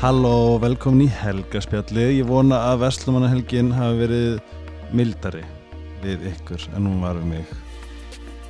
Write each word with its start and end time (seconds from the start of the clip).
Halló, 0.00 0.56
velkomin 0.56 1.02
í 1.04 1.12
helgaspjallið. 1.12 2.10
Ég 2.22 2.24
vona 2.24 2.56
að 2.70 2.86
Vestlumannahelgin 2.86 3.66
hafi 3.76 3.98
verið 3.98 4.38
mildari 4.96 5.42
við 6.00 6.22
ykkur 6.30 6.62
en 6.70 6.86
hún 6.88 7.02
var 7.04 7.18
við 7.18 7.26
mig. 7.34 7.50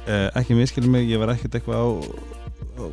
Eh, 0.07 0.29
ekki 0.39 0.55
miskilum 0.55 0.95
mig, 0.95 1.09
ég 1.11 1.19
var 1.19 1.33
ekkert 1.33 1.57
eitthvað 1.59 1.83
á, 1.83 1.89
á, 2.79 2.85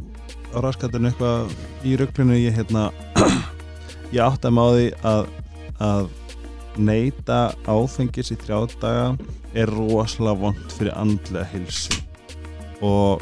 á 0.49 0.57
raskatinu 0.65 1.11
eitthvað 1.11 1.53
í 1.85 1.93
rugglinu. 2.01 2.39
Ég, 2.41 2.57
hérna, 2.57 2.87
ég 4.15 4.23
átti 4.25 4.49
að 4.49 4.57
máði 4.57 4.89
að, 5.05 5.29
að 5.77 6.09
neyta 6.81 7.39
áfengis 7.69 8.33
í 8.33 8.39
þrjádaga 8.41 9.11
er 9.53 9.75
rosalega 9.77 10.47
vond 10.47 10.77
fyrir 10.79 10.97
andlega 10.97 11.45
hilsu 11.53 12.01
og 12.81 13.21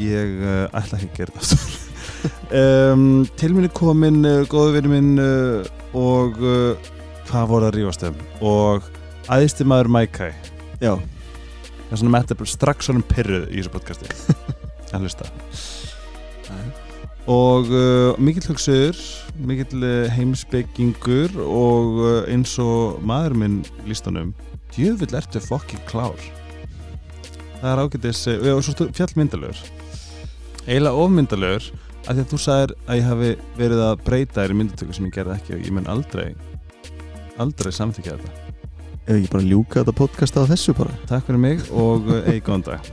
ég 0.00 0.40
uh, 0.40 0.64
ætla 0.72 0.96
ekki 0.96 1.12
að 1.12 1.20
gera 1.20 1.36
þetta. 1.42 1.71
Um, 2.60 3.24
til 3.38 3.54
minni 3.54 3.70
komin 3.74 4.22
uh, 4.26 4.42
góðu 4.50 4.76
vinnu 4.76 4.92
minn 4.92 5.22
uh, 5.22 5.68
og 5.98 6.38
uh, 6.42 6.90
hvað 7.28 7.48
voru 7.50 7.68
að 7.68 7.78
rífast 7.78 8.06
um? 8.08 8.18
Og 8.44 8.88
æðisti 9.30 9.66
maður 9.68 9.92
Mækæ 9.96 10.30
Já, 10.82 10.96
það 10.96 11.94
er 11.94 12.02
svona 12.02 12.22
þetta 12.24 12.48
strax 12.52 12.88
svona 12.88 13.06
pyrruð 13.06 13.48
í 13.52 13.60
þessu 13.60 13.72
podcasti. 13.72 14.10
Að 14.92 15.06
hlusta. 15.06 15.28
Og 17.30 17.68
mikill 18.18 18.48
hugsuður 18.50 18.98
mikill 19.46 19.84
heimsbyggingur 20.10 21.38
og 21.46 22.00
eins 22.26 22.56
og 22.60 22.98
maður 23.06 23.38
minn 23.44 23.60
lístanum 23.86 24.34
djöfull 24.74 25.14
ertu 25.16 25.40
fokkin 25.42 25.80
klár. 25.88 26.18
Það 27.60 27.70
er 27.70 27.80
ágætis 27.84 28.24
uh, 28.26 28.48
og 28.56 28.64
svo 28.66 28.88
fjallmyndalögur. 28.96 29.58
Eiginlega 30.66 30.98
ofmyndalögur 31.04 31.68
af 32.02 32.16
því 32.16 32.22
að 32.22 32.30
þú 32.32 32.40
sagðir 32.42 32.72
að 32.86 32.98
ég 32.98 33.08
hafi 33.08 33.34
verið 33.58 33.84
að 33.86 34.00
breyta 34.06 34.40
þér 34.40 34.54
í 34.54 34.58
myndatöku 34.58 34.96
sem 34.96 35.06
ég 35.06 35.14
gerði 35.14 35.36
ekki 35.36 35.54
og 35.56 35.62
ég 35.62 35.76
mun 35.76 35.90
aldrei 35.92 36.26
aldrei 37.42 37.72
samþykja 37.74 38.16
þetta. 38.16 38.50
Ef 39.02 39.14
ekki 39.16 39.30
bara 39.32 39.46
ljúka 39.46 39.80
þetta 39.80 39.94
podcast 39.98 40.36
á 40.38 40.42
þessu 40.50 40.74
bara. 40.78 40.94
Takk 41.10 41.26
fyrir 41.26 41.42
mig 41.42 41.64
og 41.70 42.10
eigi 42.22 42.42
góðan 42.46 42.66
dag. 42.68 42.90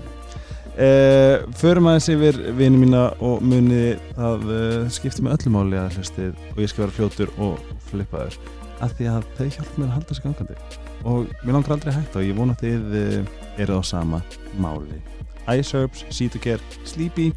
Uh, 0.80 1.44
Förum 1.60 1.90
aðeins 1.92 2.08
yfir 2.14 2.38
vini 2.56 2.80
mína 2.80 3.10
og 3.26 3.42
muni 3.44 3.98
að 4.16 4.46
uh, 4.48 4.86
skipti 4.94 5.26
með 5.26 5.36
öllu 5.36 5.52
máli 5.58 5.76
að 5.76 5.98
hlustið 5.98 6.38
og 6.54 6.62
ég 6.64 6.72
skal 6.72 6.86
vera 6.86 6.96
fljótur 6.96 7.34
og 7.36 7.60
flippaður. 7.90 8.38
Af 8.80 8.96
því 8.96 9.10
að 9.12 9.28
þau 9.36 9.50
hjálpa 9.58 9.76
mér 9.76 9.90
að 9.90 9.96
halda 9.98 10.16
sig 10.16 10.28
gangandi. 10.28 10.60
Og 11.04 11.28
mér 11.44 11.58
langar 11.58 11.76
aldrei 11.76 11.92
að 11.92 12.00
hætta 12.00 12.22
og 12.22 12.30
ég 12.30 12.40
vona 12.40 12.56
að 12.56 12.64
þið 12.64 12.98
uh, 13.02 13.38
eru 13.66 13.76
á 13.76 13.82
sama 13.92 14.22
máli. 14.56 15.02
Ice 15.50 15.76
Herbs, 15.76 16.06
Cetocare, 16.16 16.80
Sleepy 16.88 17.34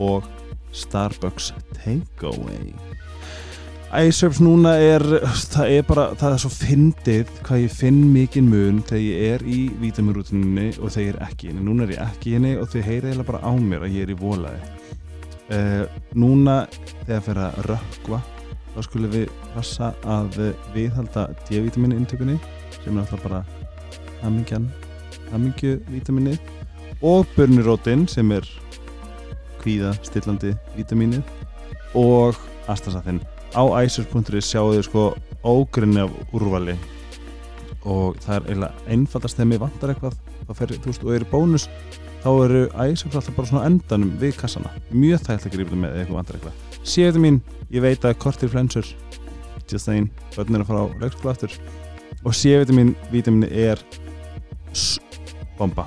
og 0.00 0.24
Starbucks 0.72 1.52
Takeaway. 1.76 2.72
Herbs 3.90 4.38
núna 4.38 4.76
er 4.78 5.02
það 5.50 5.72
er 5.74 5.86
bara, 5.88 6.04
það 6.14 6.34
er 6.34 6.42
svo 6.44 6.50
fyndið 6.54 7.30
hvað 7.46 7.62
ég 7.64 7.72
finn 7.74 8.02
mikinn 8.14 8.50
mun 8.50 8.82
þegar 8.86 9.02
ég 9.02 9.32
er 9.34 9.46
í 9.50 9.60
vítaminrútinunni 9.80 10.68
og 10.78 10.92
þegar 10.94 11.06
ég 11.06 11.14
er 11.16 11.22
ekki 11.26 11.50
henni. 11.50 11.64
Núna 11.66 11.86
er 11.86 11.94
ég 11.96 12.04
ekki 12.04 12.36
henni 12.36 12.52
og 12.60 12.70
þau 12.70 12.84
heyra 12.86 13.10
eiginlega 13.10 13.30
bara 13.32 13.42
á 13.42 13.52
mér 13.58 13.86
að 13.86 13.96
ég 13.96 14.06
er 14.06 14.12
í 14.14 14.18
volaði. 14.20 14.60
Uh, 15.50 15.82
núna 16.14 16.60
þegar 17.06 17.24
fyrir 17.26 17.42
að 17.48 17.64
rökkva 17.66 18.20
þá 18.70 18.84
skulum 18.86 19.14
við 19.16 19.32
passa 19.56 19.90
að 20.06 20.38
viðhalda 20.76 21.26
D-vitamin 21.48 21.96
intökunni 21.96 22.38
sem 22.76 22.94
er 22.94 23.02
alltaf 23.02 23.24
bara 23.26 23.42
hamingjan 24.20 24.68
hamingju 25.32 25.80
vitamini 25.90 26.36
og 27.02 27.26
burnirótin 27.36 28.06
sem 28.10 28.30
er 28.34 28.46
kvíða 29.60 29.92
stillandi 30.06 30.54
vitamini 30.76 31.20
og 31.98 32.38
astasathinn 32.70 33.20
á 33.54 33.62
iSearch.is 33.82 34.48
sjáu 34.50 34.72
þau 34.74 34.84
sko 34.86 35.04
ógrinni 35.46 36.04
af 36.04 36.34
úrvali 36.36 36.76
og 37.88 38.18
það 38.20 38.34
er 38.36 38.48
eiginlega 38.48 38.92
einfaldast 38.92 39.38
þegar 39.38 39.50
mér 39.50 39.62
vantar 39.64 39.94
eitthvað 39.94 40.18
þá 40.46 40.52
fer, 40.58 40.74
þú 40.76 40.90
veist, 40.90 41.04
og 41.06 41.14
eru 41.16 41.30
bónus 41.30 41.68
þá 42.20 42.30
eru 42.44 42.62
iSearch 42.68 43.16
alltaf 43.16 43.36
bara 43.36 43.50
svona 43.50 43.66
endanum 43.70 44.12
við 44.20 44.36
kassana, 44.40 44.72
mjög 44.92 45.24
þægt 45.26 45.48
að 45.48 45.56
grípa 45.56 45.72
það 45.72 45.82
með 45.84 45.98
eitthvað 46.00 46.18
vantar 46.18 46.38
eitthvað. 46.38 46.66
Séðu 46.84 47.24
mín, 47.24 47.40
ég 47.72 47.84
veit 47.84 48.04
að 48.04 48.18
kortir 48.20 48.52
flensur 48.52 48.92
just 49.70 49.86
saying, 49.86 50.10
börn 50.34 50.58
er 50.58 50.64
að 50.64 50.70
fara 50.70 50.84
á 50.84 50.86
leikskóla 51.00 51.34
aftur. 51.34 51.58
Og 52.26 52.36
séðu 52.36 52.76
mín 52.76 52.94
vítamini 53.12 53.48
er 53.48 53.80
bomba. 55.58 55.86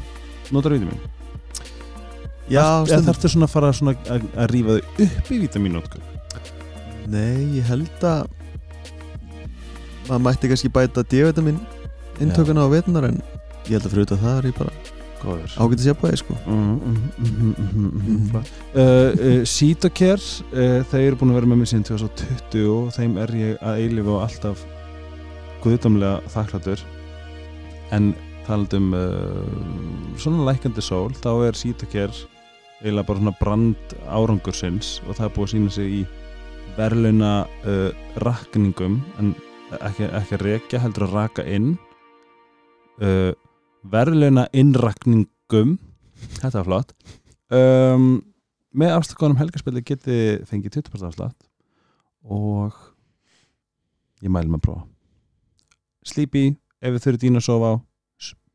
Notar 0.52 0.74
vítamini 0.74 1.13
Já, 2.52 2.64
eða 2.64 2.86
stundum. 2.88 3.06
þarftu 3.10 3.32
svona 3.34 3.48
að 3.48 3.54
fara 3.54 3.74
svona 3.74 3.94
að, 4.12 4.26
að 4.36 4.50
rífa 4.52 4.78
þau 4.78 5.06
upp 5.08 5.32
í 5.32 5.42
vítamínnótkun 5.44 6.10
Nei, 7.14 7.60
ég 7.60 7.68
held 7.68 8.08
að 8.08 8.28
maður 10.08 10.26
mætti 10.28 10.50
kannski 10.52 10.72
bæta 10.74 11.04
D-vitamin 11.08 11.62
intökuna 12.24 12.66
á 12.68 12.68
vetunar 12.72 13.08
en 13.12 13.22
ég 13.68 13.78
held 13.78 13.88
að 13.88 13.96
fyrir 13.96 14.12
það 14.12 14.36
er 14.38 14.50
ég 14.50 14.58
bara 14.58 14.74
góður. 15.24 15.56
ágætið 15.56 15.86
sér 15.88 15.98
bæði 16.02 16.20
sko 16.22 16.38
uh, 20.52 20.82
þeir 20.92 21.06
eru 21.08 21.20
búin 21.20 21.32
að 21.34 21.40
vera 21.40 21.52
með 21.52 21.62
mér 21.62 21.72
síðan 21.72 21.88
2020 21.94 22.68
og 22.74 22.92
þeim 22.98 23.18
er 23.24 23.36
ég 23.40 23.64
að 23.64 23.84
eilifu 23.86 24.16
og 24.18 24.26
alltaf 24.26 24.68
guðdamlega 25.64 26.20
þakkláttur. 26.34 26.82
En 27.96 28.12
talandum 28.48 28.92
uh, 28.98 30.18
svona 30.20 30.50
lækandi 30.50 30.84
sól 30.84 31.14
þá 31.16 31.32
er 31.48 31.60
Cetocare 31.60 32.33
eiginlega 32.84 33.08
bara 33.08 33.22
svona 33.22 33.38
brand 33.40 33.96
árangursins 34.12 34.98
og 35.08 35.16
það 35.16 35.26
er 35.26 35.34
búið 35.38 35.46
að 35.46 35.52
sína 35.54 35.74
sig 35.74 35.94
í 35.96 36.02
verðlauna 36.76 37.32
uh, 37.70 38.02
rakningum 38.24 38.98
en 39.22 39.32
ekki, 39.80 40.10
ekki 40.10 40.38
að 40.38 40.44
rekja 40.44 40.82
heldur 40.84 41.08
að 41.08 41.16
raka 41.16 41.46
inn 41.48 41.74
uh, 43.00 43.32
verðlauna 43.88 44.48
innrakningum. 44.56 45.78
Þetta 46.42 46.58
var 46.60 46.68
flott. 46.68 46.94
Um, 47.54 48.10
með 48.74 48.98
afstakkonum 48.98 49.40
helgarspilli 49.40 49.84
geti 49.86 50.20
fengið 50.50 50.80
20% 50.82 51.08
afslátt 51.12 51.48
og 52.24 52.76
ég 54.24 54.32
maður 54.32 54.58
að 54.58 54.66
prófa. 54.68 54.86
Sleepy, 56.04 56.50
ef 56.84 56.96
við 56.96 57.06
þurfum 57.06 57.24
dýna 57.24 57.40
að 57.40 57.48
sofa 57.48 57.72
á 57.72 57.76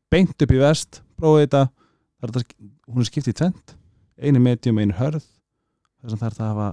beint 0.09 0.41
upp 0.41 0.53
í 0.53 0.61
vest, 0.61 1.03
prófa 1.17 1.43
þetta. 1.45 1.65
Er 2.19 2.33
hún 2.89 3.05
er 3.05 3.07
skipt 3.07 3.29
í 3.31 3.37
tvent 3.37 3.78
einu 4.19 4.41
medium, 4.43 4.79
einu 4.79 4.95
hörð 4.97 5.23
þess 5.23 6.13
að 6.13 6.19
það 6.19 6.29
er 6.29 6.37
það 6.37 6.45
að 6.45 6.53
hafa 6.53 6.69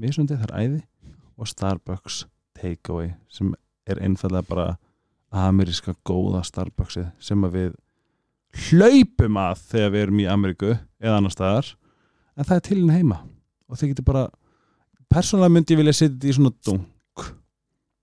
mismundi, 0.00 0.38
það 0.38 0.48
er 0.50 0.56
æði 0.60 0.80
og 1.40 1.48
Starbucks 1.50 2.24
takeaway 2.60 3.12
sem 3.32 3.54
er 3.88 4.00
einfallega 4.04 4.46
bara 4.48 4.66
ameríska 5.30 5.94
góða 6.06 6.42
Starbucksið 6.46 7.10
sem 7.22 7.46
að 7.46 7.56
við 7.56 7.78
hlaupum 8.66 9.38
að 9.38 9.62
þegar 9.70 9.92
við 9.94 10.04
erum 10.04 10.22
í 10.22 10.26
Ameríku 10.30 10.72
eða 10.74 11.16
annar 11.18 11.34
staðar 11.34 11.70
en 12.34 12.46
það 12.46 12.56
er 12.56 12.64
til 12.66 12.78
henni 12.80 12.96
heima. 12.98 13.20
Og 13.70 13.78
þið 13.78 13.92
getur 13.92 14.08
bara 14.10 14.24
persónulega 15.12 15.54
myndi 15.54 15.76
ég 15.76 15.82
vilja 15.82 15.96
setja 15.96 16.16
þetta 16.16 16.30
í 16.30 16.36
svona 16.38 16.54
dunk 16.66 17.26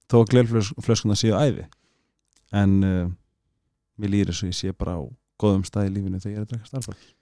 þó 0.07 0.17
að 0.21 0.29
glerflöskuna 0.31 1.17
séu 1.19 1.35
æði. 1.35 1.67
En 2.55 2.77
uh, 2.87 3.11
mér 3.99 4.13
lýri 4.13 4.35
svo 4.35 4.47
ég 4.47 4.55
sé 4.55 4.71
bara 4.71 4.95
á 4.95 5.03
góðum 5.37 5.67
stað 5.67 5.91
í 5.91 5.95
lífinu 5.97 6.21
þegar 6.23 6.33
ég 6.33 6.39
er 6.39 6.47
að 6.47 6.51
drekka 6.53 6.71
Starbucks 6.71 7.16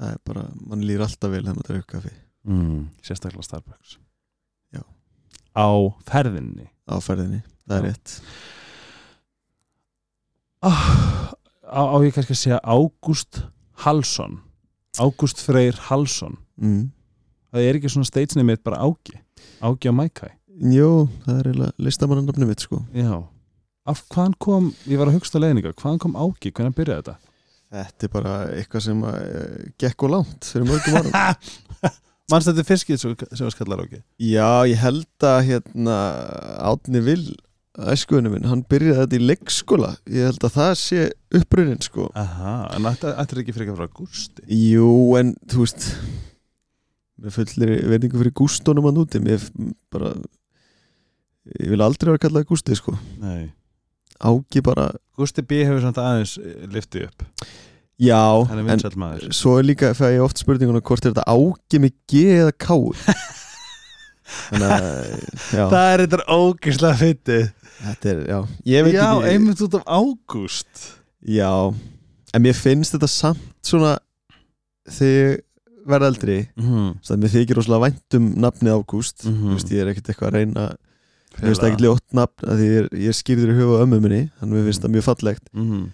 Það 0.00 0.14
er 0.14 0.20
bara, 0.24 0.46
mann 0.64 0.84
líður 0.88 1.04
alltaf 1.04 1.32
vel 1.32 1.42
þegar 1.42 1.58
maður 1.58 1.68
drekka 1.68 1.98
kaffi. 1.98 2.14
Mm, 2.48 2.78
sérstaklega 3.04 3.44
Starbucks. 3.44 3.98
Já. 4.72 4.80
á 5.52 5.68
ferðinni? 6.08 6.70
Á 6.88 6.96
ferðinni, 7.04 7.42
það 7.68 7.76
er 7.76 7.84
Já. 7.84 7.90
rétt. 7.90 8.14
Ah, 10.60 11.32
á, 11.64 11.80
á 11.88 11.96
ég 12.04 12.12
kannski 12.12 12.34
að 12.36 12.40
segja 12.42 12.60
Ágúst 12.60 13.38
Halsson 13.84 14.42
Ágúst 15.00 15.40
Freyr 15.40 15.78
Halsson 15.86 16.34
mm. 16.60 16.90
það 17.48 17.64
er 17.64 17.78
ekki 17.78 17.92
svona 17.94 18.08
steitsnið 18.08 18.44
mitt 18.44 18.64
bara 18.66 18.82
Ági 18.84 19.16
Ági 19.64 19.88
á 19.88 19.94
Mækæ 19.96 20.28
Jó, 20.60 21.06
það 21.24 21.38
er 21.38 21.46
eiginlega 21.48 21.86
listamannarnafni 21.86 22.44
mitt 22.50 22.60
sko. 22.60 22.82
Já. 22.92 23.14
Af 23.88 24.02
hvaðan 24.12 24.34
kom, 24.44 24.66
ég 24.84 25.00
var 25.00 25.08
að 25.08 25.16
hugsta 25.16 25.40
leiðninga 25.40 25.72
hvaðan 25.72 26.02
kom 26.02 26.18
Ági, 26.20 26.52
hvernig 26.52 26.76
byrjaði 26.76 27.06
þetta 27.06 27.29
Þetta 27.70 28.06
er 28.06 28.10
bara 28.12 28.36
eitthvað 28.56 28.82
sem 28.88 29.02
uh, 29.06 29.66
gekk 29.78 30.06
og 30.06 30.14
langt 30.16 30.48
fyrir 30.50 30.66
mörgum 30.66 30.96
árum. 30.98 31.12
Mannst 32.30 32.48
þetta 32.50 32.62
er 32.62 32.66
fiskið 32.66 32.98
sem 33.02 33.44
var 33.46 33.54
skallar 33.54 33.84
Ági 33.84 34.00
Já, 34.22 34.66
ég 34.70 34.78
held 34.78 35.26
að 35.26 35.38
hérna 35.48 35.96
Átni 36.66 37.02
Vil, 37.02 37.22
æskuðinu 37.90 38.32
minn 38.34 38.48
hann 38.50 38.64
byrjaði 38.70 39.04
þetta 39.04 39.18
í 39.18 39.28
leikskóla. 39.30 39.92
Ég 40.10 40.30
held 40.30 40.46
að 40.46 40.56
það 40.56 40.72
sé 40.82 41.06
upprunnin 41.40 41.82
sko. 41.82 42.08
Aha, 42.18 42.56
en 42.74 42.90
þetta 42.90 43.14
er 43.24 43.42
ekki 43.42 43.54
fyrir 43.56 43.78
frá 43.78 43.90
Gústi? 44.00 44.46
Jú, 44.50 44.90
en 45.18 45.32
þú 45.50 45.64
veist 45.64 45.88
með 47.20 47.38
fullir 47.38 47.74
verningu 47.90 48.20
fyrir 48.22 48.36
gústónum 48.42 48.90
að 48.90 48.98
núti 48.98 49.22
mér 49.22 49.46
bara 49.92 50.14
ég 51.58 51.70
vil 51.72 51.82
aldrei 51.84 52.12
vera 52.12 52.22
kallað 52.26 52.50
Gústi 52.50 52.78
sko. 52.78 52.98
Nei 53.22 53.50
Ági 54.20 54.62
bara, 54.64 54.90
Gústi 55.16 55.44
B 55.44 55.62
hefur 55.64 55.82
samt 55.84 56.00
aðeins 56.00 56.36
eh, 56.40 56.64
liftið 56.72 57.08
upp. 57.08 57.26
Já 58.00 58.20
en 58.48 58.82
svo 59.36 59.58
er 59.60 59.66
líka 59.68 59.92
þegar 59.96 60.14
ég 60.14 60.24
oft 60.24 60.40
spurninguna 60.40 60.80
hvort 60.80 61.04
er 61.04 61.12
þetta 61.12 61.28
Ági 61.28 61.80
með 61.84 61.94
G 62.08 62.24
eða 62.38 62.56
K? 62.56 62.78
Þannig 64.50 64.72
að 64.72 65.72
Það 65.72 65.86
er 65.90 66.04
eitthvað 66.04 66.26
ógislega 66.36 67.00
fyndið. 67.00 67.46
Þetta 67.80 68.10
er, 68.12 68.18
já. 68.28 68.38
Ég 68.70 68.84
veit 68.86 68.94
Já, 68.94 69.06
ekki, 69.08 69.30
einmitt 69.32 69.62
út 69.64 69.78
af 69.80 69.88
ágúst. 69.88 70.84
Já 71.26 71.52
en 72.34 72.44
mér 72.44 72.56
finnst 72.56 72.94
þetta 72.94 73.10
samt 73.10 73.66
svona 73.66 73.96
þegar 74.90 75.16
ég 75.16 75.40
verð 75.90 76.08
eldri 76.10 76.38
mm. 76.60 76.90
að 77.00 77.22
mér 77.22 77.32
þykir 77.32 77.58
rosalega 77.58 77.86
vænt 77.88 78.16
um 78.18 78.28
nafnið 78.44 78.76
Ágúst. 78.76 79.24
Þú 79.24 79.54
veist, 79.54 79.72
ég 79.72 79.82
er 79.82 79.92
ekkert 79.92 80.12
eitthvað 80.12 80.30
að 80.30 80.36
reyna 80.36 80.66
mér 81.36 81.46
finnst 81.46 81.62
það 81.62 81.68
ekkert 81.70 81.84
ljótt 81.86 82.16
nafn 82.18 82.50
að 82.50 82.60
því 82.60 82.66
ég 82.70 82.76
er, 82.80 82.88
ég 83.06 83.16
skýrður 83.20 83.52
í 83.52 83.56
huga 83.60 83.78
á 83.78 83.82
ömmu 83.86 83.98
minni 84.04 84.20
þannig 84.40 84.50
að 84.50 84.56
mér 84.58 84.68
finnst 84.70 84.84
það 84.84 84.94
mjög 84.96 85.06
fallegt. 85.06 85.46
Mm. 85.54 85.84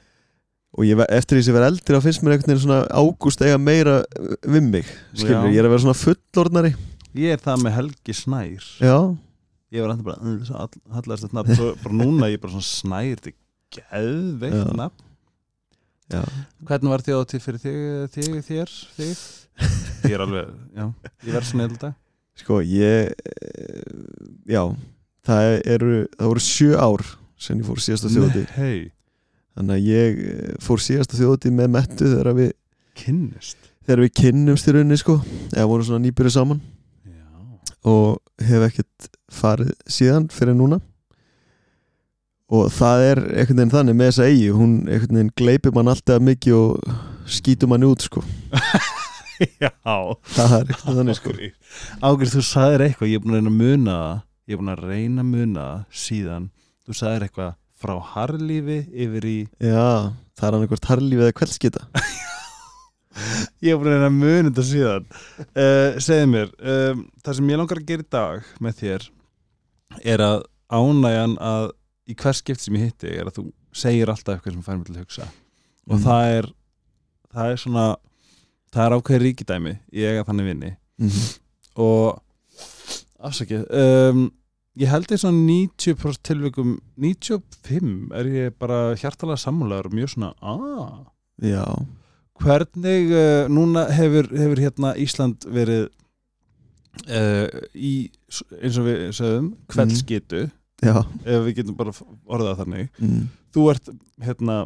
og 0.76 0.84
ég, 0.84 1.02
eftir 1.16 1.38
því 1.38 1.42
sem 1.46 1.52
ég 1.52 1.56
verð 1.58 1.68
eldri 1.70 1.96
þá 1.96 2.04
finnst 2.06 2.22
mér 2.26 2.34
einhvern 2.36 2.52
veginn 2.52 2.64
svona 2.66 2.80
Ágúst 3.00 3.44
eiga 3.46 3.58
meira 3.60 3.94
uh, 4.04 4.34
við 4.44 4.66
mig 4.72 4.90
skilur, 5.14 5.46
Já. 5.46 5.52
ég 5.54 5.60
er 5.62 5.68
að 5.68 5.72
vera 5.76 5.84
svona 5.86 6.00
fullorðnari. 6.02 6.72
Ég 7.16 7.32
er 7.32 7.40
það 7.40 7.62
með 7.64 7.76
Helgi 7.78 8.16
Snær. 8.18 8.66
Já, 8.84 8.96
Ég 9.74 9.82
var 9.82 9.90
enda 9.96 10.04
bara 10.06 10.20
"Mm, 10.22 10.36
svo 10.46 10.54
all- 10.62 10.82
Hallast 10.94 11.24
þetta 11.24 11.36
nafn. 11.40 11.56
Svo 11.58 11.70
bara 11.82 11.96
núna 11.98 12.28
ég 12.30 12.36
er 12.36 12.42
bara 12.44 12.52
svona 12.54 12.68
Snær 12.68 13.16
Þetta 13.18 13.32
er 13.32 13.36
geðveikt 13.76 14.60
Já. 14.60 14.76
nafn. 14.78 15.02
Já, 16.12 16.20
Hvernig 16.68 16.92
var 16.92 17.02
þjóðatíð 17.02 17.42
fyrir 17.42 17.62
þig, 17.64 17.78
þig, 18.14 18.36
þér, 18.46 18.74
þig? 18.94 19.24
Ég 20.06 20.12
er 20.14 20.22
alveg, 20.22 20.52
já, 20.76 20.84
ég 21.26 21.32
verð 21.34 21.48
svona 21.48 21.64
elda 21.66 21.88
sko 22.36 22.58
ég 22.62 23.10
eh, 23.10 23.96
já, 24.52 24.60
það 25.26 25.52
eru 25.76 25.94
það 26.16 26.32
voru 26.32 26.44
sjö 26.46 26.74
ár 26.78 27.06
sem 27.36 27.60
ég 27.60 27.68
fór 27.68 27.82
síðasta 27.84 28.12
þjóði 28.12 28.44
Hei, 28.56 28.90
þannig 29.56 29.78
að 29.78 29.88
ég 29.90 30.20
eh, 30.32 30.52
fór 30.64 30.82
síðasta 30.82 31.18
þjóði 31.18 31.52
með 31.54 31.72
mettu 31.76 32.10
þegar 32.10 32.36
við 32.38 32.52
kynnist? 32.96 33.66
þegar 33.86 34.02
við 34.02 34.16
kynnumst 34.18 34.66
í 34.66 34.74
rauninni 34.74 34.98
sko. 34.98 35.20
Eða 35.54 35.68
voru 35.70 35.86
svona 35.86 36.02
nýbyrju 36.04 36.34
saman. 36.34 36.60
Já, 37.06 37.22
og 37.86 38.42
hef 38.42 38.66
ekkert 38.66 39.08
farið 39.32 39.72
síðan 39.90 40.28
fyrir 40.34 40.58
núna. 40.58 40.80
Og 42.46 42.68
það 42.70 43.04
er 43.04 43.20
einhvern 43.24 43.58
veginn 43.58 43.74
þannig 43.74 43.98
með 43.98 44.10
þessa 44.12 44.26
eigi 44.30 44.50
hún 44.54 44.74
einhvern 44.86 45.18
veginn 45.18 45.32
gleipir 45.38 45.74
mann 45.74 45.90
alltaf 45.90 46.22
mikið 46.22 46.58
og 46.60 46.90
skýtur 47.36 47.70
mann 47.70 47.86
út 47.86 48.06
sko. 48.06 48.22
Já. 49.62 49.72
Það 50.34 50.54
er 50.60 50.68
veginn 50.70 51.00
þannig 51.00 51.18
sko. 51.18 51.34
Águr, 52.02 52.30
þú 52.30 52.44
sagðir 52.46 52.86
eitthvað, 52.86 53.10
ég 53.12 53.20
er 53.20 53.24
búin 53.24 53.34
að 53.34 53.40
reyna 53.40 53.54
að 53.54 53.60
muna 53.62 53.98
það 54.02 54.22
Ég 54.46 54.54
er 54.54 54.60
búin 54.60 54.72
að 54.74 54.84
reyna 54.86 55.22
að 55.24 55.30
muna 55.32 55.66
síðan 55.90 56.50
Þú 56.86 56.94
sagðir 57.00 57.24
eitthvað 57.26 57.54
frá 57.76 57.94
harlífi 58.14 58.78
yfir 59.04 59.24
í 59.28 59.36
já, 59.60 60.12
það 60.38 60.46
er 60.48 60.54
hann 60.56 60.62
einhvert 60.66 60.86
harlífið 60.92 61.26
eða 61.26 61.36
kveldskita 61.40 61.82
Ég 63.64 63.72
er 63.72 63.78
búin 63.80 63.88
að 63.90 63.94
reyna 63.96 64.08
að 64.10 64.16
muna 64.20 64.50
þetta 64.50 64.64
síðan. 64.68 65.06
Uh, 65.56 65.96
Segðu 66.04 66.26
mér, 66.34 66.50
um, 66.60 66.98
það 67.24 67.38
sem 67.38 67.48
ég 67.52 67.60
langar 67.62 67.80
að 67.80 67.86
gera 67.88 68.04
í 68.04 68.08
dag 68.12 68.50
með 68.66 68.74
þér 68.82 69.06
er 70.12 70.22
að 70.26 70.42
ánægjan 70.76 71.36
að 71.40 71.68
í 72.12 72.16
hvers 72.20 72.42
skipt 72.42 72.60
sem 72.64 72.76
ég 72.76 72.84
hitti 72.90 73.14
er 73.16 73.30
að 73.30 73.38
þú 73.38 73.44
segir 73.76 74.12
alltaf 74.12 74.34
eitthvað 74.36 74.56
sem 74.58 74.66
fær 74.66 74.76
mig 74.80 74.86
til 74.90 74.96
að 74.98 75.02
hugsa. 75.06 75.28
Og 75.88 75.96
Mm. 75.96 76.04
það 76.04 76.26
er 76.36 76.48
það 77.36 77.50
er 77.54 77.60
svona 77.62 77.86
það 78.74 78.84
er 78.86 78.94
ákveðið 78.98 79.24
ríkidæmi 79.24 79.74
í 79.96 80.04
eiga 80.10 80.24
þannig 80.28 80.48
vinni. 80.52 80.70
Mm 81.00 81.26
og 81.76 82.22
afsakið. 83.28 83.64
Um, 83.74 84.24
ég 84.80 84.90
held 84.92 85.08
því 85.10 85.18
svona 85.22 85.42
90% 85.48 86.22
tilvikum 86.26 86.72
95 87.00 87.92
er 88.20 88.30
ég 88.32 88.56
bara 88.60 88.80
hjartalega 88.98 89.40
sammálaður 89.40 89.90
og 89.90 89.96
mjög 89.96 90.12
svona 90.14 90.32
aaa 90.44 90.88
já, 91.42 91.64
hvernig 92.42 93.12
uh, 93.12 93.48
núna 93.52 93.86
hefur, 93.96 94.28
hefur 94.36 94.60
hérna 94.66 94.92
Ísland 95.00 95.46
verið 95.52 95.86
uh, 97.08 97.48
í 97.74 97.94
eins 98.60 98.78
og 98.80 98.86
við 98.88 99.02
sögum 99.16 99.50
kveldskitu 99.72 100.46
já. 100.84 100.96
ef 101.24 101.44
við 101.48 101.52
getum 101.62 101.76
bara 101.78 101.94
orðað 102.28 102.62
þannig. 102.62 102.88
Mm. 103.00 103.26
þú 103.56 103.68
ert 103.72 103.92
hérna 104.28 104.58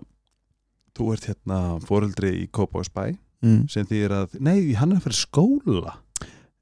þú 0.98 1.12
ert 1.14 1.26
hérna 1.30 1.58
foreldri 1.86 2.36
í 2.44 2.46
Kópáðsbæ 2.50 3.16
Mm. 3.40 3.62
sem 3.72 3.86
þýðir 3.88 4.12
að, 4.12 4.34
nei, 4.44 4.74
hann 4.76 4.90
er 4.92 5.00
fyrir 5.00 5.16
skóla 5.16 5.94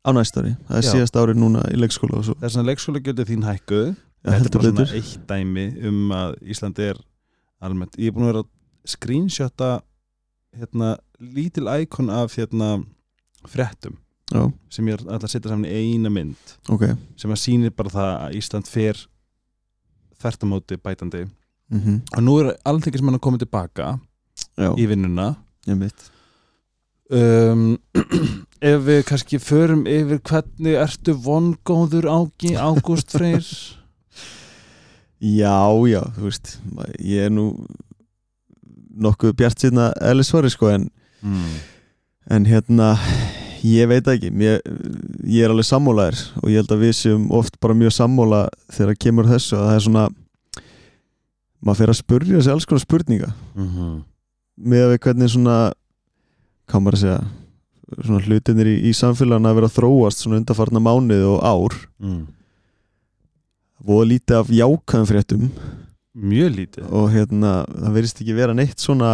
á 0.07 0.11
næst 0.15 0.39
ári, 0.39 0.55
það 0.69 0.79
er 0.79 0.85
Já. 0.87 0.91
síðast 0.93 1.19
ári 1.21 1.35
núna 1.39 1.65
í 1.73 1.79
leikskóla 1.79 2.21
og 2.21 2.27
svo. 2.29 2.37
Þess 2.43 2.61
að 2.61 2.69
leikskóla 2.71 3.03
gjöldið 3.03 3.31
þín 3.33 3.47
hækkuð. 3.49 3.89
Þetta 4.19 4.33
er 4.33 4.39
heldur 4.39 4.55
bara 4.59 4.69
svona 4.69 4.85
betur. 4.85 4.97
eitt 4.99 5.27
dæmi 5.29 5.67
um 5.89 6.15
að 6.15 6.35
Íslandi 6.55 6.87
er 6.89 7.01
almennt, 7.63 7.99
ég 7.99 8.11
er 8.11 8.17
búin 8.17 8.27
að 8.27 8.33
vera 8.33 8.43
að 8.45 8.93
screenshota 8.95 9.71
hérna 10.59 10.97
lítil 11.21 11.67
íkon 11.69 12.11
af 12.11 12.37
hérna 12.39 12.71
fréttum 13.49 13.99
já, 14.33 14.43
sem 14.71 14.89
ég 14.89 14.99
er 14.99 15.05
alltaf 15.07 15.29
að 15.29 15.35
setja 15.35 15.53
saman 15.53 15.69
í 15.69 15.75
eina 15.75 16.11
mynd 16.13 16.55
ok. 16.73 16.85
sem 17.19 17.33
að 17.33 17.43
sýnir 17.43 17.75
bara 17.77 17.93
það 17.95 18.13
að 18.15 18.37
Ísland 18.41 18.71
fer 18.71 19.03
þertamóti 20.19 20.79
bætandi. 20.83 21.27
Mm 21.71 22.01
og 22.17 22.23
nú 22.25 22.39
er 22.41 22.55
alþengis 22.65 23.03
mann 23.05 23.19
að 23.19 23.25
koma 23.27 23.39
tilbaka 23.39 23.99
já, 24.57 24.71
í 24.75 24.87
vinnuna. 24.89 25.35
Ég 25.69 25.77
mitt 25.77 26.11
um, 27.13 27.77
ef 28.61 28.85
við 28.87 29.03
kannski 29.09 29.39
förum 29.43 29.85
yfir 29.87 30.21
hvernig 30.27 30.79
ertu 30.83 31.15
vongóður 31.15 32.09
ági 32.11 32.55
Ágúst 32.59 33.15
Freyr 33.15 33.45
já, 35.19 35.59
já, 35.91 36.03
þú 36.17 36.25
veist 36.27 36.55
ég 36.99 37.29
er 37.29 37.35
nú 37.35 37.51
nokkuð 38.99 39.37
bjart 39.39 39.63
síðan 39.63 39.93
eðlisvari 40.03 40.51
sko 40.51 40.71
en 40.73 40.89
mm. 41.23 41.59
en 42.35 42.49
hérna 42.49 42.93
ég 43.67 43.89
veit 43.91 44.07
ekki, 44.11 44.31
Mér, 44.31 44.61
ég 45.27 45.47
er 45.47 45.55
alveg 45.55 45.67
sammálaðir 45.67 46.23
og 46.43 46.51
ég 46.51 46.63
held 46.63 46.75
að 46.75 46.85
við 46.87 46.95
séum 46.99 47.27
oft 47.35 47.59
bara 47.63 47.79
mjög 47.79 47.95
sammála 47.95 48.47
þegar 48.75 49.03
kemur 49.07 49.31
þessu 49.31 49.59
að 49.59 49.67
það 49.67 49.79
er 49.79 49.87
svona 49.87 50.07
maður 51.59 51.81
fer 51.83 51.93
að 51.93 52.01
spurja 52.03 52.43
sig 52.43 52.55
alls 52.55 52.69
konar 52.69 52.85
spurninga 52.85 53.33
mm 53.55 53.69
-hmm. 53.69 53.99
með 54.57 54.85
að 54.85 54.93
við 54.93 55.03
hvernig 55.07 55.31
svona 55.35 55.59
hvað 56.69 56.83
maður 56.83 56.99
að 56.99 57.05
segja 57.05 57.21
hlutinir 57.97 58.69
í, 58.69 58.77
í 58.91 58.93
samfélaginu 58.97 59.49
að 59.51 59.59
vera 59.61 59.73
þróast 59.73 60.23
svona 60.25 60.41
undarfarna 60.43 60.83
mánuð 60.85 61.25
og 61.33 61.39
ár 61.49 61.77
mm. 62.05 62.21
og 63.89 64.03
lítið 64.11 64.41
af 64.43 64.51
jákvæðum 64.53 65.09
fréttum 65.09 65.49
mjög 66.19 66.55
lítið 66.59 66.91
og 66.93 67.11
hérna 67.15 67.53
það 67.71 67.97
verðist 67.97 68.21
ekki 68.23 68.37
vera 68.37 68.57
neitt 68.57 68.83
svona 68.83 69.13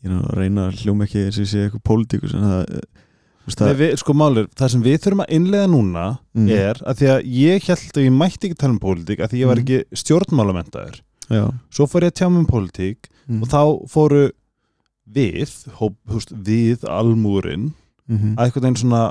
ég 0.00 0.32
reyna 0.38 0.68
að 0.70 0.80
hljóma 0.84 1.04
ekki 1.04 1.26
eins 1.26 1.36
og 1.38 1.44
ég 1.44 1.50
sé 1.50 1.64
eitthvað 1.66 1.86
pólitíkus 1.90 2.34
en 2.36 2.46
það, 2.48 2.82
Nei, 3.50 3.72
við, 3.74 3.94
sko 3.98 4.14
málur, 4.14 4.46
það 4.54 4.68
sem 4.70 4.82
við 4.84 4.98
þurfum 5.02 5.22
að 5.24 5.30
innlega 5.34 5.68
núna 5.72 6.02
Mm. 6.36 6.48
er 6.54 6.78
að 6.86 7.00
því 7.00 7.06
að 7.10 7.24
ég 7.34 7.64
held 7.66 7.96
að 7.98 8.04
ég 8.04 8.12
mætti 8.14 8.46
ekki 8.46 8.58
tala 8.60 8.74
um 8.76 8.82
pólitík 8.84 9.18
að 9.24 9.32
því 9.32 9.40
ég 9.40 9.48
var 9.50 9.58
Mm. 9.58 9.64
ekki 9.64 10.02
stjórnmálamentaður 10.04 11.00
svo 11.74 11.86
fór 11.90 12.04
ég 12.06 12.12
að 12.12 12.18
tjá 12.20 12.28
mig 12.30 12.38
um 12.38 12.46
pólitík 12.46 13.08
mm. 13.26 13.40
og 13.42 13.48
þá 13.50 13.60
fóru 13.90 14.20
við 15.14 15.54
hóp, 15.80 15.96
veist, 16.10 16.32
við 16.32 16.84
almúrin 16.88 17.72
mm 18.10 18.36
að 18.36 18.44
eitthvað 18.46 18.64
einn 18.70 18.76
svona 18.80 19.02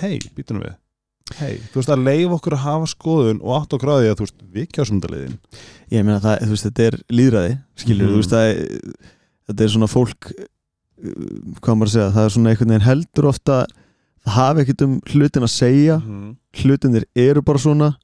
hei, 0.00 0.18
býtum 0.36 0.60
við 0.62 0.74
hei, 1.38 1.58
þú 1.72 1.80
veist 1.80 1.90
að 1.92 2.04
leif 2.08 2.30
okkur 2.38 2.54
að 2.56 2.64
hafa 2.64 2.86
skoðun 2.88 3.40
og 3.42 3.56
átt 3.58 3.74
á 3.74 3.76
því 3.78 4.08
að 4.08 4.16
þú 4.18 4.24
veist, 4.26 4.38
við 4.54 4.68
kjásum 4.72 5.00
þetta 5.00 5.14
leiðin 5.14 5.38
ég 5.92 6.04
meina 6.04 6.20
það, 6.24 6.38
þú 6.44 6.52
veist, 6.54 6.66
þetta 6.68 6.86
er 6.88 6.96
líðræði 7.12 7.58
skilur, 7.76 8.06
Mhm. 8.06 8.12
þú 8.12 8.20
veist, 8.22 8.30
það 8.30 8.46
er, 8.48 8.56
þetta 9.48 9.64
er 9.64 9.68
svona 9.74 9.90
fólk 9.92 10.30
uh, 10.32 11.28
hvað 11.60 11.76
maður 11.76 11.88
að 11.90 11.94
segja, 11.96 12.10
það 12.16 12.24
er 12.24 12.34
svona 12.36 12.50
einhvern 12.50 12.72
veginn 12.72 12.88
heldur 12.88 13.28
ofta 13.28 13.66
það 14.24 14.32
hafi 14.38 14.60
ekkert 14.64 14.82
um 14.86 14.94
hlutin 15.12 15.42
að 15.46 15.52
segja 15.52 15.96
-hmm. 15.98 16.36
hlutinir 16.62 17.04
eru 17.14 17.42
bara 17.42 17.58
svona 17.58 17.96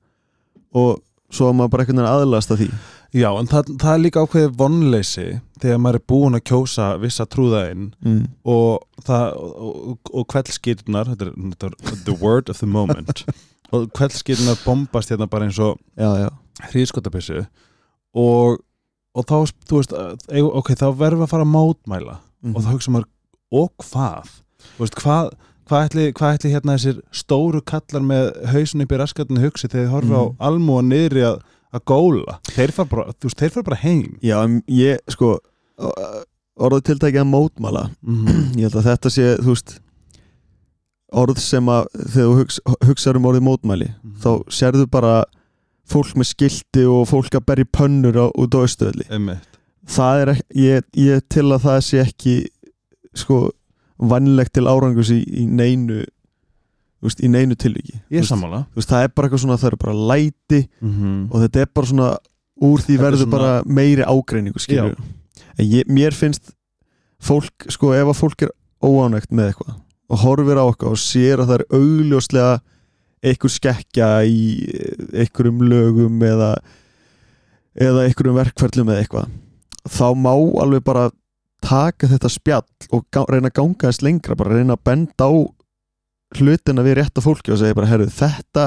og 0.75 1.01
svo 1.35 1.51
að 1.51 1.57
maður 1.59 1.73
bara 1.75 1.87
veginn 1.89 2.07
aðlast 2.09 2.55
að 2.55 2.65
því 2.65 2.69
Já, 3.15 3.29
en 3.39 3.47
það, 3.47 3.69
það 3.79 3.93
er 3.93 4.01
líka 4.03 4.23
ákveðið 4.25 4.55
vonleysi 4.59 5.25
þegar 5.63 5.83
maður 5.85 5.99
er 6.01 6.05
búin 6.11 6.35
að 6.35 6.47
kjósa 6.51 6.87
vissa 6.99 7.27
trúðainn 7.31 7.93
mm. 8.03 8.23
og, 8.51 8.87
og, 9.07 10.09
og, 10.11 10.25
kveldskitunar 10.33 11.13
þetta 11.13 11.29
er, 11.29 11.37
þetta 11.53 11.69
er 11.71 12.01
the 12.09 12.17
word 12.19 12.51
of 12.51 12.59
the 12.59 12.67
moment 12.67 13.23
og 13.75 13.87
kveldskitunar 13.95 14.59
bombast 14.65 15.15
hérna 15.15 15.31
bara 15.31 15.47
eins 15.47 15.61
og 15.63 15.79
hríðskotapissu 16.73 17.45
og, 18.19 18.59
og 19.15 19.31
þá, 19.31 19.55
þú 19.71 19.79
veist, 19.79 19.95
eh, 19.95 20.43
ok, 20.43 20.75
þá 20.75 20.89
verðum 20.99 21.23
við 21.23 21.29
að 21.29 21.35
fara 21.37 21.47
að 21.47 21.55
mótmæla 21.55 22.19
mm. 22.19 22.57
og 22.57 22.67
þá 22.67 22.71
hugsa 22.73 22.97
maður, 22.97 23.11
og 23.55 23.87
hvað 23.93 24.35
þú 24.75 24.87
veist, 24.89 24.99
hvað 25.05 25.35
hvað 25.69 25.87
ætli, 25.89 26.05
hvað 26.13 26.35
ætli 26.39 26.51
hérna 26.55 26.75
þessir 26.77 27.01
stóru 27.13 27.61
kallar 27.65 28.03
með 28.05 28.31
hausin 28.53 28.83
upp 28.85 28.93
í 28.93 28.99
raskatinu 29.01 29.41
hugsi 29.45 29.69
þegar 29.69 29.87
þið 29.87 29.95
horfa 29.95 30.17
á 30.21 30.25
Mhm. 30.25 30.37
almúa 30.49 30.83
niðri 30.85 31.23
að, 31.31 31.39
að 31.75 31.85
góla 31.91 32.39
þeir 32.51 32.73
fara 32.77 32.89
bara, 32.89 33.05
þú 33.19 33.29
veist, 33.31 33.39
þeir 33.41 33.51
fara 33.55 33.69
bara 33.71 33.81
heim 33.85 34.19
já, 34.23 34.37
en 34.45 34.63
ég, 34.69 34.99
sko 35.09 35.39
orðið 36.61 36.85
tiltækið 36.91 37.23
að 37.25 37.31
mótmala 37.33 37.87
mm. 38.03 38.29
ég 38.61 38.69
held 38.69 38.77
að 38.83 38.89
þetta 38.91 39.11
sé, 39.11 39.31
þú 39.43 39.55
veist 39.57 39.75
orð 41.15 41.39
sem 41.43 41.69
að 41.71 41.89
þegar 41.95 42.29
þú 42.29 42.37
hugsa, 42.43 42.77
hugsaður 42.89 43.19
um 43.21 43.27
orðið 43.31 43.47
mótmæli 43.49 43.89
Mhm. 43.95 44.21
þá 44.23 44.31
sérðu 44.61 44.87
bara 44.91 45.25
fólk 45.85 46.15
með 46.17 46.31
skilti 46.33 46.85
og 46.89 47.09
fólk 47.11 47.35
að 47.37 47.45
berja 47.47 47.69
pönnur 47.77 48.17
á, 48.17 48.27
út 48.41 48.55
á 48.57 48.61
Einmitt. 48.65 49.59
það 49.87 50.21
er 50.23 50.31
ég, 50.57 50.83
ég 50.97 51.21
til 51.29 51.45
að 51.53 51.61
það 51.67 51.81
sé 51.85 52.01
ekki 52.05 52.37
sko 53.15 53.51
vannlegt 53.99 54.53
til 54.57 54.67
árangus 54.67 55.11
í, 55.15 55.21
í 55.23 55.45
neinu 55.47 56.03
veist, 57.05 57.21
í 57.21 57.29
neinu 57.29 57.55
tilviki. 57.55 58.01
Ég 58.11 58.23
er 58.23 58.29
sammála. 58.29 58.65
veist, 58.75 58.89
það 58.91 59.03
er 59.07 59.13
bara 59.15 59.29
eitthvað 59.29 59.43
svona, 59.45 59.59
það 59.61 59.71
eru 59.73 59.81
bara 59.85 59.97
læti 60.13 60.61
mm 60.81 61.31
og 61.31 61.41
þetta 61.45 61.61
er 61.65 61.71
bara 61.75 61.87
svona 61.93 62.11
úr 62.65 62.81
því 62.85 62.95
er 62.99 63.03
verður 63.05 63.23
svona- 63.25 63.33
bara 63.37 63.63
meiri 63.67 64.03
ágreiningu 64.09 64.59
skilur 64.63 64.97
en 65.59 65.65
ég, 65.67 65.85
mér 65.89 66.13
finnst 66.15 66.53
fólk, 67.23 67.67
sko 67.71 67.93
ef 67.95 68.07
að 68.11 68.19
fólk 68.21 68.43
er 68.47 68.53
óánægt 68.85 69.31
með 69.33 69.53
eitthvað 69.53 69.75
og 70.11 70.19
horfir 70.21 70.59
á 70.61 70.65
eitthvað 70.69 70.91
og 70.95 71.01
sér 71.01 71.41
að 71.43 71.49
það 71.51 71.59
er 71.61 71.67
augljóslega 71.79 72.61
einhver 73.25 73.51
skekkja 73.55 74.09
í 74.29 74.41
einhverjum 75.17 75.63
lögum 75.65 76.19
eða 76.23 76.51
eða 77.75 78.05
einhverjum 78.09 78.37
verkferðlum 78.39 78.91
eða 78.93 79.05
eitthvað 79.05 79.31
þá 79.89 80.05
má 80.17 80.33
alveg 80.63 80.85
bara 80.85 81.07
taka 81.65 82.09
þetta 82.13 82.31
spjall 82.33 82.89
og 82.95 83.07
reyna 83.33 83.51
að 83.51 83.57
ganga 83.61 83.89
þess 83.91 84.03
lengra, 84.05 84.37
bara 84.39 84.59
reyna 84.59 84.77
að 84.77 84.85
benda 84.91 85.29
á 85.29 85.33
hlutina 86.39 86.83
við 86.85 86.99
rétta 87.01 87.23
fólki 87.25 87.53
og 87.55 87.61
segja 87.61 87.77
bara, 87.79 87.89
herru, 87.91 88.07
þetta 88.11 88.67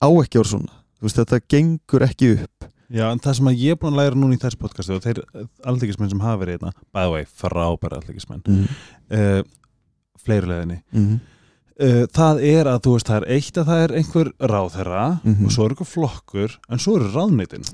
á 0.00 0.08
ekki 0.22 0.38
vera 0.40 0.50
svona, 0.52 0.72
veist, 1.02 1.18
þetta 1.20 1.40
gengur 1.50 2.04
ekki 2.06 2.32
upp 2.38 2.72
Já, 2.86 3.08
en 3.10 3.18
það 3.18 3.34
sem 3.40 3.48
að 3.50 3.62
ég 3.64 3.74
er 3.74 3.78
búin 3.82 3.96
að 3.96 3.98
læra 3.98 4.14
núna 4.20 4.36
í 4.36 4.38
þessu 4.38 4.58
podcastu 4.62 4.94
og 4.94 5.00
þeir 5.02 5.18
alþykismenn 5.66 6.12
sem 6.12 6.20
hafa 6.22 6.38
verið 6.44 6.60
hérna 6.60 6.70
by 6.94 7.02
the 7.02 7.10
way, 7.10 7.24
frábæri 7.26 7.96
alþykismenn 7.98 8.44
mm. 8.46 8.76
uh, 9.10 9.40
fleiri 10.22 10.46
leðinni 10.52 10.76
Mm. 10.94 11.16
uh, 11.82 12.04
það 12.14 12.44
er 12.46 12.70
að 12.70 12.78
þú 12.86 12.92
veist, 12.94 13.10
það 13.10 13.18
er 13.18 13.26
eitt 13.40 13.58
að 13.58 13.66
það 13.72 13.82
er 13.88 13.96
einhver 13.98 14.30
ráðherra 14.54 15.02
Mhm. 15.24 15.44
og 15.48 15.50
svo 15.56 15.66
er 15.66 15.74
einhver 15.74 15.90
flokkur 15.96 16.54
en 16.70 16.78
svo 16.86 16.94
eru 17.00 17.10
ráðnitin 17.16 17.66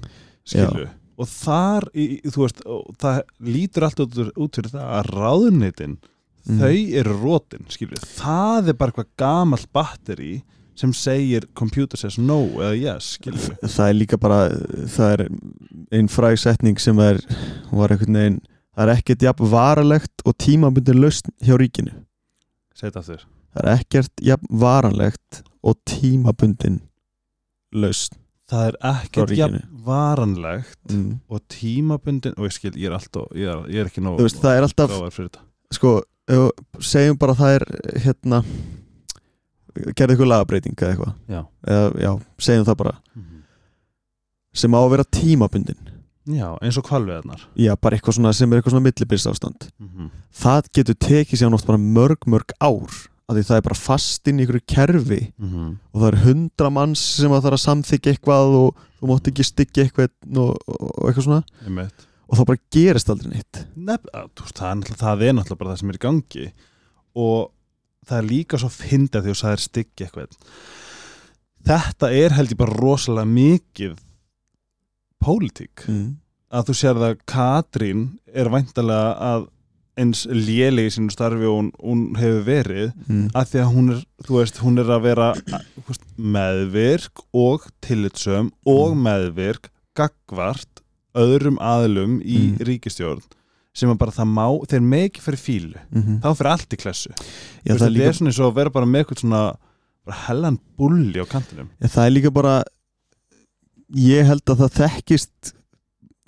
skilu 0.49 0.88
og 1.23 1.29
þar, 1.31 1.87
í, 1.95 2.07
þú 2.26 2.45
veist 2.45 2.62
það 3.02 3.21
lítur 3.49 3.87
allt 3.88 4.02
út, 4.05 4.19
út 4.37 4.59
fyrir 4.59 4.75
það 4.75 4.88
að 5.00 5.12
ráðnitin 5.19 5.99
Mhm. 6.43 6.59
þau 6.59 6.95
eru 6.99 7.12
rótin, 7.23 7.67
skilu 7.71 7.95
það 8.19 8.73
er 8.73 8.75
bara 8.75 8.91
eitthvað 8.91 9.11
gamalt 9.23 9.69
batteri 9.73 10.43
sem 10.75 10.91
segir 10.91 11.45
computer 11.55 11.97
says 12.00 12.17
no 12.19 12.41
eða 12.59 12.73
yes, 12.81 13.12
skilu 13.14 13.38
það 13.62 13.85
er 13.87 13.95
líka 13.95 14.19
bara 14.19 14.38
það 14.91 15.12
er 15.12 15.23
einn 15.95 16.09
fræg 16.11 16.41
setning 16.43 16.81
sem 16.83 16.99
er 16.99 17.21
var 17.71 17.95
einhvern 17.95 18.19
veginn 18.19 18.41
það 18.75 18.88
er 18.88 18.93
ekkert 18.97 19.23
jafn 19.29 19.50
varalegt 19.52 20.25
og 20.26 20.35
tímabundin 20.43 20.99
lausn 20.99 21.31
hjá 21.45 21.55
ríkinu. 21.61 21.93
Þetta 22.75 23.02
aftur. 23.05 23.25
Það 23.55 23.62
er 23.62 23.71
ekkert 23.76 24.23
jafn 24.26 24.49
varanlegt 24.64 25.43
og 25.62 25.76
tímabundin 25.87 26.81
lausn 27.73 28.17
það 28.52 28.68
er 28.68 28.78
ekkert 28.92 29.35
jafn 29.38 29.59
varanlegt 29.87 30.92
mm. 30.92 31.09
og 31.32 31.42
tímabundin 31.50 32.37
og 32.37 32.47
ég 32.47 32.54
skil, 32.54 32.75
ég 32.76 32.90
er 32.90 32.99
alltaf 32.99 33.32
ég 33.35 33.49
er, 33.49 33.64
ég 33.73 33.82
er 33.82 33.90
ekki 33.90 34.04
nóg 34.04 34.21
veist 34.21 34.42
það 34.42 34.61
er 34.61 34.68
alltaf 34.68 35.40
sko 35.73 35.97
segjum 36.85 37.18
bara 37.18 37.35
að 37.35 37.42
það 37.42 37.56
er 37.56 37.66
hérna 38.04 38.42
gerði 39.73 40.16
eitthvað 40.16 40.30
lagabreiting 40.30 40.76
eða 40.76 40.90
eitthvað. 40.92 41.14
Já, 41.30 41.40
eða 41.75 42.04
já, 42.04 42.11
segjum 42.47 42.68
það 42.68 42.78
bara. 42.82 42.94
Sem 44.62 44.76
á 44.76 44.80
að 44.82 44.90
vera 44.92 45.09
tímabundin. 45.18 45.88
Já 46.32 46.52
eins 46.62 46.76
og 46.78 46.85
kvalveðnar 46.87 47.40
já, 47.59 47.73
bara 47.82 47.97
eitthvað 47.97 48.14
svona 48.14 48.30
sem 48.37 48.52
er 48.52 48.61
eitthvað 48.61 48.76
svona 48.76 48.85
millibils 48.85 49.25
ástand. 49.26 49.64
Það 50.42 50.68
getur 50.78 50.99
tekið 51.09 51.40
sér 51.40 51.50
nátt 51.50 51.66
bara 51.66 51.80
mörg 51.82 52.28
mörg 52.30 52.54
ár 52.62 53.00
af 53.33 53.39
því 53.39 53.45
það 53.49 53.59
er 53.59 53.67
bara 53.67 53.79
fast 53.81 54.31
inn 54.31 54.41
í 54.41 54.47
ykkur 54.47 54.61
kerfi 54.75 55.21
og 55.41 55.99
það 55.99 56.09
er 56.11 56.19
hundra 56.27 56.71
manns 56.79 57.03
sem 57.17 57.33
að 57.33 57.41
það 57.41 57.51
er 57.51 57.57
að 57.59 57.65
samþykja 57.65 58.15
eitthvað 58.15 58.57
og 58.61 58.85
þú 59.01 59.11
mátt 59.11 59.33
ekki 59.33 59.49
styggja 59.49 59.87
eitthvað 59.87 60.39
og, 60.45 60.53
og 60.69 61.09
eitthvað 61.09 61.27
svona. 61.27 61.43
Einmitt. 61.67 62.07
og 62.29 62.39
þá 62.39 62.45
bara 62.53 62.62
gerist 62.77 63.11
aldrei 63.12 63.33
neitt. 63.33 63.65
Nef, 63.75 64.07
að, 64.12 64.31
veist, 64.41 64.61
það, 64.61 64.87
er 64.87 65.03
það 65.03 65.27
er 65.27 65.37
náttúrulega 65.37 65.62
bara 65.65 65.73
það 65.75 65.83
sem 65.83 65.93
er 65.93 65.99
í 65.99 66.05
gangi. 66.07 66.47
Og 67.23 67.51
það 68.09 68.19
er 68.19 68.31
líka 68.31 68.61
svo 68.62 68.71
fyndið 68.73 69.27
því 69.27 69.35
að 69.35 69.43
það 69.43 69.57
er 69.57 69.67
styggi 69.67 70.07
eitthvað 70.07 70.39
þetta 71.67 72.11
er 72.15 72.35
held 72.37 72.53
ég 72.53 72.61
bara 72.61 72.77
rosalega 72.79 73.29
mikið 73.29 73.97
pólitík. 75.23 75.85
Mm. 75.87 76.19
að 76.53 76.69
þú 76.69 76.75
sér 76.77 76.99
það 77.01 77.21
Katrín 77.31 78.01
er 78.29 78.51
væntalega 78.53 79.12
að 79.25 79.47
eins 80.02 80.25
lélegi 80.28 80.90
í 80.90 80.94
sínu 80.97 81.12
starfi 81.14 81.47
og 81.49 81.56
hún, 81.59 81.68
hún 81.82 82.02
hefur 82.21 82.42
verið 82.47 82.92
Mm. 83.09 83.28
að 83.35 83.50
því 83.52 83.61
að 83.62 83.71
hún 83.75 83.90
er, 83.94 84.00
þú 84.26 84.38
veist, 84.40 84.61
hún 84.62 84.78
er 84.82 84.90
að 84.97 85.02
vera 85.09 85.28
veist, 85.88 86.04
meðvirk 86.18 87.23
og 87.35 87.68
tillitsöm 87.87 88.50
og 88.66 88.94
Mm. 88.97 89.02
meðvirk 89.06 89.71
gagvart 89.97 90.82
öðrum 91.14 91.59
aðlum 91.61 92.21
í 92.25 92.52
Mm. 92.52 92.59
ríkistjórn 92.68 93.23
sem 93.75 93.88
að 93.88 93.99
bara 93.99 94.12
það 94.12 94.28
má, 94.28 94.47
þeir 94.68 94.82
með 94.85 95.04
ekki 95.09 95.21
fyrir 95.25 95.40
fílu 95.40 95.78
Mm 95.94 96.21
þá 96.21 96.28
fyrir 96.37 96.50
allt 96.52 96.73
í 96.73 96.76
klessu 96.76 97.11
já, 97.64 97.75
það, 97.76 97.90
líka, 97.92 98.06
er 98.09 98.12
svona 98.18 98.28
eins 98.32 98.40
og 98.40 98.50
að 98.52 98.56
vera 98.61 98.71
bara 98.71 98.87
með 98.87 99.04
eitthvað 99.04 99.21
svona 99.25 99.56
hellan 100.26 100.59
bulli 100.76 101.21
á 101.21 101.26
kantinum 101.28 101.68
já, 101.80 101.88
það 101.88 102.06
er 102.06 102.11
líka 102.16 102.32
bara 102.32 102.62
ég 103.97 104.25
held 104.28 104.44
að 104.49 104.61
það 104.64 104.76
þekkist 104.80 105.52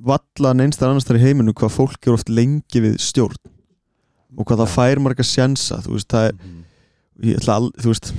vallan 0.04 0.60
einstar 0.64 0.90
annars 0.90 1.06
þar 1.08 1.16
í 1.20 1.24
heiminu 1.24 1.54
hvað 1.56 1.72
fólk 1.78 2.06
er 2.08 2.16
oft 2.16 2.28
lengi 2.32 2.80
við 2.84 2.96
stjórn 3.00 3.36
og 4.36 4.46
hvað 4.48 4.62
það 4.64 4.72
fær 4.76 5.02
marga 5.04 5.22
sjensa 5.26 5.80
þú 5.84 5.96
veist, 5.96 6.08
það 6.10 6.28
er, 6.28 6.38
Mhm. 6.44 6.62
ég 7.30 7.36
ætla 7.40 7.54
al, 7.60 7.70
þú 7.78 7.90
veist 7.92 8.12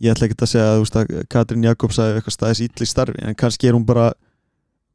ég 0.00 0.12
ætla 0.14 0.26
ekki 0.28 0.38
að 0.38 0.52
segja 0.52 0.76
þú 0.76 0.82
veist, 0.84 0.96
að 0.96 1.26
Katrín 1.28 1.64
Jakobs 1.68 1.96
hafi 1.98 2.18
eitthvað 2.20 2.36
staðis 2.38 2.62
ítli 2.68 2.86
starfi 2.86 3.22
en 3.22 3.34
kannski 3.34 3.68
er 3.68 3.74
hún 3.74 3.86
bara 3.86 4.12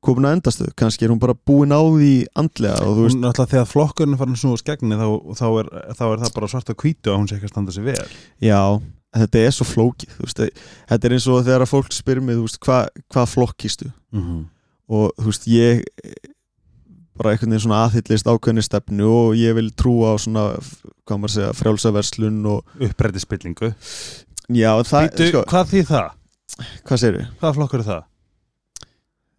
komin 0.04 0.26
að 0.28 0.34
endastuð, 0.38 0.74
kannski 0.76 1.06
er 1.06 1.10
hún 1.14 1.20
bara 1.20 1.34
búin 1.34 1.72
á 1.72 1.80
því 1.80 2.26
andlega 2.36 2.82
og 2.84 2.98
þú 2.98 3.04
veist, 3.06 3.16
hún 3.16 3.24
náttúrulega 3.24 3.52
þegar 3.54 3.70
flokkurinn 3.72 4.18
farin 4.20 4.36
snúa 4.36 4.58
skegni 4.60 4.98
þá, 5.00 5.08
þá, 5.40 5.46
er, 5.62 5.70
þá 5.96 6.04
er 6.12 6.18
það 6.26 6.34
bara 6.36 6.48
svart 6.52 6.70
að 6.74 6.76
hvítu 6.84 7.08
að 7.14 7.18
hún 7.22 7.28
sé 7.32 7.36
ekki 7.38 7.48
að 7.48 7.54
standa 7.56 7.72
sig 7.72 7.84
vel. 7.88 8.08
Já 8.44 8.60
þetta 9.14 9.40
er 9.46 9.52
svo 9.54 9.66
flókið, 9.70 10.10
þetta 10.90 11.06
er 11.08 11.14
eins 11.16 11.28
og 11.30 11.44
þegar 11.46 11.62
að 11.64 11.70
fólk 11.72 11.92
spyr 11.94 12.20
mig, 12.20 12.36
veist, 12.42 12.60
hva, 12.66 12.88
hvað 13.14 13.28
flokkistu 13.32 13.92
og 14.90 15.12
þú 15.20 15.26
veist, 15.30 15.48
ég 15.48 15.84
bara 17.18 17.34
einhvern 17.34 17.54
veginn 17.54 17.64
svona 17.66 17.82
aðhyllist 17.88 18.30
ákveðni 18.30 18.64
stefnu 18.66 19.10
og 19.10 19.36
ég 19.38 19.56
vil 19.58 19.70
trúa 19.78 20.14
á 20.14 20.22
svona 20.22 20.46
hvað 21.06 21.20
maður 21.20 21.34
segja, 21.36 21.52
frjálsaverslun 21.60 22.40
og 22.50 22.84
upprætti 22.88 23.22
spillingu 23.22 23.70
já, 23.70 24.72
það, 24.88 25.06
Býtu, 25.10 25.30
sko, 25.30 25.44
hvað 25.52 25.70
þýð 25.74 25.86
það? 25.92 26.10
hvað 26.88 27.04
segir 27.04 27.20
við? 27.20 27.30
Hvaða 27.42 27.56
flokkur 27.60 27.84
er 27.84 27.88
það? 27.92 28.04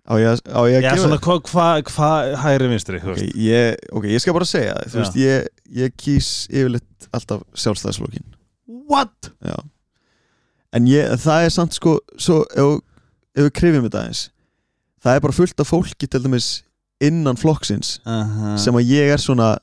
Á 0.04 0.12
ég, 0.21 0.40
á 0.45 0.61
ég 0.69 0.75
að 0.76 0.83
Já, 0.85 0.88
gefa 0.90 1.02
svona 1.07 1.21
hvað 1.25 1.38
hva, 1.49 1.69
hva, 1.88 2.09
hægri 2.43 2.71
vinstri, 2.75 2.99
þú 3.00 3.14
okay, 3.14 3.31
ég, 3.40 3.78
ok, 3.88 4.09
ég 4.12 4.23
skal 4.23 4.37
bara 4.37 4.49
segja 4.49 4.75
þú 4.85 4.99
Já. 4.99 5.00
veist, 5.00 5.21
ég, 5.23 5.47
ég 5.81 5.95
kýs 5.97 6.33
yfirleitt 6.52 7.09
alltaf 7.16 7.47
sjálfstæðisflokkin 7.57 8.26
What? 8.90 9.33
já 9.40 9.57
en 10.75 10.88
ég, 10.90 11.09
það 11.23 11.47
er 11.47 11.52
samt 11.54 11.76
sko 11.76 11.97
svo, 12.21 12.43
ef, 12.52 12.78
ef 13.38 13.49
við 13.49 13.52
krifjum 13.57 13.87
þetta 13.87 14.04
eins 14.11 14.23
það 15.04 15.16
er 15.16 15.25
bara 15.25 15.37
fullt 15.37 15.62
af 15.62 15.71
fólki 15.71 16.09
til 16.11 16.23
dæmis 16.25 16.49
innan 17.00 17.36
flokksins 17.36 18.00
Uh 18.06 18.12
-huh. 18.24 18.56
sem 18.58 18.74
að 18.74 18.88
ég 18.90 19.12
er 19.12 19.18
svona 19.18 19.58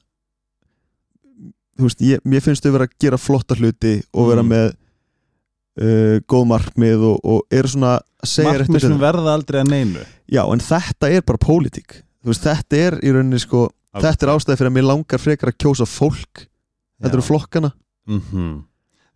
þú 1.80 1.88
veist, 1.88 2.02
ég, 2.06 2.20
mér 2.28 2.42
finnst 2.42 2.64
þau 2.66 2.72
vera 2.76 2.86
að 2.86 2.96
gera 3.02 3.18
flotta 3.18 3.56
hluti 3.56 4.02
og 4.14 4.28
vera 4.30 4.44
Mm. 4.44 4.50
með 4.50 4.68
uh, 5.82 6.20
góð 6.30 6.46
markmið 6.52 7.04
og, 7.10 7.20
og 7.24 7.42
eru 7.52 7.68
svona 7.68 8.00
Markmið 8.22 8.80
sem 8.84 8.92
hlutina. 8.92 9.00
verða 9.02 9.34
aldrei 9.34 9.62
að 9.64 9.70
neinu 9.72 10.00
já, 10.30 10.44
en 10.54 10.60
þetta 10.60 11.10
er 11.10 11.22
bara 11.26 11.38
pólitík 11.42 12.04
veist, 12.24 12.44
þetta 12.44 12.76
er 12.78 13.00
í 13.02 13.12
rauninni 13.16 13.40
sko 13.40 13.70
þetta 13.98 14.28
er 14.28 14.34
ástæði 14.36 14.58
fyrir 14.60 14.70
að 14.70 14.76
mér 14.78 14.86
langar 14.92 15.20
frekar 15.20 15.50
að 15.50 15.58
kjósa 15.58 15.86
fólk 15.90 16.46
þetta 17.02 17.14
eru 17.18 17.22
flokkana 17.22 17.72
mm 18.08 18.62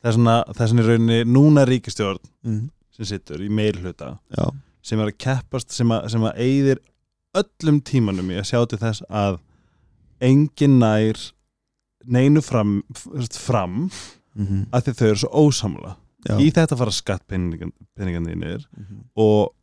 Það 0.06 0.10
er 0.12 0.14
svona, 0.14 0.34
það 0.54 0.62
er 0.62 0.68
svona 0.70 0.82
í 0.84 0.88
rauninni 0.88 1.24
núna 1.26 1.64
ríkistjórn 1.66 2.20
mm. 2.46 2.70
sem 2.96 3.06
situr 3.06 3.42
í 3.42 3.50
meir 3.50 3.74
hluta 3.82 4.18
já, 4.38 4.50
sem 4.86 5.00
er 5.00 5.06
að 5.10 5.18
keppast, 5.18 5.72
sem 5.74 5.90
að, 5.92 6.10
sem 6.10 6.22
að 6.22 6.38
eyðir 6.46 6.80
öllum 7.42 7.82
tímanum 7.86 8.30
að 8.36 8.48
sjá 8.52 8.62
til 8.70 8.80
þess 8.82 9.04
að 9.10 9.40
engin 10.24 10.80
nær 10.80 11.20
neinu 12.06 12.42
fram, 12.46 12.84
fram 13.34 13.90
mm 14.36 14.46
-hmm. 14.46 14.66
að 14.72 14.82
því 14.88 14.94
þau 15.00 15.08
eru 15.08 15.20
svo 15.24 15.30
ósamla 15.48 15.96
já. 16.30 16.38
í 16.40 16.52
þetta 16.54 16.78
fara 16.78 16.92
skattpenninganir 16.92 18.66
Mm 18.78 18.86
-hmm. 18.86 19.04
og 19.16 19.54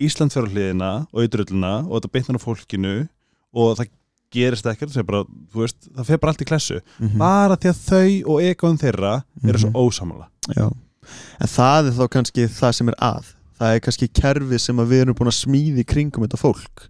Ísland 0.00 0.30
fyrir 0.32 0.48
hliðina 0.52 1.06
og 1.12 1.24
í 1.24 1.28
drulluna 1.28 1.78
og 1.88 1.98
þetta 2.02 2.12
bytnar 2.12 2.38
á 2.38 2.46
fólkinu 2.46 3.08
og 3.52 3.76
það 3.78 3.88
gerist 4.30 4.66
ekkert 4.66 4.90
það, 4.92 4.98
er 4.98 5.02
bara, 5.02 5.24
þú 5.52 5.60
veist, 5.64 5.88
það 5.96 6.04
fer 6.06 6.18
bara 6.18 6.30
allt 6.30 6.42
í 6.42 6.44
klessu 6.44 6.80
Mhm. 7.00 7.18
bara 7.18 7.56
því 7.56 7.68
að 7.72 7.82
þau 7.88 8.30
og 8.32 8.42
ekon 8.42 8.78
þeirra 8.78 9.22
eru 9.44 9.58
svo 9.58 9.70
ósamla 9.72 10.28
já. 10.56 10.70
en 11.40 11.48
það 11.48 11.86
er 11.86 11.92
þá 11.92 12.08
kannski 12.08 12.46
það 12.46 12.72
sem 12.72 12.88
er 12.88 12.94
að 13.00 13.24
það 13.58 13.74
er 13.74 13.82
kannski 13.84 14.08
kerfi 14.14 14.58
sem 14.62 14.76
við 14.88 15.02
erum 15.04 15.14
búin 15.18 15.30
að 15.32 15.38
smíði 15.40 15.84
kringum 15.88 16.24
þetta 16.26 16.40
fólk. 16.40 16.86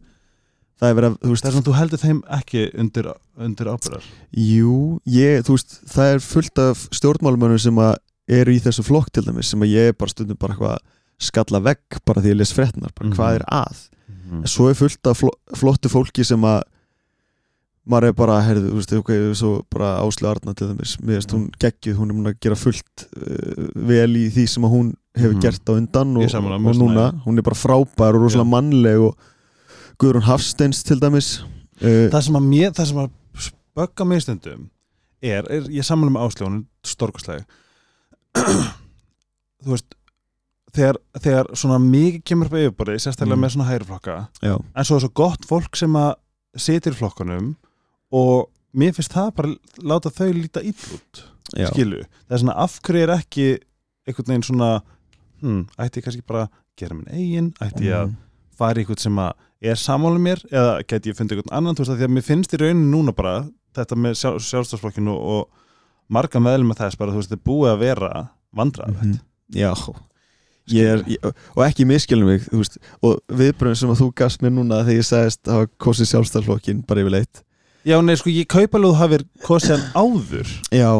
Það 0.78 0.88
er 0.92 0.94
verið 0.98 1.08
að, 1.10 1.16
þú 1.24 1.30
veist, 1.32 1.42
það 1.42 1.48
er 1.50 1.54
svona 1.56 1.66
þú 1.68 1.76
heldur 1.78 1.98
þeim 2.04 2.18
ekki 2.38 2.60
undir, 2.78 3.06
undir 3.48 3.66
ábyrðar 3.72 4.04
Jú, 4.38 4.74
ég, 5.10 5.40
þú 5.48 5.56
veist, 5.56 5.78
það 5.90 6.12
er 6.12 6.20
fullt 6.22 6.60
af 6.62 6.84
stjórnmálumönnum 6.94 7.58
sem 7.64 7.80
að 7.82 7.96
eru 8.38 8.54
í 8.54 8.60
þessu 8.62 8.84
flokk 8.86 9.10
til 9.10 9.24
dæmis 9.26 9.50
sem 9.50 9.64
að 9.66 9.72
ég 9.74 9.96
bara 9.98 10.12
stundum 10.12 10.38
bara 10.38 10.54
eitthvað 10.54 10.76
að 10.76 10.84
skalla 11.18 11.58
vegg 11.66 11.98
bara 12.06 12.22
því 12.22 12.30
ég 12.30 12.38
les 12.38 12.52
fréttnar, 12.54 12.92
bara 12.94 13.08
Mhm. 13.08 13.16
hvað 13.18 13.34
er 13.40 13.44
að? 13.50 13.80
En 14.38 14.44
svo 14.46 14.68
er 14.70 14.74
fullt 14.78 15.06
af 15.10 15.16
flo 15.18 15.30
flottu 15.56 15.88
fólki 15.90 16.22
sem 16.24 16.40
að 16.46 16.62
maður 17.88 18.10
er 18.10 18.12
bara, 18.18 18.34
herðu, 18.44 18.68
þú 18.70 18.78
veist, 18.78 18.92
ok, 19.00 19.12
svo 19.34 19.52
bara 19.72 19.94
Áslu 20.04 20.28
Arna 20.28 20.52
til 20.54 20.68
þeimis, 20.68 20.96
mér 21.00 21.16
veist, 21.18 21.32
hún 21.32 21.46
geggjuð, 21.58 21.96
hún 21.96 22.10
er 22.12 22.18
múin 22.18 22.30
að 22.30 22.40
gera 22.44 22.58
fullt 22.60 23.06
uh, 23.16 23.68
vel 23.88 24.10
í 24.20 24.26
því 24.34 24.44
sem 24.52 24.62
að 24.68 24.74
hún 24.76 24.90
hefur 25.18 25.34
Mhm. 25.36 25.42
gert 25.42 25.68
á 25.68 25.72
undan 25.76 26.16
og, 26.16 26.22
og 26.24 26.62
mér 26.62 26.78
núna, 26.78 27.06
hún 27.26 27.38
er 27.38 27.42
bara 27.42 27.58
frábær 27.58 28.14
og 28.16 28.22
rosalega 28.22 28.48
mannleg 28.48 28.98
og 29.08 29.16
Guðrún 29.98 30.22
Hafsteins 30.28 30.82
til 30.86 31.00
dæmis. 31.00 31.40
Uh, 31.82 32.06
það 32.10 32.22
sem 32.22 32.34
að 32.38 32.46
mér, 32.48 32.70
það 32.74 32.86
sem 32.86 32.96
að 32.98 33.10
spögga 33.48 34.06
mig 34.06 34.22
stundum 34.22 34.68
er, 35.22 35.44
er 35.50 35.62
ég 35.70 35.84
sammála 35.86 36.10
með 36.14 36.24
ásljónum 36.26 36.64
stórkostlega 36.86 37.44
þú 39.64 39.72
veist 39.74 39.94
þegar, 40.74 40.98
þegar 41.22 41.48
svona 41.58 41.78
mikið 41.82 42.22
kemur 42.28 42.48
upp 42.50 42.54
á 42.54 42.60
yfirborðið, 42.64 43.00
sérstaklega 43.04 43.36
Mm. 43.38 43.44
með 43.44 43.54
svona 43.54 43.68
hægriflokka 43.70 44.16
já, 44.42 44.54
en 44.76 44.84
svo 44.84 44.96
er 44.98 45.04
svo 45.06 45.12
gott 45.14 45.46
fólk 45.48 45.76
sem 45.76 45.92
að 45.98 46.14
situr 46.56 46.92
í 46.94 46.98
flokkunum 46.98 47.48
og 48.12 48.48
mér 48.74 48.94
finnst 48.94 49.12
það 49.14 49.32
bara 49.34 49.54
láta 49.82 50.10
þau 50.14 50.32
líta 50.34 50.62
ill 50.62 50.74
út 50.98 51.22
skilu, 51.72 52.02
það 52.28 52.34
er 52.36 52.42
svona 52.42 52.58
af 52.58 52.78
hverju 52.82 53.02
er 53.06 53.14
ekki 53.16 53.46
einhvern 54.08 54.28
veginn 54.34 54.46
svona 54.50 54.70
hm, 55.40 55.60
ætti 55.78 56.00
ég 56.00 56.04
kannski 56.08 56.26
bara 56.26 56.46
að 56.46 56.50
gera 56.78 56.94
minn 56.94 57.12
eigin? 57.12 57.52
Ætti 57.60 57.84
ég 57.88 57.94
að 57.98 58.06
Mhm. 58.08 58.16
fara 58.58 58.74
í 58.80 58.84
eitthvað 58.84 58.98
sem 59.00 59.16
að 59.16 59.32
er 59.62 59.74
sammála 59.76 60.18
mér? 60.18 60.42
Eða 60.50 60.82
geti 60.86 61.10
ég 61.12 61.16
fundið 61.18 61.38
eitthvað 61.38 61.56
annan? 61.56 61.74
Þú 61.74 61.84
veist 61.84 61.90
að 61.94 61.98
því 61.98 62.06
að 62.08 62.14
mér 62.16 62.24
finnst 62.28 62.52
í 62.54 62.58
rauninu 62.62 62.90
núna 62.96 63.14
bara 63.14 63.48
þetta 63.74 63.96
með 63.96 64.12
sjálf, 64.18 64.42
sjálfstafsflokkinu 64.42 65.14
og 65.14 65.48
marga 66.10 66.40
meðlum 66.40 66.70
með 66.72 66.78
þess 66.84 66.98
bara 66.98 67.12
þú 67.12 67.20
veist 67.22 67.30
þetta 67.30 67.40
er 67.40 67.50
búið 67.50 67.72
að 67.74 67.78
vera 67.78 68.28
vandræðalegt. 68.56 69.02
Mhm. 69.04 69.20
já. 69.54 69.74
Ég 70.68 70.84
er, 70.84 71.02
ég, 71.08 71.16
og 71.56 71.62
ekki 71.64 71.86
miskilum 71.88 72.26
mig 72.28 72.42
veist, 72.52 72.76
og 73.02 73.20
viðbröðum 73.32 73.76
sem 73.76 73.88
að 73.88 74.00
þú 74.02 74.08
gafst 74.14 74.42
mér 74.44 74.52
núna 74.52 74.82
þegar 74.84 74.98
ég 75.00 75.06
sagðist 75.08 75.42
að 75.48 75.54
hafa 75.54 75.68
kosið 75.80 76.08
sjálfstæðarflokkin 76.12 76.82
bara 76.86 77.00
yfirleitt. 77.00 77.40
Já 77.88 77.96
nei 78.04 78.14
sko 78.20 78.28
ég 78.28 78.46
kaupa 78.52 78.76
alveg 78.76 78.90
að 78.90 78.92
þú 78.92 78.98
hafir 79.00 79.24
kosið 79.46 79.72
hann 79.78 79.86
áður. 79.96 80.50
Já, 80.76 80.90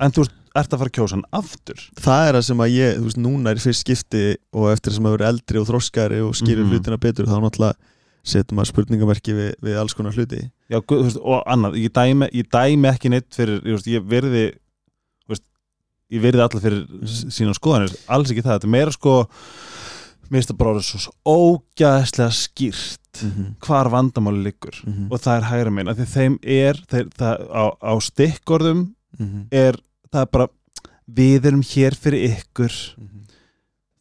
en 0.00 0.10
þú 0.16 0.22
veist, 0.24 0.32
ert 0.56 0.72
að 0.74 0.78
fara 0.78 0.90
að 0.90 0.96
kjósa 0.98 1.14
hann 1.16 1.24
aftur 1.32 1.78
það 2.00 2.28
er 2.28 2.34
það 2.34 2.44
sem 2.48 2.58
að 2.64 2.72
ég, 2.74 2.96
þú 2.98 3.04
veist, 3.06 3.20
núna 3.22 3.50
er 3.50 3.56
fyrst 3.62 3.84
skipti 3.84 4.24
og 4.52 4.70
eftir 4.72 4.92
sem 4.92 5.04
að 5.06 5.16
vera 5.18 5.28
eldri 5.30 5.58
og 5.60 5.66
þroskari 5.68 6.20
og 6.26 6.34
skýrir 6.34 6.64
Mhm. 6.64 6.70
hlutina 6.72 6.98
betur, 6.98 7.26
þá 7.26 7.38
náttúrulega 7.40 7.74
setur 8.24 8.54
maður 8.56 8.72
spurningamerki 8.72 9.32
við, 9.32 9.54
við 9.62 9.78
alls 9.80 9.94
konar 9.94 10.12
hluti 10.12 10.50
já, 10.70 10.80
þú 10.80 11.02
veist, 11.04 11.16
og 11.22 11.42
annað, 11.46 11.78
ég 11.80 11.92
dæmi, 11.92 12.28
ég 12.34 12.48
dæmi 12.50 12.88
ekki 12.90 13.10
neitt 13.10 13.30
fyrir, 13.34 13.62
ég, 13.64 13.72
veist, 13.78 13.86
ég 13.86 14.02
verði 14.04 14.44
veist, 15.28 15.42
ég 16.10 16.20
verði 16.20 16.42
allir 16.44 16.60
fyrir 16.60 16.86
Mhm. 16.88 17.30
sína 17.30 17.54
skoðanir, 17.54 17.94
alls 18.08 18.30
ekki 18.30 18.42
það 18.42 18.58
þetta 18.58 18.64
er 18.64 18.74
meira 18.76 18.92
sko 18.92 19.26
bara 20.30 20.70
orðið 20.74 20.84
svo, 20.86 21.12
ógæðslega 21.26 22.30
skýrt 22.30 23.22
mm 23.22 23.30
-hmm. 23.30 23.54
hvar 23.66 23.88
vandamáli 23.90 24.42
liggur 24.44 24.74
Mhm. 24.86 25.08
og 25.10 25.18
það 25.20 25.36
er 25.36 25.48
hægra 25.50 25.70
minn, 25.72 25.88
af 25.88 25.96
því 25.96 26.06
þeim 26.06 26.38
er 26.42 26.74
þeir, 26.90 27.08
það, 27.18 27.36
á, 27.50 27.64
á 27.82 27.92
stikkorðum 28.00 28.94
Mhm. 29.18 29.46
er, 29.52 29.74
það 30.12 30.22
er 30.26 30.30
bara 30.34 30.48
við 31.10 31.46
erum 31.50 31.62
hér 31.66 31.96
fyrir 31.98 32.24
ykkur 32.36 32.74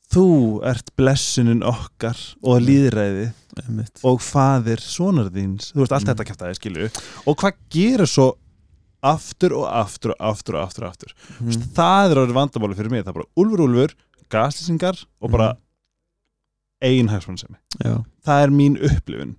þú 0.10 0.24
ert 0.66 0.90
blessunin 0.98 1.62
okkar 1.64 2.18
og 2.42 2.60
Mhm. 2.60 2.66
líðræði 2.68 3.26
Einmitt. 3.60 4.00
og 4.04 4.20
faðir 4.22 4.80
sonar 4.82 5.30
þíns 5.30 5.72
þú 5.74 5.82
veist, 5.84 5.92
allt 5.92 6.06
Mm. 6.06 6.14
þetta 6.16 6.26
kæft 6.26 6.42
aðeins 6.42 6.60
skilju 6.62 6.90
og 7.28 7.38
hvað 7.38 7.54
gerir 7.70 8.08
svo 8.08 8.34
aftur 9.04 9.54
og 9.54 9.66
aftur 9.70 10.12
og 10.12 10.18
aftur 10.20 10.56
og 10.56 10.68
aftur, 10.68 10.84
og 10.84 10.92
aftur. 10.92 11.14
Mhm. 11.40 11.52
það 11.74 12.12
er 12.12 12.18
orðið 12.18 12.34
vandamáli 12.40 12.76
fyrir 12.76 12.92
mig 12.92 13.04
það 13.06 13.10
er 13.10 13.14
bara 13.14 13.34
úlfur 13.38 13.60
úlfur, 13.68 13.94
gaslýsingar 14.30 15.06
og 15.22 15.32
bara 15.32 15.58
ein 16.82 17.08
hagsmunnsemi 17.10 17.56
já, 17.84 18.04
það 18.26 18.44
er 18.44 18.50
mín 18.50 18.78
upplifun 18.82 19.36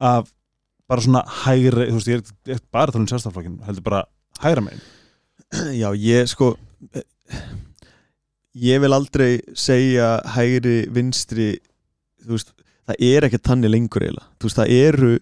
af 0.00 0.32
bara 0.88 1.00
svona 1.00 1.24
hægri 1.44 1.88
þú 1.90 1.94
veist, 1.94 2.08
ég 2.08 2.32
er, 2.54 2.60
bara 2.72 2.90
tala 2.90 3.02
um 3.02 3.06
sjálfstaflokkin 3.06 3.62
heldur 3.64 3.82
bara 3.84 4.04
hægra 4.40 4.60
megin 4.64 4.80
já, 5.82 5.88
ég 5.96 6.28
sko 6.30 6.52
eh, 6.94 7.04
ég 8.60 8.80
vil 8.82 8.92
aldrei 8.96 9.40
segja 9.54 10.16
hægri, 10.34 10.84
vinstri 10.92 11.52
þú 12.24 12.34
veist, 12.36 12.54
það 12.90 13.04
er 13.10 13.26
ekki 13.28 13.40
tannig 13.46 13.70
lengur 13.72 14.02
eiginlega, 14.04 14.26
þú 14.40 14.48
veist, 14.48 14.58
það 14.60 14.74
eru 14.78 15.12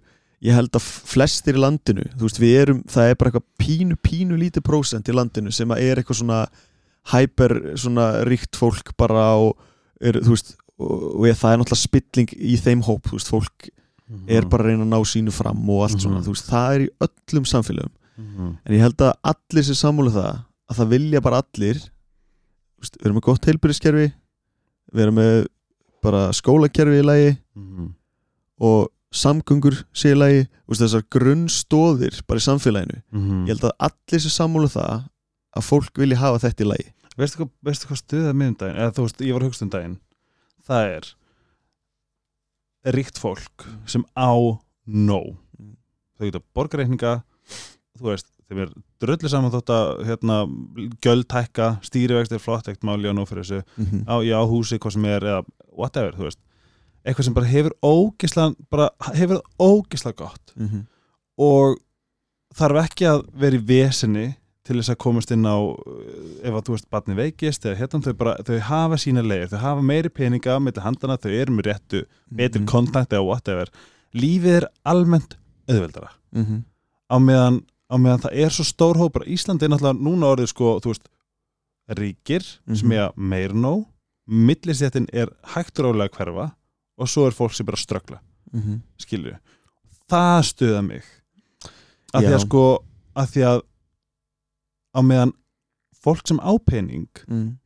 ég 0.49 0.55
held 0.55 0.77
að 0.79 0.87
flestir 1.11 1.59
í 1.59 1.63
landinu 1.65 2.07
þú 2.15 2.25
veist, 2.29 2.41
við 2.43 2.57
erum, 2.63 2.81
það 2.89 3.11
er 3.11 3.19
bara 3.19 3.33
eitthvað 3.33 3.49
pínu, 3.65 3.99
pínu 4.07 4.39
lítið 4.39 4.65
prósent 4.69 5.11
í 5.11 5.17
landinu 5.17 5.53
sem 5.55 5.75
að 5.75 5.83
er 5.89 6.01
eitthvað 6.03 6.21
svona 6.23 6.41
hyper, 7.13 7.57
svona 7.81 8.07
ríkt 8.29 8.59
fólk 8.61 8.93
bara 9.01 9.31
og 9.41 9.57
er, 10.01 10.21
þú 10.23 10.35
veist, 10.37 10.55
og, 10.79 11.25
ég, 11.27 11.35
það 11.41 11.53
er 11.57 11.61
náttúrulega 11.63 11.83
spilling 11.83 12.35
í 12.39 12.59
þeim 12.63 12.85
hóp, 12.87 13.09
þú 13.11 13.19
veist, 13.19 13.33
fólk 13.35 13.69
er 14.31 14.47
bara 14.49 14.65
að 14.65 14.71
reyna 14.71 14.87
að 14.87 14.93
ná 14.95 15.01
sínu 15.11 15.33
fram 15.35 15.59
og 15.69 15.83
allt 15.85 16.01
svona, 16.01 16.21
Mhm. 16.23 16.25
þú 16.25 16.33
veist, 16.33 16.47
það 16.49 16.75
er 16.75 16.81
í 16.81 16.91
öllum 17.05 17.49
samfélögum 18.19 18.45
Mhm. 18.45 18.59
en 18.67 18.75
ég 18.75 18.81
held 18.81 18.97
að 18.99 19.13
allir 19.25 19.65
sem 19.65 19.75
sammála 19.75 20.11
það 20.11 20.45
að 20.71 20.77
það 20.79 20.89
vilja 20.89 21.21
bara 21.23 21.37
allir 21.43 21.79
við 22.81 23.05
erum 23.07 23.17
með 23.17 23.23
gott 23.23 23.45
heilbyrðiskerfi 23.47 24.13
við 24.95 25.03
erum 25.03 25.15
með 25.15 25.47
bara 26.03 26.31
skólakerfi 26.33 26.99
í 27.01 27.05
lagi 27.05 27.39
Mhm. 27.57 27.95
og 28.61 28.89
samgöngur 29.13 29.85
sé 29.95 30.13
í 30.13 30.19
lagi 30.19 30.49
þessar 30.79 31.03
grunnstóðir 31.11 32.27
bara 32.27 32.39
í 32.39 32.43
samfélaginu 32.49 33.03
Mhm. 33.13 33.47
ég 33.47 33.49
held 33.49 33.61
að 33.73 33.77
allir 33.81 34.21
sem 34.21 34.31
sammála 34.31 34.69
það 34.69 35.09
að 35.57 35.63
fólk 35.65 35.93
vilja 35.97 36.17
hafa 36.19 36.39
þetta 36.49 36.65
í 36.65 36.69
lagi 36.69 36.93
veistu 37.17 37.37
hvað, 37.39 37.51
veistu 37.65 37.87
hvað 37.87 38.03
stuðað 38.03 38.35
mig 38.35 38.49
um 38.49 38.55
daginn 38.55 38.77
eða 38.77 38.93
þú 38.95 39.03
veist, 39.03 39.19
ég 39.21 39.33
var 39.33 39.43
hugst 39.43 39.63
um 39.63 39.71
daginn 39.71 39.99
það 40.69 40.97
er 40.97 41.15
ríkt 42.95 43.19
fólk 43.19 43.67
sem 43.87 44.05
á 44.17 44.33
nóg 44.87 45.37
Mm. 45.59 45.77
þau 46.19 46.25
geta 46.31 46.41
borgarreikninga 46.55 47.23
þú 47.99 48.11
veist, 48.13 48.27
þeim 48.49 48.59
er 48.65 48.69
dröllu 49.03 49.29
saman 49.29 49.51
þótt 49.53 49.71
að 49.75 50.05
hérna, 50.09 50.37
gjöldtækka 51.05 51.69
stýrivext 51.85 52.33
er 52.33 52.43
flott, 52.43 52.69
ekkert 52.69 52.87
máli 52.89 53.11
á 53.11 53.15
nóg 53.17 53.29
fyrir 53.29 53.45
þessu 53.45 53.63
mm 53.77 53.85
-hmm. 53.87 54.05
á, 54.09 54.15
já, 54.25 54.39
húsi, 54.49 54.79
hvað 54.79 54.93
sem 54.93 55.05
er 55.05 55.23
eða 55.23 55.45
whatever, 55.77 56.13
þú 56.17 56.25
veist 56.29 56.39
eitthvað 57.07 57.25
sem 57.25 57.35
bara 57.35 57.47
hefur 57.47 57.73
ógisla 57.83 58.55
bara 58.71 58.91
hefur 59.15 59.41
ógisla 59.59 60.13
gott 60.17 60.53
Mhm. 60.57 60.87
og 61.39 61.79
þarf 62.55 62.85
ekki 62.85 63.05
að 63.07 63.25
vera 63.35 63.57
í 63.57 63.65
vesinni 63.67 64.35
til 64.65 64.77
þess 64.77 64.91
að 64.91 64.97
komast 64.99 65.31
inn 65.31 65.47
á 65.47 65.57
ef 66.45 66.53
að 66.55 66.65
þú 66.67 66.71
veist 66.75 66.91
barni 66.91 67.15
veikist 67.15 67.65
eða 67.65 67.77
hérna 67.79 68.01
þau 68.05 68.13
bara, 68.17 68.35
þau 68.45 68.59
hafa 68.61 68.97
sína 68.97 69.23
leir 69.23 69.47
þau 69.49 69.59
hafa 69.59 69.81
meiri 69.83 70.09
peninga 70.09 70.59
með 70.61 70.83
handana 70.83 71.17
þau 71.17 71.31
eru 71.31 71.53
með 71.55 71.63
réttu, 71.71 72.03
betri 72.35 72.61
Mhm. 72.61 72.67
kontakt 72.69 73.13
eða 73.13 73.25
whatever, 73.25 73.69
lífið 74.15 74.57
er 74.63 74.69
almennt 74.85 75.37
auðveldara 75.69 76.11
Mhm. 76.35 76.65
á 77.11 77.17
meðan, 77.19 77.63
á 77.89 77.95
meðan 77.97 78.21
það 78.27 78.37
er 78.45 78.51
svo 78.55 78.65
stór 78.69 78.99
hópar 79.01 79.25
Íslandi 79.29 79.65
er 79.67 79.73
náttúrulega 79.73 80.05
núna 80.05 80.31
orðið 80.35 80.51
sko 80.53 80.73
veist, 80.85 81.09
ríkir 81.89 82.45
sem 82.75 82.89
Mhm. 82.89 82.93
er 82.93 83.13
meir 83.17 83.53
nóg 83.55 83.87
millistjættin 84.29 85.07
er 85.13 85.29
hægt 85.55 85.79
rálega 85.81 86.11
hverfa 86.13 86.53
og 86.99 87.09
svo 87.09 87.27
er 87.27 87.33
fólk 87.33 87.55
sem 87.55 87.67
bara 87.67 87.77
ströggla 87.77 88.19
Mhm. 88.53 88.83
skilju 88.99 89.39
það 90.11 90.43
stuða 90.45 90.83
mig 90.87 91.03
því 92.15 92.23
Já. 92.23 92.35
að 92.37 92.41
sko 92.47 92.85
af 93.17 93.31
því 93.31 93.43
að 93.43 93.63
á 94.97 95.01
meðan 95.03 95.33
fólk 96.05 96.27
sem 96.29 96.39
á 96.41 96.53
pening 96.65 97.09
Mhm. 97.29 97.59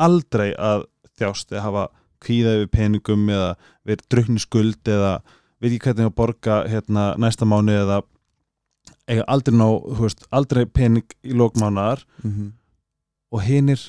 aldrei 0.00 0.54
að 0.56 0.84
þjást 1.18 1.50
eða 1.52 1.60
hafa 1.62 1.88
kvíða 2.22 2.54
yfir 2.56 2.70
peningum 2.72 3.26
eða 3.28 3.56
verið 3.86 4.06
drukni 4.08 4.40
skuld 4.40 4.82
eða 4.84 5.20
veit 5.60 5.72
ekki 5.72 5.92
hvernig 5.92 6.06
að 6.08 6.14
borga 6.14 6.66
hérna, 6.68 7.14
næsta 7.18 7.44
mánu 7.44 7.68
eða 7.76 8.02
eiga 9.10 9.24
aldrei 9.28 9.56
ná, 9.58 9.66
þú 9.68 10.00
veist, 10.06 10.24
aldrei 10.32 10.64
pening 10.66 11.04
í 11.26 11.34
lókmánaðar 11.36 12.04
Mhm. 12.24 12.52
og 13.32 13.42
hinir 13.46 13.80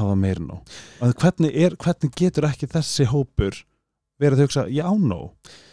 hafa 0.00 0.14
meir 0.16 0.40
ná 0.40 0.56
og 1.02 1.14
hvernig, 1.20 1.52
er, 1.54 1.76
hvernig 1.76 2.14
getur 2.16 2.46
ekki 2.48 2.66
þessi 2.70 3.06
hópur 3.12 3.62
verið 4.20 4.38
að 4.38 4.44
hugsa, 4.46 4.64
já 4.72 4.86
ná 4.88 5.18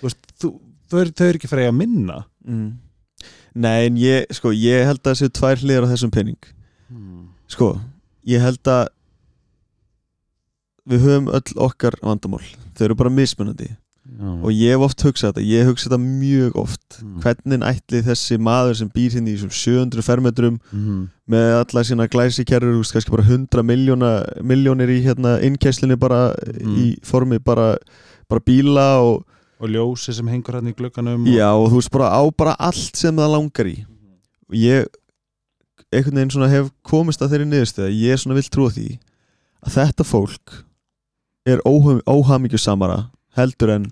þú 0.02 0.04
veist, 0.08 0.20
þú, 0.40 0.52
þau, 0.90 1.00
eru- 1.02 1.14
eru 1.30 1.38
ekki 1.40 1.48
fyrir 1.54 1.70
að 1.72 1.78
minna 1.80 2.26
Mhm. 2.46 2.78
Nei, 3.58 3.88
en 3.88 3.96
ég, 3.98 4.28
sko, 4.32 4.52
ég 4.54 4.86
held 4.86 5.02
að 5.02 5.16
þessu 5.16 5.30
tvær 5.34 5.58
hliðar 5.64 5.88
á 5.88 5.92
þessum 5.96 6.12
pening 6.14 6.38
hmm. 6.92 7.30
Sko, 7.50 7.80
ég 8.28 8.40
held 8.44 8.62
að 8.70 8.88
við 10.88 11.02
höfum 11.04 11.28
öll 11.34 11.58
okkar 11.66 11.98
vandamál 12.04 12.44
þau 12.78 12.86
eru 12.86 12.96
bara 13.00 13.10
mismunandi 13.12 13.72
og 14.18 14.52
ég 14.52 14.72
hef 14.74 14.84
oft 14.88 15.04
hugsað 15.06 15.34
þetta, 15.34 15.44
ég 15.46 15.62
hef 15.64 15.70
hugsað 15.72 15.92
þetta 15.92 16.00
mjög 16.04 16.56
oft 16.64 16.98
Mm. 16.98 17.20
hvernig 17.22 17.64
ætli 17.68 18.00
þessi 18.02 18.38
maður 18.42 18.76
sem 18.80 18.90
býr 18.90 19.12
hérna 19.14 19.30
í 19.30 19.36
þessum 19.38 19.52
700 19.54 20.02
fermetrum 20.02 20.60
mm. 20.74 21.02
með 21.30 21.50
alla 21.60 21.84
sína 21.84 22.08
veist, 22.80 22.94
kannski 22.96 23.12
bara 23.14 23.26
100 23.28 23.64
miljóna, 23.64 24.12
miljónir 24.42 24.90
í 24.90 25.02
hérna 25.06 25.38
innkæslinu 25.46 25.98
bara 26.00 26.34
Mm. 26.64 26.76
í 26.78 26.86
formi 27.04 27.38
bara, 27.40 27.76
bara 28.30 28.42
bíla 28.42 28.88
og 29.02 29.26
og 29.60 29.70
ljósi 29.70 30.14
sem 30.14 30.28
hengur 30.28 30.54
hann 30.54 30.68
í 30.70 30.74
glugganum 30.78 31.26
já, 31.26 31.50
og 31.54 31.72
þú 31.72 31.76
veist 31.82 31.92
bara 31.92 32.10
á 32.14 32.22
bara 32.38 32.56
allt 32.60 32.96
sem 32.96 33.16
það 33.16 33.32
langar 33.34 33.66
í 33.66 33.86
og 34.50 34.56
ég 34.56 34.86
einhvern 35.92 36.16
veginn 36.16 36.32
svona 36.32 36.50
hef 36.50 36.72
komist 36.84 37.22
að 37.22 37.32
þeirri 37.36 37.48
niðurstöð 37.52 37.88
að 37.88 38.00
ég 38.02 38.20
svona 38.22 38.36
vil 38.38 38.50
trúa 38.50 38.72
því 38.74 38.88
að 39.66 39.78
þetta 39.78 40.04
fólk 40.04 40.64
er 41.48 41.62
óhamingju 41.66 42.58
samara 42.60 43.10
heldur 43.38 43.72
en 43.78 43.88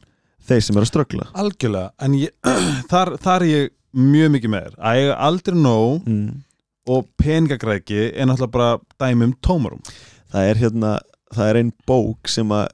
þeir 0.46 0.62
sem 0.62 0.78
er 0.78 0.86
að 0.86 0.92
ströggla. 0.92 1.28
Algjörlega, 1.42 1.92
en 2.06 2.18
ég, 2.20 2.34
þar, 2.92 3.16
þar 3.24 3.46
er 3.46 3.52
ég 3.52 3.72
mjög 3.96 4.32
mikið 4.36 4.52
með 4.54 4.66
þér. 4.68 4.76
Að 4.86 5.00
eiga 5.02 5.16
aldrei 5.30 5.56
nóg 5.58 6.08
mm. 6.10 6.32
og 6.96 7.06
peningagræki 7.22 8.02
er 8.12 8.28
náttúrulega 8.30 8.54
bara 8.58 8.72
dæmi 9.02 9.30
um 9.30 9.36
tómarum 9.46 9.82
það 10.34 10.50
er 10.52 10.60
hérna 10.60 10.92
það 11.36 11.50
er 11.52 11.60
ein 11.62 11.72
bók 11.90 12.30
sem 12.30 12.52
að 12.54 12.66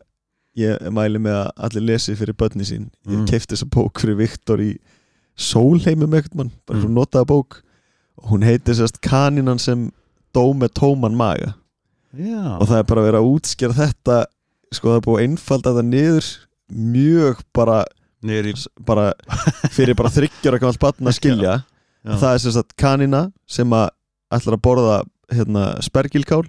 ég 0.60 0.90
mæli 0.92 1.22
með 1.24 1.38
að 1.46 1.52
allir 1.68 1.86
lesi 1.88 2.16
fyrir 2.20 2.36
börni 2.36 2.66
sín. 2.68 2.90
Ég 3.08 3.22
Mm. 3.22 3.28
kefti 3.30 3.56
þessa 3.56 3.70
bók 3.72 4.02
fyrir 4.02 4.18
Viktor 4.20 4.60
í 4.60 4.74
sólheimum 5.40 6.12
ekkert 6.18 6.36
mann, 6.36 6.52
bara 6.68 6.80
Mm. 6.80 6.84
svo 6.84 6.90
notaða 6.92 7.26
bók. 7.30 7.62
Og 8.22 8.30
hún 8.32 8.44
heitir 8.44 8.76
sérst 8.76 9.00
kaninan 9.02 9.60
sem 9.60 9.92
dó 10.36 10.52
með 10.54 10.74
tóman 10.76 11.16
maga. 11.16 11.56
Já, 12.14 12.60
og 12.60 12.68
það 12.68 12.78
er 12.80 12.84
bara 12.84 13.02
að 13.02 13.06
vera 13.08 13.22
að 13.22 13.30
útskjara 13.32 13.74
þetta 13.74 14.26
sko 14.74 14.88
það 14.90 14.96
er 14.98 15.06
búið 15.08 15.18
að 15.20 15.24
einfalda 15.30 15.72
þetta 15.72 15.86
niður 15.88 16.26
mjög 16.72 17.42
bara, 17.56 17.84
bara 18.88 19.12
fyrir 19.76 19.98
bara 19.98 20.14
þryggjara 20.14 20.62
gamalt 20.62 20.82
barn 20.82 21.12
að 21.12 21.18
skilja. 21.20 21.60
Já. 22.02 22.16
það 22.18 22.32
er 22.34 22.42
sem 22.42 22.56
sagt 22.56 22.74
kanina 22.82 23.28
sem 23.46 23.74
að 23.78 23.92
ætlar 24.34 24.58
að 24.58 24.64
borða 24.66 24.96
hérna, 25.32 25.66
spergilkál. 25.86 26.46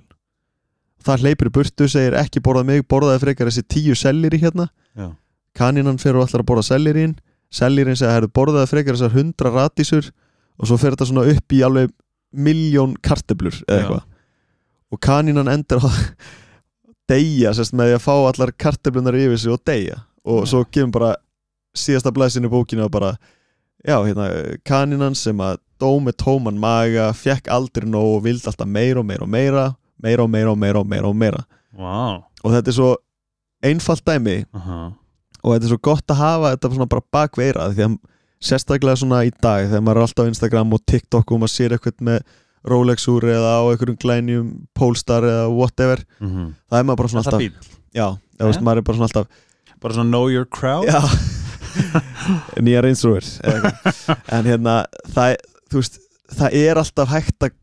Það 1.03 1.27
hleypir 1.27 1.51
burtu, 1.53 1.89
segir 1.91 2.15
ekki 2.17 2.41
borða 2.45 2.63
mig 2.65 2.87
borðaði 2.89 3.25
frekar 3.25 3.51
þessi 3.51 3.67
tíu 3.67 3.99
sellir 3.99 4.35
í 4.35 4.41
hérna. 4.43 4.71
Já. 4.97 5.13
kaninan 5.57 5.99
fer 6.01 6.17
og 6.17 6.25
ætlar 6.25 6.45
að 6.45 6.49
borða 6.49 6.65
sellirín 6.71 7.17
sellirín 7.53 7.97
segir 7.99 8.11
að 8.11 8.17
herðu 8.17 8.33
borðaði 8.39 8.71
frekar 8.71 8.97
þessar 8.97 9.17
hundra 9.17 9.53
ratísur 9.53 10.09
og 10.57 10.69
svo 10.69 10.79
fer 10.81 10.95
þetta 10.95 11.09
svona 11.11 11.27
upp 11.33 11.53
í 11.55 11.61
alveg 11.67 11.93
miljón 12.33 12.95
karteblur 13.05 13.59
eða 13.67 13.79
eitthvað. 13.79 14.07
Og 14.93 15.01
kaninan 15.05 15.51
endur 15.53 15.85
að 15.85 15.99
deyja 17.11 17.53
sérst, 17.57 17.75
með 17.77 17.91
því 17.91 17.99
að 17.99 18.05
fá 18.07 18.15
allar 18.15 18.55
karteblunar 18.65 19.19
yfir 19.19 19.41
sig 19.41 19.53
og 19.53 19.61
deyja 19.69 20.01
og 20.25 20.47
svo 20.47 20.65
kemur 20.71 20.93
bara 20.93 21.13
síðasta 21.77 22.13
blæsinu 22.15 22.51
bókinu 22.53 22.85
og 22.85 22.91
bara 22.95 23.17
já, 23.87 23.97
hérna, 24.07 24.27
kaninan 24.65 25.15
sem 25.19 25.37
að 25.43 25.59
dó 25.81 25.99
með 25.99 26.15
tóman 26.23 26.59
maga, 26.63 27.09
fekk 27.13 27.49
aldrei 27.51 27.89
nóg 27.91 28.19
og 28.19 28.23
vildi 28.27 28.47
alltaf 28.47 28.69
meira 28.69 29.01
og 29.01 29.07
meira 29.09 29.23
og 29.25 29.29
meira 29.33 29.65
meira 30.03 30.23
og 30.23 30.31
meira 30.31 30.51
og 30.53 30.59
meira 30.59 30.79
og 30.81 30.87
meira 30.87 31.09
og 31.09 31.17
meira 31.17 31.45
Vá 31.73 32.23
og 32.45 32.51
þetta 32.53 32.69
er 32.69 32.77
svo 32.77 32.91
einfalt 33.65 34.05
dæmi 34.05 34.45
Aha. 34.55 34.93
og 35.43 35.53
þetta 35.55 35.65
er 35.67 35.73
svo 35.73 35.79
gott 35.83 36.07
að 36.11 36.21
hafa 36.21 36.53
þetta 36.55 36.71
svona 36.75 36.89
bara 36.91 37.07
bakveira 37.15 37.69
því 37.73 37.85
að 37.87 37.99
sérstaklega 38.43 38.99
svona 38.99 39.21
í 39.27 39.31
dag 39.43 39.69
þegar 39.71 39.83
maður 39.87 40.01
er 40.01 40.07
alltaf 40.09 40.27
á 40.27 40.31
Instagram 40.33 40.73
og 40.75 40.83
TikTok 40.91 41.31
og 41.33 41.43
maður 41.43 41.55
sér 41.55 41.75
eitthvað 41.77 42.03
með 42.09 42.23
Rolex 42.71 43.09
úr 43.11 43.25
eða 43.27 43.53
á 43.59 43.63
einhverjum 43.73 43.99
glænjum 44.03 44.49
Polestar 44.79 45.23
eða 45.27 45.49
whatever 45.51 46.03
Mhm. 46.21 46.55
það 46.71 46.79
er 46.79 46.85
maður 46.85 46.97
bara 47.03 47.09
svona 47.09 47.25
Alltaf 47.27 47.43
já, 47.95 48.07
þú 48.39 48.47
veist, 48.47 48.61
Ja. 48.61 48.65
maður 48.67 48.79
er 48.79 48.83
bara 48.83 48.97
svona 48.99 49.09
alltaf 49.11 49.27
Bara 49.83 49.97
svona 49.97 50.11
know 50.11 50.29
your 50.31 50.47
crowd? 50.47 50.89
Nýja 52.65 52.83
reynsrúir 52.85 53.25
en 54.37 54.45
hérna 54.47 54.83
það, 55.15 55.39
veist, 55.73 55.99
það 56.37 56.57
er 56.61 56.81
alltaf 56.83 57.11
hægt 57.13 57.47
að 57.49 57.57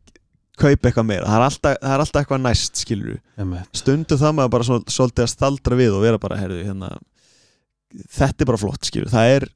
kaupa 0.60 0.90
eitthvað 0.90 1.06
meira. 1.08 1.28
Það 1.28 1.36
er 1.38 1.44
alltaf, 1.46 1.76
það 1.80 1.94
er 1.94 2.02
alltaf 2.04 2.20
eitthvað 2.20 2.42
næst 2.44 2.82
skilur 2.82 3.14
Einmitt. 3.40 3.70
stundu 3.80 4.18
það 4.20 4.34
maður 4.36 4.52
bara 4.56 4.66
svolítið 4.92 5.24
að 5.24 5.32
staldra 5.32 5.78
við 5.78 5.94
og 5.96 6.04
vera 6.04 6.20
bara, 6.20 6.36
herðu, 6.42 6.60
hérna 6.66 6.90
þetta 8.18 8.44
er 8.44 8.50
bara 8.50 8.60
flott, 8.60 8.84
skilur, 8.86 9.08
það 9.12 9.36
er 9.38 9.48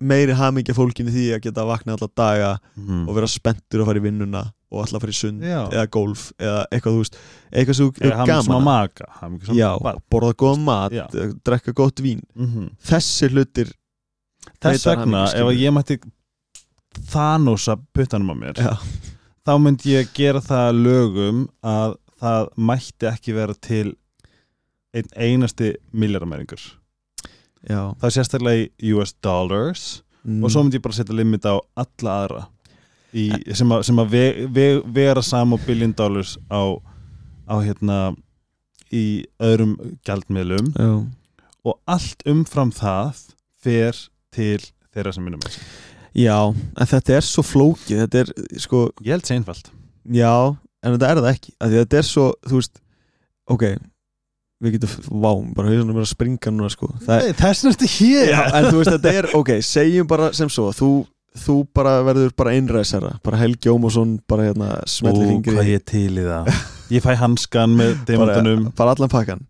meiri 0.00 0.32
hamingja 0.32 0.74
fólkinu 0.74 1.10
því 1.12 1.24
að 1.36 1.42
geta 1.48 1.64
vaknað 1.68 1.98
alla 2.00 2.08
daga 2.16 2.58
Mhm. 2.76 3.08
og 3.08 3.14
vera 3.14 3.26
spenntur 3.26 3.80
að 3.82 3.86
fara 3.86 3.98
í 4.00 4.02
vinnuna 4.02 4.52
og 4.72 4.84
alltaf 4.84 5.00
fara 5.02 5.10
í 5.12 5.18
sund 5.18 5.42
Já. 5.42 5.68
eða 5.68 5.86
golf 5.90 6.32
eða 6.38 6.64
eitthvað, 6.72 6.94
þú 6.94 6.98
veist, 7.02 7.16
eitthvað 7.52 7.74
sem 7.76 7.90
þú 7.90 8.04
er 8.06 8.26
gaman 8.26 8.64
að- 8.64 9.56
já, 9.56 9.68
borða 10.10 10.32
góð 10.34 10.58
mat, 10.64 10.92
Já. 10.92 11.06
drekka 11.44 11.72
gott 11.74 11.96
vín 12.00 12.22
Mhm. 12.36 12.70
þessi 12.84 13.28
hlutir 13.30 13.72
Þess 14.60 14.86
vegna, 14.86 15.24
ef 15.34 15.46
ég 15.58 15.72
mætti 15.72 15.98
Thanosa 17.12 17.76
puttanum 17.94 18.30
á 18.32 18.34
mér 18.34 18.54
já, 18.56 18.76
þá 19.46 19.52
myndi 19.60 19.92
ég 19.94 20.08
gera 20.14 20.40
það 20.40 20.70
að 20.70 20.82
lögum 20.84 21.48
að 21.62 21.96
það 22.20 22.48
mætti 22.58 23.06
ekki 23.10 23.34
vera 23.34 23.54
til 23.54 23.94
einn 24.94 25.08
einasti 25.16 25.76
milljaramæringur 25.94 26.60
já. 27.66 27.82
það 28.00 28.06
er 28.08 28.14
sérstaklega 28.16 28.68
í 28.68 28.94
US 28.96 29.14
dollars. 29.24 29.84
Mm. 30.20 30.42
og 30.44 30.52
svo 30.52 30.62
myndi 30.62 30.76
ég 30.76 30.84
bara 30.84 30.96
setja 30.98 31.16
limit 31.16 31.46
á 31.48 31.56
alla 31.80 32.16
aðra. 32.22 32.42
Í, 33.16 33.24
sem 33.56 33.70
að, 33.72 33.86
sem 33.88 33.98
að 33.98 34.10
ve, 34.12 34.24
ve, 34.52 34.66
vera 34.84 35.22
sam 35.24 35.56
og 35.56 35.62
billion 35.66 35.94
dollars 35.96 36.36
á, 36.52 36.76
á 37.50 37.56
hérna 37.58 37.96
í 38.94 39.24
öðrum 39.42 39.74
gjaldmiðlum. 40.06 40.72
Já. 40.76 40.92
og 41.66 41.76
allt 41.90 42.22
umfram 42.28 42.70
það 42.72 43.18
fer 43.60 43.96
til 44.32 44.60
þeirra 44.94 45.12
sem 45.12 45.24
minnum 45.26 45.42
þessi 45.44 45.60
já, 46.16 46.38
en 46.50 46.88
þetta 46.90 47.18
er 47.18 47.26
svo 47.26 47.44
flókið. 47.46 48.00
Þetta 48.04 48.22
er, 48.22 48.30
sko, 48.62 48.86
ég 49.04 49.14
held 49.14 49.28
sé 49.28 49.36
einfalt 49.36 49.70
já 50.10 50.32
en 50.80 50.94
þetta 50.94 51.10
er 51.10 51.20
það 51.20 51.30
ekki, 51.34 51.54
þetta 51.76 51.98
er 52.00 52.08
svo 52.08 52.26
þú 52.46 52.60
veist, 52.60 52.80
ok 53.52 53.64
við 54.60 54.74
getum, 54.76 54.90
vá, 55.22 55.30
bara 55.56 55.70
hausunum 55.72 55.96
er 56.00 56.04
að 56.04 56.10
springa 56.12 56.52
núna 56.52 56.68
sko, 56.72 56.90
það 57.06 57.28
er 57.30 57.38
þess 57.40 57.64
næstu 57.68 57.88
hér. 57.94 58.28
Já, 58.34 58.40
en 58.58 58.66
þú 58.68 58.76
veist, 58.82 58.92
þetta 58.96 59.14
er, 59.20 59.28
ok, 59.38 59.50
segjum 59.64 60.08
bara 60.10 60.28
sem 60.36 60.50
svo, 60.52 60.66
þú, 60.76 60.90
þú 61.44 61.56
bara 61.78 61.94
verður 62.04 62.34
bara 62.36 62.52
einræsara, 62.58 63.14
bara 63.24 63.40
Helgi 63.40 63.70
Ómarsson 63.72 64.18
bara 64.28 64.48
hérna, 64.50 64.68
smelli 64.90 65.24
Ó, 65.24 65.30
fingri. 65.30 65.54
hvað 65.56 65.70
ég 65.72 65.84
til 65.88 66.10
í 66.20 66.26
það. 66.26 66.52
Ég 66.90 67.04
fæ 67.06 67.12
hanskan 67.22 67.76
með 67.78 67.94
bara, 67.96 68.06
demantunum 68.12 68.68
bara 68.76 68.96
allan 68.96 69.12
pakkan 69.12 69.44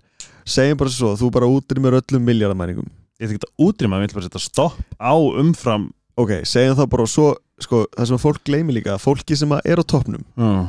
segjum 0.50 0.78
bara 0.80 0.90
svo, 0.92 1.14
þú 1.20 1.30
bara 1.34 1.48
útrýmur 1.48 1.94
öllum 2.00 2.24
miljardamæningum 2.26 2.86
Ég 3.20 3.26
ætla 3.28 3.36
ekki 3.36 3.48
að 3.50 3.64
útrýma, 3.66 3.98
ég 4.00 4.08
ætla 4.10 4.16
bara 4.18 4.24
að 4.24 4.30
setja 4.30 4.42
stopp 4.46 4.78
á 5.00 5.12
umfram 5.16 5.88
ok, 6.20 6.30
segjum 6.48 6.76
þá 6.78 6.84
bara 6.92 7.06
svo 7.08 7.26
sko, 7.60 7.82
það 7.96 8.08
sem 8.10 8.20
fólk 8.22 8.40
gleymi 8.48 8.72
líka, 8.76 8.94
fólki 9.00 9.36
sem 9.36 9.50
að 9.52 9.66
er 9.72 9.80
á 9.80 9.84
toppnum. 9.84 10.22
Mm. 10.40 10.68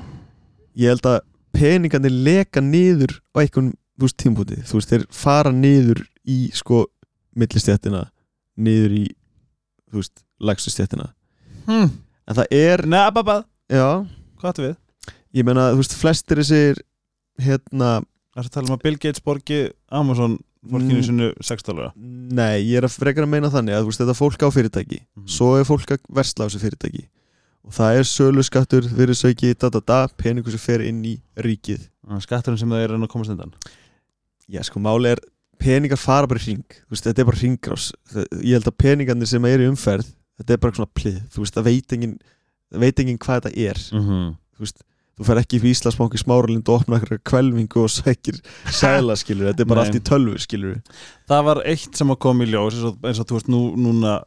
ég 0.80 0.92
held 0.92 1.08
að 1.08 1.20
peningarnir 1.56 2.12
leka 2.28 2.64
niður 2.64 3.18
á 3.36 3.44
einhvern, 3.44 3.72
þú 3.98 4.08
veist, 4.08 4.18
tímpúti 4.22 4.60
þú 4.68 4.80
veist, 4.80 4.90
þeir 4.94 5.06
fara 5.12 5.52
niður 5.56 6.04
í 6.28 6.38
sko, 6.56 6.86
millistjættina 7.36 8.06
niður 8.62 8.96
í, 9.02 9.06
þú 9.92 10.02
veist, 10.02 10.24
lægstu 10.42 10.72
stjættina 10.74 11.10
hm. 11.68 11.90
en 12.28 12.36
það 12.42 12.56
er, 12.58 12.86
Nei, 12.90 13.04
babba, 13.16 13.42
já 13.72 13.88
hvað 14.42 14.54
ættu 14.54 14.66
við? 14.68 14.78
ég 15.40 15.46
meina, 15.48 15.70
þú 15.74 15.82
veist, 15.84 15.98
flestir 16.00 16.42
þessir 16.44 16.82
hérna, 17.42 18.02
Það 18.32 18.40
er 18.40 18.48
að 18.48 18.54
tala 18.56 18.70
um 18.70 18.76
að 18.78 18.84
Bill 18.86 18.96
Gates 19.04 19.20
borgi 19.24 19.58
Amazon 19.92 20.38
fólkinu 20.62 21.02
Mm. 21.02 21.04
sinu 21.04 21.28
6 21.42 21.64
dólara 21.68 21.90
nei, 21.98 22.62
ég 22.70 22.78
er 22.78 22.86
að 22.86 22.94
frekar 23.02 23.26
að 23.26 23.32
meina 23.34 23.50
þannig 23.52 23.74
að 23.76 23.88
veist, 23.90 24.00
þetta 24.00 24.14
fólk 24.16 24.44
á 24.46 24.50
fyrirtæki 24.54 25.00
Mhm. 25.18 25.26
svo 25.28 25.56
er 25.60 25.66
fólk 25.66 25.90
að 25.92 26.00
versla 26.14 26.46
á 26.46 26.48
þessu 26.48 26.62
fyrirtæki 26.62 27.04
og 27.66 27.74
það 27.74 27.98
er 27.98 28.06
sölu 28.08 28.44
skattur, 28.46 28.84
fyrirsauki 28.88 29.52
da 29.58 29.70
da 29.70 29.80
da, 29.82 30.08
peningur 30.08 30.52
sem 30.54 30.60
fer 30.62 30.82
inn 30.86 31.02
í 31.04 31.16
ríkið 31.36 31.90
Skatturinn 32.20 32.60
sem 32.60 32.70
það 32.70 32.84
er 32.84 32.96
að 32.98 33.08
komast 33.08 33.32
undan. 33.32 33.54
Já, 34.52 34.62
sko, 34.68 34.82
máli 34.84 35.14
er 35.14 35.22
peningar 35.62 36.00
fara 36.02 36.28
bara 36.28 36.42
í 36.42 36.48
ring, 36.50 36.78
veist, 36.90 37.06
þetta 37.06 37.22
er 37.22 37.28
bara 37.30 37.40
ringrás 37.40 37.92
ég 38.42 38.56
held 38.58 38.70
að 38.70 38.78
peningarnir 38.82 39.30
sem 39.30 39.46
eru 39.46 39.68
í 39.68 39.70
umferð 39.72 40.08
þetta 40.42 40.56
er 40.56 40.62
bara 40.64 40.78
svona 40.78 40.96
plið, 40.98 41.20
þú 41.34 41.44
veist, 41.44 41.58
það 41.58 41.68
veit 41.70 41.98
engin 41.98 42.16
það 42.72 42.86
veit 42.86 43.04
engin 43.04 43.20
hvað 43.22 43.44
þetta 43.44 43.70
er. 43.70 43.84
Mm 43.92 44.08
-hmm. 44.08 44.32
þú 44.56 44.66
veist, 44.66 44.84
þú 45.18 45.28
fer 45.28 45.42
ekki 45.42 45.60
í 45.60 45.72
Íslandsbanki 45.72 46.22
smáralind 46.22 46.70
og 46.70 46.82
opna 46.82 46.98
eitthvað 46.98 47.24
kvelvingu 47.30 47.84
og 47.84 47.92
sækir 47.92 48.40
sæla, 48.72 49.16
skilur, 49.16 49.52
þetta 49.52 49.62
er 49.62 49.70
bara 49.70 49.82
Nei. 49.84 49.88
allt 49.88 50.00
í 50.00 50.08
tölvu, 50.10 50.38
skilur 50.40 50.82
Það 51.28 51.46
var 51.46 51.64
eitt 51.66 51.98
sem 51.98 52.10
að 52.10 52.22
koma 52.26 52.44
í 52.44 52.52
ljós 52.52 52.74
eins 52.74 52.88
og, 52.90 52.98
eins 53.04 53.20
og 53.20 53.28
þú 53.28 53.38
veist, 53.38 53.52
nú, 53.52 53.62
núna 53.78 54.22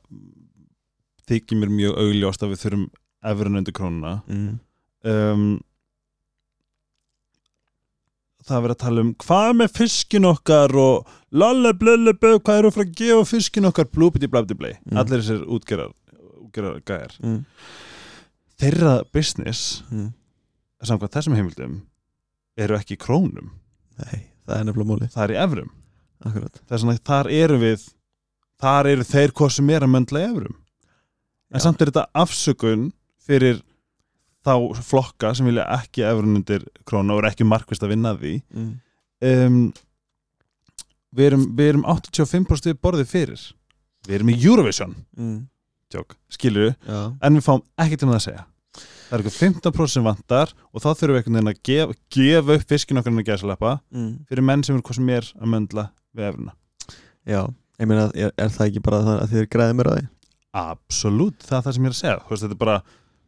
þykir 1.29 1.59
mér 1.59 1.71
mjög 1.73 1.99
augljóst 1.99 2.43
að 2.43 2.53
við 2.53 2.63
þurfum 2.65 2.91
efrun 3.25 3.57
undir 3.57 3.73
krónuna. 3.73 4.23
Mm. 4.29 4.59
um, 5.09 5.61
það 8.45 8.57
er 8.59 8.65
verið 8.67 8.75
að 8.77 8.83
tala 8.85 9.01
um 9.05 9.13
hvað 9.25 9.51
með 9.61 9.73
fiskin 9.79 10.25
okkar 10.29 10.75
og 10.77 11.07
bö, 12.21 12.33
hvað 12.39 12.59
eru 12.61 12.69
fara 12.77 12.87
að 12.87 12.95
gefa 13.01 13.25
fiskin 13.31 13.69
okkar 13.71 13.89
blúpiti 13.95 14.29
blabdi 14.31 14.55
blei 14.59 14.75
Mm. 14.85 14.99
allir 15.01 15.23
þessir 15.23 15.45
útgerar, 15.49 15.93
útgerar 16.45 16.81
gæjar 16.85 17.17
Mm. 17.23 17.45
þeirra 18.61 18.95
business 19.13 19.83
Mm. 19.91 20.13
samkvæmt 20.85 21.15
þessum 21.17 21.35
heimildum 21.39 21.83
eru 22.59 22.77
ekki 22.77 22.97
krónum 23.01 23.51
Nei, 23.99 24.27
það 24.47 24.59
er 24.61 24.65
nefnilega 24.65 24.91
móli 24.91 25.09
það 25.13 25.25
er 25.25 25.35
í 25.35 25.41
það 26.69 26.73
er 26.75 26.79
svona 26.83 26.99
þar 27.11 27.31
eru 27.33 27.59
við 27.59 27.89
þar 28.61 28.87
eru 28.93 29.03
þeir 29.05 29.33
hvað 29.33 29.51
sem 29.53 29.71
er 29.71 29.81
að 29.87 29.91
möndla 29.95 30.21
í 30.21 30.29
evrum 30.31 30.55
en 31.55 31.61
Já. 31.61 31.65
samt 31.65 31.81
er 31.83 31.91
þetta 31.91 32.07
afsökun 32.15 32.93
fyrir 33.27 33.63
þá 34.45 34.83
flokka 34.85 35.33
sem 35.37 35.49
vilja 35.49 35.67
ekki 35.79 36.05
evrun 36.07 36.39
undir 36.41 36.65
krónu 36.89 37.15
og 37.15 37.23
eru 37.23 37.31
ekki 37.31 37.47
markvist 37.49 37.85
að 37.85 37.95
vinna 37.95 38.15
því 38.19 38.35
mm. 38.55 38.71
um, 39.31 39.61
við, 41.15 41.27
erum, 41.31 41.45
við 41.57 41.73
erum 41.75 41.85
85% 41.95 42.71
við 42.71 42.81
borðið 42.85 43.13
fyrir 43.13 43.45
við 44.09 44.19
erum 44.19 44.33
í 44.35 44.39
Eurovision 44.41 44.97
Mm. 45.15 45.45
tjók, 45.93 46.17
við, 46.43 46.75
Já, 46.75 47.01
en 47.23 47.39
við 47.39 47.47
fáum 47.47 47.65
ekkert 47.79 48.05
um 48.05 48.13
það 48.13 48.21
að 48.21 48.27
segja 48.29 48.47
það 48.75 49.15
er 49.15 49.23
eitthvað 49.23 49.39
15% 49.39 49.95
sem 49.95 50.09
vantar 50.09 50.55
og 50.73 50.83
þá 50.83 50.89
þurfum 50.89 51.15
við 51.15 51.21
einhvern 51.21 51.39
veginn 51.39 51.53
að 51.53 51.61
gefa, 51.69 51.99
gefa 52.17 52.57
upp 52.59 52.65
fiskin 52.73 53.01
okkar 53.01 53.13
en 53.15 53.23
að 53.23 53.29
gæsa 53.29 53.59
mm. 53.95 54.11
fyrir 54.29 54.49
menn 54.49 54.65
sem 54.67 54.75
eru 54.75 54.87
hvað 54.89 54.99
sem 54.99 55.13
er 55.15 55.31
að 55.39 55.53
möndla 55.55 55.87
við 56.15 56.29
efruna 56.31 56.57
Já, 57.25 57.41
ég 57.81 57.89
meina, 57.89 58.11
er, 58.13 58.35
er 58.37 58.51
það 58.53 58.67
ekki 58.67 58.83
bara 58.85 59.05
það 59.05 59.23
að 59.23 59.31
þið 59.35 59.47
græði 59.55 59.77
mér 59.79 59.91
að 59.91 59.99
því? 59.99 60.09
absolutt, 60.55 61.43
það 61.43 61.57
er 61.57 61.65
það 61.65 61.77
sem 61.77 61.87
ég 61.87 61.91
er 61.91 61.95
að 61.95 62.01
segja 62.01 62.19
Þú 62.25 62.33
veist, 62.33 62.45
þetta 62.45 62.57
er 62.57 62.61
bara, 62.63 62.77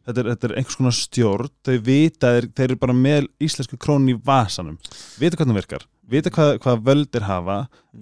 þetta 0.07 0.23
er, 0.23 0.29
þetta 0.33 0.47
er 0.49 0.55
einhvers 0.61 0.79
konar 0.79 0.95
stjórn. 0.97 1.51
Þau 1.67 1.75
vita, 1.85 2.31
þeir, 2.37 2.49
þeir 2.57 2.67
eru 2.71 2.79
bara 2.81 2.95
með 2.97 3.27
íslensku 3.43 3.77
krónu 3.83 4.15
í 4.15 4.19
vasanum. 4.27 4.77
Vita 5.19 5.37
hvernig 5.39 5.53
það 5.53 5.59
virkar, 5.61 5.87
vita 6.07 6.31
hvað, 6.33 6.51
hvað 6.63 6.83
völdir 6.87 7.27
hafa. 7.27 7.57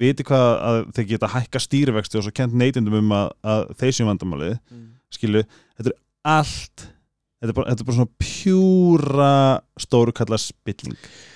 Vita 0.06 0.26
hvað 0.28 0.50
að 0.70 0.82
þeir 0.98 1.08
geta 1.13 1.32
hækka 1.36 1.63
stýrivexti 1.65 2.20
og 2.22 2.28
svo 2.28 2.34
kent 2.38 2.54
neytindum 2.58 3.00
um 3.02 3.15
að, 3.18 3.30
að 3.44 3.63
þeir 3.82 3.96
séu 4.00 4.10
vandamálið 4.10 4.58
skilu, 5.15 5.46
þetta 5.78 5.91
er 5.94 6.00
allt 6.28 6.88
þetta 7.39 7.52
er 7.52 7.56
bara, 7.60 7.70
þetta 7.72 7.84
er 7.84 7.88
bara 7.88 7.98
svona 8.00 8.26
pjúra 8.26 9.32
stóru 9.80 10.13
kalla 10.18 10.38
spilling 10.41 10.96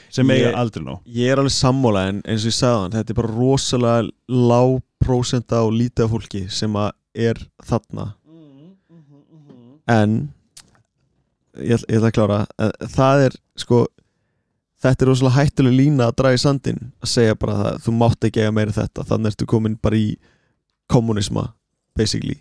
sem 0.10 0.26
Ég- 0.34 0.40
eiga 0.50 0.54
aldrei 0.58 0.82
nóg. 0.84 1.04
Ég 1.06 1.30
er 1.32 1.38
alveg 1.38 1.54
sammála 1.54 2.08
en 2.10 2.22
eins 2.26 2.42
og 2.44 2.50
ég 2.50 2.56
sagði 2.58 2.80
hann 2.82 2.96
þetta 2.98 3.14
er 3.14 3.20
bara 3.20 3.34
rosalega 3.36 4.10
lág 4.50 4.80
prósenta 5.06 5.62
og 5.64 5.76
lítið 5.78 6.08
af 6.08 6.14
fólki 6.16 6.42
sem 6.52 6.74
að 6.82 6.90
er 7.30 7.40
þarna. 7.70 8.08
En 9.90 10.18
ég, 11.62 11.86
ég 11.90 11.98
ætla 12.00 12.10
að 12.12 12.18
klára. 12.18 12.40
En 12.60 12.72
það 12.96 13.24
er 13.28 13.38
sko 13.60 13.86
þetta 14.80 15.04
er 15.06 15.10
rosalega 15.12 15.38
hættuleg 15.38 15.76
lína 15.76 16.10
að 16.10 16.18
draga 16.22 16.40
í 16.40 16.44
sandin 16.44 16.84
að 17.04 17.14
segja 17.14 17.40
bara 17.40 17.56
það, 17.62 17.80
þú 17.86 17.96
mátt 18.00 18.28
ekki 18.30 18.44
eiga 18.44 18.54
meira 18.56 18.74
en 18.74 18.78
þetta. 18.82 19.08
Þannig 19.10 19.34
ertu 19.34 19.50
komin 19.50 19.80
bara 19.82 20.00
í 20.00 20.14
kommunisma 20.90 21.50
basically. 22.00 22.40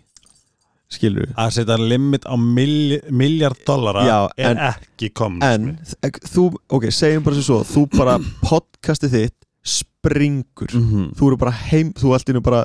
Skilur 0.89 1.27
við 1.27 1.33
að 1.37 1.51
setja 1.53 1.75
limit 1.77 2.23
á 2.25 2.33
miljard 2.39 3.59
dollara 3.67 4.05
Já, 4.07 4.19
er 4.41 4.55
en- 4.55 4.61
ekki 4.71 5.11
en 5.11 5.17
kommunismi 5.19 5.75
þ- 5.85 6.29
þú, 6.33 6.45
ok, 6.79 6.87
segjum 6.89 7.25
bara 7.27 7.35
sem 7.37 7.45
svo 7.45 7.59
þú 7.61 7.83
bara 7.93 8.15
podcastið 8.49 9.13
þitt 9.13 9.35
springur. 9.61 10.71
Mm 10.73 10.87
-hmm. 10.89 11.11
þú 11.13 11.27
eru 11.27 11.37
bara 11.37 11.51
heim, 11.51 11.93
þú 11.93 12.13
allt 12.15 12.29
innu 12.29 12.41
bara 12.41 12.63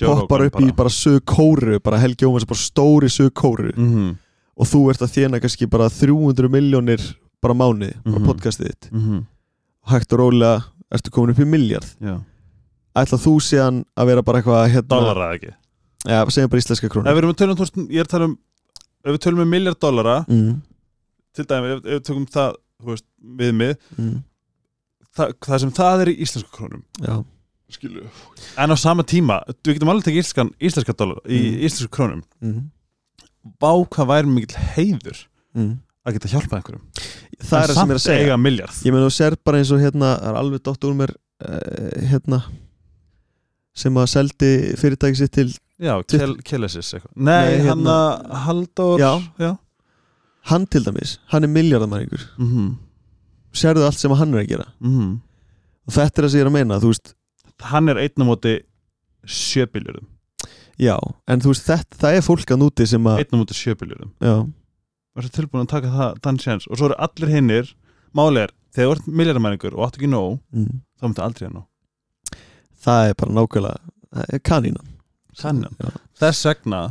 poppar 0.00 0.46
upp 0.46 0.60
í 0.60 0.70
bara. 0.76 0.88
sög 0.92 1.24
kóru 1.24 1.80
bara 1.82 1.98
Helgi 1.98 2.26
Ómars 2.26 2.44
er 2.44 2.50
bara 2.50 2.60
stóri 2.60 3.08
sög 3.08 3.32
kóru 3.34 3.72
mm 3.76 3.94
-hmm. 3.94 4.16
Og 4.56 4.66
þú 4.66 4.80
ert 4.90 5.02
að 5.04 5.12
þjána 5.16 5.40
kannski 5.42 5.66
bara 5.70 5.88
300 5.92 6.48
miljónir 6.52 7.02
bara 7.42 7.54
mánuði 7.54 7.92
á 8.02 8.16
Mhm. 8.16 8.26
podcastið 8.26 8.66
þitt. 8.72 8.92
Mm 8.92 9.00
-hmm. 9.02 9.26
og 9.84 9.90
hægt 9.92 10.12
og 10.12 10.18
rólega 10.18 10.64
ertu 10.92 11.10
komin 11.10 11.30
upp 11.30 11.38
í 11.38 11.44
miljard 11.46 11.86
Já. 12.00 12.20
ætla 12.96 13.18
þú 13.18 13.34
síðan 13.40 13.84
að 13.96 14.06
vera 14.06 14.22
bara 14.22 14.38
eitthvað 14.42 14.70
hérna, 14.72 14.88
dollara 14.88 15.34
ekki? 15.36 15.52
Ja, 16.06 16.24
segjum 16.26 16.48
bara 16.50 16.58
íslenska 16.60 16.86
ef 16.86 16.92
krónu 16.92 17.04
við 17.10 17.18
erum 17.18 17.30
að 17.30 17.36
tala 17.36 17.52
um, 17.52 17.88
ég 17.90 17.98
er 18.00 18.04
að 18.04 18.08
tala 18.08 18.24
um 18.24 18.38
ef 19.04 19.12
við 19.12 19.18
tölum 19.18 19.40
um 19.42 19.48
miljard 19.50 19.78
dollara 19.80 20.24
mm, 20.28 20.62
til 21.34 21.44
dæmi, 21.44 21.66
ef, 21.76 21.84
ef 21.84 21.92
við 21.92 22.02
tökum 22.02 22.26
það 22.26 22.54
veist, 22.84 23.04
við 23.38 23.52
mið, 23.54 23.76
mm, 23.98 24.22
það, 25.16 25.32
það 25.40 25.58
sem 25.60 25.70
það 25.70 26.00
er 26.00 26.08
í 26.08 26.16
íslensku 26.22 26.50
krónum. 26.56 26.82
Já, 27.00 27.24
skilu 27.70 28.02
en 28.58 28.70
á 28.70 28.76
sama 28.76 29.02
tíma, 29.02 29.40
við 29.64 29.74
getum 29.74 29.88
alveg 29.88 30.04
tekið 30.04 30.22
íslenskan, 30.22 30.50
íslenska 30.60 30.92
dollara 30.96 31.20
í 31.28 31.38
Mm. 31.38 31.60
íslensku 31.66 31.88
krónum. 31.90 32.22
Mm, 32.42 32.70
bá 33.62 33.72
hvað 33.94 34.10
væri 34.12 34.32
mikill 34.32 34.62
heiður 34.76 35.18
mm. 35.56 35.72
að 36.06 36.16
geta 36.16 36.32
hjálpað 36.34 36.58
einhverjum 36.60 36.84
það 37.46 37.58
er 37.62 37.72
það 37.72 37.80
sem 37.80 37.90
er 37.90 38.00
að 38.00 38.04
segja 38.06 38.36
ég 38.36 38.40
meina 38.94 39.04
þú 39.06 39.12
sér 39.16 39.36
bara 39.44 39.60
eins 39.60 39.72
og 39.74 39.82
hérna 39.82 40.12
það 40.20 40.30
er 40.32 40.40
alveg 40.42 40.64
dótt 40.68 40.86
úr 40.88 40.96
mér 41.00 41.12
uh, 41.16 42.08
hérna 42.10 42.40
sem 43.76 43.98
að 44.00 44.08
seldi 44.14 44.50
fyrirtæki 44.80 45.18
sitt 45.20 45.34
til 45.36 45.50
já, 45.82 45.92
kel, 46.08 46.36
kelesis 46.46 46.94
eitthvað 46.96 47.12
nei, 47.16 47.34
Nei, 47.34 47.58
hann 47.66 47.68
hérna- 47.68 47.98
að 48.24 48.42
Halldór 48.46 49.02
Já. 49.02 49.12
já. 49.42 49.50
hann 50.50 50.66
til 50.72 50.84
dæmis, 50.86 51.18
hann 51.32 51.44
er 51.44 51.52
miljardamæringur 51.52 52.24
Mm 52.38 52.48
-hmm. 52.52 52.74
sérðu 53.52 53.84
allt 53.84 53.98
sem 53.98 54.10
hann 54.10 54.34
er 54.34 54.40
að 54.44 54.48
gera 54.48 54.66
og 55.86 55.92
þetta 55.92 56.18
er 56.18 56.24
það 56.24 56.30
sem 56.30 56.38
ég 56.40 56.44
er 56.44 56.50
að 56.50 56.52
meina 56.58 56.80
þú 56.80 56.86
veist, 56.92 57.14
hann 57.60 57.88
er 57.88 57.96
einn 57.98 58.22
á 58.22 58.24
móti 58.24 58.54
sjöbiljurum 59.26 60.06
Já, 60.80 60.96
en 61.28 61.42
þú 61.42 61.52
veist, 61.52 61.66
þetta, 61.66 61.98
það 62.02 62.18
er 62.18 62.24
fólk 62.26 62.52
að 62.52 62.62
núti 62.62 62.86
sem 62.90 63.08
að 63.08 63.22
Einnum 63.22 63.44
út 63.46 63.54
af 63.54 63.60
sjöbíljurum 63.60 64.12
og 65.16 65.22
það 65.22 65.28
er 65.30 65.34
tilbúin 65.38 65.64
að 65.64 65.70
taka 65.72 65.92
það, 65.94 66.18
þann 66.26 66.38
séns. 66.42 66.66
Og 66.68 66.76
svo 66.76 66.90
eru 66.90 66.96
allir 67.06 67.30
hinnir, 67.32 67.70
málegar 68.16 68.52
þegar 68.76 68.90
þú 68.90 68.96
ert 68.96 69.06
milljarmæningur 69.20 69.76
og 69.78 69.86
átt 69.86 69.96
ekki 69.96 70.10
nóg 70.12 70.34
mm. 70.52 70.82
þá 71.00 71.06
myndir 71.06 71.24
aldrei 71.24 71.46
að 71.46 71.54
nóg. 71.54 72.42
Það 72.86 73.08
er 73.08 73.16
bara 73.22 73.36
nákvæmlega 73.38 74.40
kanínan. 74.44 74.92
Kanínan, 75.40 75.78
Já. 75.80 75.88
þess 76.20 76.48
vegna 76.50 76.82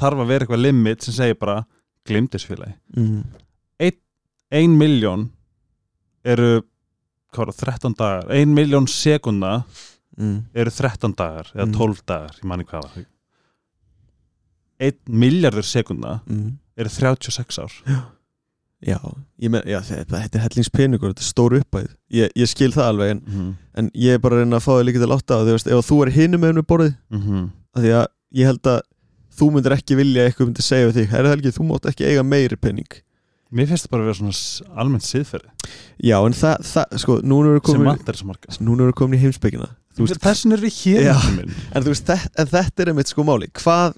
þarf 0.00 0.22
að 0.22 0.30
vera 0.30 0.44
eitthvað 0.44 0.62
limit 0.62 1.04
sem 1.04 1.16
segir 1.16 1.38
bara 1.40 1.58
glimtisfélagi 2.06 2.76
mm. 2.96 3.20
Ein, 3.82 3.98
ein 4.52 4.76
miljón 4.78 5.28
eru 6.26 6.62
hvað 7.34 7.48
eru 7.48 7.56
13 7.60 7.96
dagar, 7.98 8.30
ein 8.32 8.54
miljón 8.56 8.88
segunda 8.90 9.58
mm. 10.16 10.38
eru 10.56 10.72
13 10.72 11.16
dagar 11.16 11.50
eða 11.54 11.68
mm. 11.68 11.76
12 11.78 12.04
dagar, 12.04 12.40
ég 12.40 12.48
manni 12.48 12.68
hvaða 12.68 13.06
1 14.82 14.98
miljardur 15.08 15.66
sekunda 15.66 16.20
mm. 16.26 16.50
er 16.76 16.90
36 16.92 17.58
ár. 17.62 17.76
Já, 17.86 18.00
já, 19.40 19.48
men, 19.48 19.62
já 19.64 19.78
þetta, 19.80 20.18
þetta 20.20 20.38
er 20.38 20.42
hellingspinugur, 20.44 21.14
þetta 21.14 21.24
er 21.24 21.30
stór 21.30 21.54
uppæð 21.56 21.86
ég, 22.12 22.34
ég 22.36 22.50
skil 22.50 22.68
það 22.74 22.90
alveg 22.90 23.14
en, 23.14 23.22
mm. 23.24 23.54
en 23.80 23.88
ég 23.96 24.18
er 24.18 24.20
bara 24.20 24.36
að 24.36 24.44
reyna 24.44 24.60
að 24.60 24.66
fá 24.66 24.72
það 24.74 24.84
líka 24.90 25.00
til 25.00 25.14
átta 25.16 25.38
að 25.40 25.48
veist, 25.54 25.70
ef 25.72 25.88
þú 25.88 25.98
er 26.04 26.12
hinu 26.12 26.40
með 26.42 26.52
hennu 26.52 26.66
borðið 26.68 26.92
-hmm. 27.16 27.48
að 27.72 27.86
því 27.86 27.94
að 28.02 28.06
ég 28.36 28.50
held 28.52 28.70
að 28.74 28.80
þú 29.38 29.50
myndir 29.54 29.76
ekki 29.78 29.96
vilja 29.96 30.26
eitthvað 30.26 30.50
myndi 30.50 30.66
segja 30.66 30.90
við 30.90 31.00
þig 31.00 31.16
er 31.16 31.28
það 31.28 31.36
ekki, 31.38 31.56
þú 31.56 31.68
mátt 31.70 31.90
ekki 31.90 32.08
eiga 32.10 32.22
meiri 32.22 32.60
penning 32.60 33.00
Mér 33.54 33.68
finnst 33.70 33.86
það 33.86 33.92
bara 33.92 34.02
að 34.02 34.08
vera 34.10 34.18
svona 34.18 34.78
almennt 34.82 35.04
siðferði. 35.06 35.52
Já, 36.02 36.16
en 36.18 36.34
það, 36.34 36.64
það 36.66 36.96
sko, 36.98 37.14
núna 37.22 37.52
erum 37.52 37.60
við 37.60 37.66
komin 37.68 37.86
núna 37.86 38.82
erum 38.82 38.90
við 38.90 38.96
komin 38.98 39.18
í 39.18 39.22
heimsbyggina 39.22 39.68
Þessin 39.96 40.52
er 40.52 40.60
við 40.60 40.74
hér 40.82 41.06
já, 41.06 41.14
en, 41.72 41.84
veist, 41.86 42.10
en 42.10 42.50
þetta 42.50 42.82
er 42.82 42.90
einmitt 42.90 43.12
sko 43.12 43.24
máli 43.24 43.48
hvað 43.56 43.94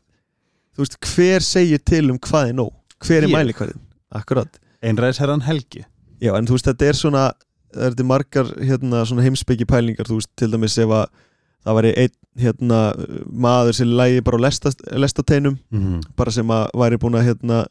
þú 0.79 0.85
veist, 0.87 0.99
hver 1.17 1.43
segir 1.43 1.81
til 1.85 2.11
um 2.13 2.19
hvað 2.23 2.53
er 2.53 2.55
nóg, 2.55 2.73
hver 3.05 3.23
er 3.25 3.29
Ég. 3.29 3.35
mælikvarðin 3.35 3.81
akkurat, 4.15 4.59
einræðisherran 4.83 5.43
Helgi 5.43 5.85
já, 6.23 6.33
en 6.39 6.47
þú 6.47 6.55
veist, 6.57 6.69
þetta 6.71 6.87
er 6.89 6.99
svona 6.99 7.25
það 7.75 7.83
er 7.85 7.91
þetta 7.97 8.05
margar, 8.09 8.47
hérna, 8.65 9.03
svona 9.05 9.23
heimsbyggi 9.27 9.67
pælingar, 9.69 10.07
þú 10.09 10.21
veist, 10.21 10.31
til 10.39 10.51
dæmis 10.55 10.79
ef 10.79 10.89
að 10.89 11.09
það 11.67 11.75
væri 11.81 11.91
einn, 12.05 12.15
hérna 12.39 12.79
maður 13.29 13.75
sem 13.75 13.89
lægi 13.99 14.23
bara 14.25 14.39
á 14.39 14.43
lestateinum 15.03 15.59
mm 15.71 15.81
-hmm. 15.83 16.01
bara 16.17 16.31
sem 16.31 16.47
að 16.49 16.71
væri 16.75 16.97
búin 16.97 17.19
að 17.19 17.27
hérna 17.27 17.67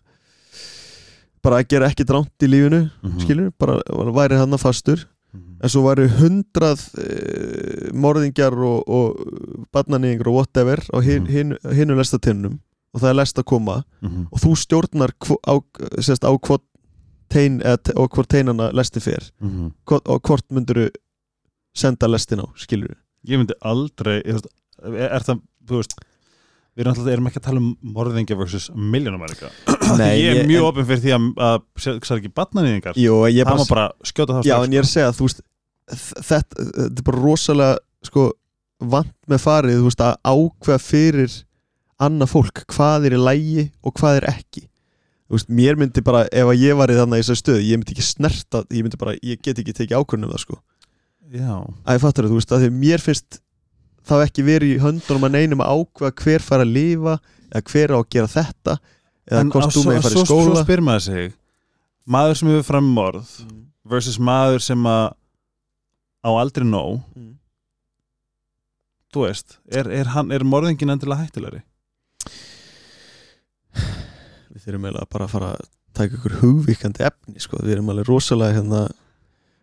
bara 1.41 1.60
að 1.62 1.67
gera 1.70 1.88
ekki 1.89 2.04
dránt 2.06 2.43
í 2.43 2.48
lífinu 2.48 2.89
Mhm. 3.04 3.20
skilur, 3.22 3.52
bara 3.58 3.82
væri 4.12 4.38
hann 4.38 4.58
fastur 4.58 5.06
en 5.63 5.70
svo 5.70 5.82
væri 5.84 6.08
hundrað 6.10 6.80
e, 6.98 7.91
morðingjar 7.93 8.54
og, 8.54 8.84
og 8.88 9.15
barnanýðingar 9.74 10.28
og 10.28 10.34
whatever 10.34 10.78
á 10.93 11.00
hin, 11.02 11.24
Mhm. 11.24 11.32
hin, 11.32 11.58
hinu 11.74 11.96
lestatinnum 11.96 12.60
og 12.97 13.03
það 13.03 13.12
er 13.13 13.19
lest 13.21 13.38
að 13.41 13.45
koma 13.53 13.77
Mhm. 14.01 14.25
og 14.33 14.41
þú 14.41 14.55
stjórnar 14.63 15.13
á, 15.45 15.53
sérst, 16.01 16.25
á 16.25 16.33
hvort 16.33 16.65
tein, 17.29 17.60
eða, 17.62 17.93
hvort 18.10 18.29
teinana 18.31 18.71
lesti 18.73 19.01
fer. 19.03 19.29
Mhm. 19.43 19.71
hvort, 19.86 20.07
og 20.07 20.21
hvort 20.25 20.45
myndur 20.51 20.88
senda 21.77 22.07
lestin 22.10 22.41
á, 22.41 22.47
skilur 22.57 22.95
ég 23.27 23.38
myndi 23.38 23.53
aldrei 23.62 24.21
ég, 24.25 24.33
veist, 24.38 24.47
er, 24.81 25.19
það, 25.27 25.41
þú 25.67 25.81
veist 25.81 25.93
við 26.77 26.83
erum 26.86 26.91
alltaf 26.93 27.05
erum 27.13 27.27
ekki 27.27 27.39
að 27.41 27.45
tala 27.47 27.62
um 27.62 27.69
morðingja 27.97 28.38
versus 28.38 28.69
miljónamærika 28.73 29.49
Nei, 29.97 30.21
ég 30.21 30.41
er 30.41 30.47
mjög 30.47 30.62
en- 30.62 30.67
opinn 30.71 30.86
fyrir 30.88 31.01
því 31.03 31.13
að, 31.17 31.27
að 31.47 31.62
sér 31.83 32.17
ekki 32.21 32.31
ég 33.33 33.45
það 33.45 33.51
bara, 33.51 33.63
má 33.63 33.69
bara 33.69 33.86
skjóta 34.05 34.33
það 34.38 34.43
Já, 34.45 34.55
strax, 34.55 34.65
en 34.67 34.73
ég 34.75 34.81
er 34.81 34.88
að 34.88 34.93
segja, 34.93 35.12
þú 35.17 35.27
veist 35.27 35.41
þetta, 36.31 36.65
þetta 36.77 37.01
er 37.01 37.07
bara 37.10 37.21
rosalega 37.23 37.77
sko, 38.07 38.25
vant 38.93 39.13
með 39.27 39.41
farið 39.43 39.77
þú 39.81 39.88
veist, 39.89 40.03
að 40.05 40.15
ákveða 40.31 40.81
fyrir 40.86 41.38
annað 41.99 42.29
fólk, 42.33 42.63
hvað 42.73 43.07
er 43.10 43.15
í 43.17 43.21
lægi 43.21 43.63
og 43.83 43.93
hvað 43.97 44.19
er 44.21 44.27
ekki 44.31 44.63
veist, 45.31 45.49
mér 45.49 45.75
myndi 45.79 46.03
bara, 46.05 46.25
ef 46.31 46.47
að 46.51 46.62
ég 46.62 46.77
var 46.79 46.91
í 46.93 46.95
þannig 46.97 47.19
í 47.19 47.23
þessari 47.25 47.41
stöðu, 47.41 47.63
ég 47.67 47.79
myndi 47.81 47.95
ekki 47.95 48.05
snerta 48.05 48.62
ég 48.71 48.86
myndi 48.86 48.99
bara, 49.01 49.15
ég 49.25 49.41
get 49.43 49.60
ekki 49.60 49.73
tekið 49.75 49.97
ákvörðunum 49.99 50.31
það 50.36 50.43
sko 50.45 50.60
já, 51.33 51.55
að 51.83 51.97
ég 51.97 52.03
fattar 52.05 52.23
það, 52.27 52.31
þú 52.31 52.38
veist, 52.39 52.53
að 52.55 52.62
því 52.63 52.69
mér 52.86 53.03
finnst 53.03 53.39
þá 54.07 54.13
ekki 54.23 54.45
verið 54.47 54.75
í 54.75 54.79
höndunum 54.86 55.25
að 55.27 55.33
neinum 55.36 55.63
að 55.65 55.73
ákveða 55.81 56.13
hver 56.23 56.45
fara 56.47 56.63
að 56.63 56.71
lifa 56.77 57.17
eða 57.51 57.63
hver 57.73 57.91
á 57.91 57.97
að 57.97 58.07
gera 58.15 58.31
þetta 58.38 58.77
eða 59.27 59.43
hvort 59.51 59.73
þú 59.75 59.83
með 59.89 60.01
fara 60.05 60.15
í 60.21 60.23
skóla 60.29 60.45
svo 60.53 60.63
spyr 60.63 60.83
maður 60.88 61.03
sig 61.10 61.33
maður 62.07 62.38
sem 62.39 62.51
hefur 62.53 62.67
fram 62.71 62.88
morð 62.95 63.33
Mm. 63.43 63.63
versus 63.91 64.17
maður 64.19 64.62
sem 64.63 64.88
að 64.88 65.03
á 66.23 66.29
aldrei 66.39 66.63
nóg 66.67 67.01
Mm. 67.17 67.33
þú 69.13 69.23
veist, 69.25 69.57
er, 69.71 69.88
er, 69.91 70.10
hann, 70.15 70.31
er 70.36 70.43
morðingin 70.47 70.91
endilega 70.93 71.25
hættulegri? 71.25 71.62
Við 74.58 74.65
þurfum 74.65 74.88
eiginlega 74.89 75.10
bara 75.13 75.28
að 75.28 75.34
fara 75.38 75.52
að 75.56 75.67
taka 75.98 76.17
ykkur 76.20 76.36
hugvíkandi 76.41 77.06
efni 77.08 77.41
sko. 77.41 77.60
við 77.63 77.78
erum 77.78 77.89
alveg 77.93 78.10
rosalega 78.10 78.58
hérna, 78.60 78.82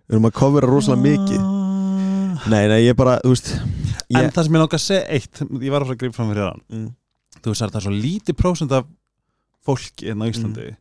við 0.09 0.16
erum 0.16 0.28
að 0.30 0.37
kofera 0.40 0.70
rosalega 0.70 1.07
mikið 1.11 1.44
Ah. 2.35 2.48
nei, 2.50 2.64
nei, 2.68 2.80
ég 2.83 2.96
bara, 2.98 3.12
þú 3.22 3.30
veist 3.30 3.50
en 3.54 4.16
ég, 4.18 4.30
það 4.35 4.44
sem 4.48 4.57
ég 4.57 4.61
langar 4.61 4.78
að 4.80 4.83
segja 4.83 5.04
eitt 5.14 5.38
ég 5.62 5.70
var 5.72 5.85
að 5.85 5.87
fara 5.87 5.94
að 5.94 6.00
grípa 6.00 6.16
fram 6.16 6.30
fyrir 6.33 6.48
hann 6.48 6.62
mm, 6.68 6.88
þú 7.44 7.52
veist 7.52 7.62
að 7.62 7.70
það 7.70 7.78
er 7.78 7.85
svo 7.87 7.92
lítið 7.94 8.37
prósent 8.40 8.72
af 8.74 8.88
fólki 9.64 10.09
hérna 10.11 10.26
á 10.26 10.30
Íslandi 10.33 10.66
Mm. 10.74 10.80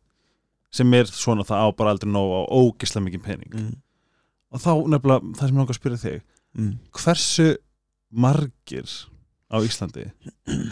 sem 0.74 0.94
er 0.98 1.04
svona 1.14 1.44
það 1.46 1.62
á 1.62 1.68
bara 1.78 1.90
aldrei 1.94 2.10
nóg 2.10 2.32
á 2.34 2.40
ógislega 2.58 3.04
mikið 3.06 3.22
pening 3.28 3.54
mm, 3.54 3.72
og 4.50 4.60
þá 4.64 4.70
nefnilega 4.90 5.32
það 5.38 5.46
sem 5.46 5.54
ég 5.54 5.60
langar 5.62 5.74
að 5.76 5.78
spyrja 5.78 6.02
þig 6.02 6.18
mm. 6.58 6.72
hversu 6.98 7.48
margir 8.26 8.90
á 9.54 9.56
Íslandi 9.62 10.08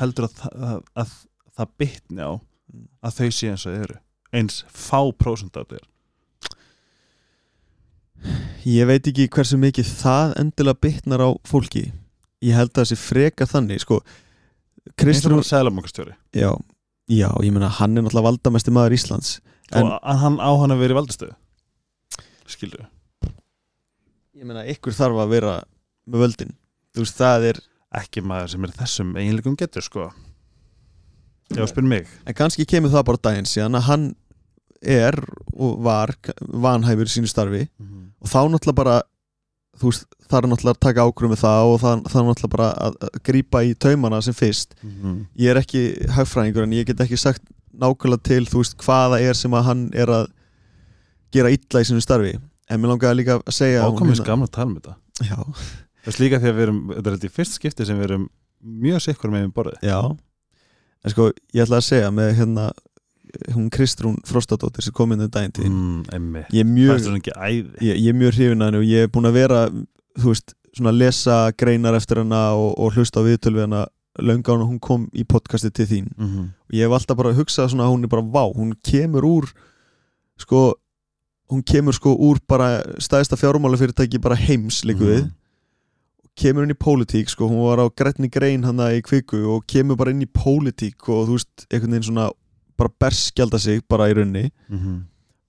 heldur 0.02 0.26
að, 0.28 0.42
að, 0.52 0.80
að 0.98 1.14
það 1.56 1.76
bitni 1.78 2.26
á 2.26 2.32
Mm. 2.34 2.40
Að 3.02 3.16
þau 3.18 3.30
sé 3.30 3.50
eins 3.52 3.66
og 3.68 3.78
eru. 3.84 3.98
Eins 4.32 4.62
fá 4.72 5.00
af 5.02 5.16
þau 5.20 5.76
eru 5.76 5.88
Ég 8.62 8.86
veit 8.86 9.08
ekki 9.10 9.26
hversu 9.34 9.58
mikið 9.58 9.88
það 9.98 10.34
endilega 10.38 10.78
bitnar 10.84 11.24
á 11.26 11.30
fólki. 11.48 11.88
Ég 12.42 12.54
held 12.54 12.70
að 12.70 12.78
það 12.82 12.88
sé 12.92 12.98
freka 13.00 13.48
þannig 13.50 13.82
sko, 13.82 13.98
eins 14.98 15.26
og 15.26 15.44
sælamokastjóri 15.46 16.14
já, 16.34 16.50
já, 17.10 17.28
ég 17.42 17.52
meina 17.54 17.70
hann 17.70 17.96
er 17.98 18.02
náttúrulega 18.02 18.28
valdamesti 18.28 18.74
maður 18.74 18.96
Íslands. 18.98 19.36
En- 19.72 19.86
og 19.86 19.98
að 20.02 20.22
hann 20.22 20.38
á 20.38 20.50
hann 20.60 20.74
að 20.74 20.82
vera 20.82 20.94
í 20.94 20.98
valdastöðu? 21.00 21.34
Skilur 22.46 22.86
Ég 24.38 24.46
meina 24.46 24.64
ykkur 24.66 24.94
þarf 24.94 25.20
að 25.22 25.34
vera 25.36 25.52
með 26.10 26.24
völdin. 26.24 26.54
Þú 26.94 27.04
veist, 27.04 27.18
það 27.18 27.44
er 27.52 27.60
ekki 28.02 28.22
maður 28.26 28.50
sem 28.50 28.64
er 28.64 28.72
þessum 28.78 29.14
eiginleikum 29.16 29.56
getur 29.58 29.84
sko 29.86 30.08
já, 31.56 31.66
spyr 31.70 31.86
mig. 31.88 32.10
En 32.26 32.34
kannski 32.34 32.66
kemur 32.68 32.92
það 32.92 33.06
bara 33.10 33.22
daginn 33.28 33.48
síðan 33.48 33.78
að 33.78 33.88
hann 33.88 34.10
er 34.82 35.16
og 35.54 35.78
var 35.84 36.14
vanhæfur 36.40 37.06
í 37.06 37.12
sínu 37.12 37.30
starfi 37.30 37.68
og 38.22 38.30
þá 38.30 38.38
náttúrulega 38.50 38.78
bara 38.80 38.96
þú 39.78 39.90
veist, 39.90 40.06
það 40.28 40.38
er 40.38 40.48
náttúrulega 40.50 40.76
að 40.76 40.84
taka 40.86 41.04
ákvörðum 41.06 41.32
með 41.32 41.42
það 41.42 41.70
og 41.70 41.76
það, 41.82 42.02
það 42.10 42.20
er 42.20 42.26
náttúrulega 42.28 42.54
bara 42.56 42.68
að, 42.86 42.96
að 43.06 43.20
grípa 43.28 43.62
í 43.64 43.74
taumana 43.74 44.20
sem 44.22 44.34
fyrst. 44.36 44.74
Ég 45.38 45.50
er 45.50 45.60
ekki 45.62 45.82
hagfræðingur 46.16 46.66
en 46.66 46.76
ég 46.76 46.88
get 46.90 47.00
ekki 47.04 47.18
sagt 47.20 47.42
nákvæmlega 47.72 48.26
til 48.28 48.44
þú 48.50 48.62
veist 48.62 48.76
hvaða 48.82 49.20
er 49.22 49.38
sem 49.38 49.54
að 49.56 49.66
hann 49.70 49.86
er 49.94 50.12
að 50.12 50.26
gera 51.32 51.52
illa 51.54 51.80
í 51.80 51.88
sínu 51.88 52.02
starfi. 52.04 52.34
En 52.70 52.80
mér 52.80 52.92
langaði 52.94 53.22
líka 53.22 53.38
að 53.40 53.56
segja 53.56 53.86
komið 53.96 54.20
skamla 54.20 54.48
að 54.48 54.54
tala 54.58 54.68
um 54.70 54.76
þetta. 54.76 54.98
Já, 55.22 55.38
þess 56.04 56.20
líka 56.20 56.38
að 56.40 56.50
við 56.50 56.66
erum, 56.66 56.82
þetta 56.92 57.08
er 57.08 57.16
þetta 57.16 57.30
í 57.30 57.36
fyrst 57.38 57.58
skipti 57.58 57.86
sem 57.88 57.98
við 57.98 58.10
erum 58.10 58.28
mjög 58.62 59.02
sikkur 59.06 59.32
með 59.32 59.46
við 59.46 59.54
borðið. 59.56 59.80
Já 59.88 59.98
en 61.04 61.14
sko, 61.14 61.30
ég 61.54 61.64
ætla 61.64 61.80
að 61.80 61.88
segja 61.88 62.10
með 62.14 62.34
hérna 62.38 62.70
hún 63.54 63.70
Kristrún 63.72 64.18
Frostadóttir 64.28 64.84
sem 64.84 64.94
kom 64.94 65.14
inn 65.14 65.24
um 65.24 65.30
daginn 65.32 65.54
til. 65.56 65.68
Mm, 65.68 66.02
ég 66.52 66.60
er 66.60 66.68
mjög 66.68 67.30
ég, 67.80 67.96
ég 67.96 68.10
er 68.12 68.18
mjög 68.18 68.36
hrifin 68.36 68.60
að 68.60 68.68
henni 68.68 68.82
og 68.82 68.90
ég 68.90 69.06
er 69.06 69.12
búin 69.12 69.28
að 69.30 69.38
vera 69.38 69.62
þú 70.20 70.34
veist, 70.34 70.54
svona 70.76 70.92
að 70.92 71.00
lesa 71.00 71.38
greinar 71.58 71.96
eftir 71.96 72.22
hennar 72.22 72.58
og, 72.60 72.72
og 72.76 72.96
hlusta 72.96 73.24
á 73.24 73.26
viðtöl 73.26 73.54
við 73.56 73.66
hennar 73.66 73.90
lönga 74.20 74.52
hún 74.52 74.66
hún 74.68 74.80
kom 74.80 75.08
í 75.16 75.24
podcasti 75.24 75.70
til 75.72 75.86
þín. 75.88 76.08
Mm 76.16 76.28
-hmm. 76.28 76.48
og 76.68 76.72
ég 76.76 76.84
hef 76.84 76.92
alltaf 76.92 77.16
bara 77.16 77.32
hugsað 77.32 77.70
svona 77.70 77.88
hún 77.88 78.04
er 78.04 78.08
bara 78.08 78.22
vá, 78.22 78.52
hún 78.52 78.74
kemur 78.84 79.24
úr 79.24 79.52
sko, 80.36 80.74
hún 81.48 81.62
kemur 81.62 81.94
sko 81.94 82.14
úr 82.14 82.38
bara 82.48 82.82
stæðista 82.98 83.36
fjármálafyrirtæki 83.36 84.20
bara 84.20 84.34
heims 84.34 84.84
líku 84.84 85.04
við 85.04 85.30
kemur 86.38 86.64
inn 86.64 86.72
í 86.72 86.78
pólitík, 86.78 87.28
sko, 87.28 87.48
hún 87.50 87.60
var 87.66 87.82
á 87.84 87.86
grætni 87.92 88.30
grein 88.32 88.64
hann 88.64 88.80
í 88.80 89.02
kviku 89.04 89.42
og 89.56 89.66
kemur 89.68 89.98
bara 90.00 90.14
inn 90.14 90.24
í 90.24 90.30
pólitík 90.30 91.08
og 91.12 91.26
þú 91.28 91.36
veist, 91.36 91.66
einhvern 91.68 91.92
veginn 91.92 92.08
svona 92.08 92.30
bara 92.78 92.92
berskjalda 93.04 93.60
sig 93.60 93.82
bara 93.88 94.08
í 94.10 94.16
raunni 94.16 94.50
mm 94.68 94.78
-hmm. 94.78 95.00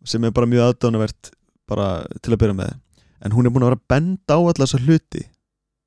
sem 0.04 0.24
er 0.24 0.32
bara 0.32 0.48
mjög 0.48 0.64
aðdánavert 0.68 1.32
bara 1.68 2.06
til 2.22 2.34
að 2.34 2.40
byrja 2.40 2.54
með 2.54 2.74
en 3.22 3.32
hún 3.32 3.46
er 3.46 3.52
búin 3.52 3.64
að 3.64 3.70
vera 3.70 3.80
að 3.82 3.88
benda 3.88 4.34
á 4.36 4.40
alla 4.40 4.66
þessa 4.66 4.84
hluti 4.86 5.24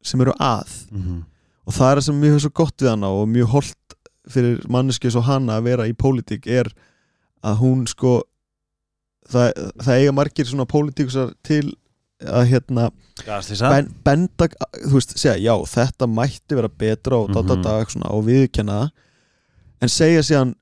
sem 0.02 0.20
eru 0.20 0.32
að 0.40 0.86
Mm 0.90 1.02
-hmm. 1.02 1.24
og 1.66 1.72
það 1.74 1.90
er 1.90 1.96
það 1.96 2.04
sem 2.04 2.20
mjög 2.20 2.40
svo 2.40 2.50
gott 2.50 2.82
við 2.82 2.90
hana 2.90 3.08
og 3.08 3.28
mjög 3.28 3.46
holdt 3.46 3.86
fyrir 4.28 4.60
manneski 4.68 5.10
svo 5.10 5.20
hana 5.20 5.58
að 5.58 5.62
vera 5.62 5.88
í 5.88 5.92
pólitík 5.92 6.46
er 6.46 6.72
að 7.42 7.58
hún 7.58 7.86
sko 7.86 8.22
það, 9.28 9.52
það 9.78 9.98
eiga 9.98 10.12
margir 10.12 10.46
svona 10.46 10.64
pólitíkusar 10.64 11.34
til 11.42 11.74
að 12.24 12.46
hérna 12.48 12.86
ben, 13.60 13.90
benda, 14.04 14.48
þú 14.72 14.94
veist, 14.94 15.16
segja 15.20 15.36
já 15.36 15.52
þetta 15.68 16.08
mætti 16.08 16.56
vera 16.56 16.70
betra 16.70 17.18
og, 17.20 17.30
mm. 17.30 17.50
-hmm. 17.52 18.06
og 18.08 18.24
viðkenna 18.24 18.78
það 18.80 18.90
en 19.80 19.88
segja 19.88 20.22
síðan 20.22 20.54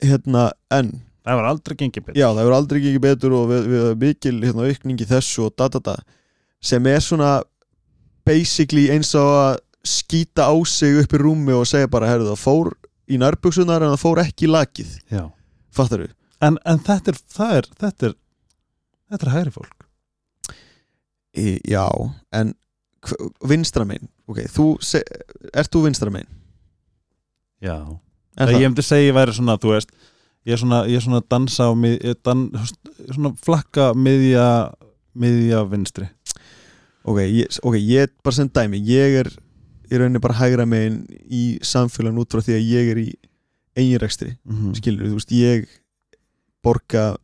hérna 0.00 0.50
en 0.70 1.02
það 1.24 1.36
var 1.36 1.48
aldrei 1.50 1.76
gengið 1.76 2.06
betur 2.06 2.20
já 2.20 2.28
það 2.28 2.40
verður 2.40 2.56
aldrei 2.56 2.78
ekki 2.80 3.02
betur 3.04 3.32
og 3.36 3.50
við, 3.50 3.66
við 3.72 3.88
mikil 4.04 4.36
hérna, 4.44 4.68
aukning 4.68 5.00
í 5.00 5.08
þessu 5.10 5.46
og 5.48 5.56
da 5.56 5.68
da 5.68 5.82
da 5.90 5.96
sem 6.60 6.86
er 6.86 7.00
svona 7.04 7.42
basically 8.24 8.88
eins 8.92 9.12
og 9.14 9.28
að 9.28 9.58
skýta 9.84 10.48
á 10.48 10.54
sig 10.68 11.00
upp 11.00 11.12
í 11.12 11.20
rúmi 11.20 11.52
og 11.56 11.68
segja 11.68 11.88
bara 11.88 12.08
herðu 12.08 12.32
það 12.32 12.42
fór 12.44 12.72
í 13.10 13.20
nærbuksunar 13.20 13.82
en 13.82 13.94
það 13.94 14.02
fór 14.02 14.22
ekki 14.24 14.48
í 14.48 14.52
lakið 14.52 14.96
já. 15.10 15.28
fattar 15.72 16.04
þú? 16.04 16.10
en, 16.40 16.58
en 16.64 16.82
þetta 16.88 17.12
er 17.12 17.20
er, 17.58 17.70
þetta 17.80 18.10
er 18.10 18.16
þetta 19.10 19.26
er 19.26 19.32
hægri 19.36 19.54
fólk 19.54 19.79
Í, 21.38 21.60
já, 21.70 21.86
en 22.34 22.54
vinstra 23.46 23.86
megin, 23.86 24.08
ok, 24.26 24.44
þú 24.50 24.66
ert 25.54 25.72
þú 25.72 25.84
vinstra 25.86 26.10
megin? 26.10 26.30
já 27.60 27.76
ég 28.48 28.56
það? 28.56 28.62
myndi 28.64 28.84
segja 28.84 29.10
ég 29.10 29.16
væri 29.16 29.34
svona, 29.36 29.58
þú 29.60 29.74
veist 29.74 29.92
ég 30.48 30.56
er 30.56 30.60
svona, 30.62 30.80
ég 30.88 31.00
er 31.00 31.04
svona 31.04 31.22
dansa 31.28 31.68
á 31.68 31.72
mið, 31.76 31.96
ég 32.08 32.20
dan, 32.24 32.46
svona 33.10 33.32
flakka 33.44 33.90
miðja 33.94 34.46
miðja 35.14 35.64
vinstri 35.68 36.08
Ok, 37.00 37.22
ég, 37.24 37.48
ok, 37.64 37.78
ég 37.80 38.10
bara 38.20 38.36
sem 38.36 38.48
dæmi 38.52 38.80
ég 38.84 39.14
er 39.22 39.30
í 39.90 39.98
rauninni 39.98 40.20
bara 40.22 40.36
hægra 40.36 40.66
megin 40.68 41.02
í 41.26 41.58
samfélagin 41.64 42.20
út 42.20 42.32
frá 42.32 42.44
því 42.44 42.56
að 42.58 42.66
ég 42.68 42.90
er 42.92 43.00
í 43.00 43.08
eiginrekstri 43.80 44.34
mm 44.36 44.56
-hmm. 44.56 44.74
skilur 44.76 45.08
þú 45.08 45.16
veist, 45.16 45.32
ég 45.32 45.64
borga 46.62 47.16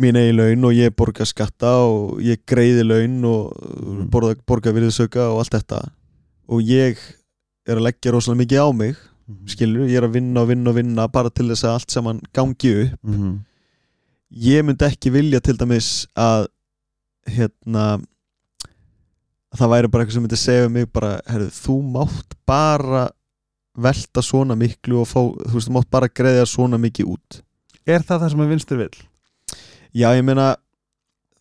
mín 0.00 0.16
eigin 0.18 0.36
laun 0.40 0.64
og 0.68 0.72
ég 0.74 0.94
borga 0.96 1.24
skatta 1.28 1.70
og 1.86 2.20
ég 2.24 2.40
greiði 2.50 2.82
laun 2.86 3.24
og 3.24 3.52
Mm. 3.84 4.08
borga, 4.10 4.34
borga 4.46 4.72
virðisauka 4.74 5.28
og 5.32 5.38
allt 5.44 5.54
þetta. 5.54 5.80
Og 6.48 6.60
ég 6.62 6.98
er 7.66 7.76
að 7.76 7.86
leggja 7.86 8.12
rosalega 8.12 8.42
mikið 8.42 8.60
á 8.64 8.68
mig 8.74 8.96
skilur, 9.48 9.86
ég 9.88 9.96
er 9.96 10.04
að 10.08 10.12
vinna 10.18 10.40
og 10.42 10.48
vinna 10.48 10.70
og 10.70 10.76
vinna 10.76 11.06
bara 11.08 11.30
til 11.30 11.46
þess 11.48 11.64
að 11.64 11.74
allt 11.78 11.90
saman 11.90 12.20
gangi 12.34 12.72
upp. 12.84 12.98
Mm 13.04 13.40
ég 14.34 14.64
myndi 14.66 14.82
ekki 14.82 15.12
vilja 15.14 15.38
til 15.40 15.54
dæmis 15.56 16.06
að 16.18 16.48
hérna 17.30 17.84
að 19.54 19.60
það 19.60 19.70
væri 19.70 19.90
bara 19.92 20.02
eitthvað 20.04 20.16
sem 20.16 20.24
myndi 20.24 20.38
segja 20.40 20.70
mig 20.72 20.88
bara, 20.92 21.20
herðu, 21.30 21.50
þú 21.54 21.76
mátt 21.94 22.34
bara 22.48 23.04
velta 23.78 24.22
svona 24.22 24.56
miklu 24.58 25.00
og 25.02 25.06
fá, 25.06 25.20
þú 25.22 25.54
veist, 25.54 25.68
þú 25.68 25.74
mátt 25.76 25.90
bara 25.94 26.08
greiða 26.10 26.46
svona 26.50 26.80
mikið 26.82 27.12
út. 27.14 27.38
Er 27.86 28.02
það 28.02 28.24
það 28.24 28.30
sem 28.34 28.40
er 28.44 28.50
vinstri 28.50 28.78
vill? 28.80 28.98
Já, 29.94 30.08
ég 30.18 30.24
meina 30.26 30.56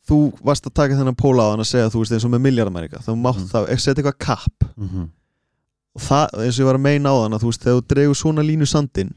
þú 0.08 0.18
varst 0.44 0.66
að 0.68 0.74
taka 0.76 0.98
þennan 1.00 1.16
póla 1.20 1.46
á 1.48 1.52
hann 1.54 1.64
að 1.64 1.70
segja 1.72 1.90
þú 1.94 2.02
veist 2.04 2.12
eins 2.18 2.26
og 2.28 2.32
með 2.34 2.42
miljardamæringa, 2.48 3.00
þá 3.06 3.12
mátt 3.16 3.40
Mm. 3.44 3.52
það 3.54 3.70
setja 3.80 3.94
eitthvað 4.04 4.18
kapp 4.20 4.66
Mm 4.78 4.88
-hmm. 4.90 5.08
og 5.96 6.02
það, 6.02 6.28
eins 6.44 6.58
og 6.60 6.62
ég 6.64 6.68
var 6.70 6.76
að 6.76 6.86
meina 6.88 7.10
á 7.10 7.16
þann 7.24 7.34
að 7.38 7.42
þú 7.44 7.50
veist, 7.52 7.64
þegar 7.64 7.78
þú 7.82 7.88
dregur 7.94 8.16
svona 8.16 8.42
línu 8.44 8.66
sandinn 8.68 9.14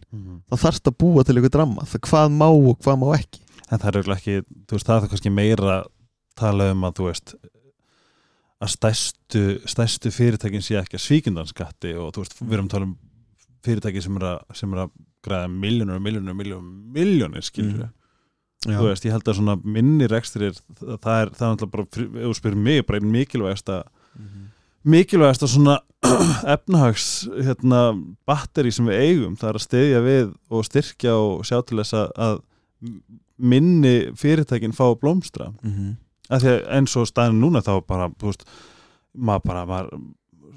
þá 0.51 0.55
þarfst 0.63 0.87
að 0.89 0.97
búa 0.99 1.25
til 1.25 1.35
eitthvað 1.37 1.51
dramma 1.57 1.83
það 1.83 2.01
hvað 2.07 2.31
má 2.31 2.47
og 2.51 2.79
hvað 2.83 2.97
má 3.03 3.09
ekki 3.19 3.41
en 3.73 3.79
það 3.79 3.89
er 3.89 3.97
auðvitað 3.97 4.17
ekki, 4.17 4.43
þú 4.67 4.73
veist, 4.77 4.87
það 4.87 5.03
er 5.03 5.09
kannski 5.09 5.31
meira 5.31 5.85
tala 6.37 6.71
um 6.71 6.85
að 6.85 6.93
þú 6.95 7.05
veist 7.11 7.35
að 8.63 8.69
stærstu, 8.73 9.43
stærstu 9.69 10.11
fyrirtækin 10.11 10.63
sé 10.65 10.79
ekki 10.81 10.97
að 10.97 11.05
svíkindanskatti 11.07 11.95
og 11.99 12.13
þú 12.15 12.23
veist, 12.23 12.39
við 12.41 12.53
erum 12.57 12.67
að 12.69 12.71
tala 12.71 12.85
um 12.89 12.97
fyrirtæki 13.67 14.03
sem 14.03 14.17
er 14.17 14.23
að, 14.23 14.39
sem 14.55 14.73
er 14.75 14.79
að 14.87 14.91
græða 15.27 15.49
miljónur 15.51 15.99
miljónur 16.01 16.35
miljónur 16.39 16.95
miljónir 16.95 17.43
skilur 17.45 17.83
Mm. 17.85 17.91
Þú 18.67 18.87
veist, 18.89 19.05
ég 19.07 19.13
held 19.15 19.29
að 19.29 19.37
svona 19.39 19.55
minni 19.63 20.07
rekstrir 20.11 20.57
það 20.81 21.13
er, 21.21 21.31
það 21.39 21.53
er 21.63 21.69
bara, 21.71 21.85
ef 21.87 22.25
þú 22.27 22.33
spyrir 22.39 22.57
mig 22.59 22.87
bara 22.87 22.99
einn 22.99 23.13
mikilvægasta 23.13 23.83
Mhm. 24.17 24.47
mikilvægasta 24.87 25.47
svona 25.47 25.79
efnahags 26.55 27.29
hérna, 27.37 27.81
batteri 28.27 28.73
sem 28.73 28.87
við 28.87 29.01
eigum 29.03 29.37
það 29.37 29.49
er 29.49 29.59
að 29.61 29.67
steyðja 29.67 30.01
við 30.07 30.35
og 30.51 30.65
styrkja 30.65 31.15
og 31.21 31.45
sjá 31.45 31.61
til 31.67 31.79
þess 31.83 31.95
að, 31.95 32.11
að 32.17 32.41
minni 33.37 33.95
fyrirtækin 34.17 34.73
fá 34.77 34.87
að 34.91 35.01
blómstra 35.03 35.51
Mhm. 35.63 35.97
að 36.31 36.41
því 36.43 36.49
að 36.55 36.69
eins 36.79 36.97
og 36.97 37.07
staðin 37.07 37.41
núna 37.41 37.63
þá 37.63 37.87
bara, 37.87 38.09
þú 38.09 38.31
veist 38.33 38.45
maður 39.17 39.45
bara, 39.45 39.67
maður, 39.67 40.01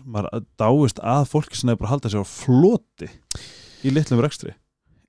maður 0.06 0.45
dáist 0.58 1.00
að 1.04 1.28
fólki 1.30 1.56
sem 1.60 1.70
er 1.70 1.76
bara 1.76 1.89
að 1.89 1.93
halda 1.93 2.10
sér 2.10 2.24
á 2.24 2.28
floti 2.28 3.10
í 3.84 3.91
litlum 3.93 4.22
rekstri 4.24 4.54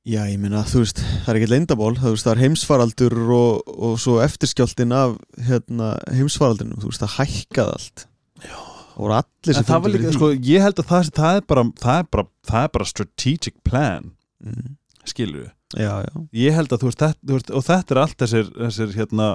Já, 0.09 0.23
ég 0.31 0.39
meina, 0.41 0.63
þú 0.65 0.81
veist, 0.81 1.01
það 1.27 1.29
er 1.29 1.39
ekkert 1.39 1.53
leyndaból 1.53 1.93
þú 1.99 2.15
veist, 2.15 2.25
það 2.25 2.33
er 2.33 2.43
heimsfaraldur 2.47 3.17
og, 3.37 3.73
og 3.77 3.99
svo 4.01 4.17
eftirskjáltin 4.25 4.95
af 4.97 5.19
hérna, 5.45 5.91
heimsfaraldrinum, 6.17 6.81
þú 6.81 6.93
veist, 6.93 7.05
það 7.05 7.17
hækkaði 7.19 7.75
allt. 7.77 8.05
Já. 8.41 8.57
Það 8.91 9.03
voru 9.05 9.17
allir 9.19 9.57
sem 9.57 9.67
það 9.69 9.85
fundu 9.85 9.93
líka, 9.93 10.05
fyrir 10.07 10.17
sko, 10.17 10.31
ég 10.49 10.65
held 10.65 10.81
að 10.81 10.89
það, 10.91 11.11
það, 11.21 11.37
er 11.37 11.45
bara, 11.53 11.65
það, 11.85 12.01
er 12.01 12.09
bara, 12.17 12.27
það 12.51 12.65
er 12.67 12.73
bara 12.77 12.89
strategic 12.91 13.61
plan 13.65 14.09
því. 14.11 14.57
mm. 14.57 14.75
skilur 15.13 15.45
við 15.45 15.51
Já, 15.79 15.93
já. 16.03 16.25
Ég 16.35 16.57
held 16.57 16.73
að 16.75 16.83
þú 16.83 16.89
veist, 16.89 17.05
þetta, 17.05 17.27
þú 17.29 17.37
veist 17.37 17.53
og 17.55 17.65
þetta 17.69 17.95
er 17.95 18.01
allt 18.03 18.19
þessir, 18.25 18.51
þessir 18.57 18.95
hérna, 18.97 19.29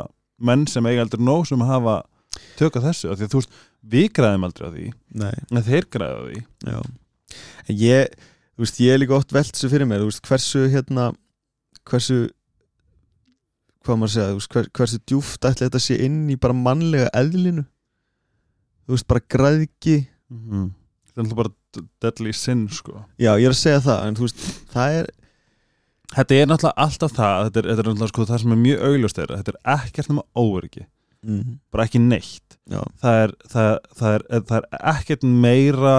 menn 0.49 0.65
sem 0.67 0.89
eiga 0.89 1.05
aldrei 1.05 1.23
nóg 1.23 1.45
sem 1.47 1.63
hafa 1.63 1.95
tökka 2.59 2.83
þessu, 2.83 3.13
af 3.13 3.19
því 3.19 3.27
að 3.27 3.31
þú 3.31 3.41
veist 3.41 3.59
við 3.95 4.07
græðum 4.17 4.47
aldrei 4.49 4.65
á 4.67 4.71
því, 4.73 4.87
Nei, 5.21 5.35
en 5.47 5.65
þeir 5.69 5.87
græða 5.95 6.17
á 6.19 6.23
því. 6.25 6.41
Já. 6.65 6.79
En 7.65 7.79
ég, 7.79 8.25
þú 8.55 8.65
veist, 8.65 8.81
ég 8.83 8.95
er 8.95 9.01
líka 9.01 9.17
oft 9.17 9.35
velt 9.35 9.51
þessu 9.51 9.69
fyrir 9.71 9.89
mér, 9.89 10.03
þú 10.03 10.09
veist, 10.11 10.23
hversu 10.29 10.65
hérna, 10.71 11.11
hversu 11.85 12.19
hvað 13.85 13.99
maður 14.01 14.09
að 14.09 14.15
segja, 14.15 14.29
þú 14.31 14.39
veist, 14.39 14.55
hver, 14.55 14.71
hversu 14.79 15.01
djúft 15.05 15.49
ætli 15.49 15.67
þetta 15.67 15.83
sé 15.83 15.99
inn 16.05 16.23
í 16.33 16.39
bara 16.41 16.57
mannlega 16.57 17.11
eðlinu? 17.17 17.65
Þú 18.85 18.95
veist, 18.95 19.07
bara 19.09 19.27
græðki 19.35 19.97
mm 20.05 20.41
-hmm. 20.49 20.71
þetta 21.05 21.21
er 21.21 21.23
náttúrulega 21.23 21.43
bara 21.43 21.53
deadly 22.01 22.33
sin 22.33 22.67
sko. 22.69 23.05
Já, 23.19 23.35
ég 23.37 23.45
er 23.45 23.53
að 23.53 23.63
segja 23.63 23.79
það 23.79 24.07
en 24.07 24.15
þú 24.15 24.27
veist, 24.27 24.41
það 24.73 24.99
er 24.99 25.13
Þetta 26.13 26.35
er 26.35 26.49
náttúrulega 26.49 26.83
alltaf 26.85 27.13
það 27.15 27.39
þetta 27.45 27.59
er, 27.59 27.67
þetta 27.69 27.81
er 27.81 27.87
náttúrulega 27.87 28.11
sko 28.11 28.25
það 28.25 28.41
sem 28.41 28.51
er 28.51 28.59
mjög 28.61 28.83
augljóst 28.89 29.17
er 29.17 29.31
að 29.31 29.39
þetta 29.39 29.53
er 29.53 29.79
ekkert 29.79 30.09
nema 30.09 30.23
óöryggi. 30.37 30.85
Mm, 31.25 31.55
bara 31.73 31.85
ekki 31.87 32.01
neitt. 32.03 32.57
Það 33.01 33.21
er, 33.23 33.33
það, 33.49 33.71
það 33.97 34.17
er, 34.17 34.25
það 34.45 34.57
er 34.57 34.67
ekkert 34.93 35.23
meira 35.23 35.95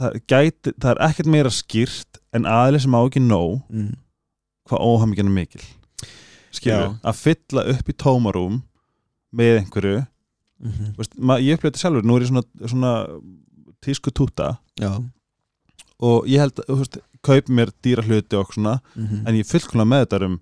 það 0.00 0.18
gæti, 0.28 0.74
það 0.76 0.90
er 0.92 1.02
ekkert 1.08 1.32
meira 1.32 1.52
skýrt 1.54 2.20
en 2.36 2.48
aðli 2.50 2.82
sem 2.84 2.96
á 2.96 3.00
ekki 3.00 3.22
nóg 3.24 3.60
mm, 3.72 3.92
hvað 4.68 4.86
óhamingjan 4.90 5.30
er 5.30 5.36
mikil. 5.36 5.64
Skilur, 6.56 6.92
Já. 6.92 6.98
að 7.06 7.20
fylla 7.20 7.66
upp 7.72 7.90
í 7.90 7.96
tómarúm 8.00 8.60
með 9.36 9.60
einhverju 9.62 9.98
mm, 10.62 10.94
veist, 10.98 11.16
ma, 11.18 11.38
ég 11.42 11.58
upplýði 11.58 11.74
þetta 11.74 11.82
sjálfur, 11.82 12.06
nú 12.06 12.16
er 12.16 12.24
ég 12.24 12.30
svona, 12.30 12.44
svona 12.64 12.92
tísku 13.84 14.12
túta 14.14 14.54
já. 14.80 14.92
og 16.02 16.28
ég 16.30 16.42
held 16.42 16.62
að, 16.62 16.70
þú 16.70 16.78
veist, 16.82 17.00
kaup 17.26 17.50
mér 17.52 17.72
dýra 17.84 18.04
hluti 18.06 18.38
og 18.38 18.52
svona, 18.54 18.78
mm, 18.94 19.24
en 19.26 19.40
ég 19.40 19.48
fullkomlega 19.48 19.92
með 19.92 20.06
þetta 20.06 20.30
um 20.30 20.38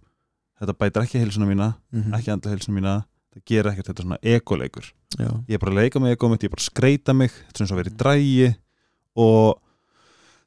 þetta 0.61 0.77
bætir 0.81 1.07
ekki 1.07 1.23
heilsuna 1.23 1.49
mína 1.49 1.73
mm, 1.93 2.13
ekki 2.19 2.35
andla 2.35 2.53
heilsuna 2.53 2.77
mína, 2.79 2.99
það 3.35 3.47
gerir 3.51 3.71
ekkert 3.73 3.91
þetta 3.91 4.07
svona 4.07 4.21
ekoleikur, 4.35 4.91
já, 5.19 5.31
ég 5.49 5.57
er 5.57 5.63
bara 5.65 5.75
að 5.75 5.81
leika 5.81 6.03
með 6.03 6.15
ego 6.15 6.31
mitt, 6.31 6.45
ég 6.45 6.53
er 6.53 6.55
bara 6.55 6.65
að 6.65 6.71
skreita 6.71 7.17
mig, 7.17 7.35
þetta 7.35 7.55
er 7.55 7.61
svona 7.61 7.73
svo 7.73 7.77
að 7.79 7.83
vera 7.83 7.95
í 7.95 7.99
drægi 8.05 8.53
og 9.17 9.59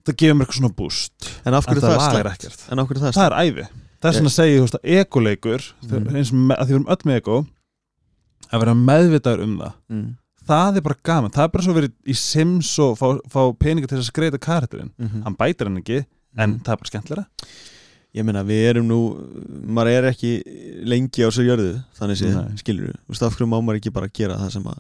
það 0.08 0.16
gefur 0.22 0.38
mér 0.38 0.46
eitthvað 0.48 0.60
svona 0.62 0.76
boost. 0.78 1.28
En 1.46 1.54
af 1.58 1.68
en 1.68 1.74
hverju 1.74 1.84
það 1.84 1.92
það, 1.94 2.06
lagar 2.08 2.20
er 2.26 2.32
ekkert. 2.34 2.58
Slæmt 2.60 2.72
en 2.72 2.80
af 2.84 2.88
hverju 2.88 3.02
það 3.04 3.10
er 3.12 3.18
það 3.18 3.28
er 3.28 3.36
æfi, 3.44 3.68
það 4.02 4.10
er 4.12 4.18
svona 4.18 4.32
að 4.32 4.38
segja 4.38 4.58
þú 4.58 4.66
veist, 4.68 4.78
að 4.78 4.96
ekoleikur, 5.02 5.68
Mhm. 5.84 5.98
mm. 5.98 6.16
eins 6.16 6.32
og 6.32 6.38
með, 6.40 6.58
að 6.58 6.66
því 6.68 6.72
við 6.72 6.78
erum 6.80 6.90
öll 6.96 7.04
með 7.12 7.20
ego 7.22 7.38
að 8.52 8.60
vera 8.64 8.74
meðvitaður 8.80 9.44
um 9.44 9.56
það. 9.60 9.74
Mm, 9.92 10.10
það 10.48 10.78
er 10.78 10.82
bara 10.88 11.00
gaman, 11.04 11.32
það 11.36 11.44
er 11.44 11.52
bara 11.56 11.64
svo 11.66 11.74
að 11.74 11.80
vera 11.82 11.90
í 12.08 12.16
Sims 12.16 12.70
og 12.80 12.94
fá, 12.98 13.08
fá 13.28 13.42
peninga 13.60 13.88
til 13.92 13.98
að 14.00 14.06
skreita 14.08 14.40
karakterinn, 14.40 14.92
mm, 14.98 15.24
hann 15.26 15.36
bætir 15.36 15.68
hann 15.68 15.82
ekki 15.82 16.06
en 16.38 16.60
það 16.64 16.72
er 16.72 16.78
bara 16.84 16.92
skemmtilega 16.92 17.26
ég 18.16 18.24
meina 18.26 18.42
við 18.48 18.64
erum 18.72 18.88
nú 18.88 18.98
maður 19.68 19.92
er 19.98 20.06
ekki 20.14 20.32
lengi 20.88 21.22
á 21.22 21.30
sér 21.30 21.50
jörðu 21.52 21.74
þannig 22.00 22.18
sé, 22.22 22.30
Nei. 22.32 22.56
skilur 22.58 22.96
þú 22.96 23.12
veist, 23.12 23.24
af 23.28 23.36
hverju 23.36 23.50
má 23.52 23.58
maður 23.60 23.82
ekki 23.82 23.92
bara 23.94 24.08
gera 24.08 24.38
það 24.40 24.52
sem 24.56 24.64
að 24.72 24.80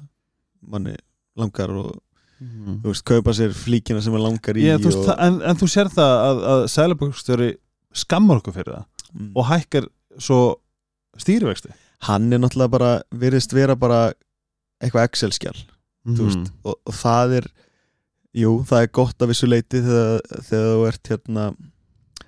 manni 0.71 0.95
langar 1.37 1.69
og 1.75 1.99
mm. 2.41 2.77
þú 2.83 2.91
veist, 2.91 3.05
kaupa 3.07 3.35
sér 3.37 3.55
flíkina 3.57 4.03
sem 4.03 4.13
maður 4.13 4.27
langar 4.27 4.59
í 4.59 4.65
Ég, 4.67 4.81
þú 4.81 4.91
veist, 4.91 5.03
og, 5.03 5.13
en, 5.25 5.39
en 5.49 5.59
þú 5.59 5.69
sér 5.73 5.91
það 5.93 6.13
að, 6.27 6.41
að 6.53 6.63
Sælabökkstjóri 6.73 7.49
skammar 7.97 8.41
okkur 8.41 8.57
fyrir 8.57 8.77
það 8.77 9.11
mm. 9.13 9.29
og 9.33 9.49
hækkar 9.51 9.89
svo 10.21 10.41
stýrivexti 11.17 11.73
hann 12.07 12.29
er 12.33 12.41
náttúrulega 12.43 12.73
bara 12.75 12.91
virðist 13.23 13.55
vera 13.57 13.77
bara 13.79 14.01
eitthvað 14.83 15.09
Excel-skjál 15.09 15.57
mm. 16.05 16.45
og, 16.63 16.75
og 16.77 16.95
það 16.95 17.39
er 17.41 17.49
jú, 18.37 18.53
það 18.69 18.83
er 18.85 18.93
gott 18.99 19.21
að 19.21 19.33
vissu 19.33 19.49
leiti 19.49 19.81
þegar, 19.81 20.21
þegar 20.49 20.71
þú 20.73 20.87
ert 20.91 21.13
hérna 21.13 21.45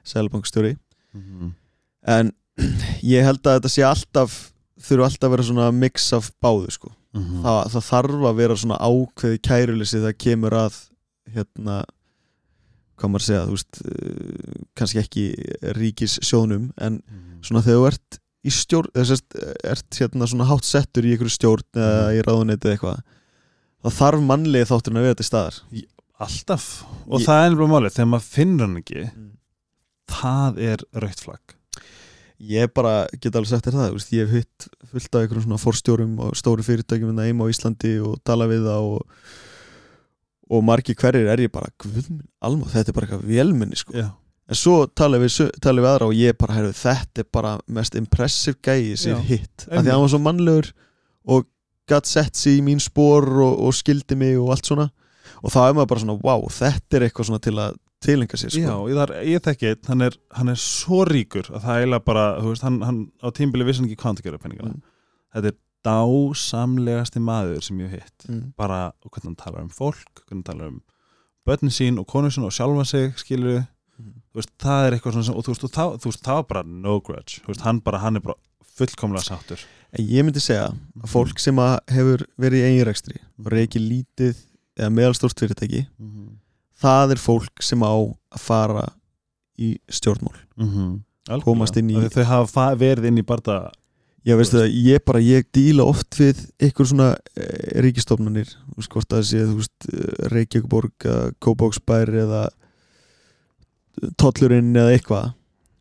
Sælabankstjóri 0.10 0.76
mm. 1.14 1.52
en 2.18 2.32
ég 3.16 3.28
held 3.28 3.44
að 3.46 3.60
þetta 3.60 3.74
sé 3.74 3.86
alltaf 3.88 4.40
þurfa 4.80 5.10
alltaf 5.10 5.28
að 5.28 5.36
vera 5.36 5.48
svona 5.50 5.70
mix 5.76 6.08
af 6.16 6.32
báðu 6.42 6.72
sko. 6.74 6.92
Mm. 7.16 7.42
það, 7.46 7.60
það 7.74 7.86
þarf 7.90 8.26
að 8.30 8.40
vera 8.44 8.56
svona 8.64 8.78
ákveði 8.90 9.42
kæruleysi 9.50 10.02
það 10.06 10.18
kemur 10.26 10.56
að 10.60 10.80
hérna 11.36 11.78
hvað 13.00 13.12
maður 13.14 13.26
segja, 13.30 13.44
þú 13.48 13.56
veist 13.56 13.82
uh, 13.86 14.64
kannski 14.76 15.00
ekki 15.04 15.26
ríkis 15.78 16.18
sjónum 16.26 16.66
en 16.84 17.00
svona 17.46 17.62
þegar 17.64 17.80
þú 17.80 17.86
ert 17.94 18.20
í 18.44 18.52
stjórn, 18.56 18.92
þess 18.96 19.14
að 19.16 19.54
ert 19.74 19.98
hérna 20.00 20.28
svona 20.32 20.48
hátt 20.50 20.68
settur 20.68 21.08
í 21.08 21.14
einhverju 21.16 21.36
stjórn 21.38 21.64
eða 21.76 22.02
Mhm. 22.10 22.18
í 22.18 22.22
ráðuneytið 22.28 22.74
eitthvað 22.74 23.02
þá 23.80 23.90
þarf 24.00 24.24
mannlegi 24.28 24.68
þátturinn 24.70 25.00
að 25.00 25.08
vera 25.08 25.16
til 25.20 25.28
staðar. 25.28 25.58
Alltaf. 26.20 26.66
Og 27.08 27.20
Ég- 27.22 27.28
það 27.30 27.46
er 27.46 27.56
bara 27.56 27.72
málið, 27.72 27.94
þegar 27.96 28.10
maður 28.12 28.28
finnur 28.36 28.66
hann 28.68 28.80
ekki 28.82 29.04
það 30.10 30.58
er 30.72 30.84
raukt 31.04 31.22
flagg 31.24 31.56
ég 32.40 32.72
bara 32.72 33.04
get 33.20 33.36
alveg 33.36 33.52
sagt 33.52 33.68
þér 33.68 33.78
það, 33.78 33.92
veist, 33.98 34.14
ég 34.16 34.30
hef 34.30 34.40
hitt 34.40 34.68
fullt 34.92 35.16
af 35.16 35.24
einhverjum 35.24 35.46
svona 35.46 35.60
forstjórum 35.62 36.16
og 36.24 36.38
stóru 36.40 36.66
fyrirtækjum 36.66 37.12
hérna 37.12 37.28
heima 37.28 37.48
á 37.48 37.52
Íslandi 37.52 37.94
og 38.06 38.18
tala 38.28 38.48
við 38.50 38.66
það 38.70 38.88
og, 38.94 39.30
og 40.56 40.66
margi 40.66 40.96
hverjir 40.98 41.30
er 41.34 41.44
ég 41.44 41.54
bara, 41.54 41.72
guðminn, 41.82 42.24
alma, 42.46 42.70
þetta 42.72 42.94
er 42.94 42.98
bara 42.98 43.10
eitthvað 43.10 43.28
velminni 43.28 43.80
sko. 43.80 43.96
Já. 43.98 44.08
en 44.50 44.60
svo 44.62 44.78
tala 44.88 45.20
við, 45.22 45.36
tala 45.62 45.84
við 45.84 45.92
aðra 45.92 46.10
og 46.10 46.16
ég 46.18 46.40
bara, 46.40 46.56
heyrðu, 46.60 46.78
þetta 46.80 47.26
er 47.26 47.30
bara 47.40 47.58
mest 47.80 48.00
impressive 48.00 48.62
gæi 48.64 48.96
sem 48.96 49.18
ég 49.18 49.28
hitt, 49.34 49.68
af 49.68 49.82
því 49.82 49.86
að 49.86 49.94
hann 49.94 50.06
var 50.06 50.14
svo 50.16 50.24
mannlegur 50.24 50.72
og 51.30 51.50
gatt 51.90 52.08
sett 52.08 52.40
sig 52.40 52.60
í 52.60 52.64
mín 52.64 52.80
spór 52.82 53.28
og, 53.28 53.60
og 53.68 53.76
skildi 53.76 54.16
mig 54.18 54.40
og 54.40 54.54
allt 54.56 54.72
svona 54.72 54.88
og 55.40 55.54
þá 55.54 55.60
er 55.66 55.76
maður 55.76 55.92
bara 55.92 56.04
svona, 56.04 56.20
wow, 56.24 56.48
þetta 56.52 56.98
er 56.98 57.06
eitthvað 57.08 57.30
svona 57.30 57.44
til 57.44 57.56
að 57.60 57.78
tilenga 58.06 58.38
sér 58.40 58.52
sko. 58.54 58.60
Já, 58.64 58.76
þar, 59.00 59.12
ég 59.28 59.42
þekki 59.44 59.70
einn, 59.74 59.82
hann 59.88 60.02
er, 60.02 60.16
hann 60.38 60.50
er 60.54 60.60
svo 60.62 61.02
ríkur 61.10 61.50
að 61.52 61.64
það 61.66 61.80
eiginlega 61.82 62.06
bara, 62.06 62.26
þú 62.42 62.54
veist, 62.54 62.64
hann, 62.68 62.78
hann 62.88 63.00
á 63.20 63.28
tímbili 63.36 63.66
vissi 63.68 63.82
hann 63.82 63.90
ekki 63.90 64.00
hvað 64.02 64.10
hann 64.10 64.22
að 64.22 64.30
gera 64.30 64.38
peningana 64.46 64.74
Mm. 64.74 64.86
þetta 65.36 65.48
er 65.52 65.58
dásamlegasti 65.86 67.20
maður 67.24 67.62
sem 67.64 67.80
ég 67.84 67.92
hitt 67.98 68.26
mm. 68.30 68.54
bara 68.60 68.80
hvernig 69.06 69.28
hann 69.30 69.36
talar 69.40 69.62
um 69.64 69.70
fólk 69.70 70.24
hvernig 70.26 70.40
hann 70.40 70.44
talar 70.48 70.72
um 70.74 70.80
börnin 71.48 71.72
sín 71.74 72.00
og 72.02 72.08
konu 72.08 72.30
sín 72.34 72.44
og 72.48 72.52
sjálfa 72.56 72.86
sig, 72.86 73.14
skilur 73.18 73.66
Mhm. 74.00 74.14
þú 74.32 74.40
veist, 74.40 74.52
það 74.64 74.86
er 74.88 74.94
eitthvað 74.96 75.12
svona 75.14 75.26
sem, 75.28 75.36
og 75.36 75.44
þú 75.44 75.52
veist, 75.52 75.64
og 75.64 75.72
það, 75.76 75.96
þú 76.00 76.08
veist, 76.12 76.22
það 76.24 76.36
var 76.40 76.44
bara 76.48 76.64
no 76.64 77.00
grudge, 77.04 77.42
þú 77.44 77.48
veist, 77.52 77.62
hann 77.66 77.80
bara, 77.84 77.98
hann 78.00 78.16
er 78.16 78.22
bara 78.22 78.36
fullkomlega 78.78 79.24
sáttur 79.28 79.60
En 79.92 80.06
ég 80.06 80.24
myndi 80.24 80.40
segja 80.40 80.70
að 81.02 81.10
fólk 81.10 81.40
sem 81.42 81.56
að 81.58 81.80
hefur 81.90 82.24
verið 82.40 82.62
í 82.62 82.68
eiginrekstri 82.70 83.18
og 83.40 83.48
reiki 83.52 83.80
lítið 83.82 84.38
eða 84.78 84.90
meðalstórt 84.94 85.40
fyrirtæki 85.42 85.88
mm 85.98 86.10
-hmm. 86.12 86.30
Það 86.80 87.16
er 87.16 87.22
fólk 87.24 87.64
sem 87.64 87.84
á 87.84 87.94
að 87.94 88.40
fara 88.40 88.88
í 89.60 89.76
stjórnmál. 89.92 90.38
Algjörlega. 90.60 91.44
Komast 91.46 91.78
inn 91.78 91.90
í- 91.92 92.10
þau 92.10 92.24
hafa 92.24 92.48
fa- 92.48 92.76
verið 92.80 93.10
inn 93.12 93.22
í 93.22 93.26
barða 93.28 93.72
ég 94.28 94.38
veist 94.40 94.54
það, 94.54 94.68
ég 94.86 95.04
bara, 95.08 95.20
ég 95.24 95.48
díla 95.56 95.86
oft 95.88 96.18
við 96.20 96.42
ykkur 96.70 96.88
svona 96.90 97.10
e, 97.40 97.46
ríkistofnanir 97.84 98.50
þú 98.52 98.78
veist 98.82 98.94
hvort 98.94 99.14
það 99.14 99.26
sé, 99.30 99.44
þú 99.48 99.58
veist 99.60 99.90
eh, 99.90 100.30
Reykjavíkborg, 100.34 101.08
Kópáksbær 101.44 102.12
eða 102.26 102.44
tollurinn 104.20 104.76
eða 104.76 104.96
eitthvað. 104.96 105.32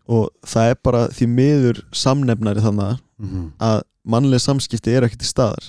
Og 0.09 0.31
það 0.49 0.71
er 0.73 0.79
bara 0.89 1.03
því 1.13 1.27
miður 1.29 1.81
samnefnari 1.93 2.65
þannig 2.65 2.99
mm 3.21 3.29
-hmm. 3.29 3.49
að 3.61 3.83
mannlega 4.05 4.41
samskipti 4.41 4.95
er 4.97 5.05
ekki 5.05 5.19
til 5.21 5.29
staðar. 5.29 5.65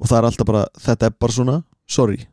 Og 0.00 0.08
það 0.08 0.18
er 0.18 0.24
alltaf 0.24 0.46
bara, 0.46 0.64
þetta 0.78 1.06
er 1.06 1.14
bara 1.20 1.32
svona 1.32 1.62
sorry, 1.86 2.26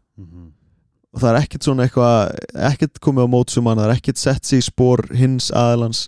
og 1.12 1.20
það 1.20 1.30
er 1.32 1.40
ekkert 1.42 1.68
svona 1.68 1.86
eitthvað, 1.86 2.40
ekkert 2.72 3.00
komið 3.04 3.28
á 3.28 3.34
mótsum 3.34 3.68
hann, 3.68 3.82
það 3.82 3.90
er 3.90 3.98
ekkert 3.98 4.22
sett 4.22 4.48
sig 4.48 4.62
í 4.62 4.68
spór 4.68 5.04
hins 5.16 5.50
aðalans 5.52 6.06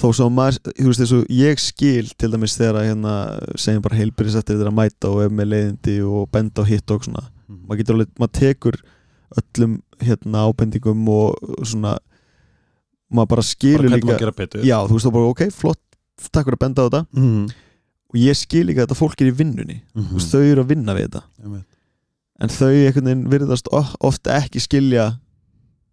þó 0.00 0.06
sem 0.16 0.34
maður, 0.36 0.58
þú 0.76 0.86
veist 0.90 1.02
þessu, 1.02 1.20
ég 1.32 1.60
skil 1.62 2.10
til 2.20 2.30
dæmis 2.32 2.56
þegar 2.58 2.80
að 2.80 2.88
hérna 2.90 3.14
segjum 3.60 3.84
bara 3.84 3.98
heilbyrðisættir 4.00 4.58
þeirra 4.58 4.72
að 4.72 4.76
mæta 4.76 5.12
og 5.12 5.22
ef 5.24 5.32
með 5.32 5.50
leiðindi 5.54 5.94
og 6.04 6.26
benda 6.34 6.60
og 6.60 6.68
hitt 6.68 6.92
og 6.92 7.06
svona. 7.06 7.24
Maður 7.48 7.80
getur 7.80 7.96
alveg, 7.96 8.12
maður 8.20 8.34
tekur 8.36 8.78
öllum 9.40 9.78
hérna 10.04 10.44
ábendingum 10.44 11.08
og 11.14 11.64
svona 11.64 11.96
maður 13.08 13.32
bara 13.32 13.32
bara 13.32 13.46
skilur 13.48 13.86
hvernig 13.88 14.04
líka 14.04 14.36
betur. 14.36 14.64
Já, 14.66 14.76
þú 14.84 14.98
veist 14.98 15.08
þá 15.08 15.14
bara, 15.16 15.32
ok, 15.32 15.42
flott 15.56 15.82
takk 16.28 16.46
fyrir 16.46 16.58
að 16.58 16.64
benda 16.66 16.84
á 16.84 16.86
þetta. 16.86 17.02
Mm 17.16 17.28
-hmm. 17.30 17.50
og 18.10 18.16
ég 18.20 18.36
skil 18.36 18.66
líka 18.66 18.82
að 18.82 18.86
þetta 18.86 19.00
fólk 19.00 19.20
er 19.20 19.32
í 19.32 19.36
vinnunni. 19.40 19.82
Þú 19.94 20.14
veist, 20.16 20.32
þau 20.32 20.44
eru 20.44 20.62
að 20.64 20.72
vinna 20.74 20.94
við 20.94 21.08
þetta. 21.08 21.22
En 22.40 22.52
þau 22.52 22.70
einhvern 22.72 23.06
veginn 23.10 23.28
virðast 23.32 23.70
ofta 23.72 24.38
ekki 24.40 24.62
skilja 24.64 25.06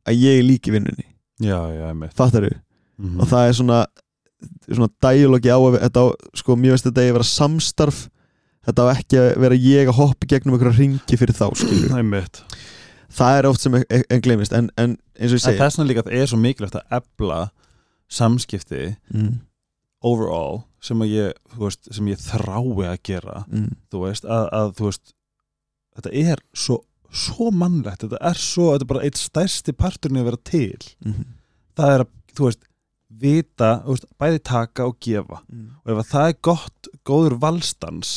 að 0.08 0.22
ég 0.24 0.40
er 0.40 0.48
í 0.48 0.74
vinnunni. 0.74 1.08
Já, 1.44 1.60
já, 1.74 1.90
einmitt. 1.92 2.16
Fattar 2.18 2.48
þau? 2.48 2.58
Mhm. 2.98 3.20
og 3.22 3.28
það 3.30 3.48
er 3.48 3.54
svona 3.54 3.80
svona 4.68 4.90
dialogi 5.02 5.50
á 5.50 5.58
að 5.58 5.80
þetta 5.82 6.04
á, 6.04 6.06
sko, 6.38 6.56
mjög 6.60 6.76
veist 6.76 6.88
þetta 6.88 7.04
eigi 7.04 7.12
að 7.12 7.18
vera 7.18 7.28
samstarf. 7.32 8.00
Þetta 8.68 8.84
á 8.84 8.88
ekki 8.92 9.20
að 9.22 9.28
vera 9.44 9.58
ég 9.64 9.88
að 9.90 9.98
hoppa 9.98 10.28
gegnum 10.28 10.58
einhverja 10.58 10.78
ringi 10.78 11.20
fyrir 11.20 11.38
þá, 11.38 11.46
skilur 11.56 11.96
Einmitt. 12.00 12.42
það 13.18 13.38
er 13.40 13.48
oft 13.50 13.64
sem 13.64 13.78
en, 13.80 13.86
en 14.12 14.24
gleymist. 14.24 14.54
En, 14.54 14.70
en 14.78 14.98
eins 15.18 15.32
og 15.32 15.40
ég 15.40 15.44
segi 15.46 15.62
þess 15.62 15.80
vegna 15.80 15.90
líka 15.92 16.06
það 16.08 16.18
er 16.20 16.32
svo 16.32 16.40
mikilvægt 16.42 16.80
að 16.82 16.98
ebla 17.00 17.40
samskipti 18.12 18.82
mm, 19.14 19.32
overall 20.08 20.66
sem 20.84 21.02
að 21.04 21.14
ég, 21.16 21.38
veist, 21.58 21.88
sem 21.96 22.12
ég 22.12 22.20
þrái 22.22 22.90
að 22.92 23.00
gera. 23.08 23.44
Mm, 23.48 23.72
þú 23.92 24.04
veist, 24.04 24.28
að, 24.28 24.50
að 24.60 24.74
þú 24.78 24.90
veist 24.92 25.14
þetta 25.98 26.14
er 26.34 26.44
svo, 26.54 26.80
svo 27.26 27.50
mannlegt 27.54 28.06
þetta 28.06 28.22
er 28.30 28.40
svo, 28.42 28.72
þetta 28.74 28.88
er 28.88 28.94
bara 28.94 29.04
eitt 29.08 29.20
stærsti 29.20 29.76
parturinn 29.78 30.22
að 30.22 30.32
vera 30.32 30.42
til. 30.52 30.88
Mm, 31.06 31.28
það 31.78 31.94
er 31.96 32.06
að, 32.06 32.16
þú 32.38 32.48
veist, 32.48 32.64
vita 33.18 33.74
veist, 33.88 34.10
bæði 34.20 34.42
taka 34.52 34.88
og 34.90 34.98
gefa. 35.04 35.44
Mm. 35.50 35.68
og 35.84 35.94
ef 35.94 36.02
að 36.04 36.10
það 36.14 36.32
er 36.32 36.42
gott, 36.50 36.92
góður 37.08 37.38
valstans 37.42 38.16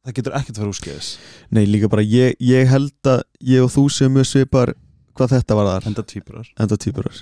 það 0.00 0.16
getur 0.16 0.36
ekkert 0.38 0.56
að 0.56 0.62
vera 0.62 0.74
úrskeiðis. 0.74 1.08
Nei 1.52 1.64
líka 1.68 1.90
bara 1.92 2.04
ég, 2.04 2.36
ég 2.40 2.70
held 2.70 3.10
að 3.10 3.24
ég 3.44 3.64
og 3.64 3.72
þú 3.74 3.86
sem 3.92 4.12
mjög 4.14 4.30
svipar 4.30 4.72
hvað 5.18 5.34
þetta 5.36 5.58
var 5.58 5.68
þar 5.68 5.88
enda 5.90 6.04
týpurar 6.06 6.52
enda 6.60 6.78
týpurar 6.80 7.20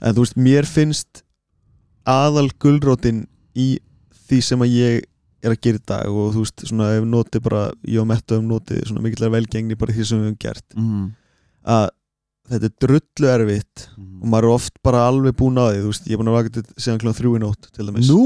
en 0.00 0.16
þú 0.16 0.24
veist, 0.24 0.38
mér 0.40 0.68
finnst 0.68 1.22
aðal 2.08 2.48
gulrótin 2.62 3.26
í 3.56 3.76
því 4.26 4.40
sem 4.44 4.64
að 4.64 4.74
ég 4.76 5.06
er 5.44 5.52
að 5.52 5.60
gera 5.66 5.78
í 5.80 5.84
dag 5.90 6.08
og 6.10 6.32
þú 6.34 6.42
veist, 6.44 6.64
svona 6.70 6.88
ef 6.96 7.04
notið 7.06 7.42
bara 7.44 7.62
ég 7.86 8.00
og 8.02 8.08
Metta 8.10 8.38
um 8.40 8.48
notið 8.50 8.82
svona 8.88 9.02
mikilvæg 9.04 9.34
velgengni 9.36 9.76
bara 9.78 9.92
því 9.96 10.06
sem 10.08 10.18
við 10.22 10.28
höfum 10.30 10.38
gert 10.46 10.76
mm. 10.78 11.04
að 11.76 11.86
þetta 12.46 12.68
er 12.70 12.74
drullu 12.86 13.30
erfitt 13.34 13.86
Mm. 13.96 14.20
og 14.22 14.28
maður 14.32 14.46
er 14.46 14.52
oft 14.54 14.74
bara 14.84 15.06
alveg 15.08 15.34
búin 15.38 15.56
á 15.56 15.64
því 15.72 15.78
þú 15.82 15.90
veist, 15.90 16.04
ég 16.06 16.12
er 16.16 16.20
búin 16.20 16.28
að 16.30 16.36
vaka 16.36 16.50
til 16.56 16.62
síðan 16.76 16.98
kljóðan 17.00 17.16
þrjú 17.18 17.30
í 17.36 17.40
nótt 17.42 17.68
til 17.72 17.86
dæmis 17.88 18.10
Nú, 18.12 18.24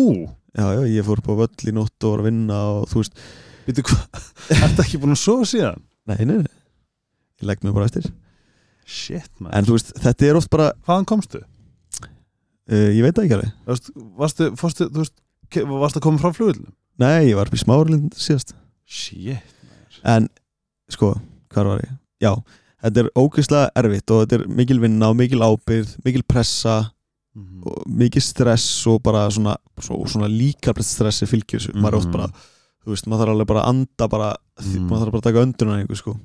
já, 0.59 0.65
já, 0.77 0.81
ég 0.91 1.07
fór 1.07 1.21
upp 1.23 1.29
á 1.31 1.35
völl 1.41 1.71
í 1.71 1.75
nótt 1.77 2.07
og 2.07 2.11
var 2.17 2.23
að 2.25 2.27
vinna 2.29 2.59
og 2.75 2.89
þú 2.91 3.01
veist, 3.05 3.21
veitu 3.69 3.85
hvað 3.87 4.25
Ertu 4.67 4.83
ekki 4.85 5.01
búin 5.03 5.15
að 5.15 5.21
sofa 5.23 5.47
síðan? 5.51 5.79
nei, 6.11 6.17
nei, 6.27 6.37
nei 6.43 6.51
ég 6.51 7.47
legg 7.49 7.63
mig 7.65 7.75
bara 7.77 7.87
eftir 7.91 8.09
Shit, 8.91 9.31
man 9.39 9.55
en 9.55 9.69
þú 9.69 9.77
veist, 9.79 9.95
þetta 10.03 10.27
er 10.33 10.41
oft 10.43 10.51
bara, 10.51 10.69
Hvaðan 10.89 11.07
komstu? 11.15 11.41
uh, 11.41 12.91
ég 12.91 13.03
veit 13.07 13.15
það 13.15 13.25
ekki 13.29 13.39
alveg 13.39 13.55
Þú 13.55 13.71
veist, 13.75 13.91
Varstu, 14.25 14.51
fórstu, 14.61 14.91
þú 14.91 15.05
veist 15.05 15.17
Varstu 15.71 16.03
að 16.03 16.07
koma 16.09 16.23
frá 16.23 16.35
flugvillinu? 16.35 16.71
Nei, 17.01 17.31
ég 17.31 17.37
var 17.39 17.49
upp 17.51 17.57
í 17.57 17.63
smáralind 17.63 18.15
síðast 18.21 18.55
Shit 18.91 19.39
en, 20.05 20.29
sko, 20.91 21.15
hvað 21.53 21.69
var 21.73 21.83
ég 21.85 21.93
já, 22.25 22.33
þetta 22.85 23.05
er 23.05 23.11
ógeðslega 23.21 23.71
erfitt 23.81 24.13
og 24.15 24.23
þetta 24.25 24.39
er 24.41 24.47
mikil 24.61 24.81
vinna 24.83 25.11
og 25.13 25.19
mikil 25.21 25.43
ábyrð 25.45 25.93
mikil 26.05 26.25
pressa 26.29 26.79
mm. 27.37 27.61
og 27.69 27.85
mikil 28.01 28.25
stress 28.25 28.67
og 28.91 29.01
bara 29.05 29.27
svona, 29.33 29.55
svo, 29.81 30.01
svona 30.11 30.29
líkabrett 30.31 30.89
stressi 30.89 31.29
fylgjur 31.31 31.61
þessu, 31.61 31.77
maður 31.77 31.93
er 31.95 32.01
oft 32.01 32.11
Mhm. 32.11 32.17
bara 32.17 32.33
þú 32.81 32.95
veist, 32.95 33.07
maður 33.07 33.23
þarf 33.27 33.35
alveg 33.35 33.47
bara 33.53 33.63
að 33.63 33.69
anda 33.75 34.09
bara, 34.09 34.31
Mhm. 34.61 34.87
maður 34.89 35.03
þarf 35.05 35.13
bara 35.13 35.21
að 35.21 35.29
taka 35.29 35.45
öndurna 35.47 35.79
einhver 35.81 36.01
sko 36.01 36.17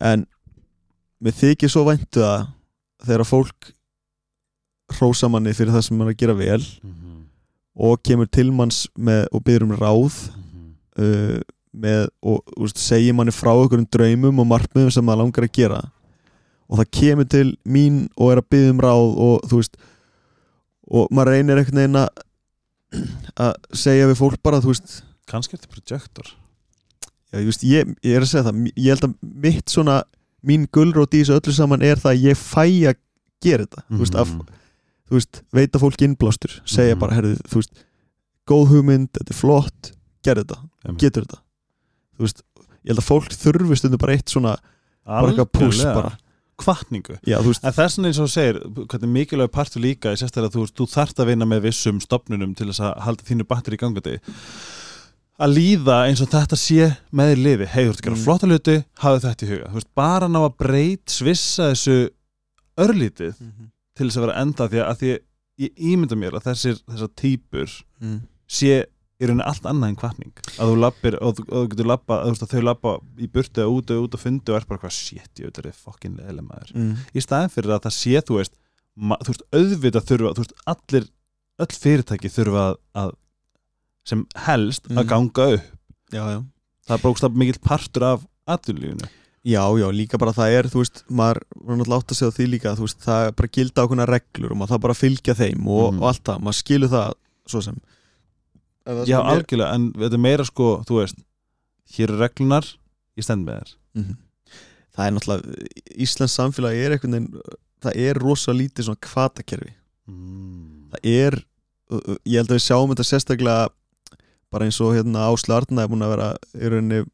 en 0.00 0.26
mér 1.20 1.34
þykir 1.42 1.68
svo 1.70 1.84
væntu 1.84 2.22
það 2.24 2.46
þegar 3.04 3.26
fólk 3.28 3.72
hrósa 4.96 5.28
manni 5.30 5.52
fyrir 5.54 5.74
það 5.74 5.84
sem 5.86 5.98
maður 5.98 6.10
er 6.10 6.14
að 6.14 6.20
gera 6.22 6.34
vel 6.38 6.60
mm. 6.60 7.09
Og 7.80 8.02
kemur 8.04 8.28
til 8.28 8.50
manns 8.52 8.84
með, 8.98 9.24
og 9.32 9.44
byrður 9.46 9.70
um 9.70 9.78
ráð 9.80 10.20
Mm. 10.30 10.74
uh, 11.00 11.40
með, 11.72 12.08
og 12.26 12.42
veist, 12.58 12.80
segir 12.82 13.14
manni 13.14 13.32
frá 13.32 13.52
einhverjum 13.54 13.86
draumum 13.94 14.42
og 14.42 14.48
markmiðum 14.50 14.90
sem 14.92 15.06
maður 15.06 15.22
langar 15.22 15.46
að 15.46 15.52
gera. 15.54 15.78
Og 16.70 16.80
það 16.80 16.90
kemur 16.98 17.28
til 17.30 17.46
mín 17.64 18.00
og 18.16 18.32
er 18.32 18.40
að 18.42 18.48
byggja 18.50 18.74
um 18.74 18.82
ráð 18.84 19.06
og 19.26 19.46
þú 19.50 19.60
veist 19.60 19.78
og 20.90 21.12
maður 21.14 21.36
reynir 21.36 21.60
einhvern 21.60 21.80
veginn 21.80 22.00
að 22.00 22.10
að 23.46 23.52
segja 23.84 24.10
við 24.10 24.18
fólk 24.18 24.42
bara 24.42 24.60
Kannski 25.30 25.54
er 25.54 25.60
þetta 25.62 25.70
projektor. 25.70 26.30
Já, 27.30 27.38
ég, 27.38 27.46
veist 27.46 27.62
ég, 27.62 27.90
ég 28.02 28.16
er 28.18 28.24
að 28.24 28.30
segja 28.32 28.46
það 28.48 28.64
ég 28.74 28.88
held 28.90 29.04
að 29.06 29.12
mitt 29.44 29.70
svona 29.70 30.00
mín 30.42 30.64
gulrót 30.74 31.14
í 31.14 31.20
þessu 31.22 31.36
öllu 31.38 31.54
saman 31.54 31.84
er 31.86 32.00
það 32.02 32.16
að 32.16 32.24
ég 32.26 32.40
fæ 32.40 32.64
að 32.90 32.98
gera 33.44 33.66
þetta. 33.66 33.84
Þú 33.86 34.00
veist, 34.00 34.16
af, 34.18 34.32
þú 35.10 35.18
veist, 35.18 35.42
veita 35.52 35.78
fólk 35.82 36.02
innblástur 36.06 36.60
segja 36.64 36.94
Mhm. 36.94 37.00
bara, 37.00 37.14
herðu, 37.18 37.36
þú 37.50 37.60
veist 37.60 37.84
góð 38.46 38.68
hugmynd, 38.70 39.08
þetta 39.12 39.30
er 39.30 39.36
flott, 39.40 39.92
gerð 40.24 40.44
þetta 40.44 40.58
Einmitt. 40.86 41.00
getur 41.02 41.24
þetta. 41.26 41.38
Þú 42.16 42.20
veist, 42.26 42.42
ég 42.84 42.88
held 42.94 42.98
að 43.02 43.10
fólk 43.10 43.30
þurfi 43.34 43.76
stundum 43.78 43.98
bara 43.98 44.12
eitt 44.16 44.26
svona, 44.30 44.56
bara 45.06 45.26
eitthvað 45.32 45.52
pús 45.52 45.82
bara, 45.84 46.16
Kvartningu 46.60 47.16
En 47.24 47.72
þess 47.72 47.96
vegna 47.96 48.08
eins 48.10 48.18
og 48.20 48.26
þú 48.28 48.32
segir, 48.34 48.58
hvernig 48.86 49.08
mikilvæg 49.16 49.50
partur 49.50 49.80
líka 49.80 50.10
er 50.12 50.16
sérstaklega 50.20 50.50
að 50.50 50.56
þú, 50.58 50.64
þú 50.76 50.86
þarft 50.92 51.16
að 51.22 51.26
vinna 51.30 51.46
með 51.48 51.62
vissum 51.62 52.00
stopnunum 52.04 52.54
til 52.54 52.66
þess 52.68 52.80
að 52.84 52.98
halda 53.00 53.22
þínu 53.24 53.46
batteri 53.48 53.76
í 53.76 53.80
gangandi 53.80 54.20
að 55.40 55.54
líða 55.56 55.96
eins 56.10 56.20
og 56.20 56.28
þetta 56.28 56.56
sé 56.60 56.90
með 57.16 57.30
þér 57.32 57.40
liði, 57.46 57.66
hei 57.72 57.84
þú 57.86 57.88
ert 57.94 57.96
að 57.96 58.04
gera 58.04 58.16
Mm. 58.16 58.24
flotta 58.26 58.46
hluti 58.50 58.84
hafðu 59.00 59.20
þetta 59.24 59.46
í 59.46 59.50
huga, 59.54 59.68
þú 59.70 59.74
veist, 59.80 59.94
bara 59.96 60.28
ná 60.28 60.40
að 60.44 60.56
breyt 60.60 61.06
svissa 61.06 61.70
þessu 61.72 62.10
örlítið 62.76 63.34
til 63.98 64.06
þess 64.08 64.18
að 64.20 64.26
vera 64.26 64.38
enda 64.44 64.68
því 64.70 64.80
að, 64.80 64.88
að 64.92 65.00
því 65.02 65.10
ég 65.60 65.84
ímynda 65.92 66.16
mér 66.16 66.36
að 66.38 66.46
þessir 66.50 66.78
þessar 66.88 67.12
típur 67.20 67.74
mm. 68.00 68.18
sé 68.48 68.72
í 69.20 69.28
rauninni 69.28 69.44
allt 69.44 69.66
annað 69.68 69.90
en 69.92 69.96
kvartning 70.00 70.38
að 70.56 70.70
þú 70.70 70.76
lappir 70.80 71.16
og 71.20 71.34
þú, 71.36 71.42
og 71.50 71.56
þú 71.58 71.70
getur 71.74 71.88
lappa 71.90 72.16
að, 72.24 72.38
að 72.40 72.52
þau 72.54 72.62
lappa 72.64 72.92
í 73.20 73.26
burtu 73.34 73.60
eða 73.60 73.74
út 73.76 73.90
og 73.92 74.04
út 74.06 74.14
og 74.16 74.22
fundi 74.22 74.52
og 74.54 74.56
er 74.56 74.64
bara 74.70 74.80
hvað 74.80 74.94
shit, 74.96 75.32
ég 75.36 75.50
veit 75.50 75.58
að 75.58 75.66
það 75.66 75.70
er 75.74 75.80
fokkin 75.84 76.16
leðileg 76.16 76.46
maður 76.48 76.70
Mm. 76.80 76.94
í 77.12 77.20
staðin 77.20 77.52
fyrir 77.52 77.74
að 77.76 77.82
það 77.84 77.96
sé, 77.98 78.14
þú 78.24 78.38
veist 78.38 78.54
þú 78.96 79.28
veist, 79.34 79.44
auðvitað 79.52 80.08
þurfa, 80.08 80.32
þú 80.38 80.44
veist, 80.46 80.54
allir 80.72 81.10
öll 81.60 81.76
fyrirtæki 81.84 82.30
þurfa 82.32 82.62
að, 82.70 82.78
að 83.02 83.12
sem 84.08 84.24
helst 84.46 84.88
að 84.88 84.96
Mhm. 85.02 85.08
ganga 85.12 85.46
upp 85.58 85.68
já, 86.16 86.22
já 86.24 86.40
það 86.88 86.96
er 86.96 87.02
brókstaf 87.04 87.36
mikill 87.36 87.60
partur 87.60 88.02
af 88.14 88.24
aðlunlífinu 88.48 89.08
Já, 89.46 89.62
já, 89.80 89.86
líka 89.96 90.18
bara 90.20 90.34
það 90.36 90.52
er, 90.58 90.66
þú 90.68 90.82
veist, 90.82 90.98
maður 91.08 91.38
var 91.64 91.76
náttúrulega 91.80 92.02
átt 92.02 92.12
að 92.12 92.18
segja 92.18 92.34
því 92.36 92.46
líka, 92.52 92.72
þú 92.76 92.84
veist, 92.84 92.98
það 93.06 93.26
er 93.26 93.30
bara 93.38 93.48
gilda 93.56 93.84
ákveðna 93.86 94.06
reglur 94.10 94.52
og 94.52 94.58
maður 94.60 94.72
það 94.74 94.80
bara 94.84 94.92
að 94.96 95.00
fylgja 95.00 95.34
þeim 95.38 95.62
og, 95.68 95.86
Mhm. 95.94 96.02
og 96.02 96.08
allt 96.10 96.24
það, 96.28 96.40
maður 96.44 96.58
skilur 96.60 96.90
það 96.92 97.14
svo 97.48 97.62
sem 97.64 97.78
Ef 98.86 98.92
það 98.98 99.06
já, 99.06 99.16
sem 99.16 99.26
er- 99.26 99.32
algjörlega, 99.32 99.74
en 99.74 99.92
þetta 99.92 100.12
er 100.18 100.24
meira 100.26 100.44
sko 100.44 100.66
þú 100.84 100.98
veist, 101.00 101.16
hér 101.96 102.08
eru 102.10 102.18
reglunar 102.20 102.64
ég 103.16 103.24
stend 103.24 103.46
með 103.46 103.56
þér 103.62 103.74
Mhm. 103.94 104.16
Það 104.90 105.06
er 105.06 105.12
náttúrulega, 105.12 105.42
Íslands 105.96 106.36
samfélagi 106.36 106.84
er 106.84 106.90
einhvern 106.98 107.12
veginn, 107.16 107.40
það 107.80 107.96
er 107.96 108.14
rosa 108.20 108.52
lítið 108.52 108.84
svona 108.84 109.00
kvatakerfi 109.00 109.72
mm. 110.06 110.90
það 110.90 111.00
er, 111.04 111.44
ég 112.26 112.36
held 112.36 112.50
að 112.50 112.58
við 112.58 112.66
sjáum 112.68 112.92
þetta 112.92 113.08
sérstaklega 113.08 113.68
bara 114.52 114.64
eins 114.66 114.80
og 114.82 114.92
hérna 114.94 115.30
Ásla 115.32 115.56
Arna 115.62 115.82
er 115.82 115.88
búin 115.88 116.02
að 116.04 116.12
vera 116.16 116.36
í 116.54 116.68
rauninni 116.68 117.06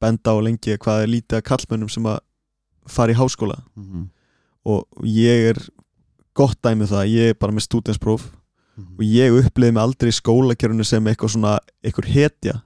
benda 0.00 0.34
á 0.34 0.36
lengi 0.40 0.76
hvað 0.80 1.04
er 1.04 1.12
lítið 1.14 1.38
að 1.38 1.46
kallmönnum 1.50 1.92
sem 1.92 2.08
að 2.10 2.18
fara 2.90 3.12
í 3.14 3.20
háskóla. 3.20 3.60
Mm 3.76 4.08
og 4.70 4.84
ég 5.08 5.46
er 5.54 5.58
gott 6.36 6.58
dæmið 6.60 6.90
það, 6.92 7.06
ég 7.08 7.30
er 7.32 7.36
bara 7.40 7.54
með 7.56 7.64
stúdenspróf 7.64 8.26
-hmm. 8.80 8.96
og 8.98 9.04
ég 9.04 9.36
uppliði 9.40 9.72
mig 9.72 9.82
aldrei 9.82 10.10
í 10.10 10.16
skólakerfinu 10.16 10.84
sem 10.84 11.06
eitthvað 11.06 11.34
svona 11.34 11.58
eitthvað 11.84 12.10
hetja, 12.14 12.60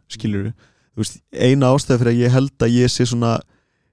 þú 0.94 1.02
veist, 1.02 1.20
eina 1.32 1.72
ástæði 1.74 2.00
fyrir 2.00 2.12
að 2.12 2.22
ég 2.22 2.34
held 2.34 2.66
að 2.66 2.74
ég 2.74 2.92
sé 2.92 3.06
svona 3.06 3.38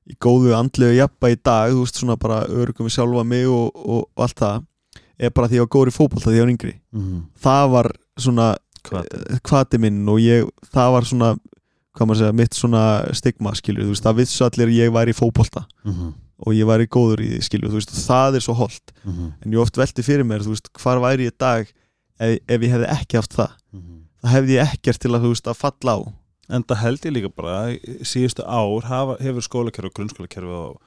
í 0.09 0.17
góðu 0.21 0.55
andlegu 0.57 0.97
jafna 0.97 1.31
í 1.31 1.37
dag, 1.37 1.71
þú 1.71 1.85
veist, 1.85 2.01
svona 2.01 2.17
bara 2.17 2.41
örgum 2.45 2.87
við 2.87 2.97
sjálfa 2.97 3.23
mig 3.23 3.47
og, 3.47 3.71
og, 3.75 4.03
og 4.15 4.25
allt 4.25 4.37
það 4.41 4.65
er 5.21 5.29
bara 5.29 5.47
því 5.47 5.53
að 5.53 5.59
ég 5.59 5.65
var 5.65 5.73
góður 5.75 5.91
í 5.91 5.97
fótbolta 5.97 6.29
því 6.29 6.37
ég 6.37 6.45
var 6.45 6.53
yngri. 6.55 6.75
Mm 6.91 7.23
það 7.41 7.71
var 7.71 7.91
svona 8.17 8.55
Hvati. 8.81 9.77
eh, 9.77 9.79
minn 9.79 10.09
og 10.09 10.19
ég, 10.19 10.49
það 10.73 10.91
var 10.91 11.05
svona 11.05 11.35
hvað 11.97 12.07
maður 12.07 12.21
segja, 12.21 12.37
mitt 12.39 12.57
svona 12.57 12.83
stigma 13.17 13.53
skilur, 13.57 13.85
þú 13.85 13.95
veist, 13.95 14.05
það 14.05 14.19
vissu 14.21 14.45
allir 14.47 14.73
ég 14.75 14.93
væri 14.95 15.11
í 15.11 15.17
fótbolta 15.17 15.65
-hmm. 15.83 16.13
og 16.45 16.53
ég 16.55 16.67
væri 16.67 16.87
góður 16.87 17.21
í 17.21 17.29
því, 17.33 17.41
skilur, 17.47 17.69
þú 17.69 17.79
veist, 17.81 17.95
það 18.07 18.35
er 18.35 18.41
svo 18.47 18.53
holdt 18.53 18.93
Mm 19.03 19.33
en 19.41 19.53
ég 19.53 19.59
oft 19.59 19.77
velti 19.77 20.03
fyrir 20.03 20.25
mér, 20.25 20.41
þú 20.45 20.55
veist, 20.55 20.69
hvar 20.73 20.99
væri 20.99 21.27
ég 21.27 21.37
dag 21.37 21.67
ef, 22.19 22.39
ef 22.47 22.61
ég 22.61 22.71
hefði 22.71 22.87
ekki 22.87 23.17
haft 23.17 23.33
það 23.33 23.51
-hmm. 23.73 23.99
það 24.21 24.31
hefði 24.31 24.53
ég 24.53 24.73
ekkert 24.73 24.99
til 24.99 25.11
að, 25.11 25.21
þú 25.21 25.29
veist, 25.33 25.47
að 25.47 25.57
falla 25.57 25.91
á 25.97 25.99
en 26.51 26.63
það 26.67 26.81
held 26.83 27.05
ég 27.05 27.15
líka 27.15 27.31
bara 27.35 27.57
síðustu 28.07 28.43
ár 28.45 28.87
hafa, 28.89 29.17
hefur 29.23 29.45
skólakerfi 29.45 29.91
og 29.91 29.95
grunnskólakerfi 29.97 30.57
og 30.57 30.79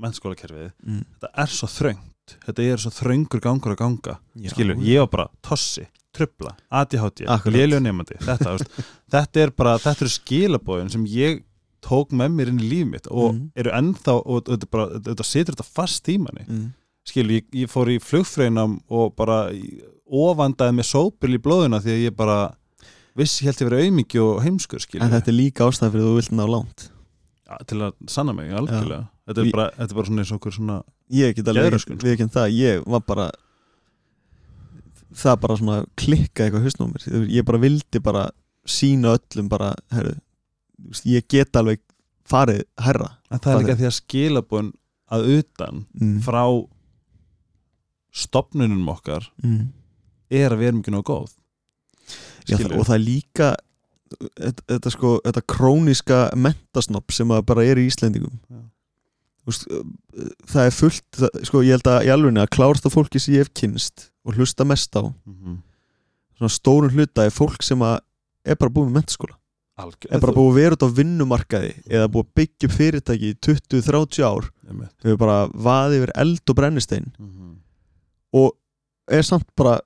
mennskólakerfið 0.00 0.70
mm. 0.70 1.02
þetta 1.16 1.32
er 1.44 1.54
svo 1.54 1.68
þröngt 1.70 2.36
þetta 2.46 2.66
er 2.66 2.82
svo 2.82 2.92
þröngur 2.94 3.42
gangur 3.44 3.74
að 3.74 3.80
ganga 3.82 4.16
Já. 4.34 4.52
skilur, 4.54 4.80
ég 4.86 5.02
var 5.04 5.10
bara 5.12 5.28
tossi, 5.44 5.86
trubla 6.20 6.54
ADHD, 6.80 7.24
Akkurat. 7.26 7.54
léljó 7.56 7.80
nefandi 7.82 8.18
þetta, 8.24 8.56
þetta 9.16 9.44
er 9.46 9.54
bara, 9.56 9.76
þetta 9.82 10.04
eru 10.06 10.12
skilabóðin 10.14 10.92
sem 10.94 11.06
ég 11.10 11.42
tók 11.80 12.10
með 12.12 12.34
mér 12.36 12.50
inn 12.52 12.60
í 12.60 12.68
líf 12.70 12.86
mitt 12.92 13.06
og 13.10 13.32
Mhm. 13.34 13.50
eru 13.56 13.70
ennþá 13.72 14.14
og 14.20 14.44
þetta, 14.52 14.84
þetta 15.08 15.24
situr 15.24 15.54
þetta 15.56 15.68
fast 15.80 16.08
í 16.12 16.18
manni 16.20 16.44
Mm. 16.46 16.66
skilur, 17.08 17.32
ég, 17.40 17.44
ég 17.64 17.70
fór 17.72 17.88
í 17.88 17.98
flugfreinam 17.98 18.78
og 18.92 19.14
bara 19.16 19.48
ofandaði 20.10 20.74
með 20.76 20.88
sópil 20.90 21.34
í 21.36 21.40
blóðuna 21.42 21.80
því 21.82 21.94
að 21.94 22.02
ég 22.04 22.16
bara 22.18 22.38
vissi 23.18 23.44
held 23.46 23.58
ég 23.62 23.68
verið 23.70 23.84
aumingi 23.88 24.20
og 24.22 24.42
heimskur 24.44 24.82
skilur, 24.84 25.04
en 25.06 25.14
þetta 25.16 25.32
er 25.32 25.36
líka 25.38 25.66
ástæðan 25.66 25.92
fyrir 25.94 26.04
að 26.04 26.10
þú 26.10 26.16
vilt 26.20 26.34
ná 26.38 26.44
langt 26.48 26.88
Ja, 27.50 27.56
til 27.66 27.78
að 27.82 27.92
sanna 28.06 28.32
mig 28.32 28.50
þetta, 28.52 29.42
Í- 29.42 29.48
er 29.48 29.52
bara, 29.52 29.70
þetta 29.74 29.90
er 29.90 29.96
bara 29.98 30.06
svona 30.06 30.22
eins 30.22 30.30
og 30.32 30.38
okkur 30.40 30.52
svona 30.54 30.76
ég 31.10 31.34
get 31.34 31.48
alveg 31.50 31.64
Geðröskun. 31.70 31.98
við 31.98 32.12
ekki 32.14 32.28
það, 32.30 32.52
ég 32.54 32.84
var 32.86 33.00
bara 33.00 33.30
það 35.16 35.38
bara 35.44 35.58
svona 35.58 35.78
klikka 35.98 36.46
eitthvað 36.46 36.66
hausnum 36.66 36.90
á 36.90 36.92
mér, 36.94 37.30
ég 37.30 37.46
bara 37.46 37.62
vildi 37.62 38.02
bara 38.02 38.26
sína 38.68 39.14
öllum 39.18 39.48
bara 39.50 39.72
herru, 39.94 40.14
ég 41.08 41.26
get 41.30 41.56
alveg 41.58 41.82
farið 42.30 42.62
herra 42.80 43.16
en 43.30 43.42
það 43.42 43.52
er 43.52 43.62
líka 43.64 43.74
er? 43.74 43.80
því 43.80 43.88
að 43.88 43.96
skilabóðin 43.98 44.70
að 45.10 45.26
utan 45.38 45.82
mm. 45.98 46.18
frá 46.26 46.44
stopnunum 48.14 48.88
okkar 48.92 49.26
mm. 49.42 49.64
er 50.30 50.54
að 50.54 50.62
við 50.62 50.70
erum 50.70 50.82
ekki 50.84 50.94
nóg 50.94 51.06
góð 51.10 51.36
Já, 52.48 52.56
það, 52.56 52.72
og 52.78 52.86
það 52.88 52.94
er 52.96 53.04
líka 53.04 53.48
þetta, 54.10 54.64
þetta 54.72 54.92
sko, 54.94 55.12
þetta 55.26 55.42
króniska 55.54 56.20
mentasnopp 56.38 57.14
sem 57.14 57.30
að 57.34 57.44
bara 57.50 57.66
er 57.66 57.78
í 57.78 57.86
Íslendingum 57.90 58.38
Já. 58.50 58.62
Veist, 59.48 59.64
það 60.52 60.66
er 60.66 60.74
fullt 60.76 61.16
það, 61.16 61.42
sko, 61.48 61.62
ég 61.64 61.70
held 61.78 61.88
að 61.88 62.06
í 62.06 62.12
alveg 62.12 62.38
að 62.42 62.50
klársta 62.54 62.90
fólki 62.92 63.20
sem 63.22 63.34
ég 63.34 63.46
hef 63.46 63.52
kynst 63.56 64.10
og 64.26 64.36
hlusta 64.36 64.66
mest 64.68 64.92
á 64.96 65.02
mm 65.02 65.14
-hmm. 65.26 65.56
svona 66.36 66.52
stórun 66.52 66.90
hluta 66.92 67.24
er 67.24 67.30
fólk 67.32 67.62
sem 67.62 67.80
er 67.82 68.56
bara 68.56 68.70
búið 68.70 68.90
með 68.90 68.96
mentaskóla 69.00 69.36
Algjör, 69.80 70.12
er 70.12 70.20
bara 70.20 70.32
búið 70.36 70.50
að 70.50 70.54
vera 70.60 70.76
út 70.76 70.84
á 70.84 70.88
vinnumarkaði 70.98 71.72
eða 71.88 72.08
búið 72.12 72.26
að 72.26 72.34
byggja 72.36 72.68
upp 72.68 72.74
fyrirtæki 72.76 73.30
í 73.32 73.38
20-30 73.46 74.22
ár 74.28 74.50
Einmitt. 74.68 74.92
hefur 75.02 75.16
bara 75.16 75.48
vaðið 75.48 75.96
yfir 76.02 76.12
eld 76.14 76.50
og 76.50 76.56
brennistein 76.56 77.12
Mhm. 77.18 77.56
og 78.32 78.52
er 79.08 79.22
samt 79.22 79.46
bara 79.56 79.80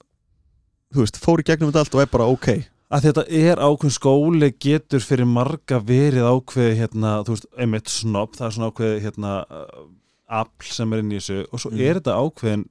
þú 0.93 0.99
veist, 1.01 1.17
fór 1.17 1.39
í 1.41 1.45
gegnum 1.47 1.71
þetta 1.71 1.79
allt 1.79 1.95
og 1.95 2.01
er 2.03 2.07
bara 2.11 2.27
ok 2.27 2.65
að 2.95 3.07
þetta 3.09 3.25
er 3.41 3.61
ákveðin 3.65 3.97
skóli 3.99 4.49
getur 4.63 5.03
fyrir 5.05 5.27
marga 5.27 5.81
verið 5.83 6.29
ákveði 6.31 6.77
hérna, 6.79 7.17
þú 7.27 7.35
veist, 7.35 7.47
einmitt 7.59 7.91
snopp 7.93 8.37
það 8.39 8.47
er 8.47 8.57
svona 8.57 8.71
ákveði 8.71 9.03
hérna 9.09 9.35
uh, 9.51 9.85
afl 10.41 10.71
sem 10.77 10.93
er 10.95 11.03
inn 11.03 11.13
í 11.15 11.19
þessu 11.21 11.41
og 11.51 11.61
svo 11.63 11.71
Mm. 11.75 11.81
er 11.89 11.99
þetta 12.01 12.19
ákveðin 12.23 12.65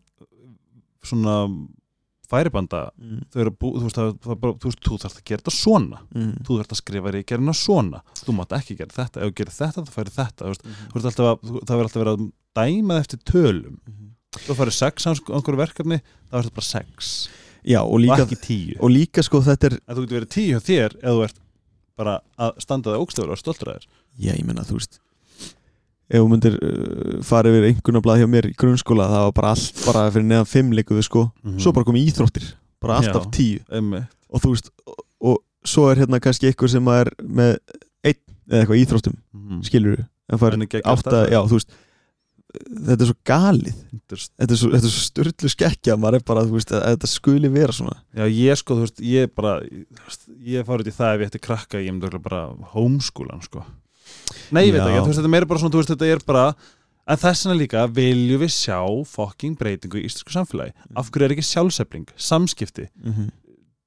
svona 1.04 1.36
færibanda 2.34 2.88
mm. 2.98 3.26
bú, 3.60 3.74
þú 3.78 3.84
veist, 3.86 3.98
það, 4.00 4.14
það, 4.24 4.38
bara- 4.42 4.56
þú 4.64 4.72
þarfst 5.04 5.20
að 5.20 5.26
gera 5.28 5.42
þetta 5.44 5.54
svona 5.58 6.00
Mm. 6.16 6.32
þú 6.48 6.58
þarfst 6.60 6.74
að 6.74 6.80
skrifa 6.82 7.12
ríkjarina 7.14 7.54
svona 7.54 8.00
þú 8.24 8.36
mátt 8.38 8.56
ekki 8.58 8.78
gera 8.80 8.96
þetta, 8.96 9.22
ef 9.22 9.28
þú 9.30 9.36
gerir 9.38 9.56
þetta 9.60 9.84
þá 9.84 9.92
færi 9.98 10.14
þetta, 10.18 10.42
þú 10.46 10.52
veist, 10.54 10.64
Mhm. 10.64 10.88
þú 10.90 10.94
veist 10.94 11.06
alltaf 11.12 11.28
að, 11.28 11.38
það 11.68 11.76
verður 11.78 11.88
alltaf 11.90 12.02
verið 12.04 12.14
að 12.14 12.32
dæmað 12.58 13.02
eftir 13.04 13.20
tölum 13.28 13.78
Mhm. 13.86 14.10
þú 14.48 14.56
færi 14.58 14.72
sex 14.74 15.06
á 15.06 15.10
einhverju 15.14 15.62
verkefni 15.62 16.02
þá 16.32 16.34
er 16.34 16.42
þetta 16.44 16.58
bara 16.58 16.72
sex 16.72 17.30
Já, 17.64 17.80
og 17.84 18.00
líka, 18.04 18.26
og 18.80 18.90
líka 18.92 19.24
sko 19.24 19.40
þetta 19.46 19.70
er 19.70 19.76
að 19.88 19.96
þú 19.98 20.04
getur 20.04 20.18
verið 20.20 20.32
tíu 20.36 20.50
hjá 20.52 20.60
þér 20.68 20.96
eða 21.02 21.14
þú 21.16 21.24
ert 21.28 21.40
bara 21.98 22.16
að 22.42 22.60
standa 22.64 22.92
það 22.94 23.04
ógstöfur 23.06 23.32
og 23.36 23.40
stoltur 23.40 23.70
að 23.72 23.78
þér. 23.80 23.88
Já, 24.20 24.32
ég 24.36 24.46
menna, 24.48 24.66
þú 24.68 24.80
veist 24.80 25.00
ef 26.14 26.20
þú 26.20 26.28
myndir 26.30 26.58
uh, 26.60 27.22
fara 27.26 27.50
yfir 27.50 27.68
einhvernablað 27.70 28.20
hjá 28.22 28.28
mér 28.30 28.48
í 28.52 28.56
grunnskóla 28.60 29.08
það 29.10 29.24
var 29.28 29.36
bara 29.40 29.54
allt 29.56 29.80
bara 29.88 30.04
fyrir 30.14 30.28
neðan 30.30 30.50
fimm 30.50 30.74
líkuðu 30.76 31.06
sko. 31.08 31.24
Svo 31.62 31.72
bara 31.74 31.88
komið 31.88 32.10
íþróttir, 32.12 32.50
bara 32.84 33.00
alltaf 33.00 33.30
tíu. 33.34 33.62
Einmitt. 33.72 34.10
og 34.34 34.42
þú 34.44 34.52
veist, 34.56 34.70
og, 34.90 35.00
og 35.32 35.40
svo 35.70 35.88
er 35.92 36.02
hérna 36.04 36.20
kannski 36.22 36.50
einhver 36.52 36.70
sem 36.74 36.88
er 36.92 37.10
með 37.22 37.56
einn 38.04 38.20
eða 38.50 38.60
eitthvað 38.66 38.82
íþróttum, 38.84 39.16
Mhm. 39.34 39.64
skilur 39.64 39.96
við 39.98 40.06
en 40.34 40.40
fær 40.40 40.54
En 40.54 40.62
ekki 40.68 40.82
að 40.84 41.30
já, 41.32 41.40
þú 41.48 41.58
veist 41.60 41.70
þetta 42.54 43.02
er 43.02 43.10
svo 43.10 43.18
galið. 43.28 43.78
Þetta 43.94 44.48
er- 44.48 44.60
svo, 44.60 44.72
svo 44.84 45.04
styrlu 45.08 45.52
skekkja 45.52 45.98
maður 45.98 46.20
er 46.20 46.26
bara, 46.28 46.44
þú 46.46 46.58
veist, 46.58 46.74
að, 46.74 46.84
að 46.84 46.96
þetta 46.98 47.10
skuli 47.12 47.50
vera 47.54 47.76
svona. 47.76 47.98
Já, 48.14 48.26
ég 48.30 48.60
sko, 48.60 48.78
þú 48.78 48.86
veist, 48.86 49.02
ég 49.14 49.34
bara 49.34 49.56
veist, 50.06 50.28
ég 50.54 50.68
fór 50.68 50.84
út 50.84 50.92
í 50.92 50.96
það 50.96 51.16
ef 51.16 51.24
ég 51.24 51.32
ætti 51.32 51.44
krakka 51.48 51.82
ég 51.82 51.96
myndi 51.96 52.22
bara 52.24 52.46
homeschoolan, 52.76 53.44
sko. 53.46 53.66
Nei, 54.54 54.68
ég 54.68 54.76
veit 54.76 54.84
ekki, 54.84 55.02
þú 55.02 55.10
veist, 55.10 55.20
þetta 55.20 55.30
er 55.30 55.36
meira 55.36 55.50
bara 55.50 55.64
svona 55.64 55.74
þú 55.74 55.82
veist, 55.82 55.94
þetta 55.94 56.12
er 56.14 56.26
bara, 56.28 56.46
en 57.08 57.22
þess 57.24 57.46
vegna 57.48 57.60
líka 57.60 57.86
viljum 57.92 58.44
við 58.44 58.52
sjá 58.54 58.80
fucking 59.14 59.58
breytingu 59.60 60.02
í 60.02 60.06
íslensku 60.08 60.36
samfélagi, 60.36 60.76
af 60.96 61.10
hverju 61.10 61.26
er 61.28 61.36
ekki 61.36 61.48
sjálfsefling 61.48 62.14
samskipti, 62.16 62.90
mm 63.02 63.14
-hmm. 63.14 63.32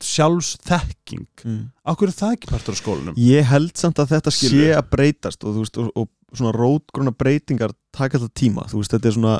sjálfsþekking? 0.02 1.28
Mm. 1.44 1.70
af 1.84 1.96
hverju 1.96 2.12
er 2.12 2.18
það 2.18 2.34
ekki 2.36 2.50
partur 2.50 2.74
á 2.74 2.76
skólanum? 2.82 3.14
ég 3.16 3.44
held 3.44 3.76
samt 3.76 3.98
að 3.98 4.12
þetta 4.16 4.30
sé 4.30 4.74
að 4.74 4.90
breytast 4.90 5.44
og, 5.44 5.62
veist, 5.62 5.78
og, 5.78 5.92
og 5.94 6.08
svona 6.34 6.52
rótgruna 6.56 7.12
breytingar 7.14 7.72
taka 7.92 8.18
alltaf 8.18 8.34
tíma, 8.34 8.66
þú 8.70 8.80
veist, 8.82 8.92
þetta 8.94 9.08
er 9.08 9.16
svona 9.16 9.36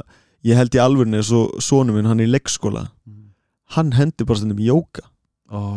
ég 0.47 0.57
held 0.57 0.75
í 0.77 0.81
alvörinu 0.83 1.19
eins 1.19 1.33
og 1.35 1.57
sonu 1.65 1.93
minn 1.97 2.07
hann 2.07 2.23
í 2.23 2.29
leikskóla, 2.31 2.87
hann 3.77 3.93
hendur 3.97 4.27
bara 4.29 4.39
stundum 4.39 4.63
í 4.63 4.69
jóka, 4.71 5.03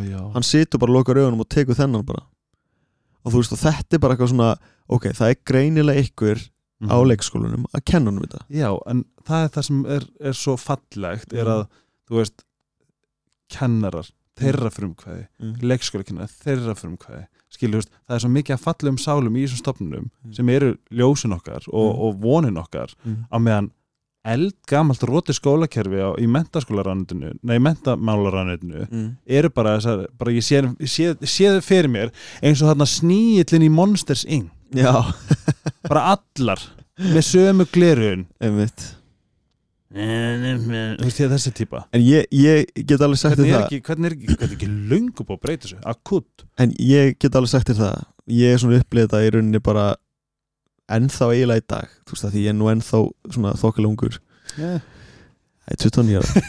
já. 0.06 0.22
Hann 0.34 0.46
situr 0.46 0.80
bara 0.82 0.94
lokar 0.94 1.18
augunum 1.18 1.42
og 1.44 1.50
tekur 1.50 1.78
þennan 1.78 2.06
bara. 2.06 2.24
Og 3.26 3.34
þú 3.34 3.42
veist, 3.42 3.54
og 3.54 3.60
þetta 3.62 3.96
er 3.96 4.00
bara 4.02 4.16
eitthvað 4.16 4.32
svona 4.32 4.52
ok, 4.90 5.10
það 5.14 5.30
er 5.30 5.42
greinilega 5.46 6.06
ykkur 6.08 6.40
á 6.90 6.96
Mhm. 6.96 7.08
leikskólanum 7.12 7.66
að 7.76 7.84
kenna 7.86 8.10
honum 8.10 8.24
þetta. 8.24 8.46
Já, 8.50 8.70
en 8.88 9.04
það 9.28 9.44
er 9.44 9.50
það 9.50 9.66
sem 9.68 9.86
er, 9.86 10.04
er 10.22 10.34
svo 10.34 10.56
fallegt 10.58 11.34
er 11.34 11.46
að, 11.46 11.68
þú 12.08 12.16
veist 12.22 12.44
kennarar, 13.52 14.10
þeirra 14.40 14.72
frumkvæði 14.72 15.26
mm. 15.42 15.54
leikskólakennarar, 15.62 16.32
þeirra 16.46 16.76
frumkvæði 16.80 17.26
skilur, 17.26 17.39
veist, 17.58 17.90
það 18.08 18.16
er 18.16 18.20
svo 18.20 18.30
mikið 18.30 18.56
að 18.56 18.64
fallum 18.64 18.98
sálum 18.98 19.36
í 19.36 19.44
þessum 19.48 19.64
stofnunum 19.64 20.10
Mm. 20.26 20.34
sem 20.34 20.50
eru 20.50 20.78
ljósin 20.92 21.34
okkar 21.34 21.64
og, 21.72 21.96
Mm. 21.96 22.00
og 22.00 22.22
vonin 22.22 22.58
okkar 22.58 22.94
Mm. 23.06 23.26
á 23.32 23.38
meðan 23.40 23.72
eldgamalt 24.26 25.00
róti 25.08 25.34
skólakerfi 25.34 25.96
á, 25.98 26.14
í 26.20 26.28
mentaskólarannutinu, 26.28 27.34
nei, 27.42 27.58
mentamálarannutinu 27.58 28.88
Mm. 28.92 29.16
eru 29.28 29.50
bara 29.50 29.78
þessar, 29.80 30.08
bara 30.18 30.32
ég 30.32 30.44
sé, 30.44 30.62
sé, 30.86 31.16
sé 31.26 31.46
þau 31.50 31.62
fyrir 31.62 31.90
mér 31.90 32.12
eins 32.44 32.62
og 32.62 32.68
þarna 32.70 32.86
sníillin 32.86 33.64
í 33.64 33.70
Monsters 33.72 34.26
Inc 34.26 34.52
bara 35.88 36.18
allar 36.18 36.60
með 37.00 37.24
sömu 37.26 37.66
glerun 37.72 38.26
einmitt 38.42 38.96
þú 39.90 41.06
veist 41.08 41.22
ég 41.24 41.32
þessi 41.32 41.54
típa. 41.58 41.84
En 41.96 42.04
ég, 42.06 42.28
ég 42.36 42.70
get 42.84 43.02
alveg 43.02 43.18
sagt 43.22 43.40
þér 43.40 43.46
er 43.48 43.56
það. 43.56 43.64
ekki, 43.66 43.80
hvernig 43.88 44.10
er 44.10 44.16
ekki, 44.18 44.36
hvernig 44.36 44.52
er 44.52 44.58
ekki 44.60 44.70
löngu 44.92 45.26
búið 45.26 45.38
að 45.38 45.42
breyta 45.46 45.66
þessu, 45.66 45.80
akut 45.90 46.46
en 46.62 46.76
ég 46.78 47.16
get 47.18 47.38
alveg 47.40 47.54
sagt 47.56 47.72
þér 47.72 47.80
það. 47.80 48.04
Ég 48.30 48.54
er 48.54 48.62
svona 48.62 48.82
upplið 48.84 49.08
þetta 49.08 49.24
í 49.26 49.32
rauninni 49.34 49.62
bara 49.66 49.86
ennþá 50.94 51.32
eiginlega 51.34 51.64
í 51.64 51.68
dag. 51.74 51.96
Þú 52.06 52.16
veist 52.16 52.26
það 52.26 52.36
því 52.36 52.44
ég 52.44 52.54
er 52.54 52.60
nú 52.60 52.70
ennþá 52.70 53.02
svona 53.34 53.56
þokkalega 53.58 53.94
ungur 53.94 54.20
yeah. 54.58 54.84
Það 55.66 55.74
er 55.74 55.82
29 55.86 56.20
ára. 56.20 56.44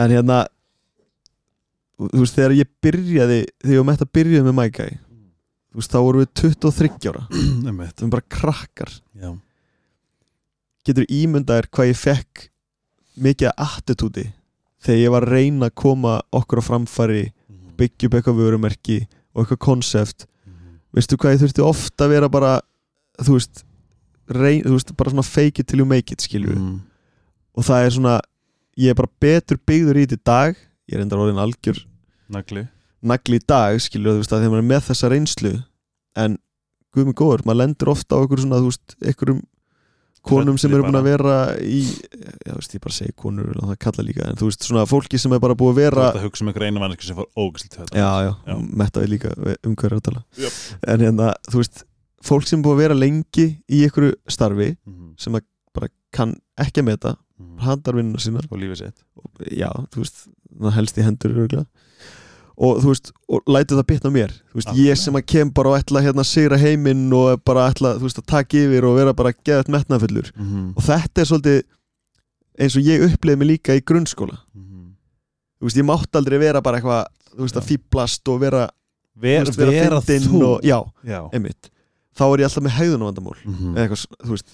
En 0.00 0.14
hérna 0.14 0.40
Þú 2.00 2.22
veist, 2.22 2.36
þegar 2.36 2.54
ég 2.56 2.68
byrjaði 2.80 3.38
Þegar 3.60 3.74
ég 3.74 3.80
var 3.82 3.88
mætt 3.90 4.04
að 4.04 4.12
byrja 4.16 4.44
með 4.46 4.54
Mækæ 4.56 4.84
Þú 5.70 5.80
veist, 5.80 5.92
þá 5.92 5.98
vorum 6.00 6.22
við 6.24 6.30
23 6.40 7.10
ára. 7.10 7.26
Um 7.30 7.80
Það 7.80 8.00
var 8.00 8.14
bara 8.16 8.26
krakkar. 8.34 8.94
Já, 9.14 9.30
Getur 10.88 11.06
ímyndaðir 11.12 11.68
hvað 11.70 11.90
ég 11.90 11.98
fekk 12.00 12.46
Mikið 13.16 13.54
attitúti 13.56 14.26
Þegar 14.80 15.00
ég 15.00 15.12
var 15.12 15.26
að 15.26 15.34
reyna 15.34 15.68
að 15.68 15.76
koma 15.82 16.14
okkur 16.32 16.62
á 16.62 16.68
framfæri 16.68 17.24
Byggja 17.80 18.08
upp 18.08 18.16
eitthvað 18.18 18.40
vörumerki 18.40 19.00
Og 19.34 19.42
eitthvað 19.44 19.60
konsept. 19.62 20.26
Veistu 20.94 21.16
hvað 21.16 21.36
ég 21.36 21.42
þurfti 21.44 21.66
ofta 21.66 22.06
að 22.06 22.14
vera 22.16 22.30
bara 22.32 22.54
Þú 23.20 23.36
veist, 23.36 23.62
reyn, 24.30 24.64
þú 24.64 24.74
veist 24.78 24.94
Bara 24.96 25.14
svona 25.14 25.26
fake 25.26 25.62
it 25.62 25.70
till 25.70 25.82
you 25.82 25.88
make 25.88 26.12
it, 26.12 26.24
skilju 26.24 26.56
mm. 26.56 26.80
Og 27.56 27.66
það 27.66 27.86
er 27.86 27.94
svona 27.98 28.16
Ég 28.80 28.94
er 28.94 28.98
bara 28.98 29.14
betur 29.20 29.60
byggður 29.66 30.00
í 30.02 30.08
þetta 30.08 30.26
dag 30.30 30.58
Ég 30.90 30.98
er 30.98 31.04
endar 31.04 31.22
orðin 31.22 31.38
algjör 31.42 31.84
nagli. 32.30 32.66
nagli 33.02 33.40
í 33.40 33.44
dag 33.46 33.78
skilur 33.82 34.16
þú 34.16 34.22
veist 34.22 34.32
þegar 34.32 34.52
maður 34.52 34.62
er 34.62 34.70
með 34.70 34.86
þessa 34.88 35.10
reynslu. 35.12 35.52
En 36.18 36.36
guð 36.94 37.08
mig 37.08 37.16
góður, 37.18 37.44
maður 37.46 37.60
lendur 37.62 37.92
ofta 37.92 38.18
á 38.18 38.20
einhver 38.20 38.42
svona, 38.42 38.60
þú 38.60 38.70
veist, 38.72 38.96
einhverjum 38.98 39.42
konum 40.26 40.58
sem 40.60 40.72
eru 40.74 40.84
búin 40.84 40.98
að 41.00 41.06
vera 41.08 41.34
í 41.64 41.80
já, 41.86 42.52
veist, 42.56 42.74
ég 42.76 42.82
bara 42.84 42.96
segi 42.96 43.14
konur, 43.16 43.52
það 43.56 43.78
kalla 43.86 44.04
líka 44.04 44.26
en 44.28 44.36
þú 44.40 44.50
veist, 44.50 44.66
svona 44.68 44.86
fólki 44.90 45.20
sem 45.20 45.32
er 45.32 45.40
bara 45.42 45.56
búið 45.58 45.72
að 45.72 45.80
vera 45.80 46.08
að 46.12 46.24
hugsa 46.26 46.44
um 46.44 46.50
einhver 46.52 46.66
einu 46.68 46.82
manneski 46.82 47.08
sem 47.08 47.16
fór 47.18 47.28
ógæslega 47.36 47.72
til 47.74 47.84
þetta 47.84 48.02
já, 48.02 48.10
já, 48.26 48.32
Já. 48.50 48.56
metta 48.82 49.04
við 49.04 49.12
líka 49.14 49.32
um 49.64 49.76
hverju 49.76 49.90
er 49.90 49.96
að 49.96 50.04
tala 50.10 50.24
Jöp. 50.44 50.58
en 50.94 51.06
hérna, 51.06 51.30
þú 51.48 51.62
veist, 51.62 51.82
fólk 52.30 52.46
sem 52.50 52.60
er 52.60 52.66
búið 52.66 52.76
að 52.76 52.82
vera 52.84 52.98
lengi 53.00 53.46
í 53.70 53.82
einhverju 53.86 54.14
starfi 54.28 54.70
Mhm, 54.86 55.14
sem 55.18 55.38
að 55.40 55.46
bara 55.74 55.88
kann 56.12 56.34
ekki 56.58 56.82
að 56.82 56.88
meta 56.90 57.14
mhm. 57.38 57.58
handar 57.64 57.96
vinnuna 57.96 58.20
sínar 58.20 58.48
og 58.50 58.58
lífið 58.60 58.82
sitt 58.84 59.04
og, 59.16 59.30
já, 59.48 59.70
þú 59.94 60.04
veist, 60.04 60.26
það 60.60 60.76
helst 60.76 60.98
í 60.98 61.06
hendur 61.06 61.36
örgulega. 61.36 61.66
Og 62.56 62.80
þú 62.82 62.90
veist, 62.92 63.12
og 63.28 63.42
lætu 63.46 63.76
það 63.78 63.86
bitna 63.86 64.10
mér. 64.10 64.32
Veist, 64.54 64.68
ég 64.76 64.96
sem 64.98 65.14
að 65.16 65.26
kem 65.26 65.50
bara 65.54 65.70
og 65.70 65.78
ætla 65.80 66.02
hérna 66.04 66.20
að 66.24 66.30
sigra 66.32 66.56
heiminn 66.60 67.12
og 67.12 67.40
bara 67.44 67.68
ætla, 67.70 67.94
veist, 68.02 68.18
að 68.18 68.26
taka 68.26 68.56
yfir 68.58 68.84
og 68.84 68.96
vera 68.96 69.12
bara 69.14 69.32
geðað 69.32 69.68
metnafullur 69.68 70.30
mm 70.36 70.72
og 70.76 70.82
þetta 70.82 71.20
er 71.20 71.24
svolítið 71.30 71.62
eins 72.60 72.76
og 72.76 72.82
ég 72.84 73.04
upplifði 73.06 73.38
mig 73.38 73.48
líka 73.48 73.74
í 73.76 73.80
grunnskóla. 73.84 74.36
-hmm. 74.54 74.92
þú 75.60 75.64
veist, 75.68 75.76
ég 75.76 75.84
mátt 75.88 76.16
aldrei 76.16 76.38
vera 76.38 76.60
bara 76.60 76.78
eitthvað 76.78 77.06
þú 77.36 77.40
veist, 77.46 77.56
að 77.56 77.68
fýblast 77.70 78.28
og 78.28 78.40
vera, 78.40 78.68
Ver, 79.16 79.44
veist, 79.44 79.56
vera, 79.58 79.70
vera 79.70 80.00
þú. 80.28 80.42
og, 80.44 80.60
já, 80.64 80.78
já. 81.04 81.28
einmitt. 81.32 81.70
Þá 82.18 82.22
er 82.34 82.38
ég 82.40 82.44
alltaf 82.44 82.62
með 82.64 82.76
hegðunavandamál 82.78 83.36
Mm 83.46 83.76
eða 83.76 83.82
eitthvað, 83.88 83.96
s- 83.96 84.08
þú 84.26 84.30
veist, 84.30 84.46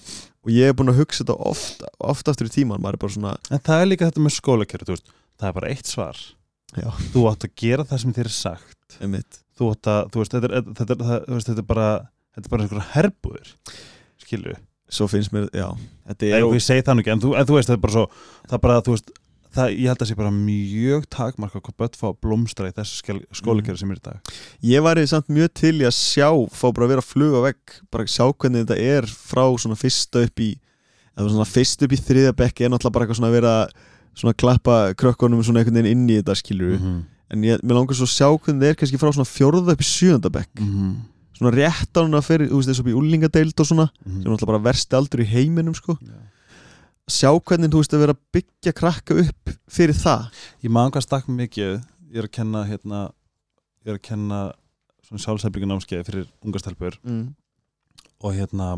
og 0.45 0.49
ég 0.51 0.67
er 0.69 0.73
búin 0.73 0.89
að 0.89 0.97
hugsa 1.01 1.23
þetta 1.23 1.35
oft, 1.49 1.83
oft 1.99 2.27
aftur 2.27 2.45
í 2.47 2.49
tíman, 2.53 2.81
er 2.93 2.97
svona 3.09 3.35
en 3.51 3.59
það 3.59 3.81
er 3.81 3.85
líka 3.87 4.05
þetta 4.07 4.21
með 4.21 4.35
veist, 4.95 5.07
það 5.39 5.47
er 5.49 5.53
bara 5.53 5.67
eitt 5.69 5.85
svar 5.87 6.15
já, 6.75 6.89
þú 7.13 7.25
átt 7.31 7.47
að 7.47 7.53
gera 7.63 7.85
það 7.87 8.03
sem 8.03 8.13
þér 8.17 8.29
er 8.31 8.35
sagt. 8.35 8.97
Þú 9.57 9.71
átt 9.73 9.89
að, 9.93 10.01
þú 10.13 10.21
veist, 10.21 10.33
þetta 10.35 10.47
er, 10.49 10.65
þetta 10.81 10.93
er, 10.93 11.03
það, 11.07 11.27
veist, 11.33 11.47
þetta 11.51 11.63
er 11.63 11.69
bara 11.71 11.89
þetta 12.37 12.45
er 12.45 12.53
bara 12.53 12.65
einhverja 12.67 12.89
herbúður 12.93 13.53
skilju, 14.21 14.57
svo 14.93 15.07
finnst 15.09 15.33
mér, 15.33 15.47
já 15.55 15.69
og 16.45 16.53
ég 16.57 16.63
segi 16.65 16.83
það 16.85 16.99
nú 16.99 17.03
ekki 17.03 17.13
en 17.15 17.23
þú, 17.23 17.31
en 17.39 17.47
þú 17.47 17.55
veist, 17.57 17.71
þetta 17.71 17.79
er 17.79 17.85
bara 17.87 17.95
svo 17.95 18.03
það 18.51 18.57
er 18.57 18.63
bara, 18.67 18.83
þú 18.85 18.93
veist, 18.93 19.09
það, 19.57 19.73
ég 19.73 19.89
held 19.91 20.03
að 20.03 20.11
sé 20.11 20.17
bara 20.19 20.33
mjög 20.35 21.07
takmarka 21.13 21.61
hvað 21.63 21.77
börn 21.81 21.97
fá 21.97 22.07
blómstra 22.21 22.69
í 22.69 22.75
þessu 22.77 23.17
skólakerfi 23.39 23.81
sem 23.81 23.93
er 23.93 23.99
í 23.99 24.05
dag. 24.05 24.31
Ég 24.69 24.85
væri 24.85 25.07
samt 25.09 25.31
mjög 25.33 25.53
til 25.57 25.73
í 25.81 25.87
að 25.87 25.95
sjá 25.97 26.29
fá 26.53 26.67
bara 26.69 26.87
að 26.87 26.93
vera 26.93 27.03
að 27.03 27.09
fluga 27.09 27.43
vekk 27.47 27.77
bara 27.93 28.07
sjá 28.11 28.25
hvernig 28.27 28.65
þetta 28.67 28.79
er 28.97 29.09
frá 29.09 29.45
svona 29.57 29.79
fyrsta 29.79 30.25
upp 30.27 30.43
í 30.45 30.51
eða 31.17 31.31
svona 31.33 31.49
fyrsta 31.49 31.87
upp 31.87 31.95
í 31.95 32.01
þriðja 32.03 32.35
bekk 32.37 32.61
er 32.61 32.73
náttúrulega 32.73 32.97
bara 32.97 33.07
eitthvað 33.07 33.21
svona 33.21 33.31
að 33.31 33.37
vera 33.39 33.55
svona 34.17 34.33
klappa 34.37 34.77
krökkunum 34.97 35.43
svona 35.45 35.61
einhvern 35.61 35.79
veginn 35.79 35.93
inn 35.93 36.09
í 36.09 36.17
þetta 36.19 36.35
skilur 36.37 36.77
-hmm. 36.77 37.03
en 37.33 37.43
ég, 37.45 37.61
mér 37.63 37.77
langar 37.79 37.97
svo 37.97 38.07
að 38.07 38.15
sjá 38.15 38.29
hvernig 38.33 38.71
er 38.71 38.79
kannski 38.79 38.99
frá 39.01 39.11
svona 39.13 39.29
fjórða 39.29 39.75
upp 39.75 39.83
í 39.83 39.91
sjöunda 39.91 40.29
bekk 40.33 40.59
Mm 40.59 40.71
-hmm. 40.73 40.95
svona 41.37 41.51
rétt 41.53 41.93
á 41.97 42.01
hana 42.01 42.21
fyrir, 42.21 42.49
þú 42.49 42.57
veist 42.57 42.69
þessu 42.69 42.81
upp 42.81 42.93
í 42.93 42.97
úlingadeild 42.99 43.59
og 43.59 43.65
svona 43.65 43.87
Mm 44.05 44.21
sem 44.21 44.25
er 44.25 44.29
náttúrulega 44.31 44.51
bara 44.51 44.67
versti 44.69 44.95
aldur 44.95 45.21
í 45.21 45.31
heiminum 45.35 45.75
sko 45.75 45.97
Já. 46.01 46.17
sjá 47.07 47.29
hvernig 47.39 47.71
þú 47.71 47.77
veist 47.77 47.93
að 47.93 47.99
vera 47.99 48.13
að 48.13 48.23
byggja 48.33 48.73
krakka 48.73 49.13
upp 49.13 49.43
fyrir 49.69 49.95
það 49.95 50.29
ég 50.63 50.71
man 50.71 50.91
hvað 50.91 51.03
stakk 51.03 51.27
mikið 51.27 51.81
ég 52.11 52.17
er 52.17 52.23
að 52.23 52.31
kenna 52.31 52.63
hérna 52.65 53.11
ég 53.85 53.91
er 53.91 53.99
að 53.99 54.01
kenna 54.01 54.51
svona 55.07 55.23
sjálfsæflingu 55.23 55.67
námskeið 55.67 56.05
fyrir 56.05 56.27
ungastelpur 56.43 56.99
mm. 57.03 57.35
og 58.19 58.33
hérna 58.33 58.77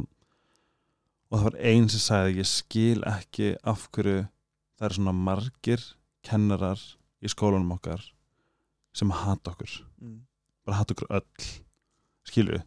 og 1.30 1.38
það 1.38 1.44
var 1.44 1.58
einn 1.72 1.88
sem 1.90 2.02
sagði 2.02 2.42
ég 2.42 2.50
skil 2.50 3.02
ekki 3.08 3.56
af 3.64 3.88
hverju 3.94 4.26
það 4.80 4.88
eru 4.88 4.98
svona 5.00 5.16
margir 5.28 5.84
kennarar 6.26 6.82
í 7.20 7.32
skólanum 7.32 7.76
okkar 7.76 8.02
sem 8.96 9.12
hata 9.12 9.54
okkur. 9.54 9.76
Mm. 10.02 10.22
bara 10.66 10.82
hatt 10.82 10.92
okkur 10.96 11.12
öll. 11.20 11.48
Skilju 12.28 12.62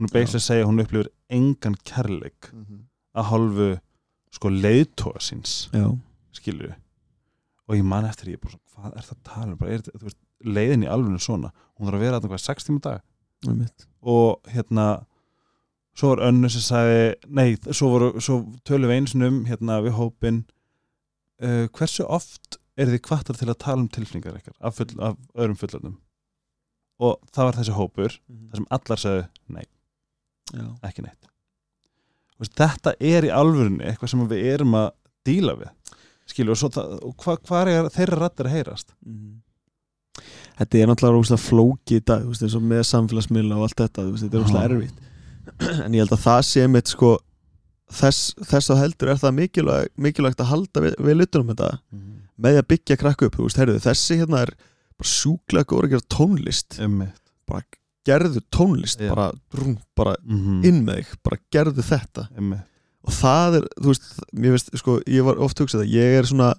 hún 0.00 0.08
er 0.08 0.14
beislega 0.14 0.40
að 0.40 0.46
segja 0.46 0.68
hún 0.68 0.80
upplifir 0.80 1.10
engan 1.28 1.76
kærleik 1.84 2.48
að 3.12 3.26
hálfu 3.28 3.68
sko 4.32 4.52
leiðtóa 4.54 5.20
síns. 5.20 5.68
Skilju 6.32 6.72
og 7.70 7.76
ég 7.76 7.86
man 7.86 8.08
eftir 8.08 8.32
ég 8.32 8.40
bara 8.42 8.58
hvað 8.74 8.96
er 8.96 9.06
það 9.06 9.16
að 9.16 9.26
tala 9.28 9.52
um? 9.52 9.58
Bara, 9.60 9.76
er, 9.76 9.82
veist, 10.02 10.18
leiðin 10.40 10.86
í 10.86 10.88
alveg 10.90 11.20
svona. 11.22 11.52
Hún 11.76 11.90
þarf 11.90 12.00
að 12.00 12.04
vera 12.06 12.20
hvað 12.24 12.42
6 12.42 12.66
tíma 12.66 12.82
dag? 12.86 13.02
Einmitt. 13.46 13.86
Og 14.00 14.50
hérna 14.50 14.86
svo 15.94 16.14
var 16.14 16.24
önnu 16.30 16.48
sem 16.50 16.64
sagði 16.64 17.02
nei, 17.28 17.58
svo, 17.76 18.10
svo 18.18 18.40
tölum 18.64 18.88
við 18.88 18.96
einu 18.96 19.12
sinni 19.12 19.28
um 19.28 19.38
hérna 19.48 19.80
við 19.84 19.98
hópin 19.98 20.42
uh, 21.42 21.66
hversu 21.76 22.06
oft 22.06 22.60
er 22.80 22.92
þið 22.92 23.02
kvartar 23.06 23.36
til 23.36 23.50
að 23.50 23.58
tala 23.60 23.84
um 23.84 23.90
tilfningar 23.92 24.38
ykkar 24.40 24.56
af, 24.60 24.78
full, 24.78 24.92
af 25.02 25.18
öðrum 25.34 25.58
fullöfnum 25.60 25.98
og 27.00 27.18
það 27.32 27.48
var 27.48 27.58
þessi 27.58 27.76
hópur 27.76 28.16
þar 28.28 28.60
sem 28.60 28.70
allar 28.76 29.00
sagði 29.00 29.26
nei, 29.56 29.66
Já, 30.50 30.64
ekki 30.86 31.04
neitt. 31.04 31.28
Þú 32.34 32.44
veist, 32.44 32.56
þetta 32.58 32.94
er 33.10 33.26
í 33.28 33.34
alvörunni 33.34 33.86
eitthvað 33.86 34.12
sem 34.12 34.24
við 34.30 34.48
erum 34.54 34.76
að 34.78 34.88
díla 35.28 35.54
við. 35.60 35.94
Skilju 36.30 36.54
og, 36.54 36.58
svo 36.58 36.70
það, 36.74 36.96
og 37.06 37.24
hva, 37.24 37.36
hvað 37.46 37.70
er 37.70 37.88
þeirra 37.94 38.18
rættir 38.24 38.48
að 38.48 38.56
heyrast? 38.56 38.94
Mhm. 39.06 39.38
Þetta 40.60 40.76
er 40.76 40.90
náttúrulega 40.90 41.16
rúslega 41.16 41.40
flóki 41.40 41.96
í 41.96 42.04
dag, 42.04 42.24
þú 42.26 42.34
veist, 42.34 42.56
með 42.72 42.82
samfélagsmiðla 42.90 43.56
og 43.56 43.66
allt 43.66 43.78
þetta, 43.80 44.04
þú 44.04 44.14
veist, 44.14 44.24
þetta 44.26 44.38
er 44.38 44.44
rúslega 44.44 44.68
erfitt. 44.68 45.06
En 45.84 45.94
ég 45.96 46.02
held 46.04 46.14
að 46.14 46.24
það 46.26 46.40
sé 46.46 46.66
mitt 46.68 46.90
sko 46.90 47.14
þess, 47.92 48.34
þess 48.46 48.70
að 48.72 48.80
heldur 48.84 49.08
er 49.12 49.20
það 49.20 49.34
mikilvægt, 49.40 49.92
mikilvægt 49.98 50.40
að 50.44 50.50
halda 50.52 50.80
við, 50.84 50.94
við 51.00 51.16
lutunum 51.20 51.52
þetta 51.54 51.70
með 52.40 52.54
því 52.54 52.60
að 52.62 52.68
byggja 52.72 52.96
krakku 53.00 53.26
upp, 53.28 53.36
veist, 53.42 53.60
heyrðu, 53.60 53.80
þessi 53.84 54.18
hérna 54.20 54.42
er 54.46 54.54
bara 55.00 55.10
sjúklega 55.10 55.68
góður 55.70 55.88
að 55.88 55.94
gera 55.96 56.08
tónlist 56.16 56.78
Einmitt. 56.80 57.20
bara 57.48 57.62
gerðu 58.08 58.40
tónlist, 58.54 59.00
Já. 59.00 59.10
bara, 59.14 59.32
rúm, 59.54 59.76
bara 59.96 60.16
Mhm. 60.24 60.64
inn 60.64 60.84
með 60.86 61.00
þig, 61.02 61.14
bara 61.22 61.38
gerðu 61.52 61.82
þetta 61.84 62.28
Einmitt. 62.36 62.62
og 63.04 63.12
það 63.12 63.56
er, 63.60 63.68
þú 63.80 63.86
veist, 63.92 64.08
veist 64.32 64.70
sko, 64.78 65.00
ég 65.06 65.24
var 65.24 65.36
oft 65.40 65.58
hugsað 65.58 65.84
það, 65.84 65.92
ég 65.94 66.18
er 66.18 66.22
svona 66.24 66.54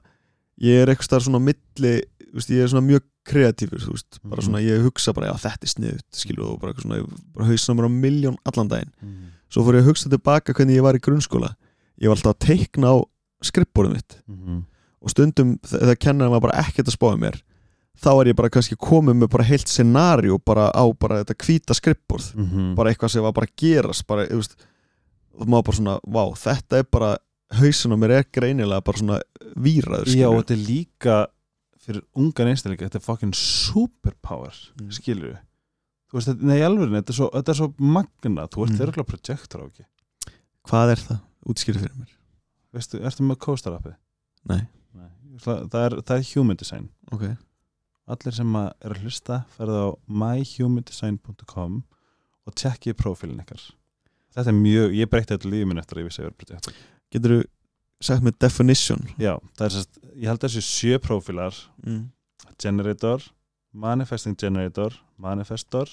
ég 0.62 0.82
er 0.84 0.88
eitthvað 0.94 1.22
svona 1.26 1.40
milli 1.42 2.02
veist, 2.34 2.50
ég 2.50 2.62
er 2.64 2.68
svona 2.68 2.86
mjög 2.86 3.02
kreatífur 3.28 3.80
þú 3.84 3.92
veist, 3.96 4.20
bara 4.24 4.42
Mhm. 4.42 4.46
svona, 4.48 4.62
ég 4.66 4.82
hugsa 4.84 5.14
bara, 5.14 5.28
já 5.28 5.38
þetta 5.38 5.64
er 5.64 5.74
sniðut 5.74 6.12
skilur 6.12 6.52
og 6.54 6.60
bara 6.62 6.74
eitthvað 6.74 6.86
svona, 6.86 7.00
ég 7.02 7.20
bara 7.36 7.46
hausna 7.48 7.76
mér 7.76 7.86
á 7.86 7.92
miljón 7.92 8.38
allan 8.46 8.68
daginn, 8.68 8.92
Mhm. 9.02 9.26
svo 9.50 9.64
fór 9.64 9.76
ég 9.76 9.84
að 9.84 9.90
hugsa 9.90 10.10
tilbaka 10.10 10.54
hvernig 10.54 10.76
ég 10.78 10.82
var 10.84 10.94
í 10.96 11.00
grunnskóla, 11.00 11.56
ég 12.02 12.08
var 12.08 12.16
alltaf 12.18 12.34
að 12.36 12.40
teikna 12.48 12.88
á 12.88 13.04
skrippborðið 13.44 13.94
mitt 13.94 14.18
Mhm. 14.28 14.64
og 15.02 15.10
stundum 15.10 15.60
þegar 15.60 15.96
kennarinn 15.98 16.32
var 16.32 16.40
bara 16.42 16.62
ekkert 16.64 16.88
að 16.88 16.98
spáði 16.98 17.20
mér 17.20 17.42
þá 18.02 18.22
er 18.22 18.26
ég 18.34 18.36
bara 18.36 18.50
kannski 18.50 18.76
komið 18.76 19.18
með 19.18 19.30
bara 19.30 19.44
heilt 19.44 19.68
scenario 19.68 20.40
bara 20.44 20.72
á 20.74 20.92
bara 20.98 21.24
þetta 21.24 21.36
hvíta 21.38 21.74
skrippborð 21.76 22.34
Mhm. 22.36 22.76
bara 22.76 22.90
eitthvað 22.94 23.12
sem 23.12 23.22
var 23.22 23.32
bara 23.34 23.46
að 23.48 23.56
gerast 23.58 24.08
bara, 24.08 24.26
þú 24.26 24.36
veist, 24.38 24.56
og 25.40 25.48
maður 25.48 25.64
bara 25.64 25.78
svona 25.78 26.00
vá, 26.08 26.34
þetta 26.34 26.80
er 26.80 26.84
bara, 26.92 27.18
hausin 27.54 27.92
á 27.92 27.98
mér 27.98 28.10
er 28.12 28.26
greinilega 28.34 28.84
bara 28.84 28.98
svona 28.98 29.22
víraður 29.58 30.06
Já, 30.08 30.30
skilur. 30.30 30.66
líka 30.68 31.28
fyrir 31.82 32.04
ungan 32.16 32.48
einstaklinga, 32.52 32.88
þetta 32.90 33.00
er 33.02 33.06
fucking 33.08 33.34
superpower, 33.38 34.54
Mm. 34.80 34.92
skilur 34.92 35.38
þú 36.12 36.18
veist, 36.20 36.28
þetta, 36.28 36.44
nei, 36.44 36.60
alveg, 36.62 36.90
þetta 36.92 37.10
er 37.14 37.18
svo, 37.18 37.30
þetta 37.34 37.50
er 37.54 37.60
svo 37.62 37.68
magna, 37.80 38.48
þú 38.48 38.66
ert 38.66 38.72
Mm. 38.74 38.78
þeirra 38.82 39.06
projektor 39.08 39.62
á 39.62 39.66
ekki 39.70 39.86
hvað 40.68 40.92
er 40.92 41.00
það? 41.08 41.20
útskýri 41.48 41.80
fyrir 41.82 41.96
mér 41.98 42.12
veistu, 42.74 43.00
ertu 43.02 43.24
með 43.26 43.40
coaster 43.40 43.74
appi? 43.74 43.96
Nei. 44.46 44.62
Nei. 44.94 45.10
Það, 45.40 45.70
það, 45.72 45.86
er, 45.86 45.96
það 46.02 46.18
er 46.20 46.28
human 46.36 46.56
design 46.58 46.90
ok, 47.12 47.24
allir 48.08 48.34
sem 48.36 48.54
að 48.54 48.72
er 48.82 48.92
að 48.94 49.02
hlusta 49.06 49.46
ferða 49.58 49.82
á 49.82 49.90
myhumandesign.com 50.22 51.84
og 52.48 52.56
tjekkið 52.58 52.98
prófílin 53.00 53.42
ykkar 53.44 53.62
þetta 54.36 54.48
er 54.52 54.58
mjög, 54.58 54.94
ég 54.98 55.10
breytti 55.12 55.36
þetta 55.36 55.50
lífið 55.52 55.68
minn 55.72 55.82
eftir 55.82 55.98
að 55.98 56.04
ég 56.04 56.10
vissi 56.10 56.22
að 56.22 56.26
ég 56.26 56.32
var 56.32 56.40
projektor 56.46 56.74
getur 57.12 57.34
þú 57.36 57.42
sagt 58.02 58.26
með 58.26 58.38
definition 58.44 59.04
Já, 59.22 59.36
það 59.58 59.66
er 59.68 59.76
sérst, 59.76 60.00
ég 60.16 60.30
held 60.32 60.42
að 60.42 60.48
þessi 60.50 60.64
sjö 60.68 61.00
prófílar 61.04 61.58
mm. 61.86 62.02
generator, 62.62 63.28
manifesting 63.74 64.38
generator 64.40 64.98
manifestor, 65.22 65.92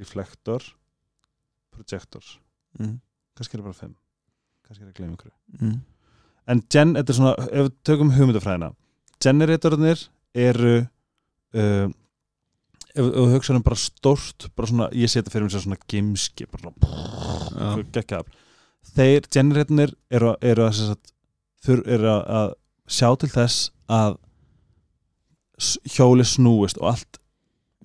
reflector 0.00 0.64
projector 1.74 2.24
Mm. 2.76 2.98
kannski 3.32 3.56
er 3.56 3.60
það 3.62 3.68
bara 3.70 3.78
fimm 3.78 3.92
kannski 4.66 4.82
er 4.82 4.88
það 4.88 4.90
að 4.90 4.98
gleyma 4.98 5.14
ykkur 5.16 5.30
Mm. 5.62 5.76
en 6.52 6.60
gen, 6.68 6.90
þetta 6.98 7.12
er 7.12 7.16
svona, 7.16 7.34
ef 7.46 7.62
við 7.62 7.70
tökum 7.88 8.10
hugmyndafræðina 8.12 8.68
generatornir 9.24 10.02
eru 10.34 10.74
uh, 11.56 11.88
ef 12.96 13.06
við 13.06 13.32
hugsaðum 13.32 13.64
bara 13.64 13.80
stórt 13.80 14.48
bara 14.56 14.68
svona, 14.68 14.88
ég 14.92 15.08
seti 15.12 15.32
fyrir 15.32 15.46
mér 15.48 15.56
svona 15.56 15.80
gimski 15.88 16.46
bara 16.52 16.72
svona 16.74 17.86
gekkja 17.96 18.22
þeir 18.96 19.28
generatornir 19.32 19.94
eru, 20.10 20.34
eru 20.44 20.66
að 20.68 20.96
sem 21.62 21.76
sagt, 21.76 21.86
þur, 21.86 21.92
eru 21.94 22.08
að, 22.12 22.22
að 22.28 22.54
sjá 22.88 23.08
til 23.18 23.28
þess 23.28 23.70
að 23.88 24.16
hjóli 25.96 26.24
snúist 26.24 26.78
og 26.82 26.90
allt 26.92 27.18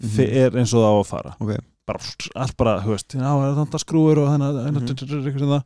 mm 0.01 0.17
er 0.25 0.55
eins 0.57 0.73
og 0.73 0.81
það 0.81 0.91
á 0.91 0.97
að 0.97 1.07
fara. 1.11 1.31
Ok, 1.39 1.51
bara, 1.85 1.99
allt 2.35 2.57
bara, 2.57 2.81
þú 2.81 2.89
veist, 2.95 3.13
er 3.15 3.55
þetta 3.59 3.79
skrúur 3.79 4.17
og 4.17 4.29
þannig 4.31 4.47
að 4.47 4.55
Mhm. 4.65 5.51
það 5.51 5.63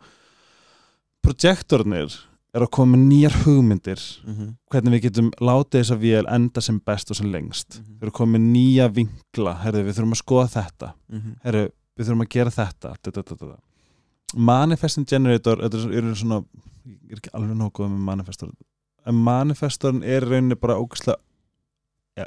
projektornir 1.23 2.17
er 2.55 2.61
að 2.61 2.71
koma 2.71 2.97
nýjar 2.97 3.31
hugmyndir 3.43 4.01
mm 4.25 4.51
hvernig 4.71 4.91
við 4.91 5.01
getum 5.07 5.31
látið 5.39 5.81
þessa 5.81 5.97
vél 5.99 6.25
enda 6.27 6.61
sem 6.61 6.79
best 6.79 7.11
og 7.11 7.15
sem 7.15 7.31
lengst. 7.31 7.79
Mhm. 7.79 7.99
við 7.99 8.03
erum 8.03 8.11
komið 8.11 8.41
nýja 8.51 8.89
vinkla 8.93 9.53
herðu, 9.63 9.83
við 9.85 9.95
þurfum 9.95 10.15
að 10.15 10.23
skoða 10.23 10.49
þetta. 10.51 10.93
-hmm. 11.11 11.35
herðu, 11.43 11.71
við 11.97 12.05
þurfum 12.05 12.21
að 12.25 12.29
gera 12.29 12.49
þetta 12.49 12.95
manifesting 14.35 15.05
generator 15.07 15.61
er, 15.63 15.75
er 15.75 16.15
svona, 16.15 16.43
ég 16.85 17.11
er 17.11 17.17
ekki 17.21 17.33
alveg 17.33 17.71
góð 17.73 17.89
með 17.91 18.03
manifestor 18.09 18.51
en 19.05 19.15
manifestorn 19.15 20.03
er 20.03 20.21
rauninni 20.25 20.55
bara 20.55 20.77
ógæslega 20.81 21.17
ja, 22.17 22.25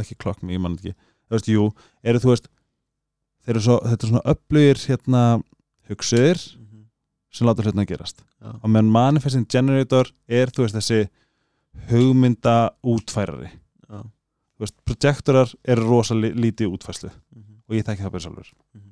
ekki 0.00 0.16
klokk 0.16 0.42
mig, 0.42 0.56
ég 0.56 0.60
man 0.62 0.76
ekki 0.78 0.92
þú 0.94 1.36
veist, 1.36 1.48
jú, 1.48 1.64
eru 2.04 2.18
þú 2.22 2.30
veist 2.32 2.48
þeir 3.42 3.54
eru 3.56 3.62
svo, 3.64 3.78
þetta 3.84 4.04
er 4.06 4.10
svona 4.12 4.24
upplugir 4.32 4.82
hérna 4.88 5.22
hugsuðir 5.90 6.38
sem 7.32 7.46
láta 7.48 7.62
hlutina 7.64 7.84
gerast 7.88 8.20
Já. 8.42 8.52
og 8.62 8.68
meðan 8.70 8.90
manifesting 8.92 9.46
generator 9.48 10.10
er 10.28 10.50
þú 10.52 10.66
veist 10.66 10.76
þessi 10.76 11.08
hugmynda 11.90 12.56
útfærari 12.84 13.48
Já. 13.50 14.02
þú 14.02 14.64
veist, 14.66 14.76
projektorar 14.86 15.52
eru 15.64 15.86
rosa 15.88 16.14
li- 16.14 16.32
lítið 16.34 16.72
útfærslu 16.76 17.10
Mhm. 17.10 17.62
og 17.68 17.74
ég 17.76 17.84
þekki 17.84 18.02
það 18.04 18.10
bara 18.12 18.20
sjálfur 18.26 18.52
Mhm. 18.74 18.90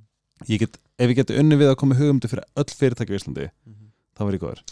ég 0.49 0.59
get, 0.59 0.79
ef 0.99 1.09
ég 1.11 1.17
geti 1.17 1.39
unni 1.39 1.57
við 1.57 1.71
að 1.73 1.77
koma 1.77 1.95
hugmyndu 1.95 2.29
fyrir 2.29 2.45
öll 2.57 2.65
fyrirtæki 2.65 3.13
í 3.13 3.19
Íslandi 3.21 3.51
Þá 4.17 4.25
var 4.27 4.37
ég 4.37 4.43
góður. 4.43 4.63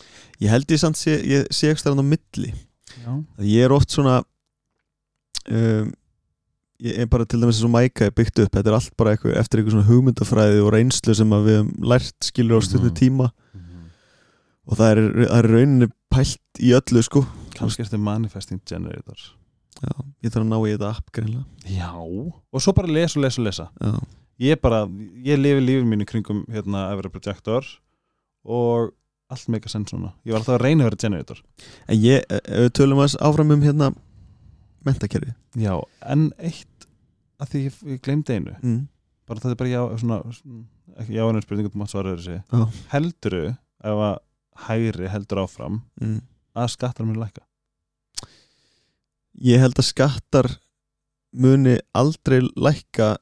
Ég 0.42 0.50
held 0.52 0.70
ég 0.74 0.80
samt 0.82 0.98
sé, 1.00 1.14
ég 1.24 1.46
sé 1.54 1.70
ekki 1.70 1.80
stærn 1.84 2.02
á 2.02 2.04
milli. 2.04 2.50
Já, 3.04 3.12
ég 3.44 3.64
er 3.68 3.72
oft 3.72 3.90
svona 3.94 4.18
um, 5.50 5.90
ég 6.82 6.98
er 7.02 7.08
bara 7.10 7.26
til 7.26 7.40
dæmis 7.42 7.60
og 7.66 7.72
Mæka 7.74 8.06
er 8.08 8.14
byggt 8.14 8.38
upp, 8.44 8.52
þetta 8.54 8.70
er 8.70 8.76
allt 8.78 8.92
bara 9.00 9.14
eitthvað, 9.16 9.36
eftir 9.40 9.60
eitthvað 9.62 9.74
svona 9.76 9.88
hugmyndafræði 9.88 10.60
og 10.62 10.70
reynslu 10.74 11.14
sem 11.18 11.32
við 11.34 11.48
höfum 11.56 11.72
lært 11.90 12.28
skilur 12.28 12.60
á 12.60 12.66
stundu 12.66 12.90
Mhm. 12.92 12.98
tíma. 13.00 13.30
Og 14.68 14.76
það 14.76 14.90
er, 14.92 14.98
það 15.24 15.38
er 15.38 15.48
rauninni 15.48 15.86
pælt 16.12 16.60
í 16.60 16.72
öllu 16.76 17.02
sko. 17.02 17.22
Kannski 17.56 17.80
er 17.82 17.88
þetta 17.88 17.98
manifesting 18.04 18.60
generator 18.68 19.16
Já, 19.78 19.92
ég 20.22 20.30
þarf 20.34 20.42
að 20.44 20.48
ná 20.50 20.58
í 20.58 20.72
þetta 20.74 20.88
app 20.90 21.10
greinlega 21.14 21.44
já, 21.70 21.90
og 21.94 22.60
svo 22.62 22.72
bara 22.74 22.88
lesa 22.90 23.18
og 23.18 23.22
lesa 23.24 23.40
og 23.40 23.46
lesa. 23.46 23.66
Já, 23.80 23.92
ég 24.40 24.60
bara, 24.60 24.80
ég 25.24 25.38
lifi 25.38 25.62
lífið 25.62 25.86
mínu 25.86 26.06
kringum 26.06 26.44
hérna 26.50 26.88
að 26.90 26.96
vera 26.98 27.10
projektor 27.14 27.64
og 28.44 28.92
allt 29.28 29.48
meika 29.52 29.68
senn 29.68 29.84
svona 29.88 30.12
ég 30.24 30.32
var 30.32 30.40
alltaf 30.40 30.56
að 30.58 30.62
reyna 30.64 30.84
að 30.84 30.88
vera 30.90 31.00
generator. 31.04 31.40
En 31.88 31.98
ég, 32.00 32.22
ef 32.28 32.62
við 32.64 32.70
tölum 32.78 33.02
að 33.04 33.16
áfram 33.28 33.50
um 33.56 33.64
hérna 33.66 33.90
mentakerfi 34.86 35.34
já, 35.58 35.74
en 36.08 36.28
eitt 36.38 36.86
að 37.38 37.50
því 37.52 37.64
ég, 37.66 37.76
ég 37.92 38.00
glemdi 38.06 38.34
einu. 38.38 38.54
Mm. 38.62 38.78
bara 39.28 39.40
þetta 39.42 39.52
er 39.54 39.60
bara 39.60 39.70
já, 39.74 39.82
svona, 40.00 40.20
svona 40.32 40.64
ekki 41.02 41.18
já, 41.18 41.24
en 41.28 41.42
spurningu 41.44 41.70
þú 41.74 41.80
mátt 41.82 41.92
svara 41.92 42.14
þessi. 42.16 42.38
Já. 42.48 42.64
helduru 42.94 43.42
ef 43.84 44.00
að 44.08 44.16
hægri 44.68 45.10
heldur 45.12 45.42
áfram 45.44 45.82
Mm. 46.00 46.20
að 46.56 46.72
skattar 46.72 47.06
mér 47.06 47.20
lækka? 47.22 47.44
Ég 49.38 49.60
held 49.62 49.76
að 49.78 49.86
skattar 49.92 50.48
muni 51.32 51.76
aldrei 51.94 52.40
lækka 52.56 53.12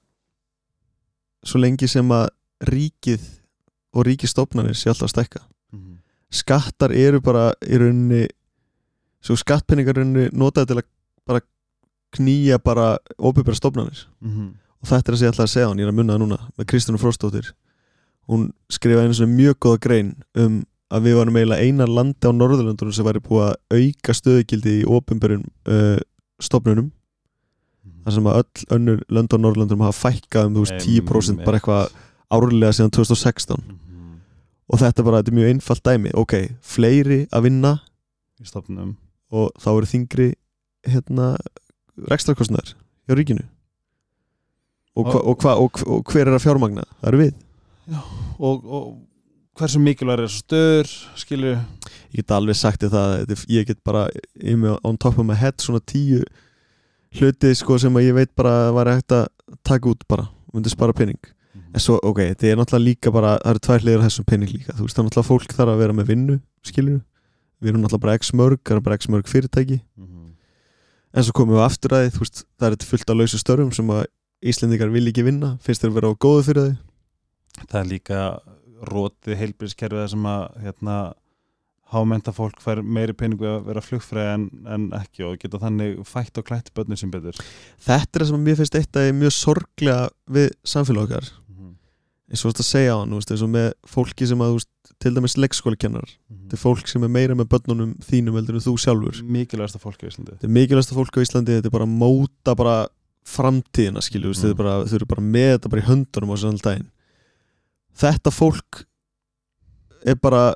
svo 1.47 1.61
lengi 1.61 1.89
sem 1.91 2.09
að 2.15 2.29
ríkið 2.71 3.27
og 3.97 4.07
ríkistofnanir 4.07 4.77
sé 4.79 4.89
alltaf 4.93 5.11
að 5.11 5.13
stækka 5.17 5.43
skattar 6.33 6.93
eru 6.93 7.21
bara 7.21 7.53
í 7.67 7.79
rauninni 7.79 8.27
svo 9.25 9.37
skattpenningar 9.39 9.97
í 9.97 10.01
rauninni 10.03 10.29
notaði 10.33 10.67
til 10.73 10.79
að 10.81 10.89
bara 11.27 11.41
knýja 12.17 12.59
bara 12.63 12.97
óbyrbæra 13.19 13.57
stofnanir. 13.59 14.07
Og 14.83 14.89
þetta 14.89 15.11
er 15.11 15.15
að 15.15 15.19
segja 15.19 15.31
alltaf 15.33 15.47
að 15.47 15.53
segja 15.55 15.69
hann, 15.69 15.79
ég 15.79 15.87
er 15.87 15.93
að 15.93 15.97
munna 15.99 16.13
það 16.15 16.23
núna 16.23 16.39
með 16.59 16.67
Kristjánu 16.71 16.99
Fróstóttir 17.03 17.53
hún 18.27 18.49
skrifaði 18.71 19.07
einu 19.07 19.15
svona 19.15 19.37
mjög 19.37 19.57
góða 19.63 19.79
grein 19.87 20.09
um 20.35 20.65
að 20.91 21.03
við 21.07 21.15
varum 21.19 21.37
eiginlega 21.39 21.63
eina 21.67 21.87
landi 21.87 22.27
á 22.27 22.31
Norðurlöndunum 22.35 22.95
sem 22.95 23.07
væri 23.07 23.21
búið 23.23 23.45
að 23.49 23.81
auka 23.81 24.15
stöðugildi 24.15 24.73
í 24.81 24.85
óbyrбærum 24.87 25.43
uh, 25.71 25.99
stofnunum. 26.43 26.93
Þar 28.07 28.15
sem 28.15 28.27
að 28.31 28.37
öll 28.41 28.67
önnur 28.77 29.01
lönd 29.11 29.35
á 29.35 29.39
Norrlöndum 29.39 29.83
hafa 29.83 30.11
fækkað 30.11 30.47
um 30.51 30.55
þú 30.59 30.63
veist 30.67 30.87
10% 30.87 31.43
bara 31.47 31.59
eitthvað 31.59 31.91
árlega 32.31 32.73
síðan 32.79 32.95
2016 32.95 33.57
Mhm. 33.67 33.79
Og 34.67 34.81
þetta 34.83 35.05
bara, 35.07 35.21
þetta 35.21 35.33
er 35.33 35.39
mjög 35.39 35.53
einfalt 35.55 35.85
dæmi. 35.87 36.15
Ok, 36.19 36.35
fleiri 36.65 37.21
að 37.31 37.49
vinna 37.49 37.73
í 38.41 38.49
stofnum 38.49 38.97
og 39.35 39.51
þá 39.63 39.69
eru 39.73 39.91
þingri 39.91 40.29
hérna 40.87 41.35
rekstrakostnar 42.11 42.75
hjá 43.07 43.17
ríkinu. 43.19 43.47
Og, 44.97 45.11
hva, 45.11 45.21
og, 45.21 45.43
hva, 45.43 45.57
og, 45.61 45.83
og 45.85 46.13
hver 46.13 46.31
er 46.31 46.39
að 46.39 46.47
fjármagna? 46.47 46.87
Það 47.03 47.11
eru 47.11 47.21
við. 47.21 47.35
Og, 48.41 48.65
og 48.65 48.87
hversu 49.57 49.81
mikilvæg 49.81 50.17
er 50.17 50.25
þessu 50.27 50.43
stöður 50.43 50.91
skilur 51.21 51.55
ég 51.57 52.21
get 52.21 52.35
alveg 52.35 52.59
sagt 52.59 52.85
það 52.85 53.15
þetta 53.23 53.47
ég 53.53 53.69
get 53.69 53.81
bara 53.87 54.07
on 54.85 54.99
top 55.01 55.19
of 55.19 55.27
my 55.27 55.37
head 55.37 55.57
svona 55.63 55.81
tíu 55.85 56.23
hluti 57.17 57.53
sko 57.57 57.79
sem 57.81 57.97
að 57.97 58.09
ég 58.09 58.17
veit 58.17 58.33
bara 58.37 58.67
að 58.67 58.75
var 58.77 58.93
hægt 58.93 59.15
að 59.17 59.29
taka 59.65 59.93
út 59.93 60.05
bara, 60.09 60.27
myndi 60.53 60.73
spara 60.73 60.97
pening 60.97 61.21
en 61.77 61.85
svo 61.85 61.99
ok, 62.01 62.23
þetta 62.33 62.49
er 62.49 62.59
náttúrulega 62.61 62.87
líka 62.87 63.13
bara 63.13 63.35
það 63.37 63.51
eru 63.53 63.63
tvær 63.67 63.85
hliður 63.85 64.05
þessum 64.07 64.27
pening 64.31 64.53
líka. 64.53 64.73
Þú 64.73 64.87
veist 64.87 64.97
það 64.97 65.03
er 65.03 65.09
náttúrulega 65.11 65.29
fólk 65.31 65.57
þarf 65.59 65.73
að 65.75 65.83
vera 65.83 65.97
með 65.97 66.11
vinnu 66.13 66.37
skilur 66.65 67.01
við 67.61 67.73
erum 67.73 67.83
náttúrulega 67.85 68.05
bara 68.07 68.21
x 68.21 68.33
mörg 68.37 68.63
það 68.65 68.79
er 68.79 68.85
bara 68.87 68.99
x 69.01 69.11
mörg 69.13 69.31
fyrirtæki. 69.31 69.81
Mhm. 69.97 70.23
en 71.17 71.25
svo 71.25 71.33
komum 71.33 71.57
við 71.57 71.65
aftur 71.65 71.95
að 71.97 72.03
því 72.05 72.11
þú 72.17 72.21
veist 72.25 72.43
það 72.45 72.67
er 72.67 72.75
þetta 72.77 72.91
fullt 72.91 73.11
af 73.11 73.17
lausu 73.17 73.39
störfum 73.41 73.73
sem 73.73 73.93
að 73.95 74.05
Íslendingar 74.47 74.91
vil 74.93 75.09
ekki 75.09 75.25
vinna. 75.25 75.57
Finnst 75.65 75.81
þeir 75.81 75.95
vera 75.97 76.11
á 76.13 76.21
góðu 76.21 76.43
fyrir 76.45 76.67
þau? 76.67 76.75
Það 77.71 77.79
er 77.81 77.87
líka 77.89 78.19
rótið 78.85 79.39
heilbyrðiskerfið 79.41 80.11
sem 80.13 80.27
að 80.29 80.43
hérna 80.67 80.97
hámenta 81.93 82.35
fólk 82.35 82.61
fær 82.61 82.83
meiri 82.83 83.15
peningu 83.17 83.47
að 83.49 83.67
vera 83.71 83.83
flugfræði 83.85 84.35
en, 84.35 84.45
en 84.69 84.87
ekki 84.99 85.25
og 85.25 85.39
geta 85.41 85.61
þannig 85.63 86.01
fætt 86.09 86.39
og 86.41 86.47
klætt 86.49 86.73
börnir 86.77 86.99
sem 87.01 87.11
betur. 87.13 87.39
Þetta 87.87 88.19
er 88.19 88.25
það 88.25 88.31
sem 88.33 88.47
mér 88.49 88.61
finnst 88.61 88.79
eitt 88.81 88.99
að 88.99 89.09
er 89.09 89.19
mjög 89.21 89.35
sorglega 89.39 90.09
við 90.37 90.49
samfélag 90.67 91.07
okkar. 91.07 91.31
Mhm. 91.31 91.46
Eins 92.27 92.43
og 92.43 92.51
þú 92.51 92.51
veist 92.51 92.63
að 92.65 92.69
segja 92.71 92.95
á 92.95 92.99
hann, 92.99 93.13
eins 93.15 93.43
og 93.45 93.51
með 93.53 93.69
fólki 93.87 94.27
sem 94.27 94.43
að, 94.43 94.57
veist, 94.57 94.71
til 95.03 95.13
dæmis 95.15 95.37
leikskólakennar 95.39 96.09
Mhm. 96.09 96.49
þetta 96.49 96.57
er 96.57 96.63
fólk 96.63 96.89
sem 96.89 97.05
er 97.05 97.09
meira 97.13 97.35
með 97.39 97.49
börnunum 97.53 97.95
þínum 98.03 98.35
heldur 98.39 98.57
en 98.59 98.65
þú 98.65 98.75
sjálfur 98.81 99.23
mikilvægasta 99.23 99.79
fólk 99.83 100.03
í 100.03 100.09
Íslandi 100.11 100.33
þetta 100.35 100.45
er 100.49 100.55
mikilvægsta 100.57 100.95
fólk 100.97 101.15
á 101.15 101.21
Íslandi, 101.23 101.57
þetta 101.61 101.67
er 101.71 101.77
bara 101.77 101.87
að 101.87 101.97
móta 102.01 102.57
bara 102.57 102.89
framtíðina, 103.27 104.01
skilju, 104.03 104.31
mm. 104.31 104.43
Mm. 104.43 104.51
er 104.51 104.55
bara, 104.55 104.85
þau 104.87 104.95
eru 104.95 105.07
bara 105.07 105.23
með 105.23 105.51
þetta 105.59 105.71
bara 105.71 105.83
í 105.83 105.87
höndunum 105.91 106.31
á 106.31 106.35
þessu 106.37 106.63
daginn 106.63 106.91
þetta 107.97 108.31
fólk 108.35 108.85
er 110.07 110.15
bara 110.17 110.55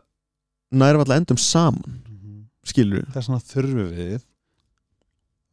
nærvall 0.73 1.15
endum 1.17 1.39
saman, 1.39 2.03
Mhm. 2.07 2.45
skilju 2.65 3.05
þess 3.13 3.29
vegna 3.29 3.41
þurfum 3.53 3.95
við 3.95 4.21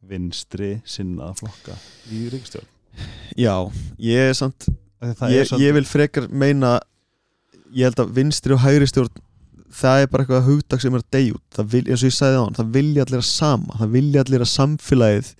vinstri 0.08 0.80
sinnaða 0.86 1.34
flokka 1.42 1.76
í 2.10 2.28
ríkistjórn 2.30 2.66
já, 3.36 3.54
ég 3.98 4.30
er 4.30 4.34
samt 4.34 4.68
Ég, 5.30 5.52
ég 5.62 5.74
vil 5.76 5.86
frekar 5.86 6.28
meina 6.30 6.78
ég 7.70 7.86
held 7.86 8.00
að 8.02 8.14
vinstri 8.16 8.54
og 8.56 8.62
hægri 8.64 8.88
stjórn 8.90 9.20
það 9.78 10.02
er 10.02 10.08
bara 10.10 10.24
eitthvað 10.24 10.46
hugtak 10.48 10.80
sem 10.82 10.94
er 10.96 11.02
að 11.04 11.10
deyja 11.14 11.34
út 11.36 11.60
vil, 11.74 11.84
eins 11.86 12.02
og 12.02 12.08
ég 12.08 12.16
sagði 12.16 12.38
á 12.40 12.42
hann, 12.46 12.56
það 12.56 12.70
vilja 12.78 13.04
allir 13.04 13.20
að 13.20 13.28
sama 13.28 13.78
það 13.78 13.92
vilja 13.98 14.24
allir 14.24 14.44
að 14.44 14.50
samfélagið 14.54 15.32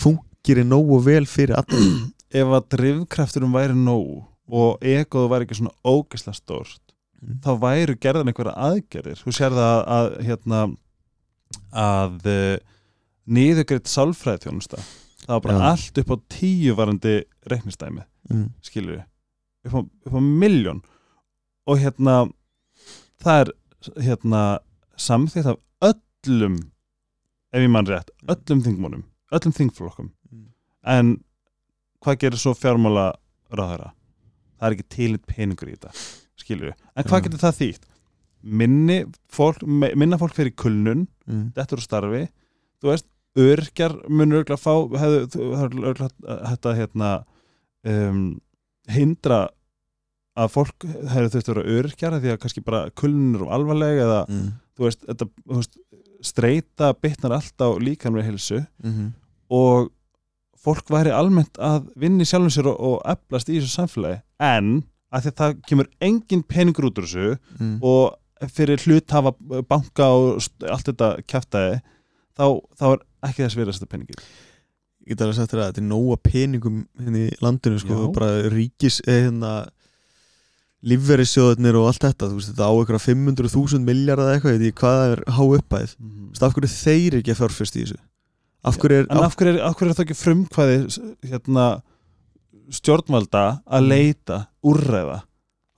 fungir 0.00 0.62
í 0.62 0.66
nógu 0.66 1.00
vel 1.06 1.26
fyrir 1.28 1.58
allir 1.60 1.90
ef 2.40 2.54
að 2.56 2.68
drifkrafturum 2.76 3.54
væri 3.54 3.76
nóg 3.76 4.24
og 4.50 4.80
egoðu 4.82 5.30
væri 5.30 5.46
ekki 5.46 5.60
svona 5.60 5.76
ógeðslega 5.86 6.40
stórt 6.40 6.80
Mm. 7.20 7.34
þá 7.44 7.50
væru 7.60 7.94
gerðan 8.00 8.30
einhverja 8.30 8.52
aðgerðir 8.64 9.18
þú 9.20 9.32
sér 9.36 9.52
það 9.52 9.66
að, 9.68 9.80
að 9.92 10.06
hérna 10.24 10.60
að 11.76 12.28
niðugreitt 13.28 13.90
sálfræði 13.92 14.46
þjónusta 14.46 14.78
það 15.26 15.34
var 15.34 15.42
bara 15.44 15.58
Já. 15.58 15.64
allt 15.74 16.00
upp 16.00 16.14
á 16.14 16.16
tíu 16.32 16.76
varandi 16.78 17.12
reiknistæmi, 17.52 18.06
mm. 18.30 18.46
skilur 18.62 18.96
við 18.96 19.70
upp 19.70 19.74
á, 19.76 19.80
á 20.16 20.18
miljón 20.20 20.82
og 21.68 21.78
hérna 21.82 22.14
það 23.20 23.40
er 23.44 23.52
hérna 24.06 24.42
samþýtt 25.00 25.50
af 25.54 25.58
öllum 25.90 26.56
ef 27.52 27.60
ég 27.64 27.70
mann 27.72 27.88
rétt, 27.88 28.10
öllum 28.30 28.62
þingmónum 28.66 29.04
öllum 29.32 29.56
þingflokkum 29.56 30.10
Mm. 30.30 30.46
en 30.86 31.08
hvað 32.04 32.18
gerir 32.22 32.38
svo 32.38 32.52
fjármála 32.54 33.08
ráðara 33.50 33.88
það 34.60 34.66
er 34.68 34.74
ekki 34.76 34.84
til 34.94 35.18
peningur 35.26 35.68
í 35.72 35.74
þetta 35.74 35.90
skilur 36.38 36.68
við, 36.70 36.76
en 36.94 37.04
hvað 37.08 37.18
Já. 37.18 37.24
getur 37.24 37.42
það 37.42 37.56
þýtt 37.60 37.88
minni 38.60 38.98
fólk 39.28 39.64
minna 39.66 40.16
fólk 40.20 40.36
fyrir 40.38 40.54
kulnun, 40.56 41.08
Mm. 41.26 41.50
þetta 41.56 41.74
eru 41.76 41.82
starfi 41.84 42.22
þú 42.80 42.88
veist, 42.92 43.06
örkjar 43.36 43.92
munur 44.08 44.40
örgla 44.44 44.56
fá, 44.58 44.72
hefðu, 45.02 45.18
það 45.34 45.64
er 45.66 45.90
örgla 45.90 46.08
þetta 46.54 46.76
hérna 46.78 47.10
um, 47.84 48.40
hindra 48.90 49.48
að 50.40 50.52
fólk 50.54 50.84
hefur 50.86 51.30
þurft 51.34 51.48
að 51.50 51.54
vera 51.58 51.78
örkjar 51.80 52.18
því 52.22 52.32
að 52.34 52.38
kannski 52.42 52.62
bara 52.64 52.82
kulnun 52.96 53.40
er 53.40 53.46
alvarleg 53.56 53.98
eða 54.04 54.20
Mm. 54.28 54.50
þú 54.78 54.84
veist, 54.86 55.00
þetta, 55.06 55.26
þú 55.48 55.56
veist, 55.60 55.78
streita 56.24 56.92
bitnar 57.00 57.32
allt 57.36 57.60
á 57.60 57.68
líkamlega 57.80 58.28
hilsu 58.30 58.60
Mm. 58.84 59.12
og 59.50 59.90
fólk 60.60 60.88
væri 60.92 61.10
almennt 61.12 61.56
að 61.58 61.88
vinni 61.96 62.24
sjálfum 62.24 62.50
sér 62.52 62.66
og, 62.68 62.80
og 62.80 63.02
eflast 63.08 63.48
í 63.48 63.58
þessu 63.60 63.74
samfélagi 63.80 64.22
en 64.40 64.84
að 65.12 65.22
því 65.24 65.30
að 65.32 65.38
það 65.40 65.54
kemur 65.66 65.88
engin 66.00 66.42
peningur 66.44 66.84
út 66.90 66.98
úr 67.00 67.08
þessu 67.08 67.38
Mm. 67.58 67.78
og 67.82 68.16
fyrir 68.48 68.78
hluthafa 68.80 69.32
banka 69.68 70.04
og 70.08 70.40
allt 70.64 70.86
þetta 70.88 71.08
kjaftaði 71.28 71.80
þá, 72.38 72.44
þá 72.78 72.84
er 72.92 72.98
ekki 73.28 73.42
þess 73.44 73.56
verið 73.58 73.68
að 73.68 73.76
setja 73.80 73.90
peningir 73.92 74.22
ég 75.06 75.12
get 75.14 75.22
alveg 75.24 75.36
sagt 75.38 75.52
þér 75.54 75.60
að 75.62 75.68
þetta 75.70 75.80
er 75.82 75.88
nóga 75.90 76.16
peningum 76.26 76.76
hérna 77.00 77.18
í 77.26 77.28
landinu 77.42 77.78
sko, 77.82 77.94
Já. 77.96 78.00
bara 78.16 78.30
ríkis 78.52 78.96
eh, 79.06 79.20
hérna 79.26 79.52
lífverðisjóðurnir 80.90 81.76
og 81.76 81.84
allt 81.90 82.04
þetta 82.06 82.24
þú 82.30 82.34
veist, 82.38 82.50
þetta 82.54 82.68
á 82.68 82.72
eitthvað 82.72 83.04
500.000 83.04 83.82
miljard 83.84 84.22
eða 84.24 84.32
eitthvað, 84.36 84.54
ég 84.54 84.60
veit 84.62 84.68
ekki 84.70 84.80
hvað 84.80 84.96
það 85.00 85.10
er 85.16 85.20
há 85.36 85.42
uppæð 85.56 85.90
Þú 85.90 85.94
veist, 86.30 86.44
af 86.46 86.52
hverju 86.56 86.70
þeir 86.74 87.12
ekki 87.20 87.32
að 87.34 87.40
fjárfest 87.40 87.74
í 87.76 87.82
þessu? 87.84 87.98
Af 88.70 88.74
hverju 88.80 88.96
er, 89.00 89.06
en 89.10 89.24
af 89.24 89.34
hverju 89.36 89.50
er, 89.52 89.58
af 89.64 89.74
hverju 89.76 89.90
er 89.92 89.96
það 89.98 90.06
ekki 90.06 90.18
frumkvæði 90.20 90.76
hérna, 91.30 91.64
stjórnvalda 92.80 93.44
að 93.66 93.80
Mm. 93.84 93.88
leita 93.92 94.36
úrræða? 94.64 95.18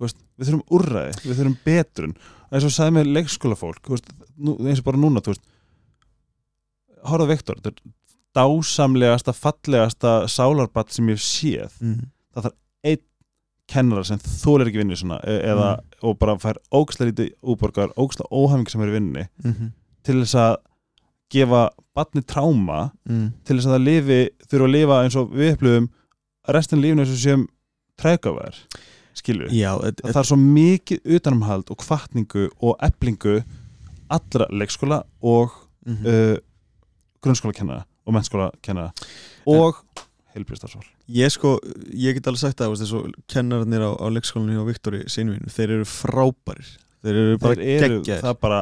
Veist, 0.02 0.18
við 0.38 0.44
þurfum 0.50 0.66
úrræði, 0.78 1.12
við 1.22 1.36
þurfum 1.38 1.58
betrun. 1.66 2.14
Eins 2.52 2.66
og 2.66 2.72
sagði 2.74 2.92
með 2.98 3.10
leikskólafólk 3.16 3.84
veist, 3.94 4.06
nú, 4.36 4.50
eins 4.66 4.80
og 4.82 4.86
bara 4.90 5.02
núna 5.02 5.18
á 5.22 5.24
Viktor 7.26 7.56
þetta 7.58 7.70
er 7.70 7.76
dásamlegasta, 8.36 9.32
fallegasta 9.32 10.26
sálarbatt 10.28 10.92
sem 10.92 11.08
ég 11.08 11.18
hef 11.18 11.24
séð 11.26 11.78
mm. 11.80 12.10
kennara 13.72 14.04
sem 14.04 14.20
þólir 14.20 14.70
ekki 14.70 14.82
vinni 14.82 14.98
svona 14.98 15.20
e 15.28 15.38
eða, 15.52 15.70
og 16.04 16.18
bara 16.20 16.36
fær 16.40 16.58
ógæslega 16.74 17.12
lítið 17.12 17.30
úborgar, 17.42 17.92
ógæslega 17.96 18.28
óhafing 18.34 18.68
sem 18.70 18.82
er 18.84 18.92
í 18.92 18.96
vinni 18.98 19.24
Mm 19.44 19.52
-hmm. 19.52 19.72
til 20.02 20.20
þess 20.22 20.34
að 20.34 20.56
gefa 21.32 21.70
batni 21.94 22.22
tráma 22.22 22.90
mm. 23.08 23.32
til 23.44 23.56
þess 23.56 23.66
að 23.66 23.74
það 23.76 23.84
lifi, 23.84 24.20
þurfa 24.48 24.64
að 24.64 24.74
lifa 24.76 25.02
eins 25.02 25.16
og 25.16 25.30
við 25.32 25.52
upplöfum 25.54 25.88
restin 26.48 26.82
lífinu 26.82 27.02
eins 27.02 27.14
og 27.14 27.22
séum 27.22 27.46
já, 29.52 29.72
et, 29.86 30.00
það 30.00 30.20
er 30.22 30.28
svo 30.28 30.36
mikið 30.36 30.98
utanumhald 31.16 31.70
og 31.70 31.78
kvartningu 31.78 32.48
og 32.60 32.76
eblingu 32.82 33.42
allra 34.12 34.46
leikskóla 34.50 35.02
og 35.22 35.50
mm 35.86 35.96
-hmm. 35.96 36.06
uh, 36.08 36.36
grunnskóla 37.22 37.52
kennara 37.52 37.84
og 38.06 38.16
mennskóla 38.16 38.50
kennara. 38.64 38.92
Og 39.50 39.78
heilbríðstarfsval 40.32 40.88
ég 41.12 41.32
sko, 41.32 41.56
ég 41.92 42.16
get 42.16 42.28
alveg 42.30 42.42
sagt 42.42 42.60
það 42.60 42.74
veist, 42.74 42.94
og 42.96 43.10
kennararnir 43.30 43.84
á, 43.84 43.90
á 43.92 44.06
leikskólanum 44.12 44.56
hjá 44.56 44.68
Viktori 44.68 45.02
Seinvín, 45.10 45.44
þeir 45.52 45.76
eru 45.78 45.88
frábærir. 45.88 46.70
Þeir 47.02 47.20
eru 47.22 47.38
bara 47.42 47.58
geggjaðir. 47.58 48.22
það 48.22 48.30
er 48.30 48.40
bara 48.46 48.60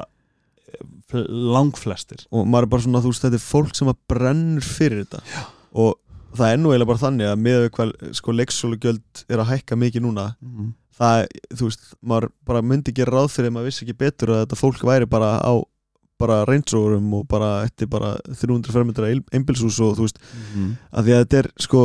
eh, 0.72 1.24
langflestir. 1.56 2.24
Og 2.32 2.46
maður 2.48 2.66
er 2.68 2.72
bara 2.74 2.86
svona, 2.86 3.02
þú 3.04 3.12
veist, 3.12 3.26
þetta 3.26 3.38
er 3.40 3.44
fólk 3.44 3.74
sem 3.78 3.92
að 3.92 4.00
brennur 4.10 4.66
fyrir 4.66 5.04
þetta. 5.04 5.22
Já. 5.30 5.42
og 5.84 5.98
það 6.36 6.52
er 6.52 6.60
nú 6.60 6.70
eiginlega 6.70 6.90
bara 6.92 7.04
þannig 7.04 7.30
að 7.30 7.40
með 7.44 7.64
hvað 7.74 7.92
sko 8.18 8.34
leikskólagjöld 8.38 9.24
er 9.26 9.42
að 9.42 9.50
hækka 9.50 9.78
mikið 9.78 10.04
núna 10.04 10.26
mm. 10.38 10.68
það, 10.98 11.24
þú 11.58 11.68
veist, 11.68 11.88
maður 12.06 12.28
bara 12.46 12.62
myndi 12.62 12.94
gera 12.94 13.16
ráð 13.16 13.32
fyrir 13.34 13.50
að 13.50 13.56
maður 13.56 13.70
vissi 13.70 13.82
ekki 13.86 13.96
betur 13.98 14.34
að 14.34 14.44
þetta 14.44 14.58
fólk 14.60 14.84
væri 14.86 15.08
bara 15.10 15.32
á 15.42 15.52
bara 16.20 16.42
reynsórum 16.48 17.08
og 17.18 17.26
bara 17.30 17.50
eftir 17.66 17.88
bara 17.90 18.14
300 18.28 18.70
fermetra 18.74 19.08
einbilshús 19.32 19.80
og 19.84 19.96
þú 19.98 20.06
veist, 20.06 20.20
Mm. 20.54 20.76
að 20.92 21.04
því 21.08 21.14
að 21.16 21.22
þetta 21.24 21.38
er 21.42 21.50
sko 21.66 21.82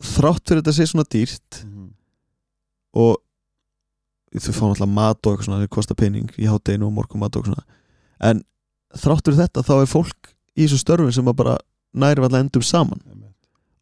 þrátt 0.00 0.44
fyrir 0.48 0.62
þetta 0.62 0.76
sé 0.78 0.86
svona 0.90 1.06
dýrt 1.14 1.62
Mm. 1.64 1.90
og 2.94 3.16
þau 4.34 4.52
fá 4.54 4.64
náttúrulega 4.70 4.94
mat 4.94 5.26
og 5.26 5.32
eitthvað 5.34 5.46
svona 5.48 5.60
það 5.64 5.72
kostar 5.74 5.98
pening 5.98 6.28
í 6.38 6.46
hátteginu 6.46 6.86
og 6.86 6.94
morgum 6.94 7.20
mat 7.24 7.34
og 7.36 7.42
eitthvað 7.42 7.54
svona 7.54 7.64
en 8.30 8.42
þrátt 8.94 9.24
fyrir 9.26 9.40
þetta 9.44 9.64
þá 9.66 9.72
er 9.82 9.90
fólk 9.90 10.32
í 10.56 10.66
þessu 10.66 10.78
störfin 10.84 11.12
sem 11.14 11.30
að 11.30 11.36
bara 11.42 11.56
næri 11.94 12.22
alltaf 12.22 12.40
endum 12.44 12.62
saman 12.66 13.00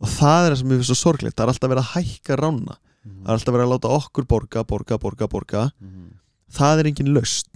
og 0.00 0.08
það 0.08 0.46
er 0.46 0.52
það 0.52 0.58
sem 0.62 0.68
ég 0.72 0.78
finnst 0.80 0.92
svo 0.92 0.98
sorglegt 1.02 1.36
það 1.36 1.44
er 1.48 1.52
alltaf 1.52 1.72
verið 1.72 1.84
að 1.84 1.92
hækka 1.96 2.36
rána 2.42 2.76
Mm. 3.08 3.22
það 3.24 3.28
er 3.30 3.36
alltaf 3.38 3.54
verið 3.54 3.66
að 3.68 3.72
láta 3.72 3.90
okkur 3.94 4.24
borga, 4.28 4.64
borga, 4.66 4.98
borga, 4.98 5.28
borga 5.28 5.60
Mm. 5.80 6.08
það 6.52 6.80
er 6.80 6.88
engin 6.90 7.12
lausn 7.14 7.48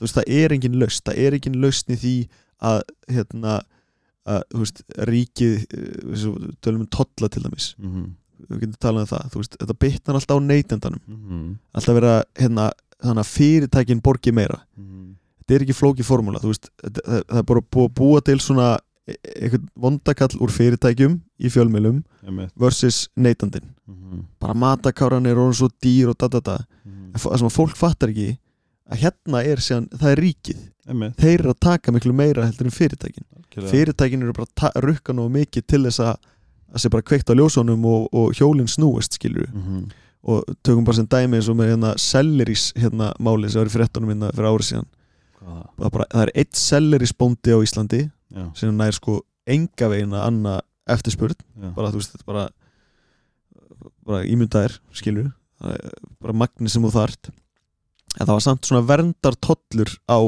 þú 0.00 0.06
veist, 0.06 0.16
það 0.16 0.32
er 0.40 0.54
engin 0.56 0.78
lausn 0.80 1.04
það 1.04 1.18
er 1.26 1.36
engin 1.36 1.60
lausn 1.60 1.92
í 1.92 1.98
því 2.00 2.14
að 2.60 2.80
hérna, 3.12 3.60
að 4.30 4.42
þú 4.50 4.58
veist, 4.64 4.82
ríkið 5.10 5.54
eh, 5.60 6.00
við 6.08 6.56
tölum 6.64 6.80
um 6.86 6.90
tolla 6.90 7.28
til 7.28 7.42
dæmis 7.44 7.74
Mhm. 7.78 8.06
við 8.50 8.60
getum 8.64 8.78
talað 8.80 9.00
um 9.04 9.10
það, 9.12 9.30
þú 9.30 9.40
veist, 9.42 9.56
þetta 9.60 9.78
bitnar 9.84 10.16
alltaf 10.16 10.36
á 10.36 10.40
neytendanum, 10.40 11.00
Mhm. 11.06 11.58
alltaf 11.74 11.94
vera 11.94 12.24
hérna, 12.36 12.70
þannig 13.02 13.24
að 13.24 13.32
fyrirtækin 13.36 14.00
borgi 14.02 14.32
meira 14.32 14.60
Mhm. 14.78 15.16
þetta 15.40 15.54
er 15.54 15.64
ekki 15.66 15.76
flóki 15.76 16.04
formúla, 16.04 16.40
þú 16.40 16.48
veist 16.52 16.70
þetta- 16.82 17.04
það, 17.04 17.24
það 17.28 17.38
er 17.38 17.42
bara 17.42 17.60
búið 17.60 17.88
að 17.88 17.94
búa 17.94 18.20
til 18.24 18.38
svona 18.38 18.78
e- 19.08 19.16
eitthvað 19.40 19.68
vondakall 19.76 20.38
úr 20.40 20.50
fyrirtækjum 20.50 21.20
í 21.40 21.48
fjölmjölum 21.50 22.04
versus 22.56 23.08
neytandin, 23.18 23.64
Mhm. 23.88 24.24
bara 24.38 24.54
matakáran 24.54 25.26
er 25.26 25.34
orðin 25.36 25.54
svo 25.56 25.68
dýr 25.82 26.08
og 26.10 26.18
da 26.18 26.28
da 26.28 26.40
da 26.40 26.58
Mhm. 26.86 27.12
það 27.14 27.38
sem 27.38 27.48
að 27.48 27.56
fólk 27.56 27.76
fattar 27.76 28.08
ekki 28.08 28.38
að 28.90 29.02
hérna 29.04 29.42
er 29.46 29.62
síðan, 29.62 29.88
það 29.94 30.10
er 30.14 30.20
ríkið 30.24 30.60
Einmitt. 30.90 31.16
þeir 31.22 31.38
eru 31.40 31.50
að 31.54 31.60
taka 31.60 31.92
miklu 31.94 32.12
meira 32.16 32.46
heldur 32.48 32.66
en 32.66 32.74
fyrirtækin 32.74 33.24
Algjörlega. 33.36 33.70
fyrirtækin 33.70 34.22
eru 34.26 34.32
bara 34.32 34.70
að 34.70 34.82
rukka 34.88 35.14
nú 35.14 35.28
mikið 35.30 35.66
til 35.66 35.82
þess 35.86 36.00
að 36.00 36.16
að 36.70 36.78
sé 36.84 36.90
bara 36.90 37.02
kveikt 37.02 37.30
á 37.30 37.34
ljósunum 37.34 37.84
og, 37.90 38.08
og 38.14 38.32
hjólinn 38.38 38.68
snúist 38.70 39.16
skilur 39.18 39.48
Mhm. 39.52 39.90
og 40.22 40.44
tökum 40.62 40.84
bara 40.84 40.96
sem 40.96 41.06
dæmi 41.06 41.38
eins 41.38 41.48
og 41.48 41.56
með 41.56 41.70
hérna 41.74 41.94
sellerís 41.98 42.72
hérna 42.76 43.12
máli 43.18 43.48
sem 43.50 43.60
var 43.62 43.70
í 43.70 43.74
fréttunum 43.74 44.10
hérna 44.12 44.30
fyrir 44.34 44.50
árið 44.50 44.68
síðan 44.70 44.86
það? 45.40 45.66
það, 45.80 45.90
bara, 45.90 46.04
það 46.10 46.22
er 46.22 46.32
eitt 46.34 46.52
sellerísbóndi 46.60 47.50
á 47.54 47.58
Íslandi 47.64 48.00
Já. 48.34 48.44
sem 48.54 48.76
nær 48.76 48.92
sko 48.92 49.20
enga 49.46 49.88
veginn 49.88 50.12
að 50.14 50.26
anna 50.26 50.60
eftirspurð 50.86 51.38
bara 51.74 51.90
þú 51.90 51.98
veist 52.02 52.12
þetta 52.14 52.26
bara 52.26 52.48
bara 54.06 54.24
ímyndaðir 54.26 54.78
Það 55.60 55.74
er 55.76 55.90
bara 56.22 56.32
magni 56.32 56.70
sem 56.72 56.82
þú 56.82 56.90
þart 56.94 57.28
en 58.18 58.26
það 58.26 58.34
var 58.34 58.44
samt 58.44 58.66
svona 58.66 58.86
verndartollur 58.88 59.92
á 60.10 60.18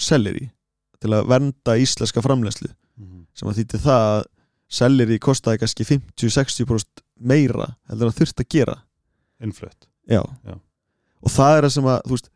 selleri 0.00 0.50
til 1.00 1.14
að 1.16 1.28
vernda 1.30 1.78
íslenska 1.80 2.20
framlegslu 2.24 2.68
Mhm. 3.00 3.26
sem 3.34 3.48
að 3.48 3.56
þýtti 3.62 3.78
það 3.80 4.02
að 4.10 4.24
selleri 4.70 5.16
kostaði 5.18 5.58
kannski 5.62 5.84
50-60% 5.88 7.00
meira 7.20 7.70
heldur 7.88 8.10
það 8.10 8.18
þurft 8.20 8.40
að 8.44 8.48
gera. 8.54 8.74
Já. 10.10 10.20
og 11.22 11.30
það 11.30 11.56
er 11.56 11.62
það 11.64 11.72
sem 11.72 11.84
að 11.84 12.00
veist, 12.10 12.28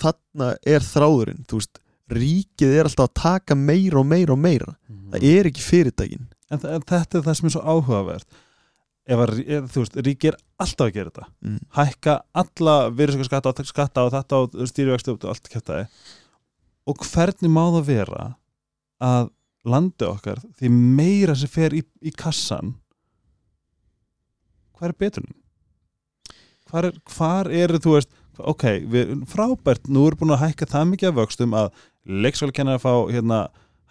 þarna 0.00 0.48
er 0.66 0.80
þráðurinn 0.80 1.44
veist, 1.50 1.78
ríkið 2.10 2.74
er 2.80 2.88
alltaf 2.88 3.08
að 3.08 3.14
taka 3.22 3.54
meira 3.58 3.98
og 4.00 4.06
meira 4.06 4.32
og 4.34 4.38
meira 4.42 4.74
það 5.12 5.22
er 5.30 5.48
ekki 5.50 5.62
fyrirtækin 5.64 6.26
En, 6.50 6.60
en 6.62 6.82
þetta 6.86 7.18
er 7.18 7.22
það 7.26 7.34
sem 7.40 7.46
er 7.48 7.54
svo 7.56 7.62
áhugavert 7.66 8.26
ef 9.06 9.22
að, 9.22 9.36
þú 9.70 9.82
veist, 9.84 9.98
ríki 10.06 10.30
er 10.32 10.38
alltaf 10.62 10.88
að 10.88 10.94
gera 10.96 11.12
þetta 11.12 11.26
mm. 11.46 11.58
hækka 11.78 12.16
alla 12.42 12.76
virðsaukaskatta 12.96 13.52
og 13.52 13.70
skatta 13.70 14.06
og 14.06 14.12
þetta 14.14 14.40
og 14.42 14.70
stýrivexti 14.72 15.14
og 15.14 15.28
allt 15.30 15.50
kæftæði 15.52 15.86
og 16.86 17.06
hvernig 17.10 17.52
má 17.52 17.62
það 17.76 17.88
vera 17.90 18.26
að 19.02 19.30
landi 19.66 20.06
okkar 20.06 20.42
því 20.58 20.70
meira 20.74 21.34
sem 21.38 21.50
fer 21.50 21.74
í, 21.74 21.82
í 22.02 22.12
kassan 22.14 22.76
hvað 24.76 24.90
er 24.90 24.96
betunin? 25.00 25.36
Hvar 26.66 26.88
er, 26.88 27.00
hvar 27.14 27.50
eru 27.54 27.80
þú 27.82 27.96
veist 27.96 28.12
ok, 28.36 28.64
við, 28.92 29.12
frábært, 29.30 29.86
nú 29.88 30.04
erum 30.08 30.20
búin 30.20 30.34
að 30.36 30.44
hækka 30.44 30.68
það 30.68 30.88
mikið 30.92 31.10
af 31.10 31.18
vöxtum 31.20 31.56
að 31.56 31.68
leikskóla 32.06 32.54
kennar 32.54 32.80
að 32.80 32.84
fá 32.84 32.92
hérna 33.14 33.40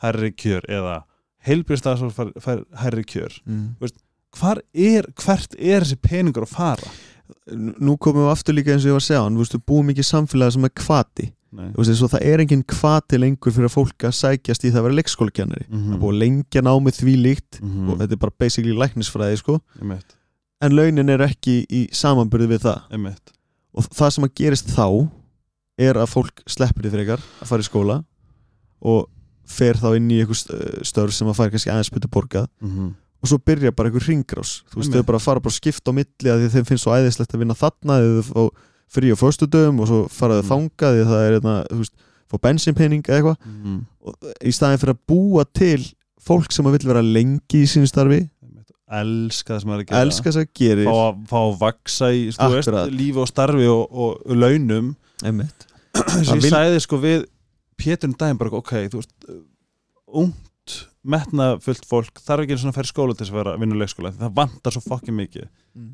hærri 0.03 0.31
kjör 0.35 0.67
eða 0.69 0.99
heilbjörnstafsfólk 1.45 2.35
fær, 2.43 2.65
hærri 2.81 3.05
kjör 3.07 3.39
Mm. 3.45 3.75
hvar 3.79 3.95
er, 4.73 5.05
hvert 5.23 5.55
er 5.59 5.81
þessi 5.85 5.97
peningur 6.01 6.43
að 6.47 6.55
fara? 6.55 6.91
nú 7.55 7.95
komum 7.97 8.21
við 8.27 8.31
aftur 8.35 8.53
líka 8.53 8.71
eins 8.73 8.83
og 8.85 8.89
ég 8.91 8.95
var 8.95 9.01
að 9.01 9.07
segja 9.07 9.21
við 9.57 9.63
búum 9.65 9.89
ekki 9.89 10.03
í 10.03 10.05
samfélagi 10.05 10.53
sem 10.53 10.65
er 10.67 10.73
kvati 10.77 11.25
veist, 11.77 12.01
það 12.11 12.25
er 12.27 12.39
engin 12.43 12.63
kvati 12.69 13.17
lengur 13.17 13.51
fyrir 13.55 13.65
að 13.69 13.73
fólk 13.73 14.05
að 14.05 14.13
sækjast 14.17 14.65
í 14.65 14.69
það 14.71 14.79
að 14.81 14.85
vera 14.85 14.97
leikskólakennari 14.99 15.65
Mm 15.69 15.85
það 15.87 15.93
er 15.95 16.01
búið 16.03 16.19
lengja 16.21 16.61
námið 16.61 16.99
því 16.99 17.15
líkt 17.23 17.61
Mhm. 17.61 17.89
og 17.89 17.97
þetta 17.99 18.11
er 18.11 18.21
bara 18.25 18.35
basically 18.39 18.73
læknisfræði 18.75 19.37
sko. 19.41 19.59
En 20.61 20.71
launin 20.75 21.09
er 21.09 21.19
ekki 21.25 21.65
í 21.69 21.89
samanbyrði 21.91 22.47
við 22.47 22.61
það 22.65 22.81
einmitt. 22.91 23.31
og 23.73 23.83
það 23.89 24.11
sem 24.11 24.23
að 24.23 24.33
gerist 24.35 24.67
þá 24.75 25.09
er 25.79 25.93
að 25.95 26.09
fólk 26.13 26.43
sleppur 26.47 26.83
því 26.83 26.91
frekar 26.91 27.19
að 27.41 27.47
fara 27.47 27.61
í 27.61 27.69
skóla 27.69 28.03
og 28.81 29.09
fer 29.45 29.73
þá 29.75 29.95
inn 29.97 30.09
í 30.11 30.21
einhver 30.21 30.83
störf 30.85 31.11
sem 31.13 31.27
að 31.27 31.35
fara 31.35 31.49
kannski 31.49 31.71
aðeins 31.71 31.91
betur 31.91 32.09
borgað 32.09 32.47
Mhm. 32.61 32.95
Og 33.23 33.29
svo 33.31 33.37
byrja 33.41 33.71
bara 33.75 33.89
einhver 33.89 34.05
ringrás 34.09 34.61
þú 34.71 34.81
veist, 34.81 34.93
þau 34.93 35.03
bara 35.07 35.19
fara 35.23 35.39
bara 35.43 35.55
skipt 35.55 35.87
á 35.87 35.91
milli 35.95 36.29
að 36.31 36.43
því 36.45 36.49
þeim 36.55 36.65
finnst 36.69 36.83
svo 36.85 36.93
æðislegt 36.97 37.33
að 37.35 37.41
vinna 37.41 37.55
þarna 37.57 37.99
eða 38.03 38.23
þau 38.29 38.33
fá 38.35 38.43
frí 38.95 39.09
á 39.11 39.17
föstudöfum 39.17 39.79
og 39.81 39.87
svo 39.89 39.99
fara 40.13 40.41
þau 40.41 40.45
Mm. 40.45 40.51
þangað 40.51 40.95
því 40.99 41.05
það 41.09 41.23
er 41.27 41.37
einna, 41.39 41.55
þú 41.71 41.79
veist, 41.81 41.95
fá 42.29 42.35
bensinpenning 42.41 43.03
eða 43.05 43.17
eitthvað. 43.17 43.37
Og 44.05 44.29
í 44.45 44.51
staðin 44.53 44.81
fyrir 44.81 44.93
að 44.95 45.01
búa 45.09 45.45
til 45.53 45.81
fólk 46.25 46.51
sem 46.53 46.65
að 46.65 46.75
vill 46.77 46.87
vera 46.91 47.01
lengi 47.01 47.61
í 47.63 47.67
sínu 47.69 47.89
starfi. 47.89 48.29
Elska 48.85 49.55
það 49.55 49.59
sem 49.61 49.69
það 49.69 49.75
er 49.75 49.81
að 49.81 49.87
gera. 49.89 50.01
Elska 50.05 50.29
þess 50.29 50.41
að 50.43 50.49
gerir 50.61 50.85
fá, 50.85 50.93
að- 51.09 51.21
fá 51.31 51.37
að 51.41 51.55
vaksa 51.59 52.09
í 52.13 52.21
þú 52.37 52.49
veist, 52.53 52.69
lífi 52.93 53.17
og 53.23 53.27
starfi 53.31 53.67
og, 53.73 53.83
og 54.05 54.35
launum. 54.37 54.91
Það 55.95 56.11
að 56.19 56.35
ég 56.35 56.41
vil- 56.43 56.51
sagði 56.53 56.81
sko 56.85 56.97
við 57.01 57.25
Pétur 57.81 58.09
um 58.13 58.37
bara 58.37 58.51
ok, 58.61 58.71
þú 58.93 59.01
veist 59.01 59.13
ungt, 60.07 60.35
metna 61.05 61.45
fullt 61.61 61.85
fólk 61.89 62.19
þarf 62.25 62.43
ekki 62.45 62.55
einu 62.55 62.61
svona 62.63 62.73
að 62.73 62.79
færa 62.79 62.89
skóla 62.91 63.13
til 63.15 63.25
þess 63.25 63.33
að 63.33 63.39
vera 63.41 63.53
því 64.15 64.23
það 64.23 64.35
vantar 64.41 64.75
svo 64.75 64.81
fokkin 64.87 65.17
mikið 65.19 65.47
Mm. 65.75 65.89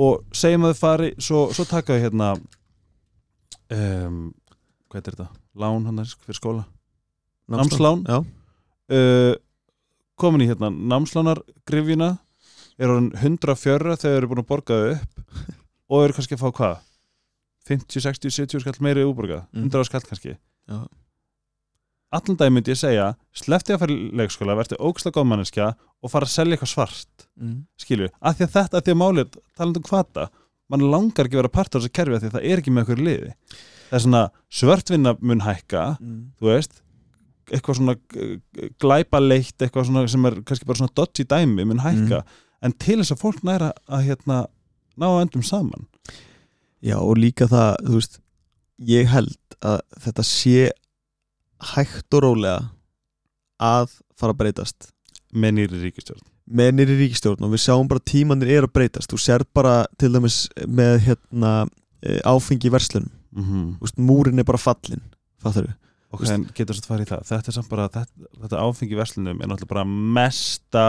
og 0.00 0.22
segjum 0.32 0.64
að 0.64 0.72
þau 0.74 0.78
fari 0.80 1.08
svo, 1.20 1.40
svo 1.52 1.64
taka 1.68 1.92
þau 1.96 2.02
hérna 2.06 2.28
um, 3.74 4.20
hvað 4.88 5.00
er 5.00 5.06
þetta? 5.10 5.26
lán 5.58 5.86
hann 5.88 6.02
fyrir 6.24 6.38
skóla 6.38 6.64
Námslán? 7.48 8.02
Já, 8.08 8.18
uh, 8.92 9.34
komin 10.20 10.44
í 10.44 10.48
hérna 10.50 10.68
námslánargrifjuna 10.72 12.10
er 12.78 12.92
orðin 12.92 13.12
104 13.16 13.96
þegar 13.96 14.00
þeir 14.02 14.16
eru 14.18 14.28
búin 14.32 14.42
að 14.42 14.48
borga 14.50 14.78
þau 14.80 14.90
upp 14.96 15.48
og 15.92 16.04
eru 16.04 16.16
kannski 16.18 16.36
að 16.36 16.42
fá 16.44 16.50
hvað 16.58 16.76
50, 17.68 18.00
60, 18.08 18.32
70 18.40 18.64
skall 18.64 18.80
meiri 18.84 19.04
útborgað 19.08 19.44
Mm. 19.52 19.68
100 19.68 19.88
skall 19.90 20.04
kannski 20.08 20.34
Já. 20.68 20.80
Allan 22.14 22.36
dag 22.40 22.50
myndi 22.52 22.72
ég 22.72 22.78
segja 22.80 23.08
sleppti 23.36 23.74
að 23.74 23.82
fara 23.82 23.94
í 23.94 24.10
leikskóla, 24.16 24.56
verði 24.58 24.78
ógslag 24.80 25.14
góð 25.16 25.26
manneskja 25.28 25.68
og 26.02 26.12
fara 26.12 26.28
að 26.28 26.32
selja 26.34 26.56
eitthvað 26.56 26.72
svart. 26.72 27.26
Mm. 27.38 27.56
skilju, 27.78 28.08
af 28.20 28.36
því 28.38 28.46
að 28.46 28.54
þetta, 28.56 28.78
af 28.80 28.84
því 28.86 28.94
að 28.94 29.00
málið 29.02 29.36
talandi 29.56 29.82
um 29.82 29.88
hvata, 29.90 30.28
mann 30.68 30.84
langar 30.92 31.28
ekki 31.28 31.38
vera 31.38 31.48
part 31.52 31.74
af 31.74 31.82
þessu 31.82 31.92
kerfi 31.94 32.16
af 32.16 32.22
því 32.22 32.28
að 32.30 32.36
það 32.38 32.48
er 32.50 32.62
ekki 32.62 32.72
með 32.74 32.86
okkur 32.86 33.02
liði. 33.06 33.32
Það 33.88 33.96
er 33.98 34.04
svona 34.04 34.22
svörtvinna 34.60 35.14
mun 35.20 35.40
hækka 35.46 35.84
Mm. 36.00 36.18
þú 36.40 36.50
veist 36.52 36.82
eitthvað 37.48 37.78
svona 37.78 37.94
glæpa 38.82 39.20
leitt 39.22 39.56
eitthvað 39.64 39.86
svona 39.88 40.08
sem 40.08 40.26
er 40.28 40.34
kannski 40.44 40.66
bara 40.68 40.80
svona 40.82 40.94
dodgy 40.94 41.24
dæmi 41.24 41.64
mun 41.64 41.80
hækka, 41.80 42.22
en 42.62 42.72
til 42.72 42.98
þess 43.00 43.14
að 43.14 43.22
fólk 43.22 43.44
næra 43.46 43.70
að 43.88 44.04
hérna 44.08 44.46
ná 44.98 45.06
að 45.08 45.22
endum 45.22 45.42
saman. 45.46 45.86
Já 46.82 46.98
og 46.98 47.16
líka 47.18 47.46
það, 47.48 47.76
þú 47.86 47.94
veist 48.00 48.18
ég 48.78 49.08
held 49.08 49.38
að 49.62 49.80
þetta 50.04 50.24
sé 50.26 50.70
hægt 51.74 52.14
og 52.14 52.24
rólega 52.24 52.58
að 53.58 53.94
fara 54.18 54.34
að 54.34 54.40
breytast. 54.42 54.92
Með 55.32 55.56
nýri 55.58 55.84
ríkistjórn 55.84 56.24
með 56.48 56.70
nýri 56.78 56.94
ríkistjórn 57.02 57.44
og 57.44 57.52
við 57.52 57.60
sjáum 57.60 57.88
bara 57.90 58.04
tímanir 58.08 58.50
er 58.54 58.66
að 58.66 58.72
breytast. 58.78 59.10
Þú 59.12 59.18
sér 59.20 59.44
bara 59.52 59.82
til 60.00 60.08
dæmis 60.14 60.46
með 60.64 60.94
hérna 61.04 61.52
eh, 62.00 62.22
áfengi 62.24 62.70
í 62.70 62.72
verslunum. 62.72 63.10
Mm 63.36 63.44
-hmm. 63.44 63.92
Múrin 64.00 64.38
er 64.38 64.44
bara 64.48 64.58
fallin 64.58 65.02
fattar 65.42 65.66
við 65.66 65.74
ok, 66.10 66.24
en 66.32 66.46
getur 66.54 66.74
þess 66.74 66.86
að 66.86 66.92
fara 66.92 67.04
í 67.04 67.08
það. 67.08 67.24
Þetta 67.28 67.50
er 67.50 67.56
samt 67.56 67.68
bara, 67.68 67.88
þetta, 67.88 68.30
þetta 68.42 68.62
áfengi 68.64 68.96
í 68.96 68.98
verslunum 68.98 69.42
er 69.42 69.50
náttúrulega 69.50 69.74
bara 69.74 69.84
mesta 70.18 70.84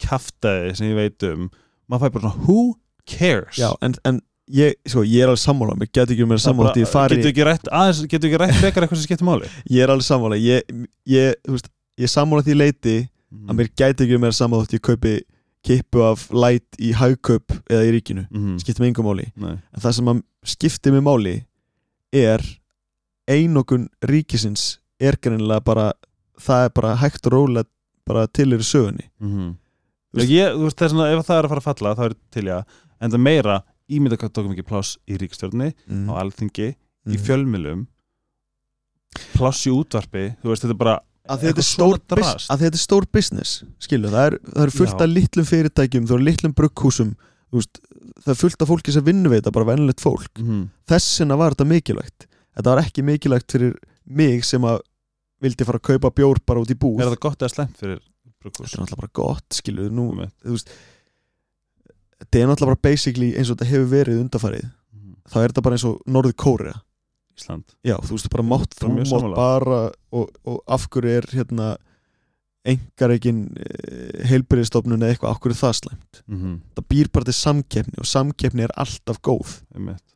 kaftaði 0.00 0.74
sem 0.78 0.88
ég 0.88 0.96
veit 0.96 1.28
um. 1.28 1.50
Maður 1.90 2.06
fæ 2.06 2.12
bara 2.14 2.24
svona, 2.24 2.46
who 2.46 2.60
cares? 3.04 3.58
Já, 3.58 3.74
en, 3.84 3.94
en 4.04 4.20
ég, 4.54 4.76
sko, 4.88 5.02
ég 5.06 5.24
er 5.24 5.30
alveg 5.30 5.42
sammála 5.42 5.76
mér 5.78 5.90
getur 5.90 6.14
ekki 6.14 6.26
meira 6.28 6.42
sammála 6.42 6.72
ég 6.78 6.90
fari 6.90 7.18
getur 7.18 7.30
ekki 7.32 7.46
rætt 7.48 7.70
aðeins, 7.70 8.02
getur 8.10 8.30
ekki 8.30 8.40
rætt 8.42 8.56
frekar 8.60 8.86
eitthvað 8.86 9.00
sem 9.00 9.08
skiptir 9.08 9.28
máli? 9.28 9.50
Ég 9.74 9.84
er 9.84 9.92
alveg 9.94 10.06
sammála 10.06 10.38
ég, 10.40 10.72
ég, 11.10 11.36
þú 11.46 11.56
veist, 11.56 11.70
ég 12.00 12.12
sammála 12.12 12.46
því 12.46 12.56
leiti 12.58 12.96
að 13.46 13.60
mér 13.60 13.70
gæti 13.78 14.06
ekki 14.06 14.20
meira 14.22 14.36
sammála 14.36 14.66
því 14.68 14.80
ég 14.80 14.86
kaupi 14.90 15.14
kippu 15.66 16.02
af 16.06 16.26
light 16.32 16.78
í 16.80 16.92
haugkaup 16.96 17.52
eða 17.68 17.84
í 17.84 17.94
ríkinu, 17.96 18.24
mm 18.30 18.58
skiptir 18.62 18.80
mig 18.84 18.94
engum 18.94 19.10
máli. 19.10 19.26
Nei. 19.36 19.56
en 19.60 19.82
það 19.82 19.96
sem 19.98 20.12
að 20.12 20.22
skiptir 20.54 20.94
mig 20.94 21.04
máli 21.04 21.34
er 22.16 22.40
einokun 23.30 23.88
ríkisins 24.08 24.78
er 25.00 25.18
greinilega 25.20 25.62
bara 25.64 25.90
það 26.40 26.64
er 26.64 26.72
bara 26.76 26.94
hægt 27.00 27.28
og 27.28 27.34
rólega 27.36 27.68
bara 28.08 28.26
til 28.26 28.52
eru 28.56 28.64
sögunni. 28.64 29.06
Mm. 29.20 29.56
Þú 30.10 30.18
veist- 30.18 30.32
ég, 30.32 30.54
þú 30.56 30.64
veist, 30.66 30.78
það 30.78 30.86
er 30.86 30.92
svona, 30.94 31.10
ef 31.12 31.26
það 31.26 31.38
er 31.38 31.44
að 31.44 31.52
fara 31.52 31.60
að 31.60 31.68
falla 31.68 31.90
er 31.92 32.48
að, 32.56 32.64
en 33.00 33.10
það 33.10 33.20
meira 33.20 33.56
ímynda 33.90 34.18
hvað 34.20 34.34
tókum 34.36 34.54
ekki 34.54 34.66
pláss 34.70 34.96
í 35.10 35.18
ríkstjórni 35.20 35.70
mm. 35.72 36.08
á 36.10 36.12
alþingi, 36.22 36.72
í 36.74 37.14
Mm. 37.16 37.22
fjölmilum 37.26 37.86
pláss 39.34 39.66
í 39.66 39.72
útvarpi 39.74 40.34
þú 40.42 40.52
veist, 40.52 40.66
þetta 40.66 40.74
er 40.76 40.80
bara 40.82 40.98
að 41.30 41.46
þetta 41.46 41.62
er 41.62 41.66
að 42.50 42.62
þetta 42.64 42.76
er 42.76 42.82
stór 42.82 43.06
business 43.10 43.62
skilu, 43.82 44.10
það 44.12 44.26
er, 44.28 44.36
það 44.52 44.66
er 44.66 44.74
fullt 44.74 45.00
af 45.00 45.10
litlum 45.10 45.48
fyrirtækjum 45.48 46.06
það 46.10 46.18
er 46.18 46.26
litlum 46.28 46.54
brugghúsum 46.58 47.14
þú 47.50 47.58
veist, 47.58 47.80
það 48.22 48.32
er 48.34 48.38
fullt 48.40 48.62
af 48.62 48.70
fólki 48.70 48.94
sem 48.94 49.06
vinnu 49.06 49.32
við 49.32 49.42
þetta 49.42 49.54
bara 49.56 49.70
venilegt 49.72 50.02
fólk. 50.02 50.30
Mm 50.38 50.68
þessina 50.90 51.36
var 51.38 51.54
þetta 51.54 51.66
mikilvægt. 51.70 52.28
Þetta 52.58 52.72
var 52.72 52.82
ekki 52.82 53.04
mikilvægt 53.06 53.52
fyrir 53.54 53.74
mig 54.10 54.46
sem 54.46 54.64
að 54.66 54.80
vildi 55.40 55.66
fara 55.66 55.78
að 55.80 55.86
kaupa 55.92 56.10
bjór 56.18 56.40
bara 56.46 56.62
út 56.64 56.72
í 56.72 56.76
búð. 56.78 57.00
Er 57.00 57.12
það 57.12 57.20
gott 57.26 57.44
eða 57.44 57.52
slemt 57.54 57.76
fyrir 57.78 58.00
brugghús? 58.40 58.70
þetta 58.70 58.76
er 58.76 58.82
náttúrulega 58.82 59.02
bara 59.04 59.14
gott 59.20 59.58
skilu 59.60 59.86
nú, 59.94 60.06
þú 60.42 60.56
veist 60.56 60.74
þetta 62.20 62.38
er 62.42 62.46
náttúrulega 62.50 62.66
bara 62.74 62.82
basically 62.90 63.32
eins 63.36 63.50
og 63.50 63.56
þetta 63.58 63.70
hefur 63.72 63.90
verið 63.96 64.20
undarfarið 64.24 64.64
Mhm. 64.92 65.14
þá 65.32 65.36
er 65.44 65.48
þetta 65.52 65.62
bara 65.62 65.74
eins 65.76 65.84
og 65.84 66.00
Norður 66.06 66.32
Kórea 66.36 66.80
Ísland 67.38 67.64
já, 67.84 67.96
þú 67.96 68.10
veist, 68.16 68.28
bara 68.30 68.42
mátt 68.44 68.74
er 68.76 68.86
þú 68.86 68.90
mátt 68.96 69.08
sammála. 69.08 69.36
bara 69.36 69.90
og, 70.12 70.28
og 70.44 70.60
af 70.68 70.88
hverju 70.90 71.08
er 71.16 71.26
hérna 71.32 71.76
engar 72.64 73.10
egin 73.14 73.46
heilbyrðistofnun 74.28 75.00
eða 75.00 75.14
eitthvað, 75.14 75.30
af 75.32 75.40
hverju 75.40 75.54
er 75.54 75.60
það 75.60 75.76
slæmt 75.78 76.20
mm 76.26 76.36
-hmm. 76.40 76.58
það 76.76 76.84
býr 76.92 77.08
bara 77.12 77.24
til 77.24 77.34
samkeppni 77.34 77.98
og 77.98 78.06
samkeppni 78.06 78.62
er 78.62 78.72
alltaf 78.76 79.20
góð 79.22 79.62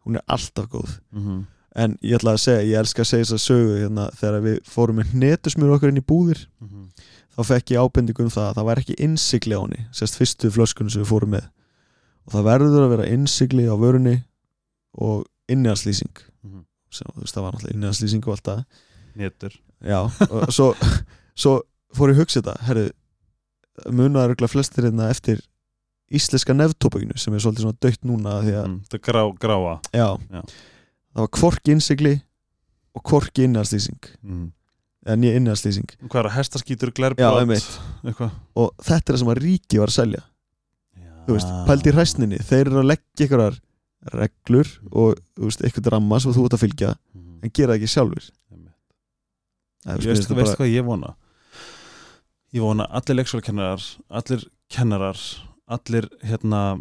hún 0.04 0.16
er 0.16 0.22
alltaf 0.28 0.66
góð 0.68 0.98
mm 1.12 1.22
-hmm. 1.24 1.44
en 1.76 1.98
ég 2.02 2.14
ætla 2.18 2.32
að 2.34 2.36
segja, 2.40 2.60
ég 2.74 2.78
elska 2.78 3.02
að 3.02 3.06
segja 3.06 3.24
þess 3.24 3.32
að 3.32 3.46
sögu 3.48 3.78
hérna, 3.80 4.10
þegar 4.14 4.40
við 4.42 4.58
fórum 4.64 4.96
með 4.96 5.12
netusmjör 5.14 5.74
okkar 5.74 5.88
inn 5.88 5.96
í 6.02 6.06
búðir 6.06 6.46
Mhm. 6.60 6.88
þá 7.38 7.42
fekk 7.44 7.70
ég 7.70 7.80
ábendingu 7.80 8.22
um 8.22 8.30
það 8.30 8.50
að 8.50 8.54
það 8.54 8.64
var 8.64 8.76
ekki 8.78 8.94
innsigli 8.98 9.54
á 9.56 9.60
henni 9.64 9.86
sérst 9.92 10.16
fyrstu 10.18 10.50
flöskunum 10.50 10.90
sem 10.90 11.02
við 11.02 11.08
fórum 11.08 11.30
með 11.30 11.44
og 12.24 12.34
það 12.34 12.46
verður 12.48 12.86
að 12.86 12.92
vera 12.94 13.10
innsigli 13.12 13.66
á 13.68 13.74
vörunni 13.76 14.16
og 15.00 15.24
sem 16.94 17.10
þú 17.12 17.24
veist 17.24 17.36
það 17.36 17.46
var 17.46 17.56
náttúrulega 17.56 17.76
innihalslýsing 17.76 18.26
og 18.26 18.36
allt 18.36 18.50
það. 18.50 18.60
Og 20.30 20.52
svo, 20.56 20.68
svo 21.34 21.54
fór 21.94 22.12
ég 22.12 22.18
að 22.18 22.22
hugsa 22.22 22.40
þetta. 22.40 22.54
Herru, 22.68 22.84
munaður 23.90 24.34
örugglega 24.34 24.52
flestir 24.54 24.88
hérna 24.88 25.10
eftir 25.12 25.42
íslenska 26.14 26.54
neftópakinu 26.54 27.16
sem 27.18 27.34
er 27.34 27.42
svolítið 27.42 27.66
svona 27.66 27.80
dögt 27.82 28.04
núna 28.06 28.36
því 28.44 28.54
að, 28.58 28.66
mm. 28.68 28.76
Það 28.92 29.02
grá, 29.08 29.22
gráa. 29.44 29.74
Já, 29.90 30.08
Já. 30.30 30.42
það 30.44 31.24
var 31.24 31.32
hvorki 31.40 31.74
innsigli 31.74 32.14
og 32.94 33.08
hvorki 33.10 33.48
innihalslýsing 33.48 34.10
mm. 34.20 34.44
eða 35.08 35.16
nýja 35.22 35.40
innihalslýsing 35.40 35.96
Hvað 36.04 36.20
er 36.20 36.28
að 36.30 36.36
hestaskítur, 36.36 36.92
Já, 36.92 36.98
glerbrot 37.00 37.64
og 38.54 38.70
þetta 38.84 39.00
er 39.00 39.16
það 39.16 39.22
sem 39.24 39.32
að 39.34 39.42
ríki 39.42 39.80
var 39.82 39.92
að 39.92 39.98
selja 39.98 40.22
þú 41.26 41.36
veist, 41.36 41.48
Ah. 41.48 41.64
pældi 41.68 41.90
í 41.90 41.94
hræsninni. 41.94 42.38
Þeir 42.44 42.66
eru 42.68 42.80
að 42.82 42.90
leggja 42.92 43.26
einhverjar 43.26 43.60
reglur 44.12 44.68
og 44.92 45.18
þú 45.38 45.50
eitthvað 45.64 45.92
ramma 45.94 46.20
sem 46.20 46.32
þú 46.32 46.44
ert 46.44 46.56
að 46.58 46.64
fylgja 46.68 46.94
Mhm. 47.14 47.38
en 47.42 47.50
gera 47.50 47.72
það 47.72 47.78
ekki 47.80 47.94
sjálfur 47.94 48.30
er, 49.86 49.98
Ég 49.98 50.06
veist, 50.06 50.22
þetta 50.28 50.36
veist 50.36 50.56
hvað 50.58 50.72
ég 50.74 50.84
vona? 50.84 51.14
Ég 52.54 52.60
vona 52.62 52.86
allir 52.90 53.16
leikskólakennarar 53.18 53.82
allir 54.10 54.44
kennarar 54.70 55.18
allir 55.68 56.08
hérna 56.22 56.80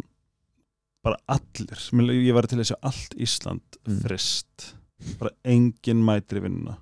bara 1.04 1.16
allir, 1.28 1.76
ég 2.24 2.32
var 2.34 2.46
til 2.48 2.58
að 2.58 2.70
sjá 2.72 2.76
allt 2.82 3.14
Ísland 3.18 3.60
Mm. 3.86 4.00
frist 4.02 4.74
bara 5.18 5.30
engin 5.44 6.02
mætir 6.04 6.38
í 6.40 6.42
vinnuna. 6.42 6.78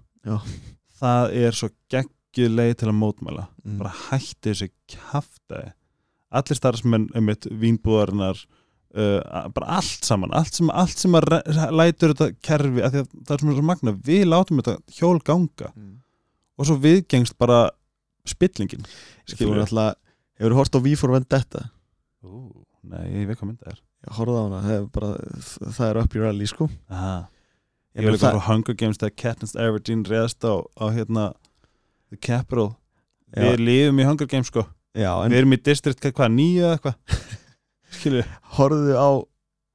Það 1.01 1.33
er 1.35 1.51
svo 1.51 1.71
geggjuð 1.91 2.55
leið 2.55 2.77
til 2.79 2.89
að 2.89 2.99
mótmæla. 3.01 3.49
Mm, 3.67 3.79
bara 3.79 3.91
hætti 3.91 4.53
þessu 4.53 4.69
kjaftaði 4.89 5.73
allir 6.33 6.59
starfsmenn 6.59 7.09
einmitt 7.17 7.47
vínbúðarinnar 7.51 8.41
uh, 8.97 9.49
bara 9.55 9.79
allt 9.79 10.07
saman 10.07 10.33
allt 10.37 10.59
sem, 10.59 10.71
allt 10.71 10.99
sem 10.99 11.15
að 11.19 11.29
lætur 11.75 12.15
þetta 12.15 12.31
kerfi 12.45 12.85
að 12.85 13.01
að 13.03 13.13
það 13.27 13.35
er 13.37 13.47
er 13.53 13.59
svo 13.59 13.67
magna 13.69 13.95
við 14.09 14.25
látum 14.29 14.63
þetta 14.63 14.97
hjól 14.99 15.19
ganga. 15.25 15.73
Mm. 15.77 15.95
og 16.59 16.69
svo 16.69 16.79
viðgengst 16.83 17.39
bara 17.41 17.65
spillingin 18.29 18.85
skilur 19.29 19.63
alltaf 19.65 19.97
hefur 20.39 20.59
hort 20.59 20.77
á 20.77 20.81
V 20.83 20.97
for 20.99 21.15
Vendetta? 21.15 21.69
Ú, 22.23 22.51
nei, 22.87 23.07
ég 23.11 23.29
veit 23.29 23.39
hvað 23.39 23.49
mynd 23.51 23.63
það 23.63 23.73
er. 23.75 23.81
Ég 24.03 24.17
horfði 24.17 24.35
á 24.39 24.43
hana, 24.43 24.61
það 24.65 24.77
er, 24.77 24.85
bara, 24.95 25.11
það 25.79 25.89
er 25.89 25.99
up 26.03 26.15
your 26.17 26.27
alley 26.27 26.49
sko. 26.51 26.69
Aha. 26.91 27.17
Ég 27.99 28.07
vil 28.09 28.19
það- 28.19 28.37
frá 28.39 28.47
Hunger 28.49 28.77
Games 28.79 28.99
þegar 28.99 29.17
Katniss 29.23 29.57
Everdeen 29.59 30.05
reðast 30.09 30.43
á, 30.47 30.55
á 30.81 30.85
hérna 30.95 31.25
The 32.11 32.19
Capital. 32.19 32.73
Já. 33.33 33.47
við 33.53 33.63
lifum 33.65 34.01
í 34.03 34.05
Hunger 34.05 34.29
Games 34.29 34.51
sko 34.51 34.67
já, 34.95 35.13
en 35.25 35.33
við 35.33 35.39
erum 35.43 35.57
í 35.57 35.61
district 35.63 36.09
hvað, 36.09 36.33
nýju 36.37 36.65
eða 36.67 36.79
eitthvað? 36.79 37.19
Skilur 37.97 38.31
horfðu 38.59 38.97
á 38.97 39.11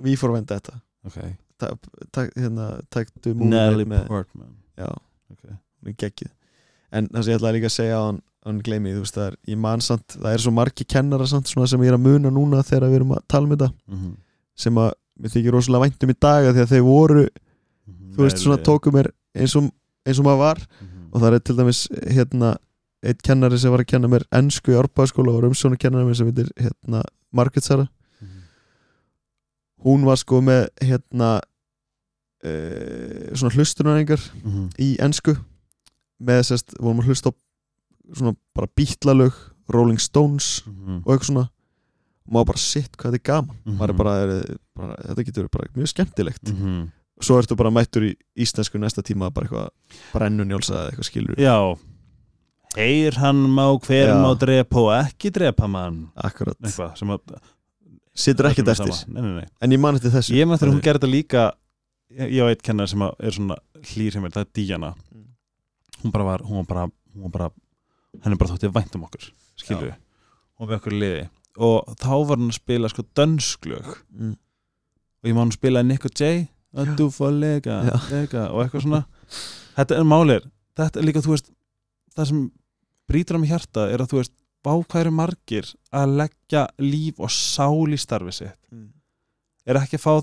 V 0.03 0.15
for 0.20 0.36
Vendetta 0.36 0.80
ok, 1.07 1.20
tak, 1.61 1.91
tak, 2.11 2.34
hérna, 2.38 2.72
taktu 2.93 3.34
með 3.38 4.07
Portman. 4.09 4.55
Já, 4.78 4.91
ok. 5.32 5.43
Hún 5.47 5.93
er 5.93 5.97
geggið 5.97 6.34
en 6.95 7.09
það 7.11 7.26
sem 7.26 7.34
ég 7.34 7.39
ætlaði 7.39 7.57
líka 7.57 7.70
að 7.70 7.76
segja 7.76 7.99
á 7.99 8.03
hann, 8.05 8.22
hann 8.47 8.61
gleymi, 8.63 8.93
þú 8.95 9.03
veist 9.03 9.18
það 9.18 9.30
er, 9.30 9.36
ég 9.51 9.59
man 9.63 9.84
samt 9.84 10.15
það 10.15 10.30
er 10.34 10.43
svo 10.43 10.53
margi 10.55 10.88
kennara 10.88 11.28
samt 11.28 11.51
sem 11.51 11.84
ég 11.84 11.91
er 11.91 11.97
að 11.97 12.05
muna 12.05 12.32
núna 12.34 12.63
þegar 12.65 12.91
við 12.91 13.01
erum 13.01 13.15
að 13.18 13.26
tala 13.28 13.47
um 13.47 13.55
þetta. 13.55 13.70
Mm 13.88 13.97
-hmm. 13.97 14.13
sem 14.55 14.80
að 14.84 14.91
mér 15.18 15.34
þykir 15.34 15.55
rosalega 15.57 15.84
væntum 15.86 16.13
í 16.13 16.18
dag 16.22 16.45
af 16.47 16.55
því 16.55 16.63
að 16.63 16.72
þeir 16.72 16.86
voru, 16.86 17.26
þú 18.15 18.24
veist, 18.24 18.39
svona 18.43 18.61
tóku 18.63 18.93
mér 18.93 19.11
eins 19.36 19.55
og, 19.55 19.72
eins 20.05 20.20
og 20.20 20.26
maður 20.26 20.43
var. 20.45 20.59
Mhm. 20.82 20.93
og 21.11 21.22
það 21.22 21.34
er 21.34 21.39
til 21.39 21.57
dæmis 21.57 21.88
hérna 22.11 22.57
eitt 23.08 23.22
kennari 23.24 23.58
sem 23.62 23.72
var 23.72 23.84
að 23.84 23.89
kenna 23.93 24.10
mér 24.12 24.26
ennsku 24.36 24.74
í 24.74 24.78
árbæðaskóla 24.80 25.34
og 25.38 25.47
umsónu 25.49 25.78
kennari 25.80 26.05
mér 26.10 26.18
sem 26.20 26.28
heitir 26.32 26.49
hérna 26.60 27.03
Margaret 27.32 27.64
Sara 27.64 27.88
Mhm. 28.22 28.41
hún 29.86 30.05
var 30.05 30.18
sko 30.18 30.41
með 30.41 30.68
hérna 30.82 31.41
uh, 32.45 33.34
svona 33.36 33.53
hlustunarhengar 33.55 34.20
Mhm. 34.43 34.70
í 34.80 34.95
ennsku 35.01 35.36
með 36.22 36.41
sérst, 36.49 36.74
vorum 36.80 36.99
að 37.01 37.08
hlusta 37.12 37.30
á 37.30 37.34
svona 38.14 38.36
bara 38.55 38.68
bítlalög 38.76 39.34
Rolling 39.70 39.99
Stones 39.99 40.62
Mhm. 40.66 41.03
og 41.05 41.14
eitthvað 41.14 41.26
svona 41.32 41.49
og 42.28 42.34
maður 42.34 42.45
bara 42.45 42.58
sitt 42.58 42.97
hvað 42.97 43.12
þetta 43.12 43.16
er 43.16 43.32
gaman 43.32 43.55
Mhm. 43.66 43.78
maður 43.78 43.89
er 43.89 43.93
bara, 43.93 44.14
er, 44.24 44.58
bara, 44.76 44.95
þetta 44.97 45.26
getur 45.26 45.43
verið 45.43 45.51
bara 45.51 45.68
mjög 45.76 45.88
skemmtilegt 45.93 46.53
Mhm. 46.53 46.91
svo 47.22 47.41
ertu 47.41 47.55
bara 47.58 47.70
mættur 47.72 48.01
í 48.03 48.16
íslensku 48.38 48.78
næsta 48.80 49.01
tíma 49.03 49.34
bara 49.34 49.47
eitthvað 49.47 49.70
brennunjálsa 50.14 50.74
eða 50.74 50.91
eitthvað 50.91 51.10
skilur 51.12 51.36
já 51.38 51.78
heyr 52.76 53.18
hann 53.22 53.45
má 53.53 53.68
hver 53.80 54.11
Já. 54.11 54.18
má 54.20 54.32
drepa 54.39 54.82
og 54.82 54.91
ekki 54.97 55.32
drepa 55.34 55.68
mann? 55.72 56.07
Akkurat, 56.15 56.57
eitthvað 56.61 56.97
sem 56.99 57.13
að 57.13 57.38
situr 58.18 58.49
ekkert 58.49 58.68
er 58.68 58.82
eftir. 58.82 59.13
nei, 59.13 59.22
nei, 59.22 59.34
nei. 59.41 59.47
en 59.61 59.72
ég 59.72 59.80
man 59.82 59.95
eftir 59.95 60.13
þessu. 60.13 60.36
Ég 60.36 60.49
með 60.49 60.61
þegar 60.61 60.74
hún 60.74 60.84
gerði 60.86 60.99
þetta 61.01 61.13
líka 61.13 61.45
ég 62.18 62.41
á 62.43 62.47
eitt 62.49 62.63
kennar 62.65 62.89
sem 62.89 63.03
að 63.03 63.15
er 63.20 63.36
svona 63.36 63.57
hlýr 63.91 64.15
hjá 64.15 64.22
mér, 64.24 64.34
það 64.36 64.45
er 64.45 64.51
Díana. 64.57 64.91
Mm. 65.13 65.24
hún 66.03 66.13
bara 66.13 66.28
var, 66.28 66.43
hún 66.45 66.61
var 66.61 66.68
bara, 66.72 66.86
hún 67.13 67.28
var 67.28 67.34
bara 67.38 67.49
henni 68.24 68.38
bara 68.38 68.53
þótti 68.53 68.74
vænt 68.74 68.95
um 68.97 69.07
okkur 69.07 69.32
Já. 69.68 69.78
við, 69.78 69.95
hún 70.57 70.70
var 70.70 70.80
okkur 70.80 70.93
liði. 70.95 71.28
Og 71.57 71.95
þá 71.97 72.11
var 72.13 72.38
hann 72.38 72.51
að 72.51 72.59
spila 72.59 72.89
sko 72.91 73.05
dönsklög. 73.18 73.89
Mm. 74.13 74.36
og 75.22 75.30
ég 75.30 75.36
má 75.36 75.41
hann 75.43 75.55
spila 75.55 75.84
Nick 75.84 76.05
og 76.05 76.13
Jay. 76.13 76.47
Að 76.78 76.95
du 76.99 77.07
fór 77.09 77.32
lega, 77.34 77.82
Já. 77.88 77.95
lega 78.11 78.49
og 78.53 78.61
eitthvað 78.63 78.84
svona. 78.86 79.05
Þetta 79.78 79.97
er 79.97 80.05
málir, 80.05 80.43
þetta 80.78 80.99
er 80.99 81.05
líka 81.07 81.24
þú 81.26 81.34
veist 81.34 81.49
það 82.18 82.30
sem 82.32 82.41
brýtur 83.07 83.38
á 83.38 83.39
mig 83.39 83.51
hjarta 83.53 83.88
er 83.93 84.03
að 84.03 84.11
þú 84.11 84.20
veist, 84.22 84.34
bá 84.65 84.74
hvað 84.84 85.01
eru 85.05 85.13
margir 85.15 85.70
að 85.95 86.15
leggja 86.20 86.63
líf 86.82 87.20
og 87.24 87.32
sál 87.32 87.93
í 87.93 87.99
starfi 88.01 88.33
sitt 88.36 88.58
Mm. 88.74 88.89
er 89.67 89.79
ekki 89.79 89.97
að 90.00 90.04
fá 90.04 90.13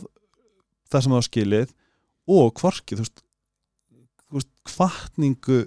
það 0.91 1.03
sem 1.03 1.13
það 1.15 1.23
á 1.23 1.29
skilið 1.31 1.71
og 2.35 2.53
kvorki, 2.59 2.97
þú 2.99 3.05
veist, 3.05 3.23
þú 4.29 4.39
veist 4.41 4.51
kvartningu 4.69 5.61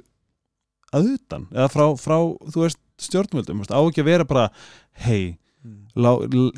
að 0.93 1.09
utan, 1.15 1.47
eða 1.51 1.69
frá, 1.73 1.85
frá 1.99 2.17
þú 2.51 2.63
veist, 2.63 2.79
stjórnvöldum, 2.97 3.61
á 3.69 3.79
ekki 3.81 4.01
að 4.01 4.09
vera 4.11 4.25
bara 4.25 4.49
hei, 5.05 5.37
Mm. 5.67 5.87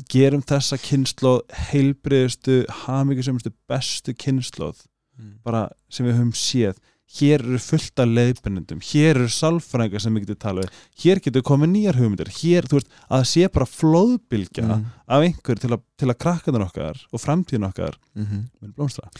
gerum 0.08 0.42
þessa 0.42 0.76
kynnslóð 0.78 1.40
heilbriðustu, 1.72 2.66
hamingjusumustu 2.84 3.50
bestu 3.68 4.12
kynnslóð 4.14 4.84
Mm. 5.18 5.38
bara 5.42 5.70
sem 5.88 6.06
við 6.06 6.14
höfum 6.18 6.32
séð 6.36 6.76
hér 7.18 7.42
eru 7.42 7.58
fullt 7.58 7.98
af 7.98 8.06
leiðbennendum 8.06 8.78
hér 8.86 9.16
eru 9.18 9.28
sálfræðingar 9.34 10.00
sem 10.04 10.14
við 10.14 10.26
getum 10.28 10.38
talað 10.44 10.66
við. 10.68 10.76
Hér 11.02 11.20
getur 11.24 11.42
komið 11.42 11.70
nýjar 11.72 11.96
hugmyndir. 11.98 12.28
Hér, 12.38 12.68
þú 12.70 12.78
veist, 12.78 12.90
að 13.10 13.24
sé 13.32 13.48
bara 13.50 13.66
flóðbylgja 13.66 14.66
Mm. 14.68 14.84
af 15.08 15.22
einhver 15.26 15.58
til 15.58 15.70
að, 15.74 15.80
til 15.98 16.08
að 16.08 16.18
krakkaðan 16.22 16.66
okkar 16.68 17.00
og 17.12 17.20
framtíðin 17.20 17.66
okkar 17.68 17.96
Mhm. 18.14 18.44
mun 18.62 18.72
blómstra. 18.76 19.10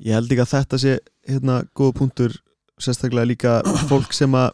Ég 0.00 0.12
held 0.14 0.30
líka 0.30 0.42
að 0.46 0.54
þetta 0.56 0.78
sé 0.78 0.98
hérna 1.28 1.68
góða 1.76 1.94
punktur 1.94 2.38
sérstaklega 2.80 3.26
líka 3.28 3.62
fólk 3.88 4.12
sem 4.12 4.32
að 4.32 4.52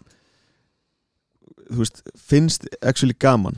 þú 1.71 1.79
veist, 1.85 2.03
finnst 2.19 2.67
actually 2.83 3.15
gaman 3.15 3.57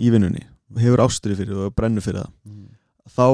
í 0.00 0.10
vinnunni 0.10 0.44
og 0.70 0.78
hefur 0.80 1.02
ástri 1.04 1.34
fyrir 1.36 1.54
það 1.56 1.66
og 1.66 1.74
brennur 1.74 2.02
fyrir 2.04 2.22
það. 2.22 2.30
Þá 3.10 3.26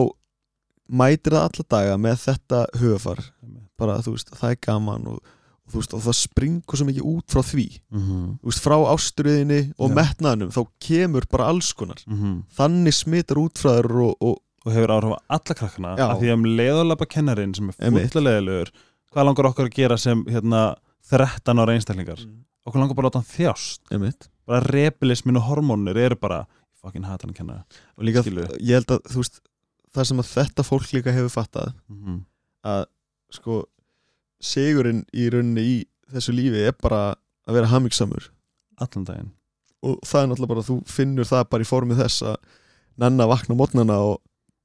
mætir 0.88 1.32
það 1.36 1.44
alla 1.44 1.66
daga 1.68 1.96
með 2.00 2.16
þetta 2.24 2.60
hugafar 2.80 3.24
bara 3.78 3.98
þú 4.04 4.14
veist, 4.16 4.30
það 4.36 4.50
er 4.50 4.60
gaman 4.66 5.06
og, 5.06 5.20
og 5.66 5.72
þú 5.72 5.80
veist, 5.80 5.94
og 5.94 6.02
það 6.06 6.16
springur 6.20 6.76
svo 6.80 6.86
mikið 6.88 7.06
út 7.12 7.26
frá 7.34 7.42
því 7.42 7.66
Mhm. 7.92 8.38
þú 8.42 8.50
veist, 8.50 8.62
frá 8.64 8.76
ástriðinni 8.94 9.60
og 9.78 9.90
Já. 9.90 9.94
metnaðinum 10.00 10.50
þá 10.54 10.62
kemur 10.80 11.24
bara 11.30 11.48
alls 11.52 11.72
konar 11.72 12.00
Mhm. 12.06 12.44
þannig 12.56 12.94
smitar 12.94 13.36
út 13.42 13.54
frá 13.58 13.76
þér 13.80 13.90
og, 14.08 14.16
og 14.20 14.36
og 14.66 14.72
hefur 14.74 14.90
áhrif 14.90 15.12
á 15.14 15.18
alla 15.30 15.54
krakkana 15.54 15.96
Já. 15.96 16.10
af 16.10 16.18
því 16.18 16.26
að 16.26 16.34
um 16.34 16.44
leiðalapa 16.58 17.06
kennarinn 17.06 17.54
sem 17.54 17.68
er 17.68 17.74
Einmitt. 17.86 18.10
fulla 18.10 18.30
leiðilegur 18.30 18.70
hvað 19.14 19.24
langar 19.24 19.46
okkur 19.52 19.66
að 19.68 19.74
gera 19.74 19.96
sem 19.96 20.24
hérna, 20.24 20.74
13 21.08 21.58
ára 21.62 21.72
einstaklingar 21.76 22.18
okkur 22.66 22.80
langar 22.80 22.96
bara 22.96 23.08
að 23.08 23.12
láta 23.12 23.20
hann 23.22 23.30
þjást 23.54 23.78
einmitt 23.92 24.28
bara 24.44 24.60
repilismin 24.66 25.36
og 25.38 25.44
hormónir 25.46 25.96
eru 25.96 26.16
bara 26.16 26.46
fucking 26.82 27.04
hata 27.06 27.26
hann 27.28 27.34
að 27.34 27.36
kenna 27.38 27.64
og 27.96 28.02
líka, 28.04 28.22
Skilurðu? 28.24 28.58
ég 28.58 28.74
held 28.74 28.86
að 28.86 29.14
veist 29.14 29.40
það 29.94 30.04
sem 30.10 30.18
að 30.18 30.32
þetta 30.34 30.62
fólk 30.66 30.92
líka 30.98 31.12
hefur 31.14 31.30
fattað 31.30 31.72
mm 31.88 32.24
að 32.66 32.86
sko 33.30 33.64
sigurinn 34.42 35.04
í 35.16 35.28
rauninni 35.32 35.62
í 35.64 35.76
þessu 36.12 36.34
lífi 36.36 36.66
er 36.68 36.76
bara 36.82 37.14
að 37.48 37.58
vera 37.58 37.70
hamingsamur 37.72 38.28
allan 38.82 39.06
daginn 39.08 39.30
og 39.86 40.00
það 40.06 40.22
er 40.22 40.28
náttúrulega 40.30 40.52
bara 40.52 40.62
að 40.64 40.70
þú 40.70 40.76
finnur 40.90 41.28
það 41.28 41.44
bara 41.52 41.64
í 41.66 41.68
formið 41.70 42.00
þess 42.02 42.22
að 42.32 42.36
nenn 43.02 43.20
að 43.22 43.30
vakna 43.32 43.56
mótnana 43.58 43.98
og, 44.12 44.18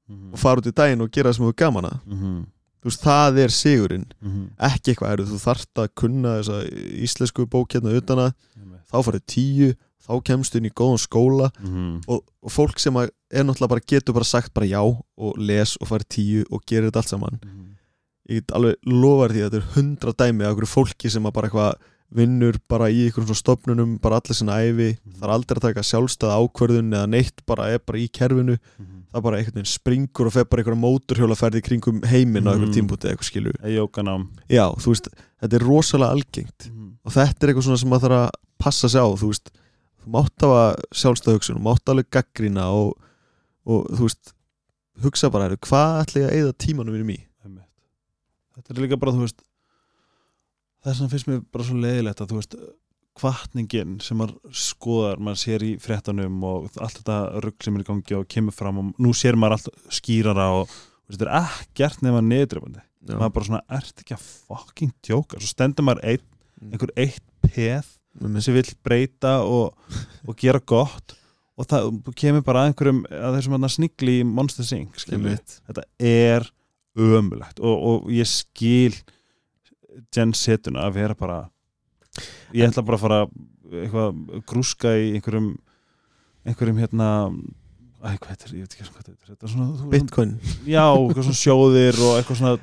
Mhm. 0.08 0.32
og 0.34 0.38
fara 0.38 0.60
út 0.60 0.66
í 0.66 0.72
daginn 0.74 1.00
og 1.00 1.10
gera 1.12 1.30
það 1.30 1.36
sem 1.36 1.44
þú 1.44 1.48
er 1.48 1.60
gaman 1.62 1.84
að 1.84 1.98
Mhm. 2.06 2.46
þú 2.82 2.88
veist, 2.90 3.02
það 3.02 3.38
er 3.38 3.48
sigurinn 3.48 4.06
Mhm. 4.20 4.50
ekki 4.58 4.92
eitthvað, 4.94 5.12
er, 5.12 5.18
þú 5.24 5.38
þarft 5.46 5.74
að 5.76 5.88
kunna 5.94 6.28
þessa 6.42 6.58
íslensku 7.06 7.46
bók 7.46 7.68
hérna 7.72 7.94
utan 7.96 8.18
að 8.18 8.34
Einmitt. 8.58 8.80
þá 8.90 8.96
farið 9.04 9.26
tíu, 9.26 9.74
þá 10.02 10.22
kemst 10.24 10.56
inn 10.56 10.64
í 10.66 10.70
góðan 10.74 10.98
skóla 10.98 11.50
Mhm. 11.62 12.02
og, 12.08 12.24
og 12.42 12.50
fólk 12.50 12.78
sem 12.80 12.96
er 12.96 13.10
náttúrulega 13.32 13.68
bara 13.68 13.80
getur 13.86 14.12
bara 14.12 14.24
sagt 14.24 14.52
bara 14.52 14.66
já 14.66 14.82
og 15.16 15.38
les 15.38 15.76
og 15.80 15.88
farið 15.88 16.08
tíu 16.08 16.44
og 16.50 16.62
gerir 16.66 16.90
þetta 16.90 16.96
allt 16.96 17.08
saman 17.08 17.38
Mhm. 17.42 17.61
Ég 18.28 18.40
get 18.42 18.52
alveg 18.56 18.76
lofar 18.86 19.30
því 19.34 19.40
að 19.42 19.48
þetta 19.50 19.60
er 19.62 19.72
hundra 19.76 20.12
dæmi 20.12 20.44
af 20.44 20.52
einhverju 20.52 20.70
fólki 20.72 21.10
sem 21.10 21.24
að 21.26 21.32
bara 21.32 21.48
eitthvað 21.48 21.88
vinnur 22.12 22.58
bara 22.68 22.90
í 22.92 23.06
einhverjum 23.06 23.30
svona 23.32 23.40
stofnunum 23.40 23.92
bara 24.00 24.18
allir 24.20 24.36
sinna 24.36 24.58
æfi, 24.60 24.98
Mhm. 25.00 25.14
það 25.18 25.22
er 25.24 25.32
aldrei 25.32 25.56
að 25.58 25.62
taka 25.66 25.82
sjálfstæða 25.82 26.36
ákvörðun 26.44 26.92
eða 26.92 27.08
neitt 27.08 27.46
bara 27.46 27.70
er 27.72 27.78
bara 27.78 27.98
í 27.98 28.08
kerfinu 28.12 28.58
Mhm. 28.78 29.02
það 29.12 29.22
bara 29.22 29.36
einhvern 29.38 29.54
veginn 29.56 29.72
springur 29.72 30.26
og 30.26 30.32
fer 30.32 30.44
bara 30.44 30.62
einhverja 30.62 30.82
móturhjólaferði 30.84 31.62
kringum 31.64 32.02
heiminn 32.04 32.44
á 32.46 32.52
einhverjum 32.52 32.68
Mhm. 32.68 32.76
tímpúti 32.76 33.08
eða 33.08 33.16
eitthvað 33.16 33.30
skilju 33.32 33.52
Eða 33.64 33.76
jókanám 33.80 34.28
já, 34.48 34.66
þú 34.76 34.88
veist, 34.92 35.08
þetta 35.42 35.54
er 35.54 35.66
rosalega 35.66 36.10
algengt 36.12 36.68
Mhm. 36.70 36.92
og 37.04 37.12
þetta 37.12 37.42
er 37.42 37.48
eitthvað 37.54 37.64
svona 37.64 37.78
sem 37.78 37.88
maður 37.90 38.08
þarf 38.08 38.20
að 38.28 38.30
passa 38.58 38.88
sig 38.88 39.00
á 39.00 39.08
þú 39.16 39.26
veist, 39.32 39.50
þú 40.04 40.10
mátt 40.12 40.40
hafa 40.40 40.76
sjálfstæða 40.92 41.34
hugsun 41.38 41.56
og 41.56 41.62
mátt 41.62 41.84
alveg 41.88 42.10
gaggrína 42.12 42.64
og, 42.70 42.98
og 43.66 43.86
þú 43.88 44.00
veist 44.04 44.32
hugsa 45.02 45.30
bara, 45.32 45.48
hvað 45.56 46.04
ætla 46.04 46.20
ég 46.20 46.28
að 46.28 46.36
eyða 46.36 46.52
tímanum 46.58 46.92
mínum 46.92 47.10
í 47.16 47.20
Einmitt. 47.42 47.64
Þetta 48.56 48.74
er 48.74 48.82
líka 48.84 48.98
bara, 49.00 49.14
þú 49.16 49.24
veist 49.26 49.42
þess 50.82 50.98
vegna 51.00 51.12
finnst 51.12 51.28
mér 51.30 51.42
bara 51.54 51.66
svo 51.68 51.76
leiðilegt 51.78 52.22
að 52.24 52.32
þú 52.32 52.38
veist 52.40 52.56
kvartningin 53.20 53.98
sem 54.02 54.16
maður 54.18 54.54
skoðar 54.56 55.20
maður 55.20 55.40
sér 55.42 55.64
í 55.66 55.72
fréttanum 55.82 56.38
og 56.48 56.70
allt 56.80 56.96
þetta 57.02 57.18
rugg 57.44 57.64
sem 57.64 57.76
er 57.76 57.84
í 57.84 57.88
gangi 57.90 58.16
og 58.18 58.28
kemur 58.32 58.56
fram 58.56 58.80
og 58.80 59.02
nú 59.04 59.12
sér 59.16 59.36
maður 59.38 59.58
allt 59.58 59.68
skýrara 59.98 60.46
og 60.62 60.72
þetta 61.12 61.28
er 61.28 61.34
ekkert 61.42 62.04
nema 62.06 62.22
neðdrifandi 62.24 62.80
Já. 62.82 63.16
maður 63.18 63.34
bara 63.36 63.48
svona, 63.50 63.62
ert 63.78 64.00
ekki 64.04 64.16
að 64.16 64.28
fucking 64.48 64.94
djóka 65.04 65.40
svo 65.42 65.50
stendur 65.52 65.88
maður 65.88 66.06
ein, 66.14 66.28
Mm. 66.62 66.76
einhver 66.76 66.90
eitt 66.94 67.24
peð 67.42 67.86
sem 68.44 68.54
vill 68.54 68.68
breyta 68.86 69.40
og, 69.42 69.72
og 70.28 70.36
gera 70.38 70.60
gott 70.62 71.16
og 71.58 71.66
það 71.66 71.88
kemur 72.14 72.44
bara 72.46 72.62
að 72.62 72.68
einhverjum 72.70 73.00
að 73.10 73.34
þessum 73.34 73.56
að 73.58 73.72
snigli 73.74 74.14
í 74.20 74.26
Monster 74.28 74.68
Einmitt. 74.70 75.56
þetta 75.66 75.82
er 75.98 76.46
ömulegt 76.98 77.60
og, 77.60 77.76
og 77.88 78.10
ég 78.12 78.28
skil 78.28 78.96
Jen 80.16 80.32
setuna 80.36 80.86
að 80.88 80.94
vera 81.00 81.14
bara 81.16 81.38
ég 82.52 82.68
ætla 82.68 82.82
bara 82.84 82.96
að 82.98 83.02
fara 83.06 83.20
eitthvað 83.72 84.42
grúska 84.48 84.92
í 85.00 85.14
einhverjum 85.16 85.50
einhverjum 86.48 86.80
hérna 86.82 87.08
Æ, 88.02 88.16
hvað 88.18 88.30
heitir, 88.32 88.52
ég 88.58 88.64
veit 88.66 88.72
ekki 88.74 88.86
hvað 88.90 89.10
er 89.12 89.16
þetta 89.30 89.46
er 89.46 89.50
svona, 89.52 89.66
þú- 89.78 89.90
Bitcoin 89.92 90.30
já, 90.66 90.84
eitthvað 90.90 91.26
svona 91.28 91.38
sjóðir 91.38 92.00
og 92.02 92.14
eitthvað 92.18 92.40
svona 92.40 92.54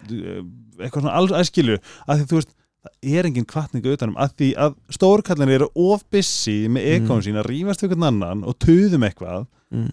eitthvað 0.79 1.03
svona 1.05 1.13
alls 1.15 1.35
æskilu 1.39 1.77
að 1.79 2.19
því 2.19 2.25
þú 2.33 2.39
veist, 2.41 2.51
það 2.83 3.13
er 3.19 3.29
engin 3.29 3.47
kvartningu 3.47 3.93
utanum 3.95 4.17
að 4.19 4.33
því 4.41 4.49
að 4.65 4.75
stórkallinir 4.97 5.55
eru 5.61 5.69
of 5.79 6.03
busy 6.11 6.57
með 6.67 6.89
ekon 6.97 7.21
Mm. 7.21 7.23
sín 7.29 7.39
að 7.39 7.47
rífast 7.53 7.81
við 7.85 7.87
einhvern 7.93 8.07
annan 8.11 8.43
og 8.51 8.57
tuðum 8.59 9.07
eitthvað 9.07 9.47
mm. 9.71 9.89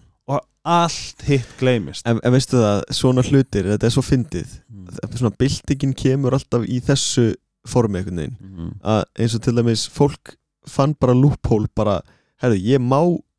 Allt 0.67 1.23
hitt 1.27 1.49
gleymist 1.59 2.07
en, 2.09 2.19
en 2.23 2.33
veistu 2.35 2.59
það, 2.61 2.81
svona 2.97 3.23
hlutir, 3.27 3.67
þetta 3.73 3.87
er 3.89 3.93
svo 3.95 4.03
fyndið 4.05 4.47
mm. 4.67 4.87
svona 5.17 5.33
byltingin 5.39 5.93
kemur 5.97 6.35
alltaf 6.37 6.65
í 6.67 6.79
þessu 6.83 7.29
formi 7.67 7.99
einhvern 8.01 8.21
veginn 8.23 8.37
Mm. 8.57 8.71
að 8.81 9.03
eins 9.21 9.35
og 9.37 9.41
til 9.45 9.53
dæmis 9.57 9.83
fólk 9.93 10.31
fann 10.67 10.95
bara 10.99 11.13
loophole 11.13 11.67
bara, 11.77 11.99
herðu, 12.41 12.57
ég 12.73 12.81
má 12.81 12.97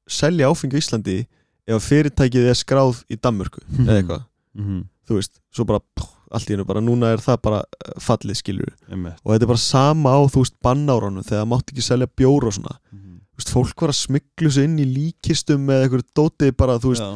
selja 0.09 0.47
áfengi 0.49 0.79
á 0.79 0.81
Íslandi 0.81 1.17
ef 1.69 1.85
fyrirtækið 1.91 2.47
er 2.53 2.57
skráð 2.57 3.03
í 3.13 3.17
Danmörku 3.19 3.61
eða 3.85 3.97
eitthvað, 4.01 4.23
Mhm. 4.59 4.85
þú 5.09 5.19
veist 5.19 5.35
svo 5.55 5.65
bara, 5.69 5.81
pff, 5.81 6.15
allt 6.33 6.49
í 6.49 6.55
hennu 6.55 6.65
bara, 6.69 6.81
núna 6.85 7.11
er 7.15 7.21
það 7.25 7.37
bara 7.43 7.59
eh, 7.65 7.93
fallið 8.01 8.41
Einmitt. 8.91 9.19
og 9.25 9.33
þetta 9.35 9.43
er 9.43 9.51
bara 9.53 9.65
sama 9.65 10.11
á, 10.17 10.21
þú 10.29 10.43
veist, 10.45 10.57
bannáránum 10.65 11.25
þegar 11.25 11.43
það 11.45 11.51
mátti 11.53 11.73
ekki 11.75 11.85
selja 11.89 12.07
bjór 12.17 12.47
og 12.49 12.53
svona 12.57 12.75
Mhm. 12.93 13.01
þú 13.01 13.08
veist, 13.39 13.53
fólk 13.55 13.83
var 13.85 13.93
að 13.93 13.99
smiklu 14.01 14.51
sig 14.55 14.67
inn 14.69 14.79
í 14.83 14.87
líkistum 14.89 15.65
með 15.69 15.85
eitthvað 15.87 16.05
dótið 16.19 16.55
bara, 16.59 16.79
þú 16.83 16.93
veist 16.95 17.05
Já, 17.05 17.11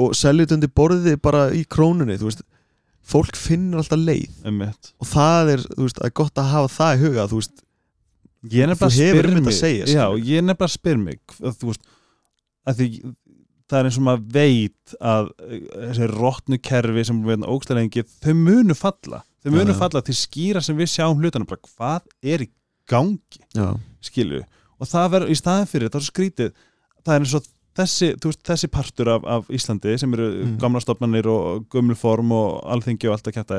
og 0.00 0.14
selja 0.16 0.46
þetta 0.46 0.56
undir 0.58 0.72
borðið 0.80 1.18
bara 1.24 1.42
í 1.54 1.62
krónunni, 1.68 2.16
þú 2.20 2.30
veist. 2.30 2.42
Fólk 3.06 3.36
finnur 3.38 3.78
alltaf 3.84 4.00
leið. 4.02 4.32
Einmitt. 4.48 4.88
og 4.98 5.06
það 5.12 5.52
er, 5.52 5.60
þú 5.76 5.84
veist, 5.84 6.00
það 6.00 6.08
er 6.08 6.14
gott 6.18 6.40
að 6.42 6.48
hafa 6.54 6.72
það 6.74 6.96
í 6.96 7.02
huga, 7.04 7.28
þú 7.30 7.40
veist, 7.42 7.62
Þú 8.46 8.90
hefur 8.94 9.26
um 9.26 9.36
þetta 9.40 9.50
að 9.50 9.56
segja, 9.58 9.86
Já, 9.86 10.04
skilur. 10.06 10.26
ég 10.26 10.38
er 10.38 10.44
nefnilega 10.46 10.66
að 10.68 10.74
spyr 10.76 10.98
mig 11.02 11.20
að, 11.40 11.54
þú 11.60 11.70
veist, 11.70 11.86
að 12.66 12.80
því 12.80 12.88
það 13.66 13.78
er 13.80 13.88
eins 13.88 13.96
og 13.98 14.04
maður 14.06 14.26
veit 14.36 14.92
að 15.12 15.30
eh, 15.42 15.62
þessi 15.88 16.08
rótnu 16.12 16.58
kerfi 16.62 17.04
sem 17.08 17.22
við 17.22 17.32
veitum 17.32 17.46
ógstæðlega 17.50 17.82
lengi, 17.82 18.04
þau 18.22 18.34
munu 18.38 18.76
falla. 18.78 19.22
Þau 19.42 19.50
munu 19.54 19.64
Já, 19.66 19.72
já. 19.74 19.78
falla 19.80 20.02
til 20.06 20.16
skýra 20.20 20.62
sem 20.62 20.78
við 20.78 20.92
sjáum 20.92 21.22
hlutunum 21.22 21.48
bara 21.50 21.62
hvað 21.72 22.06
er 22.34 22.44
í 22.46 22.48
gangi? 22.90 23.42
Skilju, 24.06 24.44
og 24.80 24.88
það 24.90 25.10
verður 25.14 25.32
í 25.32 25.38
staðin 25.40 25.70
fyrir 25.70 25.88
það 25.92 26.00
er 26.02 26.06
skrítið, 26.10 26.50
það 27.04 27.14
er 27.14 27.24
eins 27.26 27.34
og 27.38 27.46
þessi, 27.76 28.08
veist, 28.24 28.42
þessi 28.48 28.68
partur 28.72 29.08
af, 29.12 29.24
af 29.28 29.48
Íslandi 29.52 29.96
sem 30.00 30.14
eru 30.16 30.28
Mm. 30.44 30.56
gamla 30.62 30.80
stofnanir 30.80 31.26
og 31.28 31.66
gömlu 31.72 31.94
form 31.96 32.32
og 32.32 32.62
alþingi 32.72 33.08
og 33.08 33.16
allt 33.18 33.28
að 33.28 33.36
kæta 33.40 33.58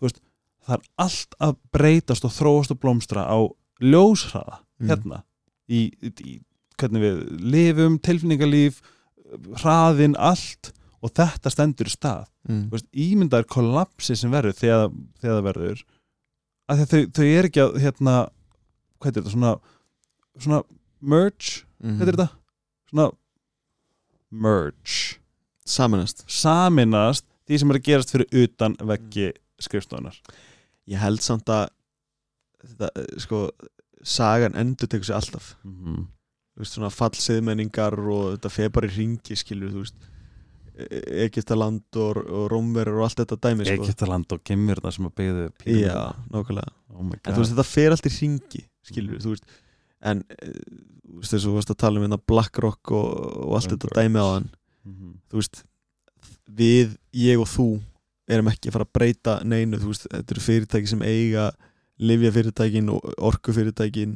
veist, 0.00 0.20
það 0.66 0.76
er 0.76 0.84
allt 1.06 1.34
að 1.40 1.56
breytast 1.72 2.24
og 2.24 2.30
þróast 2.36 2.70
og 2.74 2.80
blómstra 2.82 3.26
á 3.26 3.38
ljóshraða 3.80 4.60
Mm. 4.80 4.88
hérna 4.88 5.22
í, 5.68 5.90
í 6.02 6.40
hvernig 6.80 7.02
við 7.02 7.18
lifum, 7.52 7.98
tilfinningalíf 8.00 8.80
hraðin, 9.60 10.14
allt 10.18 10.72
og 11.02 11.12
þetta 11.16 11.50
stendur 11.52 11.90
stað 11.92 12.26
mm. 12.48 12.70
Veist, 12.72 12.86
ímyndaður 12.92 13.46
kollapsi 13.52 14.16
sem 14.16 14.30
verður 14.32 14.56
þegar, 14.56 14.88
þegar 15.20 15.36
það 15.36 15.46
verður 15.50 15.82
þau, 16.70 17.02
þau 17.18 17.26
er 17.26 17.48
ekki 17.50 17.62
að 17.64 17.78
hérna, 17.82 18.14
hvað 19.00 19.10
er 19.10 19.16
þetta, 19.20 19.34
svona 19.34 19.52
svona 20.38 20.62
merge, 21.00 21.64
mm. 21.82 21.96
hvað 21.96 22.06
er 22.08 22.14
þetta? 22.18 22.28
Svona 22.90 23.08
merge. 24.30 25.18
Saminast 25.70 26.24
saminast 26.26 27.26
því 27.46 27.58
sem 27.58 27.70
er 27.70 27.78
að 27.78 27.86
gerast 27.86 28.14
fyrir 28.14 28.44
utan 28.44 28.76
veggi 28.86 29.32
skrifstofunar 29.60 30.16
ég 30.90 31.00
held 31.00 31.22
samt 31.24 31.50
að 31.50 31.68
þetta, 32.64 32.90
eh, 32.96 33.10
sko, 33.22 33.42
sagan 34.02 34.56
endur 34.58 34.90
tekur 34.90 35.06
sig 35.06 35.16
alltaf. 35.16 35.54
Mm 35.64 35.76
-hmm. 35.76 36.06
þú 36.54 36.62
veist, 36.62 36.74
svona 36.74 36.90
fallsiðmenningar 36.90 37.98
og 37.98 38.24
þetta 38.34 38.50
feð 38.50 38.72
bara 38.72 38.86
í 38.86 38.96
ringi, 38.96 39.36
skilur, 39.36 39.70
þú 39.70 39.84
veist. 39.84 39.94
E- 40.80 41.24
Egyptaland 41.26 41.96
og, 41.96 42.16
og 42.16 42.50
Rómverur 42.50 43.00
og 43.00 43.04
allt 43.04 43.20
þetta 43.20 43.36
dæmi, 43.36 43.64
sko. 43.64 43.82
Egyptaland 43.82 44.32
og 44.32 44.40
Gemmirna 44.44 44.90
sem 44.90 45.06
að 45.06 45.14
byggðu 45.14 45.50
Já, 45.66 46.14
nákvæmlega. 46.30 46.72
Oh 46.94 47.02
my 47.02 47.14
En 47.14 47.20
god 47.24 47.34
þú 47.34 47.38
veist, 47.38 47.52
þetta 47.52 47.68
fer 47.74 47.90
allt 47.90 48.06
í 48.06 48.12
ringi, 48.20 48.62
skilur 48.82 49.20
þú 49.20 49.34
veist, 49.34 49.44
en 50.02 50.24
eh, 50.42 50.54
þú 51.10 51.20
veist, 51.20 51.32
þess 51.34 51.44
að 51.44 51.48
þú 51.50 51.54
varst 51.58 51.70
að 51.74 51.80
tala 51.82 51.98
um 52.00 52.06
hérna 52.06 52.20
BlackRock 52.26 52.92
og, 52.96 53.08
og 53.46 53.54
allt 53.58 53.70
þetta 53.74 53.94
dæmi 54.00 54.18
á 54.22 54.26
hann 54.36 54.50
Mhm. 54.80 55.10
þú 55.30 55.36
veist, 55.36 55.58
við, 56.48 56.94
ég 57.12 57.38
og 57.40 57.46
þú 57.52 57.66
erum 58.30 58.48
ekki 58.48 58.70
að 58.70 58.72
fara 58.72 58.84
að 58.86 58.92
breyta 58.96 59.34
neinu, 59.44 59.76
þú 59.76 59.90
veist, 59.92 60.06
þetta 60.08 60.32
eru 60.32 60.40
fyrirtæki 60.40 60.88
sem 60.88 61.02
eiga 61.02 61.50
livjafyrirtækin 62.00 62.88
og 62.94 63.04
orkufyrirtækin 63.28 64.14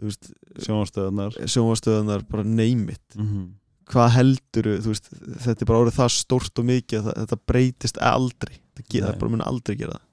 þú 0.00 0.08
veist, 0.08 0.30
sjónastöðunar 0.64 1.36
sjónvastöðunar 1.44 2.24
bara 2.30 2.44
neymit 2.44 3.02
mm 3.16 3.26
-hmm. 3.26 3.46
hvað 3.92 4.08
heldur, 4.16 4.70
þú 4.80 4.88
veist, 4.94 5.10
þetta 5.44 5.60
er 5.62 5.66
bara 5.66 5.78
orðið 5.84 5.98
það 6.00 6.10
stórt 6.16 6.58
og 6.58 6.64
mikið 6.64 6.98
að 7.04 7.14
þetta 7.20 7.38
breytist 7.46 7.98
aldrei, 8.00 8.54
þetta, 8.74 8.88
ge- 8.88 9.00
Nei. 9.02 9.08
það 9.10 9.18
bara 9.18 9.30
mun 9.30 9.40
aldrei 9.44 9.76
gera 9.76 9.92
það 9.92 10.06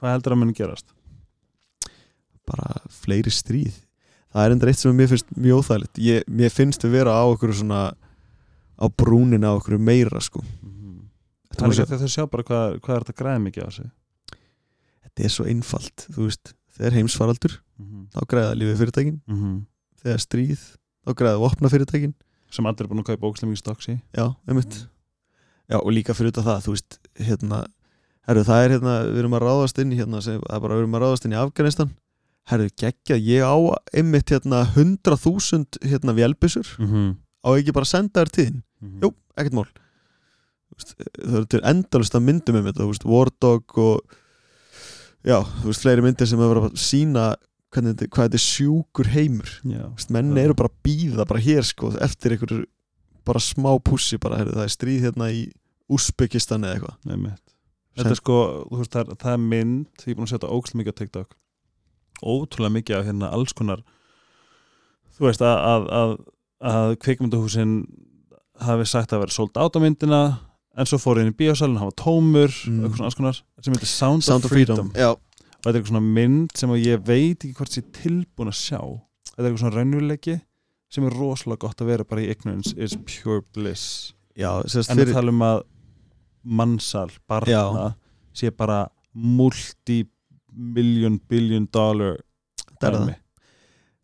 hvað 0.00 0.12
heldur 0.12 0.32
að 0.32 0.38
muni 0.38 0.52
gerast? 0.52 0.86
bara 2.46 2.80
fleiri 2.88 3.30
stríð 3.30 3.74
það 4.38 4.46
er 4.46 4.54
endur 4.54 4.70
eitt 4.70 4.78
sem 4.78 4.96
mér 4.96 5.10
finnst 5.10 5.30
mjög 5.36 5.62
óþægilegt. 5.62 5.98
Ég, 5.98 6.26
mér 6.30 6.54
finnst 6.54 6.84
við 6.86 6.94
vera 7.00 7.18
á 7.18 7.24
okkur 7.26 7.54
svona 7.58 7.82
á 8.78 8.86
brúnin 8.88 9.46
á 9.46 9.52
okkur 9.58 9.78
meira 9.78 10.20
sko. 10.22 10.40
Mm 10.40 10.70
-hmm. 10.70 10.98
það 11.54 11.66
er 11.66 11.80
ekki 11.82 11.94
að 11.94 12.02
þau 12.02 12.12
sjá 12.16 12.26
bara 12.30 12.42
hvað, 12.42 12.80
hvað 12.80 12.96
er 12.96 13.02
þetta 13.04 13.18
græði 13.22 13.44
mikið 13.44 13.66
á 13.66 13.70
sig 13.70 13.90
þetta 15.18 15.26
er 15.26 15.34
svo 15.34 15.46
einfalt 15.50 16.06
þú 16.14 16.28
veist, 16.28 16.52
þegar 16.76 16.96
heimsfaraldur 16.98 17.54
mm 17.58 17.86
-hmm. 17.86 18.04
þá 18.14 18.20
græða 18.30 18.54
lífið 18.54 18.78
fyrirtækin. 18.78 19.20
Mm 19.26 19.38
-hmm. 19.38 19.56
þegar 20.02 20.20
stríð, 20.20 20.60
þá 21.04 21.10
græða 21.14 21.38
vopna 21.42 21.68
fyrirtækin. 21.68 22.14
Sem 22.50 22.66
allir 22.66 22.84
er 22.84 22.88
búin 22.88 23.00
að 23.00 23.10
kaupa 23.10 23.26
ógslemming 23.26 23.58
stokks 23.58 23.88
í. 23.88 24.00
Já, 24.14 24.34
einmitt. 24.48 24.88
Já, 25.68 25.76
og 25.76 25.92
líka 25.92 26.14
fyrir 26.14 26.32
þetta 26.32 26.46
það, 26.46 26.64
þú 26.64 26.70
veist 26.72 26.98
hérna, 27.18 27.66
herru, 28.26 28.44
það 28.44 28.64
er 28.64 28.70
hérna 28.70 28.94
við 29.04 29.18
erum 29.18 29.34
að 29.34 29.42
ráðast 29.42 29.78
inn 29.78 29.92
í 29.92 29.98
hérna, 29.98 30.22
sem, 30.22 30.40
bara 30.40 30.74
við 30.74 30.80
erum 30.80 30.94
að 30.94 31.02
ráðast 31.02 31.24
inn 31.24 31.32
í 31.32 31.42
Afganistan 31.42 31.90
herru, 32.48 32.68
geggja, 32.80 33.16
ég 33.16 33.44
á 33.44 33.56
einmitt 33.92 34.32
hérna 34.32 34.64
100.000 34.74 35.82
hérna 35.84 36.14
vélbissur 36.16 36.68
mm 36.78 36.86
-hmm. 36.88 37.10
á 37.44 37.48
ekki 37.58 37.74
bara 37.76 37.84
að 37.84 37.94
senda 37.94 38.24
þér 38.24 38.34
tíðin 38.36 38.62
Jú, 39.02 39.10
ekkert 39.38 39.56
mál. 39.58 39.66
Það 40.78 41.36
eru 41.40 41.48
til 41.50 41.60
endalust 41.66 42.14
að 42.14 42.26
myndum 42.28 42.58
um 42.60 42.66
þetta, 42.68 42.84
þú 42.84 42.88
veist, 42.92 43.06
War 43.08 43.30
Dog 43.42 43.78
og 43.82 44.16
já, 45.26 45.38
þú 45.42 45.70
veist, 45.70 45.84
fleiri 45.84 46.04
myndir 46.04 46.30
sem 46.30 46.42
hefur 46.42 46.60
að 46.62 46.78
sína 46.78 47.24
hvernig 47.74 47.96
þetta, 47.96 48.10
hvað 48.14 48.28
þetta 48.28 48.38
er 48.38 48.44
sjúkur 48.44 49.10
heimur. 49.12 49.54
Já, 49.66 49.82
Þú 49.82 49.94
veist, 49.98 50.12
menn 50.14 50.30
Já. 50.30 50.42
eru 50.44 50.58
bara 50.60 50.70
að 50.70 50.78
býða 50.86 51.26
bara 51.28 51.42
hér 51.42 51.66
sko, 51.66 51.90
eftir 52.06 52.36
einhverju 52.36 52.62
bara 53.28 53.42
smá 53.42 53.72
pussi 53.84 54.20
bara, 54.22 54.38
heyrðu, 54.40 54.56
það 54.56 54.68
er 54.68 54.76
stríð 54.76 55.08
hérna 55.08 55.30
í 55.34 55.42
Úsbekistan 55.88 56.64
eða 56.68 56.78
eitthvað. 56.78 56.96
Þetta 57.98 58.14
er 58.14 58.20
sko, 58.20 58.38
þú 58.68 58.78
veist, 58.78 58.94
það 58.94 59.02
er, 59.02 59.20
það 59.24 59.34
er 59.34 59.44
mynd 59.50 60.06
ég 60.06 60.12
er 60.12 60.18
búin 60.18 60.28
að 60.28 60.32
setja 60.36 60.54
ókslega 60.54 60.80
mikið 60.82 60.94
á 60.94 60.98
TikTok 61.02 61.36
ótrúlega 62.22 62.74
mikið 62.78 62.96
af 62.98 63.06
hérna 63.08 63.30
alls 63.34 63.52
konar 63.56 63.82
þú 65.18 65.26
veist 65.28 65.42
að, 65.42 65.56
að, 65.72 65.86
að, 66.00 66.12
að 66.72 66.92
kvikmyndahúsin 67.04 67.72
hafi 68.62 68.86
sagt 68.90 69.12
að 69.14 69.24
vera 69.24 69.34
sold 69.34 69.56
out 69.58 69.78
á 69.78 69.80
myndina 69.82 70.20
en 70.78 70.86
svo 70.86 70.98
fór 71.02 71.18
inn 71.22 71.32
í 71.32 71.36
bíósalinn, 71.38 71.78
hann 71.80 71.90
var 71.90 71.98
tómur 71.98 72.52
Mm. 72.68 72.84
eitthvað 72.84 72.96
svona 72.98 73.08
alls 73.08 73.16
konar, 73.18 73.38
sem 73.62 73.74
heitir 73.74 73.90
Sound, 73.90 74.22
Sound 74.26 74.44
of 74.46 74.50
Freedom, 74.52 74.90
Já, 74.94 75.10
og 75.10 75.18
þetta 75.64 75.70
er 75.72 75.78
eitthvað 75.80 75.90
svona 75.92 76.12
mynd 76.18 76.52
sem 76.58 76.74
ég 76.78 77.02
veit 77.06 77.38
ekki 77.44 77.54
hvort 77.58 77.74
sé 77.74 77.82
tilbúin 77.94 78.50
að 78.52 78.58
sjá 78.60 78.78
þetta 79.32 79.42
er 79.42 79.48
eitthvað 79.48 79.62
svona 79.64 79.76
raunveruleiki 79.78 80.36
sem 80.94 81.04
er 81.08 81.16
rosalega 81.18 81.60
gott 81.66 81.82
að 81.82 81.90
vera 81.90 82.04
bara 82.08 82.22
í 82.22 82.28
ignorance 82.32 82.74
is 82.78 82.94
pure 83.06 83.42
bliss 83.54 84.14
já 84.38 84.50
sérst 84.70 84.90
en 84.90 84.96
við 85.00 85.08
fyrir 85.10 85.18
tala 85.18 85.34
um 85.34 85.42
að 85.48 85.58
mannsal, 86.48 87.10
barna 87.28 87.50
Já. 87.50 87.88
sé 88.32 88.50
bara 88.54 88.86
multi-million 90.58 91.20
billion 91.28 91.68
dollar 91.72 92.18
Þetta 92.78 92.88
er 92.88 92.96
það. 92.96 93.14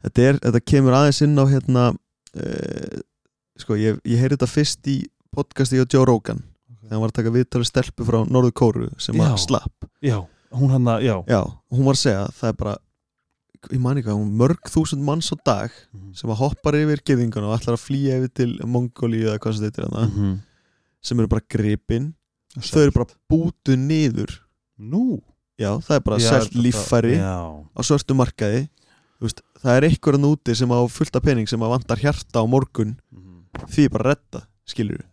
þetta, 0.05 0.23
er, 0.29 0.39
þetta 0.43 0.61
kemur 0.73 0.97
aðeins 0.99 1.21
inn 1.23 1.39
á 1.39 1.45
hérna 1.51 1.83
uh, 1.95 3.01
sko, 3.61 3.77
ég, 3.79 3.99
ég 4.07 4.19
heyri 4.23 4.35
þetta 4.37 4.51
fyrst 4.51 4.89
í 4.91 4.97
podcasti 5.35 5.79
á 5.79 5.87
Joe 5.87 6.07
Rogan. 6.07 6.41
Þegar 6.85 6.95
hann 6.95 7.03
var 7.03 7.13
að 7.13 7.19
taka 7.19 7.35
viðtalið 7.35 7.69
stelpu 7.71 8.07
frá 8.07 8.21
Norður 8.27 8.55
Kóru 8.55 8.89
sem 9.03 9.19
Já. 9.19 9.27
að 9.29 9.37
slapp. 9.45 9.87
Já, 10.05 10.19
hún 10.55 10.73
hann 10.75 10.91
að, 10.91 11.07
já. 11.07 11.15
Já, 11.31 11.41
hún 11.75 11.87
var 11.87 11.97
að 11.99 12.03
segja 12.03 12.25
að 12.25 12.35
það 12.41 12.51
er 12.51 12.59
bara 12.63 12.75
ég 13.73 13.81
man 13.81 13.97
ekki 13.97 14.11
að 14.13 14.19
hún 14.19 14.33
mörg 14.37 14.69
þúsund 14.69 15.05
manns 15.07 15.31
á 15.33 15.37
dag 15.41 15.77
sem 16.13 16.29
að 16.29 16.41
hoppar 16.43 16.77
yfir 16.77 17.01
geðinguna 17.09 17.49
og 17.49 17.55
ætlar 17.57 17.79
að 17.79 17.87
flýja 17.87 18.19
yfir 18.21 18.33
til 18.37 18.51
Mongóli 18.69 19.23
eða 19.25 19.39
hvað 19.41 19.57
sem 19.57 19.65
þetta 19.65 19.81
er 19.81 19.87
þarna 19.87 20.03
-hmm. 20.11 20.35
sem 21.01 21.21
eru 21.23 21.31
bara 21.33 21.47
gripin. 21.49 22.11
Þau 22.59 22.83
eru 22.83 22.93
bara 22.99 23.09
bútuð 23.31 23.79
niður. 23.81 24.35
Nú 24.79 25.23
Já, 25.61 25.71
það 25.79 25.97
er 25.97 26.05
bara 26.09 26.21
selt 26.23 26.57
líffæri 26.59 27.17
á 27.23 27.81
svörtu 27.87 28.17
markaði. 28.19 28.69
Veist, 29.23 29.41
það 29.63 29.79
er 29.79 29.87
einhverjan 29.89 30.29
úti 30.29 30.57
sem 30.59 30.73
á 30.75 30.81
fullta 30.91 31.23
pening 31.23 31.49
sem 31.49 31.63
að 31.63 31.77
vantar 31.77 32.03
hjarta 32.03 32.43
á 32.43 32.45
morgun. 32.47 32.97
Mhm. 33.15 33.31
því 33.71 33.85
er 33.85 33.93
bara 33.95 34.09
redda, 34.11 34.41
skilur 34.67 35.05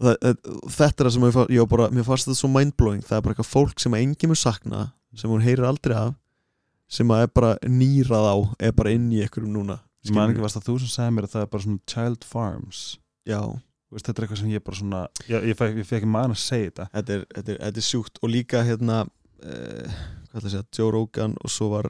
það, 0.00 0.16
þetta 0.74 1.04
er 1.04 1.06
það 1.06 1.14
sem 1.14 1.26
ég, 1.28 1.36
ég 1.54 1.68
bara, 1.70 1.88
mér 1.94 2.06
fannst 2.06 2.26
þetta 2.26 2.40
svo 2.40 2.50
mindblowing. 2.50 3.04
Það 3.04 3.16
er 3.16 3.24
bara 3.24 3.34
eitthvað 3.34 3.52
fólk 3.52 3.80
sem 3.82 3.94
að 3.94 4.02
enginn 4.02 4.32
mun 4.32 4.40
sakna 4.40 4.80
sem 5.14 5.30
hún 5.30 5.44
heyrir 5.44 5.68
aldrei 5.68 5.94
af 5.94 6.14
sem 6.90 7.10
að 7.14 7.24
er 7.24 7.30
bara 7.34 7.52
nýrað 7.62 8.26
á 8.26 8.36
er 8.58 8.74
bara 8.76 8.90
inn 8.94 9.06
í 9.14 9.22
einhverjum 9.22 9.54
núna 9.54 9.78
ekki 10.04 10.42
varst 10.42 10.58
að 10.58 10.66
þú 10.68 10.74
sem 10.82 10.90
sagði 10.92 11.14
mér 11.16 11.26
að 11.28 11.32
það 11.32 11.44
er 11.44 11.52
bara 11.54 11.64
svona 11.64 11.80
child 11.88 12.26
farms. 12.28 12.80
Já, 13.24 13.40
Þú 13.88 13.96
veist, 13.96 14.06
þetta 14.08 14.18
er 14.18 14.24
eitthvað 14.26 14.40
sem 14.40 14.50
ég 14.50 14.64
bara 14.66 14.76
svona 14.76 15.00
ég, 15.30 15.44
ég, 15.48 15.56
fekk 15.56 15.96
ekki 16.00 16.10
maður 16.10 16.34
að 16.34 16.40
segja 16.42 16.70
þetta. 16.70 16.86
Þetta 16.96 17.14
er, 17.14 17.20
þetta 17.36 17.52
er, 17.52 17.58
þetta 17.62 17.80
er 17.80 17.86
sjúkt. 17.86 18.18
Og 18.20 18.32
líka 18.32 18.62
hérna 18.66 18.96
uh, 19.44 19.94
hvað 20.30 20.38
ætla 20.40 20.48
að 20.48 20.52
segja, 20.54 20.66
Joe 20.78 20.90
Rogan 20.94 21.34
og 21.44 21.50
svo 21.52 21.68
var 21.74 21.88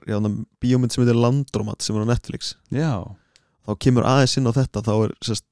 bíómynd 0.61 0.93
sem 0.93 1.05
heitir 1.05 1.17
Landromat 1.19 1.83
sem 1.85 1.97
er 1.97 2.05
á 2.05 2.13
Netflix. 2.13 2.55
Já, 2.75 2.93
þá 3.67 3.73
kemur 3.81 4.05
aðeins 4.11 4.37
inn 4.41 4.51
á 4.51 4.53
þetta 4.53 4.83
þá 4.85 4.95
er 5.07 5.15
sérst, 5.25 5.47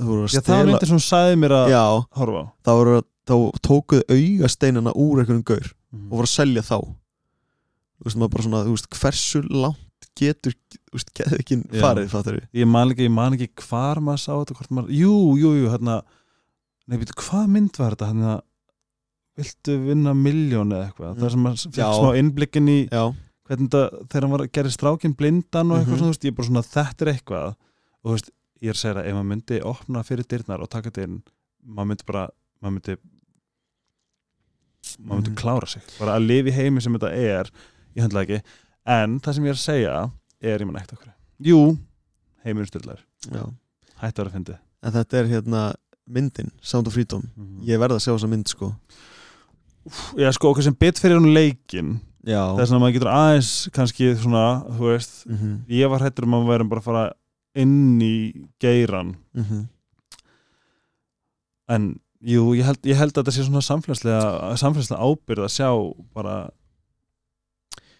já 0.00 0.04
það 0.04 0.28
stela 0.34 0.64
myndir 0.68 0.88
sem 0.90 1.02
sagði 1.04 1.38
mér 1.40 1.54
að 1.56 1.70
já, 1.74 1.84
horfa 2.18 2.42
þá, 2.64 2.72
að- 2.72 3.06
þá 3.30 3.34
tókuðu 3.66 4.02
augasteinana 4.16 4.92
úr 4.96 5.20
einhverjum 5.22 5.44
gaur 5.44 5.70
Mhm. 5.90 6.06
og 6.06 6.18
voru 6.20 6.28
að 6.28 6.34
selja 6.36 6.62
þá. 6.62 6.76
Þú 8.00 8.04
veist 8.06 8.16
maður 8.20 8.30
bara 8.34 8.44
svona, 8.44 8.60
veist, 8.70 8.88
hversu 8.94 9.40
langt 9.50 10.06
getur, 10.16 10.54
þú 10.70 10.94
veist, 10.94 11.10
geðvikinn 11.18 11.64
Já. 11.72 11.80
farið 11.82 12.08
fattur 12.12 12.36
við, 12.38 12.44
ég 12.60 12.66
man 12.70 12.90
ekki, 12.92 13.04
ég 13.08 13.10
man 13.12 13.32
ekki 13.36 13.48
hvar 13.68 13.96
maður 14.00 14.22
sá 14.22 14.32
þetta 14.38 14.54
hvort 14.56 14.70
maður, 14.70 14.92
jú, 14.94 15.14
jú, 15.40 15.50
jú 15.60 15.68
hérna, 15.72 16.02
býttu, 16.90 17.14
hvað 17.20 17.48
mynd 17.48 17.76
var 17.78 17.94
þetta? 17.96 18.08
Hérna, 18.12 18.40
viltu 19.40 19.76
vinna 19.86 20.12
miljón 20.14 20.70
eða 20.76 20.86
eitthvað, 20.90 21.14
Mm. 21.16 21.20
það 21.24 21.30
sem 21.34 21.42
maður 21.44 21.64
fekk 21.74 21.98
smá 21.98 22.10
innblikkin 22.20 22.68
í 22.68 22.78
já, 22.90 23.02
hvernig 23.48 23.70
þetta, 23.70 24.06
þegar 24.08 24.22
hann 24.26 24.30
var 24.36 24.44
að 24.46 24.52
gera 24.52 24.68
strákin 24.76 25.16
blindan 25.16 25.70
og 25.72 25.78
eitthvað 25.80 25.90
Mhm. 25.90 25.98
svona, 25.98 26.10
þú 26.10 26.14
veist, 26.14 26.24
ég 26.24 26.30
er 26.30 26.36
bara 26.40 26.48
svona, 26.48 26.62
þetta 26.70 27.02
er 27.06 27.12
eitthvað. 27.14 27.56
Og 28.00 28.06
þú 28.10 28.14
veist, 28.14 28.30
ég 28.62 28.68
er 28.68 28.74
að 28.74 28.82
segja 28.82 28.94
það, 28.94 29.06
ef 29.06 29.14
maður 29.14 29.30
myndi 29.32 29.60
opna 29.64 30.02
fyrir 30.04 30.24
dyrnar 30.28 30.60
og 30.62 30.70
taka 30.70 31.00
inn 31.02 31.22
maður 31.66 31.88
myndi 31.90 32.06
bara, 32.06 32.28
maður 32.62 32.74
myndi 32.80 32.96
maður 35.00 35.20
myndi 35.20 35.30
Mhm. 35.30 35.36
klára 35.36 35.68
sig. 35.68 35.82
Bara 35.98 36.16
að 36.18 36.26
lifa 36.26 36.48
í 36.48 36.52
heimi 36.52 36.80
sem 36.82 36.92
þetta 36.94 37.10
er 37.12 37.50
ég 37.96 38.02
höndla 38.04 38.24
ekki, 38.26 38.42
en 38.86 39.20
það 39.20 39.34
sem 39.34 39.44
ég 39.44 39.48
er 39.48 39.58
að 39.58 39.66
segja 39.68 40.12
er, 40.42 40.58
ég 40.58 40.66
man 40.66 40.76
ekkert 40.82 40.92
okkur 40.98 41.12
jú, 41.42 41.78
heimurinn 42.44 42.66
styrlar, 42.70 42.98
hættu 43.20 43.52
að 44.00 44.16
vera 44.16 44.30
að 44.30 44.32
fyndi 44.32 44.58
en 44.82 44.92
þetta 44.92 45.14
er 45.20 45.26
hérna 45.28 45.74
myndin, 46.08 46.50
Sound 46.60 46.86
of 46.88 46.94
Freedom. 46.94 47.22
Ég 47.62 47.78
verð 47.78 47.92
að 47.94 48.02
sjá 48.02 48.14
þessa 48.16 48.28
mynd 48.28 48.48
sko 48.48 48.74
Já, 50.20 50.28
sko, 50.36 50.50
okkur 50.52 50.66
sem 50.66 50.76
bit 50.76 51.00
fyrir 51.00 51.16
hún 51.16 51.32
leikin 51.32 51.94
já, 52.26 52.40
þess 52.58 52.74
að 52.74 52.82
maður 52.82 52.96
getur 52.98 53.12
aðeins 53.14 53.50
kannski 53.72 54.10
svona, 54.20 54.44
þú 54.76 54.90
veist 54.90 55.14
mhm, 55.28 55.54
ég 55.72 55.90
var 55.92 56.04
hættur 56.04 56.28
um 56.28 56.36
að 56.36 56.50
værum 56.52 56.70
bara 56.72 56.82
að 56.82 56.88
fara 56.90 57.04
inn 57.58 58.00
í 58.04 58.14
geiran 58.62 59.14
mhm. 59.36 59.68
En 61.70 61.84
jú, 62.26 62.48
ég 62.58 62.66
held, 62.66 62.80
ég 62.88 62.98
held 62.98 63.12
að 63.14 63.20
þetta 63.22 63.32
sé 63.36 63.44
svona 63.46 63.60
samfélagslega, 63.62 64.54
samfélagslega 64.58 65.06
ábyrð 65.06 65.44
að 65.46 65.52
sjá 65.54 65.68
bara 66.16 66.32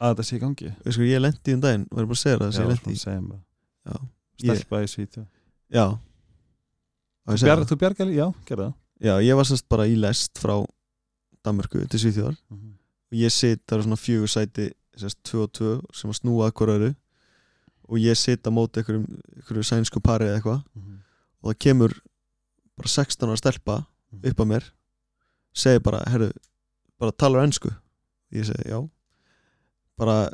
að 0.00 0.14
þetta 0.14 0.24
sé 0.26 0.36
í 0.36 0.40
gangi. 0.42 0.70
Sko, 0.88 1.04
ég 1.06 1.22
lendi 1.22 1.54
um 1.54 1.62
daginn, 1.62 1.84
verður 1.92 2.08
bara 2.10 2.18
að 2.18 2.22
segja 2.24 2.40
það 2.40 2.50
sem 2.56 2.64
ég 2.64 2.70
lendi 2.72 2.96
Já. 3.86 3.94
Ég- 4.40 4.58
Stelpa 4.58 4.80
í 4.82 4.88
svítu 4.90 5.22
já. 5.70 5.86
Þú 7.70 7.78
bjargar, 7.78 8.10
já, 8.10 8.26
gerða 8.48 8.68
já, 9.00 9.14
ég 9.22 9.36
var 9.38 9.46
semst 9.48 9.68
bara 9.70 9.86
í 9.86 9.94
lest 10.00 10.40
frá 10.42 10.56
Danmörku 11.44 11.82
til 11.88 12.00
Svíþjóðar. 12.00 12.36
Og 13.10 13.16
ég 13.18 13.32
sit, 13.32 13.62
það 13.66 13.76
eru 13.76 13.82
svona 13.88 13.96
fjögur 14.00 14.30
sæti 14.30 14.70
sérst, 15.00 15.18
tvö 15.24 15.44
og 15.46 15.52
tvö 15.56 15.70
sem 15.96 16.10
að 16.10 16.18
snúa 16.20 16.46
að 16.50 16.54
hver 16.60 16.72
öru 16.76 16.90
og 17.90 17.98
ég 17.98 18.14
sit 18.16 18.46
á 18.46 18.50
móti 18.54 18.78
einhverjum, 18.80 19.06
einhverju 19.36 19.62
sænsku 19.66 20.00
pari 20.00 20.28
eða 20.28 20.36
eitthvað. 20.38 20.60
Og 21.42 21.50
það 21.50 21.58
kemur 21.64 21.94
bara 22.76 22.88
16 22.88 23.28
ára 23.28 23.36
stelpa 23.40 23.76
upp 24.30 24.40
að 24.40 24.50
mér 24.52 24.64
segir 25.54 25.82
bara, 25.82 26.04
herru 26.06 26.30
bara 26.98 27.12
talar 27.12 27.42
ennsku 27.44 27.70
ég 28.32 28.44
segi, 28.46 28.70
já. 28.70 28.78
Bara, 29.98 30.30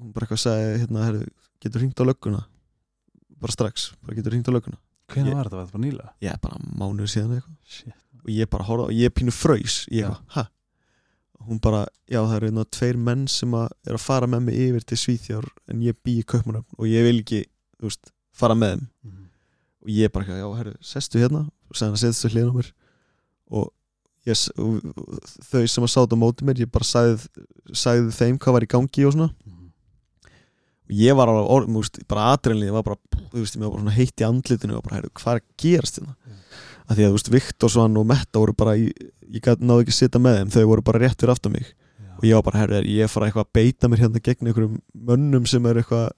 hún 0.00 0.12
bara 0.12 0.26
eitthvað 0.26 0.42
segi 0.42 0.80
hérna, 0.82 1.04
herru, 1.06 1.24
getur 1.62 1.80
hringt 1.84 2.00
á 2.00 2.04
lögguna? 2.04 2.42
Bara 3.40 3.52
strax, 3.52 3.92
bara 4.02 4.16
getur 4.18 4.34
hringt 4.34 4.48
á 4.48 4.52
lögguna? 4.52 4.80
Hvernig 5.10 5.34
var 5.34 5.46
þetta, 5.48 5.56
var 5.56 5.66
þetta 5.66 5.78
bara 5.78 5.84
nýla? 5.86 6.08
er 6.34 6.40
bara 6.42 6.58
mánuður 6.78 7.10
síðan 7.10 7.36
eitthvað. 7.36 7.94
Og 8.20 8.32
ég 8.32 8.50
bara 8.50 8.66
horfa 8.68 8.88
og 8.88 8.96
ég 8.96 9.12
pínu 9.14 9.34
fröys 9.34 9.84
ég 9.92 10.08
hæ 10.36 10.46
hún 11.48 11.60
bara, 11.62 11.86
já 12.04 12.20
það 12.20 12.34
eru 12.36 12.48
einhverjum 12.50 12.70
tveir 12.76 12.98
menn 13.00 13.22
sem 13.30 13.54
að 13.56 13.70
er 13.88 13.96
að 13.96 14.04
fara 14.04 14.28
með 14.28 14.42
mig 14.46 14.58
yfir 14.60 14.84
til 14.84 14.98
Svíþjór 15.00 15.46
en 15.72 15.84
ég 15.84 15.96
bý 16.04 16.18
í 16.20 16.26
Kaupmannöfn 16.28 16.76
og 16.76 16.88
ég 16.90 17.06
vil 17.06 17.22
ekki 17.22 17.44
veist, 17.80 18.12
fara 18.36 18.56
með 18.58 18.76
þeim. 18.76 18.88
Og 19.80 19.92
ég 19.96 20.12
bara, 20.12 20.36
já 20.36 20.48
herru, 20.58 20.74
sestu 20.84 21.20
hérna. 21.20 21.46
Og 21.70 21.78
að 21.86 22.00
setja 22.02 22.28
hliðin 22.28 22.52
á 22.52 22.56
mér. 22.58 22.68
Og, 23.56 23.70
ég, 24.28 24.42
og 24.60 24.82
þau 25.48 25.62
sem 25.64 25.86
að 25.86 25.92
sáta 25.94 26.18
á 26.18 26.20
móti 26.20 26.44
mér, 26.44 26.60
ég 26.66 26.72
bara 26.72 26.86
sagði, 26.86 27.46
sagði 27.72 28.12
þeim 28.18 28.40
hvað 28.42 28.58
var 28.58 28.66
í 28.66 28.70
gangi 28.74 29.06
og 29.08 29.16
svona. 29.16 29.30
Og 30.90 30.98
ég 30.98 31.16
var 31.16 31.30
alveg, 31.32 31.48
orð, 31.54 31.72
veist, 31.78 32.02
bara 32.10 32.28
aðreinlega, 32.34 32.68
ég 32.68 32.76
var 32.76 32.86
bara, 32.90 33.24
veist, 33.32 33.56
ég 33.56 33.64
var 33.64 33.72
bara 33.72 33.84
svona 33.86 33.96
heitt 33.96 34.20
í 34.20 34.28
andlitinu 34.28 34.76
og 34.76 34.84
bara, 34.84 35.00
herru, 35.00 35.12
hvað 35.16 35.38
er 35.38 35.40
að 35.40 35.64
gerast 35.64 36.00
hérna? 36.00 36.16
Mm. 36.26 36.44
Að 36.90 36.98
því 36.98 37.04
að, 37.06 37.10
þú 37.10 37.18
veist, 37.18 37.30
Viktorsson 37.34 38.00
og 38.00 38.08
Metta 38.10 38.42
voru 38.42 38.56
bara, 38.58 38.74
ég 38.76 39.44
gat, 39.44 39.62
náðu 39.62 39.84
ekki 39.84 39.94
að 39.94 39.98
sitja 40.00 40.22
með 40.22 40.40
þeim 40.40 40.54
þau 40.56 40.64
voru 40.72 40.86
bara 40.86 41.02
rétt 41.04 41.20
fyrir 41.22 41.34
aftan 41.34 41.54
mig. 41.54 41.68
Og 42.18 42.24
ég 42.28 42.36
var 42.36 42.46
bara, 42.48 42.62
herru, 42.64 42.80
er 42.80 42.88
ég 42.90 43.10
fara 43.10 43.28
eitthvað 43.28 43.46
að 43.46 43.52
beita 43.56 43.88
mér 43.88 44.02
hérna 44.04 44.20
gegn 44.24 44.50
einhverjum 44.50 44.80
mönnum 45.08 45.46
sem 45.48 45.68
er 45.70 45.80
eitthvað 45.80 46.10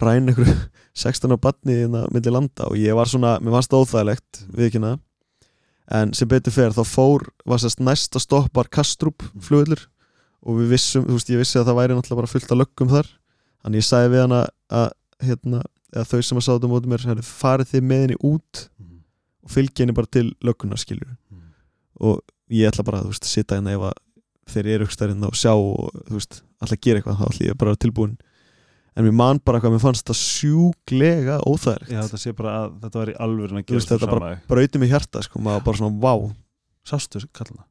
ræn 0.00 0.28
einhverju 0.28 0.56
16 1.04 1.32
á 1.32 1.38
batni 1.40 1.78
hérna 1.78 2.02
milli 2.12 2.34
landa? 2.34 2.66
Og 2.68 2.76
ég 2.80 2.96
var 2.98 3.08
svona, 3.08 3.38
mér 3.40 3.54
varst 3.54 3.72
óþægilegt 3.72 4.42
við 4.50 4.66
ekki 4.66 4.82
hana 4.82 4.98
en 5.90 6.12
sem 6.14 6.28
betur 6.30 6.54
fer 6.54 6.74
þá 6.74 6.84
fór, 6.86 7.24
var 7.48 7.60
sérst 7.62 7.82
næsta 7.82 8.20
stopp 8.22 8.54
var 8.54 8.70
Kastrup 8.70 9.24
flugullur 9.42 9.82
og 10.46 10.60
við 10.60 10.74
vissum, 10.76 11.04
þú 11.08 11.16
veist, 11.18 11.32
ég 11.32 11.42
vissi 11.42 11.58
að 11.60 11.66
það 11.68 11.78
væri 11.80 11.96
náttúrulega 11.96 12.20
bara 12.22 12.30
fullt 12.30 12.52
af 12.54 12.60
löggum 12.60 12.92
þar. 12.92 13.08
Þannig 13.60 13.82
ég 13.82 13.86
sagði 13.88 14.12
við 14.14 14.22
hana 14.24 14.38
að 14.72 14.86
hérna, 15.26 15.62
eða 15.92 16.04
þau 16.08 16.22
sem 16.24 16.40
að 16.40 16.46
sáðu 16.46 16.70
á 16.70 16.72
móti 16.72 16.92
mér 16.92 17.24
farið 17.26 17.72
þið 17.74 17.84
með 17.90 18.04
henni 18.04 18.20
út 18.24 18.62
og 19.40 19.52
fylgja 19.52 19.84
henni 19.84 19.96
bara 19.96 20.10
til 20.12 20.32
löggunar 20.44 20.80
skiljur 20.80 21.16
og 22.00 22.20
ég 22.50 22.70
ætla 22.70 22.84
bara, 22.86 23.02
veist, 23.06 23.26
sita 23.28 23.58
hérna 23.58 23.74
ef 23.76 23.86
að 23.90 23.98
þeir 24.50 24.68
eru 24.74 24.86
ykkur 24.86 24.96
stærinn 24.96 25.26
og 25.28 25.36
sjá 25.38 25.52
og 25.54 26.00
veist, 26.10 26.40
ætla 26.62 26.76
að 26.76 26.84
gera 26.86 27.00
eitthvað, 27.00 27.20
þá 27.20 27.26
ætla 27.28 27.46
ég 27.46 27.58
bara 27.60 27.74
að 27.74 27.82
tilbúin. 27.84 28.16
En 28.98 29.06
mér 29.06 29.14
man 29.14 29.40
bara 29.46 29.60
hvað 29.62 29.76
mér 29.76 29.82
fannst 29.84 30.02
þetta 30.02 30.16
sjúklega 30.18 31.36
óþægilegt. 31.46 31.92
Já, 31.92 32.00
þetta 32.02 32.20
sé 32.24 32.32
bara 32.36 32.54
að 32.58 32.72
þetta 32.84 33.00
var 33.02 33.12
í 33.12 33.16
að 33.20 33.36
veist, 33.60 33.92
þetta 33.92 34.10
bara 34.10 34.32
brauti 34.50 34.82
mig 34.82 34.90
hjarta, 34.90 35.22
sko, 35.26 35.42
maður 35.44 35.66
bara 35.68 35.82
svona, 35.82 36.00
vá 36.02 36.14
Sástu 36.90 37.20
kallana? 37.36 37.66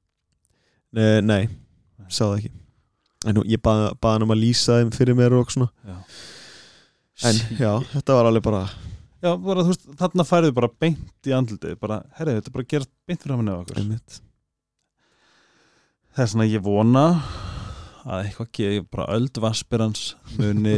nei, 0.93 1.21
nei, 1.25 1.41
sá 2.07 2.23
það 2.23 2.35
ekki. 2.37 2.51
En 3.27 3.35
nú, 3.35 3.43
ég 3.49 3.59
baði 3.61 3.89
bað 3.99 4.15
hann 4.15 4.25
um 4.25 4.33
að 4.33 4.43
lýsa 4.45 4.77
þeim 4.79 4.93
fyrir 4.95 5.17
mér 5.17 5.35
og 5.35 5.49
svona. 5.51 5.67
Já. 5.83 5.97
en 7.27 7.41
já, 7.59 7.71
þetta 7.91 8.15
var 8.15 8.29
alveg 8.29 8.45
bara 8.45 8.61
já, 9.23 9.31
bara, 9.43 9.65
veist, 9.67 9.85
þarna 9.99 10.25
færðu 10.27 10.55
bara 10.57 10.71
beint 10.81 11.29
í 11.29 11.35
andlitið, 11.35 11.75
bara, 11.81 12.01
herri, 12.17 12.37
þetta 12.37 12.51
er 12.51 12.55
bara 12.55 12.65
að 12.65 12.73
gera 12.73 12.89
beint 13.09 13.23
fyrir 13.23 13.35
hann 13.35 13.51
eða 13.51 13.63
okkur. 13.63 13.81
Einmitt. 13.83 14.19
það 16.15 16.23
er 16.25 16.31
svona 16.33 16.49
ég 16.49 16.65
vona 16.65 17.05
að 18.05 18.23
eitthvað 18.23 18.51
geði 18.59 18.85
bara 18.87 19.09
öldvaspirans 19.17 20.05
muni 20.39 20.77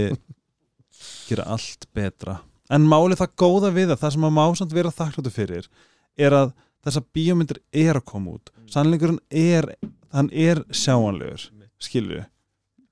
gera 1.30 1.48
allt 1.54 1.88
betra. 1.96 2.40
En 2.72 2.88
málið 2.88 3.22
það 3.22 3.38
góða 3.44 3.72
við 3.76 3.92
það 3.92 4.04
það 4.04 4.14
sem 4.16 4.28
að 4.28 4.36
má 4.38 4.44
samt 4.56 4.76
vera 4.76 4.94
þakkláttu 4.96 5.34
fyrir 5.34 5.72
er 6.20 6.36
að 6.36 6.54
þessar 6.86 7.08
bíómyndir 7.14 7.62
er 7.78 8.00
að 8.00 8.08
koma 8.10 8.36
út. 8.38 8.52
Sannleikurinn 8.72 9.20
er 9.30 9.74
hann 10.12 10.30
er 10.34 10.64
sjáanlegur 10.76 11.50
skilju 11.82 12.26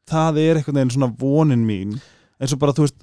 það 0.10 0.40
er 0.42 0.60
einhvern 0.60 0.80
veginn 0.80 0.94
svona 0.96 1.12
vonin 1.20 1.66
mín 1.68 1.98
eins 2.40 2.54
og 2.56 2.62
bara 2.62 2.76
þú 2.76 2.88
veist 2.88 3.00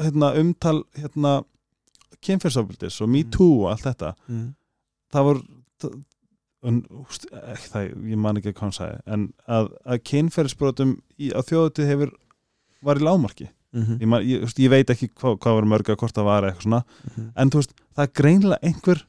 hérna, 0.00 0.32
umtal 0.40 0.82
hérna, 0.98 1.34
kynferðsofbildis 2.20 3.00
og 3.00 3.08
me 3.12 3.22
too 3.24 3.64
og 3.64 3.70
allt 3.74 3.86
þetta 3.88 4.14
mm. 4.28 4.48
það 5.12 5.28
vor 5.28 5.38
það, 5.80 5.94
un, 6.68 6.82
úst, 7.00 7.24
ekki, 7.32 7.70
það, 7.72 7.86
ég 8.12 8.20
man 8.20 8.40
ekki 8.40 8.52
hvað 8.52 8.66
hann 8.66 8.76
sagði 8.76 8.98
en 9.16 9.28
að, 9.48 9.70
að 9.84 10.02
kynferðisbrotum 10.10 10.98
á 11.32 11.40
þjóðutið 11.48 11.90
hefur 11.94 12.12
var 12.84 13.00
í 13.00 13.06
lámarki 13.06 13.50
Mm 13.70 13.82
-hmm. 13.84 13.98
ég, 14.02 14.08
man, 14.10 14.22
ég, 14.26 14.42
úst, 14.42 14.58
ég 14.58 14.70
veit 14.70 14.88
ekki 14.90 15.06
hvað, 15.14 15.36
hvað 15.38 15.54
var 15.54 15.66
mörg 15.70 15.88
að 15.92 15.96
hvort 16.00 16.14
það 16.16 16.24
var 16.26 16.42
eitthvað 16.42 16.62
svona 16.64 16.80
en 17.36 17.50
þú 17.50 17.60
veist, 17.60 17.74
það 17.94 18.02
er 18.02 18.12
greinlega 18.18 18.66
einhver 18.66 19.02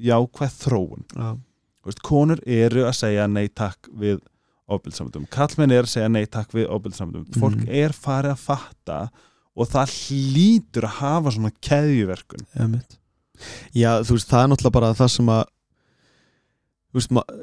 jákvæð 0.00 0.54
þróun 0.62 1.04
ja. 1.16 1.36
Veist, 1.84 2.00
konur 2.02 2.40
eru 2.46 2.86
að 2.88 2.94
segja 2.96 3.26
nei 3.28 3.48
takk 3.48 3.90
við 3.92 4.22
ofbildsamöndum, 4.66 5.26
kallmenn 5.30 5.70
er 5.70 5.84
að 5.84 5.92
segja 5.92 6.08
nei 6.08 6.24
takk 6.26 6.50
við 6.56 6.66
ofbildsamöndum, 6.66 7.26
Mhm. 7.28 7.40
fólk 7.40 7.68
er 7.68 7.92
farið 7.92 8.32
að 8.32 8.40
fatta 8.40 9.10
og 9.56 9.68
það 9.72 9.92
hlýtur 9.96 10.86
að 10.88 10.96
hafa 11.00 11.32
svona 11.34 11.50
keðjuverkun. 11.64 12.46
Einmitt. 12.60 12.98
Já, 13.76 13.90
þú 14.04 14.16
veist, 14.16 14.28
það 14.30 14.42
er 14.42 14.50
náttúrulega 14.52 14.76
bara 14.78 14.94
það 14.96 15.10
sem 15.16 15.30
að 15.32 15.44
þú 16.96 17.00
veist, 17.00 17.34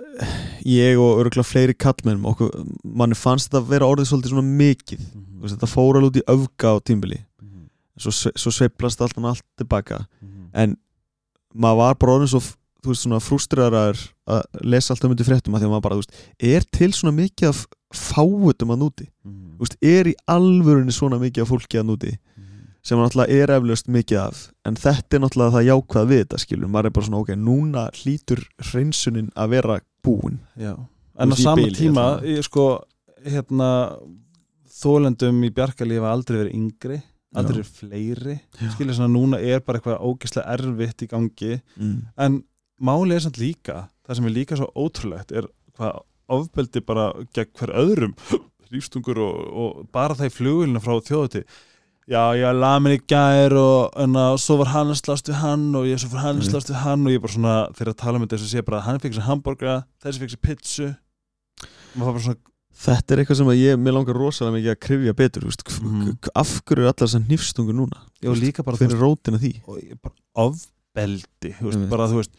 ég 0.65 0.97
og 1.01 1.19
örgulega 1.21 1.45
fleiri 1.45 1.75
kallmennum 1.77 2.25
okkur, 2.31 2.49
manni 2.83 3.17
fannst 3.17 3.49
þetta 3.51 3.61
að 3.61 3.69
vera 3.75 3.89
orðið 3.91 4.09
svolítið 4.09 4.33
svona 4.33 4.55
mikið, 4.63 5.03
þú 5.13 5.43
veist, 5.43 5.55
þetta 5.57 5.69
fór 5.73 5.99
alveg 5.99 6.09
út 6.13 6.19
í 6.21 6.25
öfga 6.33 6.71
á 6.73 6.75
tímbili, 6.89 7.19
svo, 8.01 8.13
sve- 8.15 8.33
svo 8.41 8.53
sveiplast 8.55 9.01
allt 9.05 9.17
hann 9.19 9.29
allt 9.29 9.45
tilbaka. 9.61 10.05
En 10.53 10.77
maður 11.53 11.77
var 11.83 11.95
bara 12.01 12.15
orðin 12.17 12.31
svo 12.33 12.41
þú 12.83 12.91
veist, 12.91 13.05
svona 13.05 13.21
frústriðarar 13.23 13.99
að 14.27 14.41
lesa 14.65 14.93
allt 14.93 15.05
um 15.05 15.13
undir 15.13 15.25
fréttum 15.29 15.53
að 15.55 15.61
því 15.61 15.67
að 15.69 15.73
maður 15.75 15.85
bara, 15.85 15.95
þú 15.95 16.03
veist, 16.03 16.17
er 16.49 16.65
til 16.73 16.91
svona 16.97 17.13
mikið 17.15 17.47
af 17.53 17.61
fáutum 17.93 18.73
að 18.73 18.81
núti. 18.83 19.07
Þú 19.23 19.65
veist, 19.65 19.77
er 19.85 20.09
í 20.11 20.15
alvörunni 20.29 20.95
svona 20.95 21.19
mikið 21.21 21.45
af 21.45 21.51
fólki 21.53 21.81
að 21.81 21.89
núti? 21.91 22.13
Sem 22.83 22.99
náttúrulega 22.99 23.37
er 23.39 23.53
eflaust 23.55 23.87
mikið 23.87 24.19
af. 24.19 24.39
En 24.67 24.75
þetta 24.75 25.15
er 25.15 25.23
náttúrulega 25.23 25.55
það 25.55 25.69
jákvæð 25.69 26.09
við 26.09 26.23
þetta 26.23 26.39
skilur, 26.43 26.71
maður 26.73 26.89
er 26.89 26.95
bara 26.97 27.07
svona 27.07 27.21
ok, 27.21 27.31
núna 27.39 27.85
hlýtur 28.01 28.41
hreinsunin 28.71 29.29
að 29.39 29.53
vera 29.55 29.77
búin. 30.03 30.41
Já, 30.59 30.73
en 31.15 31.31
á 31.31 31.35
sama 31.39 31.69
tíma 31.71 32.07
ég, 32.27 32.43
sko, 32.43 32.67
hérna 33.23 33.69
þólendum 34.73 35.45
í 35.47 35.53
bjargalífi 35.55 36.01
hafa 36.01 36.11
aldrei 36.17 36.39
verið 36.41 36.57
yngri 36.59 36.99
aldrei 37.33 37.59
verið 37.61 37.71
fleiri. 37.77 38.35
Já. 38.59 38.71
skilja 38.75 38.97
svona 38.97 39.13
núna 39.13 39.39
er 39.41 39.63
bara 39.65 39.79
eitthvað 39.79 40.03
ógeðslega 40.05 40.57
erfitt 40.57 41.05
í 41.05 41.09
gangi. 41.11 41.53
Mm. 41.77 41.95
en 42.25 42.41
málið 42.83 43.15
er 43.17 43.25
samt 43.25 43.39
líka 43.41 43.77
það 44.03 44.19
sem 44.19 44.27
er 44.27 44.35
líka 44.35 44.59
svo 44.59 44.69
ótrúlegt 44.75 45.33
er 45.35 45.47
hvað 45.77 46.03
ofbeldi 46.39 46.81
bara 46.85 47.11
gegn 47.35 47.53
hver 47.59 47.73
öðrum 47.83 48.15
rífstungur 48.73 49.19
og, 49.21 49.37
og 49.53 49.85
bara 49.93 50.15
það 50.17 50.31
í 50.31 50.35
flugulina 50.37 50.81
frá 50.83 50.95
þjóðuti 51.05 51.43
já, 52.09 52.21
ég 52.35 52.57
laði 52.57 52.83
mér 52.83 52.95
í 52.97 53.01
gær 53.07 53.53
og 53.55 53.93
enna, 54.03 54.23
svo 54.41 54.57
var 54.59 54.71
hann 54.73 54.89
að 54.91 54.97
slást 55.03 55.29
við 55.29 55.37
hann 55.43 55.67
og 55.79 55.85
ég 55.87 56.01
svo 56.01 56.09
var 56.11 56.25
hann 56.25 56.39
að 56.39 56.41
Mhm. 56.43 56.49
slást 56.51 56.71
við 56.73 56.81
hann 56.83 57.05
og 57.07 57.13
ég 57.13 57.21
bara 57.23 57.33
svona 57.37 57.53
þegar 57.77 57.93
að 57.93 58.01
tala 58.01 58.17
um 58.19 58.25
þetta 58.25 58.39
þess 58.39 58.47
að 58.49 58.55
sé 58.57 58.65
bara 58.67 58.79
að 58.81 58.87
hann 58.89 58.99
fikk 59.05 59.13
sér 59.15 59.27
hambúrga 59.29 59.75
þessi 60.03 60.19
fikk 60.23 60.33
sér 60.33 60.97
bara 62.01 62.19
svona 62.25 62.41
þetta 62.83 63.13
er 63.13 63.21
eitthvað 63.21 63.37
sem 63.39 63.51
að 63.53 63.59
ég, 63.61 63.77
mér 63.79 63.93
langar 63.95 64.17
rosalega 64.17 64.55
mikið 64.57 64.71
að 64.73 64.79
krifja 64.83 65.13
betur, 65.15 65.43
mm. 65.45 66.07
af 66.41 66.53
hverju 66.65 66.83
er 66.83 66.89
allar 66.89 67.05
þessar 67.05 67.23
nýfstungur 67.29 67.77
núna, 67.77 67.99
já, 68.19 68.31
líka 68.33 68.65
bara 68.65 68.79
þú 68.79 68.87
fyrir 68.87 69.03
rótina 69.03 69.39
því 69.39 69.51
og 69.69 69.77
bara 70.01 70.47
ofbeldi 70.47 71.53
Einmitt. 71.61 71.89
bara 71.93 72.07
þú 72.09 72.19
veist 72.19 72.33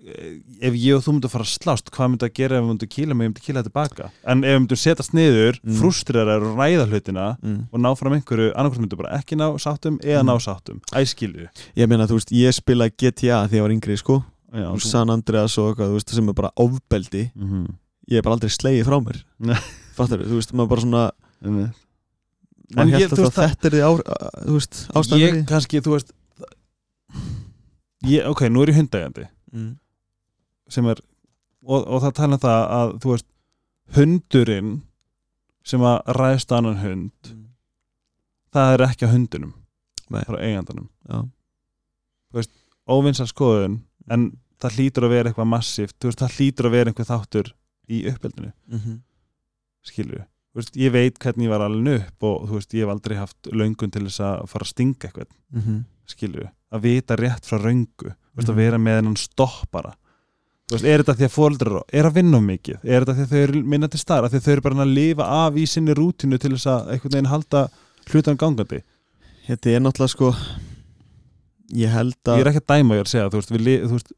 ef 0.00 0.76
ég 0.80 0.96
og 0.96 1.02
þú 1.04 1.14
myndum 1.14 1.32
fara 1.32 1.44
að 1.44 1.52
slást 1.60 1.90
hvað 1.92 2.08
myndum 2.14 2.28
að 2.30 2.36
gera 2.38 2.56
ef 2.56 2.62
við 2.62 2.68
myndum 2.70 2.90
kýla 2.94 3.14
mig, 3.16 3.26
ég 3.26 3.30
myndum 3.30 3.44
kýla 3.44 3.62
tilbaka 3.66 4.06
en 4.24 4.44
ef 4.44 4.54
við 4.54 4.60
myndum 4.62 4.80
setjast 4.80 5.14
niður, 5.16 5.60
Mm. 5.60 5.76
frústrirar 5.76 6.40
og 6.40 6.56
ræða 6.56 6.86
hlutina 6.88 7.26
mm. 7.42 7.58
og 7.72 7.80
ná 7.84 7.90
fram 7.98 8.14
einhverju, 8.16 8.52
annarkvæmt 8.54 8.84
myndum 8.86 9.00
bara 9.02 9.18
ekki 9.18 9.36
ná 9.36 9.46
sáttum 9.60 9.98
eða 10.00 10.22
Mm. 10.22 10.30
ná 10.30 10.36
sáttum, 10.40 10.80
æskilju 10.96 11.48
ég 11.76 11.88
meina, 11.88 12.06
þú 12.08 12.16
veist, 12.16 12.32
ég 12.32 12.56
spilaði 12.56 12.96
GTA 12.96 13.44
þegar 13.48 13.58
ég 13.60 13.66
var 13.66 13.76
yngri, 13.76 13.96
sko, 14.00 14.24
Já, 14.52 14.66
og 14.72 14.80
San 14.82 15.10
Andreas 15.10 15.58
og 15.58 15.74
eitthvað, 15.74 15.92
þú 15.92 15.98
veist, 15.98 16.10
sem 16.14 16.28
er 16.28 16.32
bara 16.34 16.50
ofbeldi 16.56 17.30
mm 17.34 17.48
-hmm. 17.50 17.74
ég 18.10 18.16
er 18.18 18.22
bara 18.22 18.34
aldrei 18.34 18.50
slegið 18.50 18.86
frá 18.86 18.98
mér 19.04 19.22
Nei. 19.38 19.56
fattar 19.94 20.18
þú 20.24 20.34
veist, 20.40 20.52
maður 20.52 20.68
bara 20.68 20.80
svona 20.80 21.10
en 21.44 21.72
maður 22.74 22.90
ég, 22.90 22.98
held 22.98 23.12
að 23.12 23.34
þetta 23.34 23.66
er 23.66 23.70
því 23.70 23.82
á, 23.84 23.90
þú 24.46 24.52
veist, 24.56 24.88
ástæðan 24.94 25.20
ég 25.20 25.32
því. 25.32 25.46
ok, 28.26 28.40
nú 28.48 28.62
er 28.62 28.68
ég 28.72 28.76
hundægjandi 28.80 29.28
mm. 29.52 29.76
Sem 30.70 30.86
er 30.86 31.00
og, 31.66 31.84
og 31.86 32.00
það 32.04 32.14
tala 32.20 32.38
um 32.38 32.42
það 32.44 32.62
að 32.78 32.94
þú 33.02 33.12
veist 33.14 33.26
hundurinn 33.96 34.70
sem 35.66 35.82
að 35.84 35.98
ræðst 36.16 36.52
annan 36.56 36.78
hund 36.80 37.32
það 38.54 38.74
er 38.76 38.84
ekki 38.88 39.06
á 39.06 39.12
hundunum 39.14 39.52
Nei. 40.10 40.22
frá 40.26 40.38
eigandanum 40.42 40.88
Já. 41.10 41.20
óvinnsar 42.90 43.28
skoðun 43.30 43.80
en 44.10 44.30
það 44.60 44.76
hlýtur 44.76 45.06
að 45.06 45.12
vera 45.14 45.30
eitthvað 45.30 45.50
massíft 45.52 45.96
þú 46.00 46.10
veist, 46.10 46.20
það 46.24 46.34
hlýtur 46.38 46.68
að 46.68 46.74
vera 46.76 46.90
einhver 46.92 47.08
þáttur 47.08 47.52
í 47.90 48.00
uppeldinu, 48.10 48.52
Mm 48.70 48.78
-hmm. 48.78 48.98
skilju 49.82 50.24
veist, 50.54 50.76
ég 50.76 50.92
veit 50.92 51.18
hvernig 51.18 51.46
ég 51.46 51.50
var 51.50 51.60
alveg 51.60 52.00
upp 52.00 52.22
og 52.22 52.48
þú 52.48 52.54
veist, 52.58 52.74
ég 52.74 52.80
hef 52.84 52.88
aldrei 52.90 53.16
haft 53.16 53.42
löngun 53.52 53.90
til 53.90 54.02
þess 54.06 54.20
að 54.20 54.46
fara 54.48 54.64
að 54.64 54.68
stinga 54.68 55.08
eitthvað, 55.08 55.26
Mm 55.52 55.60
-hmm. 55.62 55.84
skilju 56.06 56.48
að 56.72 56.80
vita 56.80 57.16
rétt 57.16 57.44
frá 57.46 57.58
röngu, 57.58 57.86
þú 57.96 58.36
veist, 58.36 58.48
Mhm. 58.48 58.50
að 58.50 58.56
vera 58.56 58.78
með 58.78 58.96
hennan 58.96 59.16
stoppara 59.16 59.94
þú 59.94 59.99
veist, 60.76 60.86
er 60.86 61.02
þetta 61.02 61.14
því 61.18 61.26
að 61.26 61.34
fóreldrar 61.34 61.76
er 62.00 62.08
að 62.08 62.16
vinna 62.20 62.40
mikið, 62.44 62.78
er 62.84 63.04
þetta 63.04 63.14
því 63.18 63.24
að 63.26 63.30
þau 63.34 63.40
eru 63.44 63.62
minna 63.74 63.88
til 63.90 64.00
starf, 64.02 64.30
því 64.30 64.40
að 64.40 64.44
þau 64.46 64.52
eru 64.54 64.64
bara 64.66 64.84
að 64.84 64.92
lifa 64.98 65.28
af 65.40 65.56
í 65.60 65.66
sinni 65.66 65.96
rútinu 65.98 66.38
til 66.40 66.52
þess 66.54 66.66
að 66.70 66.90
einhvern 66.94 67.14
veginn 67.16 67.30
halda 67.32 67.62
hlutan 68.12 68.36
gangandi, 68.40 68.82
Þetta 69.50 69.70
er 69.74 69.80
náttúrulega 69.82 70.12
sko 70.12 70.28
ég 71.80 71.90
held 71.94 72.28
að 72.28 72.38
ég 72.38 72.44
er 72.44 72.50
ekki 72.52 72.60
að 72.62 72.70
dæma 72.74 72.96
ég 72.98 73.04
að 73.04 73.10
segja, 73.10 73.30
þú 73.32 73.40
veist, 73.40 73.50
við, 73.54 73.68
þú 73.88 73.96
veist, 73.96 74.12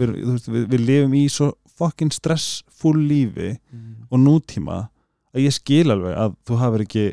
við, 0.00 0.12
þú 0.18 0.34
veist, 0.34 0.48
við, 0.54 0.66
við 0.74 0.84
lifum 0.88 1.14
í 1.18 1.22
svo 1.32 1.48
fokkin 1.78 2.10
stressfull 2.14 2.98
lífi 3.08 3.54
Mm. 3.68 4.06
og 4.10 4.20
nútíma 4.24 4.76
að 5.36 5.44
ég 5.44 5.52
skil 5.54 5.90
alveg 5.92 6.14
að 6.16 6.34
þú 6.48 6.56
hafur 6.62 6.84
ekki 6.84 7.06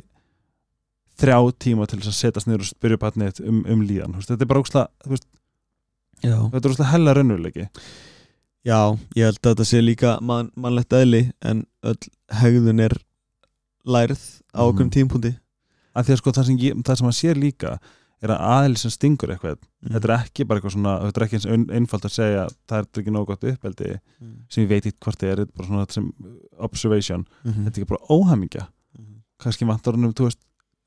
þrjá 1.19 1.38
tíma 1.64 1.88
til 1.88 1.99
þess 1.99 2.11
að 2.11 2.18
setjast 2.19 2.47
niður 2.49 2.64
og 2.65 2.69
spyrja 2.69 2.99
barnið 3.02 3.41
um, 3.45 3.61
um 3.72 3.81
líðan 3.88 4.15
þetta 4.19 4.41
er 4.41 4.49
bara 4.52 4.64
ósla, 4.64 4.85
veist, 5.07 5.27
Já. 6.23 6.35
þetta 6.52 6.64
er 6.64 6.73
ósla 6.76 6.89
hella 6.91 7.14
raunveruleiki 7.15 7.68
Já, 8.65 8.97
ég 9.15 9.27
held 9.29 9.39
að 9.43 9.51
þetta 9.53 9.65
sé 9.69 9.81
líka 9.83 10.15
man, 10.25 10.51
mannlegt 10.57 10.93
eðli 10.97 11.31
en 11.45 11.65
öll 11.85 11.99
hegðun 12.41 12.79
er 12.81 12.95
lærð 13.85 14.23
á 14.55 14.61
Mhm. 14.65 14.69
okkur 14.71 14.89
tímpúndi 14.89 15.31
að 15.95 16.05
því 16.07 16.11
að 16.15 16.17
sko 16.21 16.31
það 16.31 16.45
sem, 16.45 16.57
ég, 16.57 16.73
það 16.83 16.97
sem 16.97 17.07
að 17.07 17.19
sér 17.19 17.35
líka 17.39 17.79
er 18.23 18.29
að 18.33 18.41
aðeins 18.41 18.81
sem 18.81 18.91
stingur 18.91 19.29
eitthvað 19.35 19.57
mm. 19.59 19.91
þetta 19.93 20.07
er 20.09 20.13
ekki 20.17 20.45
bara 20.47 20.59
eitthvað 20.59 20.73
svona, 20.73 20.93
þetta 21.05 21.21
er 21.21 21.25
ekki 21.27 21.35
eins 21.37 21.45
ein- 21.45 21.69
einfalt 21.77 22.05
að 22.07 22.13
segja 22.15 22.47
það 22.67 22.77
er 22.79 22.87
ekki 23.01 23.11
nóg 23.13 23.27
gott 23.27 23.43
uppeldi 23.43 23.91
mm. 24.21 24.33
sem 24.49 24.63
ég 24.63 24.69
veit 24.69 24.85
ekki 24.89 24.99
hvort 25.05 25.19
það 25.21 25.31
er, 25.35 25.45
bara 25.45 25.67
svona 25.67 25.85
þetta 25.85 25.93
sem 25.93 26.07
observation, 26.65 27.25
-hmm. 27.43 27.63
þetta 27.67 27.77
er 27.77 27.83
ekki 27.83 27.91
bara 27.93 28.07
óhamingja 28.09 28.67
Mhm. 28.97 29.21
kannski 29.39 29.65
vantar 29.67 29.93
um, 29.93 30.13
þú 30.13 30.23
veist 30.29 30.39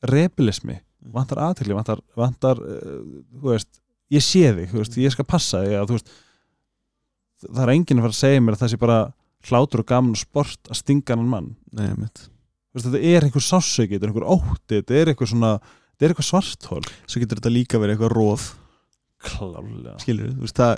rebilismi, 0.02 0.80
vantar 1.12 1.38
aðtekli 1.38 1.74
vantar, 1.74 2.00
vantar 2.16 2.58
uh, 2.58 3.02
þú 3.38 3.52
veist, 3.52 3.80
ég 4.10 4.22
sé 4.24 4.50
þig, 4.54 4.70
þú 4.72 4.78
veist, 4.82 4.96
ég 4.98 5.12
skal 5.12 5.24
passa 5.28 5.62
þig 5.62 5.76
að 5.78 5.86
þú 5.92 5.98
veist 5.98 6.10
það 7.46 7.62
er 7.64 7.72
enginn 7.74 8.00
að 8.00 8.06
fara 8.08 8.14
að 8.16 8.20
segja 8.22 8.40
mér 8.44 8.56
að 8.56 8.62
það 8.64 8.72
sé 8.74 8.80
bara 8.82 8.98
hlátur 9.48 9.82
og 9.84 9.86
gaman 9.88 10.14
og 10.16 10.20
sport 10.20 10.70
að 10.72 10.80
stinga 10.80 11.14
hann 11.14 11.28
mann. 11.30 11.50
Nei, 11.72 11.88
veist, 11.98 12.30
þetta 12.74 13.02
er 13.02 13.26
einhver 13.28 13.44
sásauki, 13.44 13.94
þetta 13.94 14.08
er 14.08 14.10
einhver 14.12 14.26
ótti 14.34 14.80
þetta 14.80 14.96
er 14.98 15.12
einhver 15.12 15.30
svona, 15.30 15.52
þetta 15.94 16.04
er 16.08 16.14
eitthvað 16.14 16.28
svarthól 16.28 16.82
Svo 17.06 17.22
getur 17.22 17.38
þetta 17.40 17.52
líka 17.54 17.78
verið 17.82 17.96
eitthvað 17.96 18.16
róf 18.18 18.48
klálega 19.18 19.94
skilur 20.02 20.34
þú 20.34 20.44
veist 20.46 20.58
það 20.60 20.74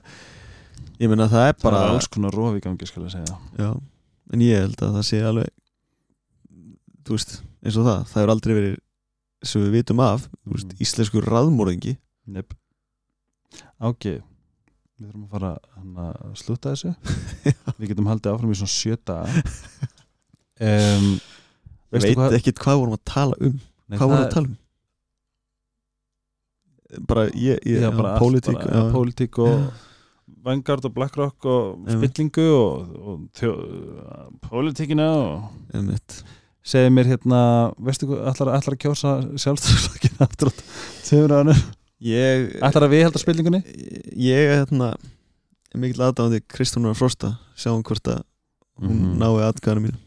ég 1.01 1.11
meina 1.13 1.27
það 1.29 1.47
er 1.51 1.57
bara 1.61 1.81
bara 1.81 1.95
alls 1.97 2.09
konar 2.13 2.33
rof 2.37 2.57
í 2.57 2.63
gangi 2.65 2.87
skal 2.89 3.03
ég 3.05 3.13
segja. 3.13 3.37
Já, 3.61 3.71
en 4.33 4.45
ég 4.45 4.63
held 4.65 4.81
að 4.85 4.95
það 4.97 5.05
sé 5.11 5.21
alveg 5.29 5.51
þú 7.05 7.17
veist, 7.17 7.35
eins 7.65 7.77
og 7.81 7.85
það 7.89 8.01
það 8.13 8.21
hefur 8.21 8.33
aldrei 8.37 8.55
verið 8.61 8.79
sem 9.51 9.63
við 9.65 9.77
vitum 9.79 10.01
af, 10.05 10.27
þú 10.45 10.55
veist, 10.57 10.71
Mm. 10.73 10.81
íslensku 10.85 11.21
raðmóringi 11.25 11.97
Nip. 12.29 12.53
ok 13.81 14.21
við 15.01 15.09
þurfum 15.11 15.27
að 15.27 15.35
fara 15.35 15.51
hann 15.75 16.01
að 16.05 16.33
slúta 16.41 16.73
þessu. 16.75 16.91
Við 17.81 17.91
getum 17.95 18.09
haldið 18.11 18.33
áfram 18.35 18.53
í 18.55 18.59
svona 18.61 18.75
sjö 18.77 18.97
daga. 19.09 19.45
Um, 20.61 21.07
Ég 21.91 22.05
veit 22.05 22.19
hvað 22.19 22.35
ekkit 22.37 22.59
hvað 22.63 22.81
vorum 22.83 22.97
að 22.99 23.05
tala 23.11 23.39
um? 23.43 23.55
Nei, 23.91 23.97
Hvað 23.99 24.11
vorum 24.13 24.25
að 24.27 24.35
tala 24.37 24.51
um? 24.51 24.59
Bara, 27.07 27.25
ég, 27.39 27.61
ég 27.67 27.81
Já, 27.85 27.89
bara 27.95 28.13
allt, 28.17 28.21
pólitík 28.23 28.59
bara, 28.59 28.75
já. 28.77 28.83
pólitík 28.95 29.39
og 29.43 29.65
Vanguard 30.45 30.87
og 30.89 30.93
Blackrock 30.95 31.47
og 31.51 31.89
spillingu 31.91 32.47
og, 32.55 32.93
og 32.99 33.25
þjó, 33.39 33.51
pólitíkina 34.47 35.07
og 35.11 35.83
segði 36.67 36.93
mér 36.95 37.11
hérna, 37.13 37.41
veistu 37.83 38.09
hvað, 38.11 38.25
ætlar, 38.33 38.53
ætlar 38.59 38.77
að 38.77 38.83
kjósa 38.85 39.13
sjálfstæðsflokkina 39.45 40.27
aftur 40.27 40.51
á 40.51 40.55
tveimur 41.07 41.35
ánum, 41.41 41.63
ætlar 42.01 42.87
að 42.87 42.93
viðhalda 42.95 43.21
spillingunni 43.21 43.61
Ég 44.17 44.47
er 44.51 44.63
hérna 44.65 44.95
mikill 45.77 46.03
aðdáðandi 46.09 46.41
Kristúnar 46.51 46.97
Frosta 46.99 47.35
sjáum 47.59 47.83
hvort 47.87 48.09
að 48.09 48.23
hún 48.81 48.97
Mhm. 48.97 49.19
nái 49.21 49.43
aðgæðanum 49.51 49.85
mínu 49.91 49.99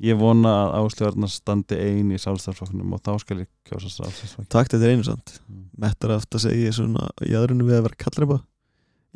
ég 0.00 0.16
vona 0.16 0.48
að 0.48 0.76
áslöfarnar 0.86 1.28
standi 1.28 1.76
ein 1.76 2.08
í 2.14 2.16
sjálfstæðsflokknum 2.22 2.92
og 2.94 3.02
þá 3.04 3.18
skal 3.20 3.36
ég 3.42 3.48
kjósa 3.68 3.90
sjálfstæðsflokkin 3.90 4.48
Takk 4.48 4.70
þetta 4.70 4.86
er 4.86 4.94
einu 4.94 5.04
sant 5.04 5.40
Mm. 5.50 5.64
Mettar 5.76 6.10
aftur 6.14 6.38
að 6.38 6.46
segja 6.46 6.72
svona 6.72 7.08
í 7.26 7.34
aðrunum 7.34 7.66
við 7.68 7.76
að 7.80 7.82
vera 7.88 7.98
kallreipa 7.98 8.38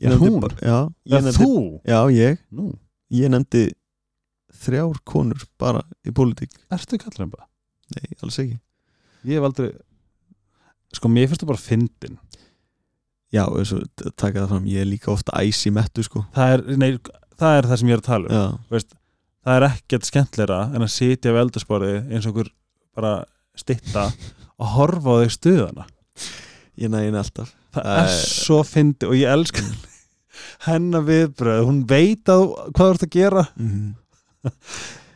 Er 0.03 0.17
hún? 0.19 0.41
Já, 0.61 0.91
ég 1.07 1.23
nefndi, 1.23 1.39
þú? 1.39 1.81
já, 1.87 2.01
ég 2.11 2.39
Nú, 2.51 2.75
Ég 3.15 3.31
nefndi 3.31 3.73
þrjár 4.53 4.99
konur 5.07 5.45
bara 5.59 5.83
í 6.05 6.11
pólitík 6.11 6.51
ertu 6.73 6.99
kallremba? 6.99 7.47
Nei, 7.95 8.11
alls 8.23 8.39
ekki 8.43 8.59
Ég 9.25 9.39
hef 9.39 9.45
aldrei 9.47 9.71
Sko, 10.95 11.11
mér 11.13 11.29
finnst 11.31 11.45
það 11.45 11.51
bara 11.53 11.63
fyndin. 11.63 12.19
Já, 13.35 13.45
og 13.49 13.65
svo 13.67 13.81
taka 14.15 14.45
það 14.45 14.51
fram 14.53 14.67
Ég 14.71 14.85
er 14.85 14.87
líka 14.87 15.11
ofta 15.11 15.35
æs 15.43 15.65
í 15.67 15.73
mettu 15.75 16.05
sko. 16.07 16.23
Það 16.37 16.53
er, 16.55 16.63
nei, 16.79 16.91
það 17.41 17.57
er 17.59 17.69
það 17.71 17.81
sem 17.81 17.91
ég 17.91 17.97
er 17.97 18.03
að 18.03 18.11
tala 18.11 18.29
um. 18.29 18.37
Já, 18.71 18.85
það 19.45 19.57
er 19.59 19.67
ekkert 19.71 20.09
skemmtleira 20.11 20.61
en 20.71 20.87
að 20.87 20.93
sitja 20.95 21.35
við 21.35 21.43
eldursporði 21.43 21.97
eins 22.05 22.29
og 22.29 22.31
einhver 22.31 22.53
bara 22.95 23.15
stitta 23.59 24.07
og 24.55 24.71
horfa 24.77 25.19
á 25.19 25.23
þig 25.25 25.35
stuðana 25.35 25.89
ég 26.79 26.93
nægin 26.95 27.19
alltaf. 27.19 27.51
Það 27.75 27.91
Það 27.91 28.05
er 28.05 28.15
svo 28.23 28.61
fyndi 28.67 29.11
og 29.11 29.19
ég 29.19 29.35
elska 29.35 29.67
hennar 30.69 31.05
viðbröð 31.07 31.67
hún 31.67 31.83
veit 31.91 32.31
að 32.31 32.47
hvað 32.71 32.85
þú 32.85 32.93
ert 32.95 33.07
að 33.09 33.15
gera. 33.19 33.47
Mm 33.59 33.95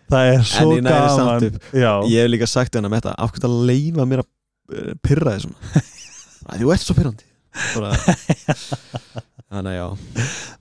það 0.09 0.30
er 0.32 0.44
svo 0.48 0.74
gaman. 0.80 1.46
upp. 1.48 1.70
Já, 1.76 1.92
Ég 2.09 2.22
hef 2.22 2.30
líka 2.32 2.48
sagt 2.48 2.76
hennar 2.76 2.92
með 2.92 3.02
þetta 3.05 3.28
hvernig 3.28 3.48
að 3.48 3.56
leifa 3.70 4.06
mér 4.09 4.22
að 4.24 4.28
uh, 4.72 4.92
pyrra 5.04 5.36
þið 5.36 5.46
svona 5.46 5.84
Æ, 6.48 6.52
Þú 6.62 6.70
ert 6.72 6.84
svo 6.84 6.94
pyrrandi. 6.96 7.26
Þannig 9.48 9.72
að 9.72 9.78
já 9.78 9.86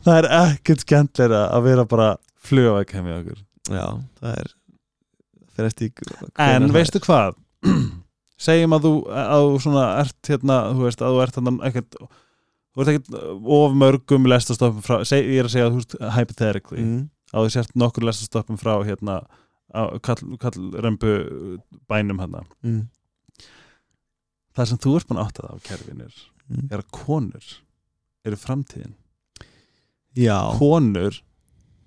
það 0.07 0.17
er 0.17 0.27
ekkert 0.39 0.83
skemmtleira 0.85 1.41
að 1.53 1.65
vera 1.67 1.83
bara 1.89 2.09
flugavegg 2.47 2.95
í 2.95 3.17
okkur 3.17 3.41
Já, 3.67 3.85
það 4.21 4.37
er 4.41 4.53
en 6.45 6.69
veistu 6.73 7.01
hvað 7.03 7.35
segjum 8.47 8.75
að 8.77 8.85
þú, 8.85 8.93
að 9.09 9.43
þú 9.47 9.59
svona 9.65 9.83
ert 10.03 10.31
hérna, 10.31 10.57
þú 10.77 10.85
veist, 10.85 11.01
að 11.01 11.15
þú 11.15 11.21
ert 11.23 11.39
hérna 11.39 11.53
ekkert 11.67 11.97
þú 11.97 12.83
ert 12.83 12.91
ekkert 12.93 13.13
of 13.57 13.77
mörgum 13.81 14.29
lestastoppum 14.29 14.85
frá, 14.85 14.99
seg, 15.07 15.25
ég 15.25 15.41
er 15.41 15.49
að 15.49 15.55
segja 15.55 15.71
þú 15.71 15.79
veist, 15.81 15.97
hypothetically, 16.17 16.83
mm. 16.83 16.99
að 17.33 17.47
þú 17.47 17.55
sért 17.55 17.73
nokkur 17.81 18.05
lestastoppum 18.05 18.59
frá 18.61 18.75
hérna 18.85 19.19
á 19.73 19.81
kall, 20.05 20.37
kallrembu 20.41 21.17
bænum 21.89 22.21
hérna 22.23 22.45
Mm. 22.61 22.85
Það 24.57 24.69
sem 24.71 24.81
þú 24.83 24.95
ert 24.97 25.07
búin 25.09 25.21
að 25.21 25.27
átta 25.29 25.45
það 25.45 25.53
á 25.53 25.65
kerfinir 25.69 26.17
Mm. 26.47 26.69
er 26.71 26.79
að 26.79 26.91
konur 26.95 27.47
eru 28.23 28.37
framtíðin. 28.39 28.93
Já, 30.15 30.37
konur 30.57 31.17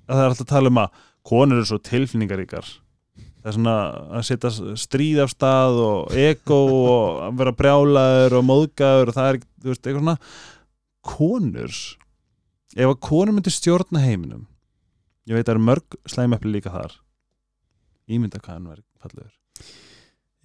að 0.04 0.12
það 0.12 0.20
er 0.20 0.28
alltaf 0.28 0.44
að 0.44 0.50
tala 0.52 0.68
um 0.72 0.80
að 0.82 0.98
konur 1.30 1.60
eru 1.60 1.68
svo 1.70 1.78
tilfinningaríkar. 1.88 2.68
Það 3.40 3.48
er 3.48 3.56
svona 3.56 3.76
að 4.18 4.26
setja 4.28 4.50
stríð 4.82 5.22
af 5.24 5.32
stað 5.32 5.80
og 5.80 6.12
ego 6.12 6.60
og 6.76 7.22
að 7.24 7.40
vera 7.40 7.56
brjálaður 7.56 8.36
og 8.36 8.46
móðgæður 8.50 9.12
og 9.12 9.16
það 9.16 9.30
er 9.30 9.40
veist, 9.64 9.80
eitthvað 9.80 10.02
svona. 10.02 10.16
Konur 11.16 11.80
ef 12.76 12.86
að 12.92 13.00
konur 13.08 13.32
myndi 13.34 13.56
stjórna 13.56 14.04
heiminum 14.04 14.44
ég 15.24 15.38
veit 15.38 15.46
að 15.46 15.54
það 15.54 15.56
eru 15.56 15.68
mörg 15.70 16.00
slæmepli 16.04 16.52
líka 16.52 16.74
þar 16.74 17.00
ímynda 18.10 18.44
hvað 18.44 18.58
hann 18.58 18.84
fallegur 19.00 19.39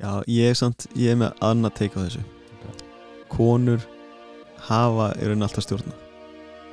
já, 0.01 0.23
ég 0.27 0.49
er 0.51 0.57
samt 0.59 0.87
Ég 0.95 1.13
er 1.13 1.21
með 1.21 1.45
annað 1.45 1.77
teika 1.79 2.01
á 2.01 2.05
þessu. 2.05 2.23
Konur 3.31 3.83
hafa 4.67 5.11
er 5.21 5.33
enn 5.33 5.45
alltaf 5.45 5.65
stjórna. 5.65 5.93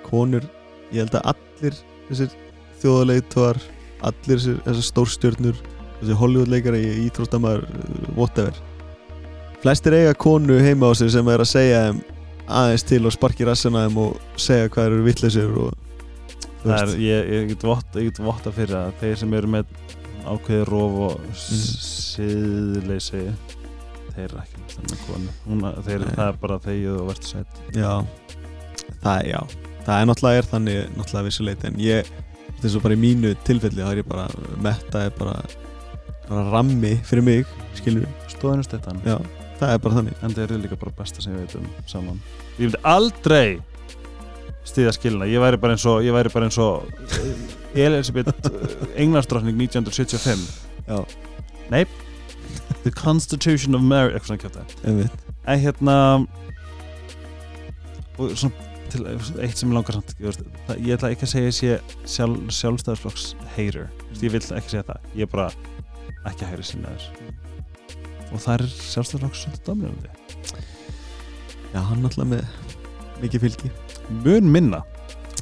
Konur, 0.07 0.45
ég 0.93 1.05
held 1.05 1.19
að 1.19 1.35
allir 1.35 1.79
þessir 2.09 2.35
þjóðaleitóar 2.83 3.61
allir 4.03 4.39
þessir, 4.39 4.59
þessir 4.67 4.89
stórstjörnur 4.89 5.61
þessi 6.01 6.19
Hollywoodleikari, 6.19 6.83
íþróttamæður 7.07 7.67
whatever. 8.17 8.57
Flestir 9.63 9.95
eiga 9.95 10.15
konu 10.19 10.59
heima 10.59 10.91
á 10.91 10.93
sig 10.99 11.13
sem 11.15 11.29
er 11.31 11.45
að 11.45 11.53
segja 11.53 11.85
þeim 11.87 12.03
aðeins 12.53 12.85
til 12.89 13.05
og 13.07 13.15
sparki 13.15 13.47
rassina 13.47 13.85
þeim 13.87 14.01
og 14.03 14.41
segja 14.41 14.71
hvað 14.73 14.89
eru 14.91 15.05
vittleysir 15.07 15.53
og 15.63 15.77
það 16.65 16.75
er, 16.81 16.95
ég, 17.03 17.31
ég 17.37 17.53
get 17.53 18.19
votta 18.23 18.55
fyrir 18.55 18.75
að 18.81 18.97
þeir 19.03 19.21
sem 19.23 19.39
eru 19.39 19.53
með 19.55 19.71
ákveði 20.29 20.65
rof 20.69 20.99
og 21.07 21.27
síðleysi 21.39 23.25
þeir 24.13 24.25
eru 24.27 24.41
ekki 24.43 24.61
með 24.61 24.75
þennan 24.77 25.03
konu. 25.07 25.35
Hún, 25.47 25.67
þeir, 25.87 26.07
það 26.13 26.27
er 26.27 26.41
bara 26.43 26.59
þegið 26.67 26.97
og 26.99 27.07
verður 27.11 27.29
sett 27.31 27.61
já, 27.77 27.93
það 29.03 29.21
já. 29.31 29.41
Það 29.83 29.97
er 29.97 30.09
náttúrulega 30.11 30.43
er 30.43 30.49
þannig 30.53 30.81
náttúrulega 30.99 31.27
vissuleiti 31.27 31.69
en 31.71 31.81
ég, 31.83 32.13
þess 32.61 32.77
að 32.77 32.85
bara 32.85 32.99
í 32.99 33.03
mínu 33.03 33.33
tilfelli 33.49 33.83
þá 33.83 33.91
er 33.91 34.03
ég 34.03 34.11
bara, 34.13 34.27
metta 34.63 35.07
er 35.09 35.17
bara 35.19 35.37
bara 36.29 36.45
rammi 36.53 36.93
fyrir 37.05 37.25
mig 37.27 37.49
skilur 37.77 38.07
stóðinu 38.31 38.65
stettan 38.67 39.01
já, 39.07 39.17
það 39.59 39.75
er 39.75 39.83
bara 39.83 39.99
þannig. 39.99 40.21
En 40.23 40.37
þeir 40.37 40.47
eru 40.47 40.63
líka 40.63 40.79
bara 40.81 40.95
besta 41.01 41.25
sem 41.25 41.35
ég 41.35 41.43
veit 41.43 41.59
um 41.59 41.67
saman. 41.91 42.23
Ég 42.59 42.69
vildi 42.69 42.83
aldrei 42.87 43.59
stíða 44.69 44.93
skilina, 44.95 45.27
ég 45.27 45.43
væri 45.43 45.59
bara 45.59 45.75
eins 45.75 45.89
og 45.91 46.05
ég 46.07 46.15
væri 46.15 46.31
bara 46.33 46.47
eins 46.47 46.61
og 46.63 46.87
Elisabeth 47.75 48.51
Englandsdrottning 48.97 49.57
1975 49.57 50.49
já, 50.89 51.05
The 52.83 52.91
Constitution 52.91 53.75
of 53.79 53.83
Mary 53.87 54.13
eitthvað 54.13 54.33
svona 54.33 54.43
kjöfta 54.43 54.65
einmitt. 54.85 55.25
En 55.47 55.61
hérna 55.63 55.97
og 58.19 58.35
svona 58.37 58.69
til, 58.93 59.07
eitt 59.41 59.57
sem 59.61 59.73
langar 59.73 59.97
samt 59.97 60.15
ég, 60.21 60.41
ætla 60.95 61.13
ekki 61.15 61.27
að 61.27 61.33
segja 61.33 61.45
að 61.45 61.49
ég 61.49 61.57
sé 61.57 62.17
sjálf, 62.17 62.43
sjálfstæðisflokks 62.59 63.29
veist, 63.57 64.21
ég 64.21 64.35
vil 64.35 64.43
ekki 64.43 64.75
segja 64.75 64.85
það, 64.91 65.09
ég 65.17 65.27
er 65.27 65.33
bara 65.33 65.49
ekki 66.29 66.45
að 66.45 66.53
hægri 66.53 66.69
sinnaður 66.69 67.07
og 68.33 68.43
það 68.45 68.55
er 68.55 68.67
sjálfstæðisflokks 68.91 69.65
dominandi 69.67 70.13
já, 71.73 71.81
hann 71.81 72.05
náttúrulega 72.05 72.31
með 72.35 72.45
mikið 73.23 73.45
fylgi. 73.47 73.71
Mun 74.25 74.49
minna 74.53 74.83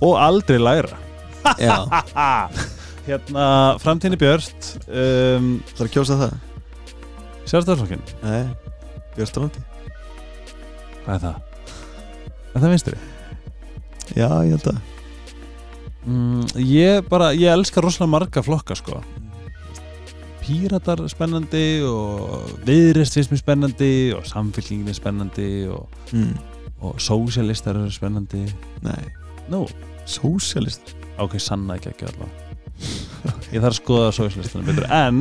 og 0.05 0.19
aldrei 0.20 0.61
læra 0.61 0.98
hérna 3.08 3.46
framtíðinni 3.82 4.20
björst 4.20 4.72
um, 4.86 5.52
það 5.72 5.84
er 5.84 5.88
að 5.88 5.94
kjósa 5.96 6.18
það? 6.20 6.34
Sjálfstæðisflokkin, 7.50 8.02
nei, 8.22 8.42
Björnstrandi 9.16 9.64
hvað 11.04 11.14
er 11.16 11.24
það? 11.24 11.40
er 12.50 12.62
það 12.64 12.74
vinstri? 12.74 13.00
já, 14.14 14.28
ég 14.44 14.54
held 14.54 14.68
að. 14.72 14.78
Mm, 16.00 16.44
ég 16.64 17.08
bara, 17.10 17.32
ég 17.36 17.52
elskar 17.52 17.84
rosalega 17.84 18.10
marga 18.14 18.42
flokka 18.44 18.76
sko. 18.78 19.00
Píratar 20.40 21.02
spennandi 21.12 21.82
og 21.86 22.48
viðrist 22.66 23.18
finnst 23.18 23.32
mér 23.34 23.42
spennandi 23.42 23.92
og 24.16 24.24
samfélkingin 24.26 24.90
er 24.90 24.96
spennandi 24.96 25.50
og, 25.70 26.00
mm. 26.16 26.32
og 26.88 27.02
sósialistar 27.02 27.78
eru 27.78 27.92
spennandi. 27.94 28.46
Nei, 28.86 29.02
Nú, 29.50 29.64
sósialist 30.06 30.94
ok, 31.24 31.36
sanna 31.42 31.76
ekki 31.78 31.92
ekki 31.94 32.09
allavega 32.10 32.48
Ég 33.51 33.60
þarf 33.60 33.74
að 33.74 33.76
skoða 33.76 34.10
sósialistana 34.16 34.64
betur. 34.64 34.84
En 34.94 35.16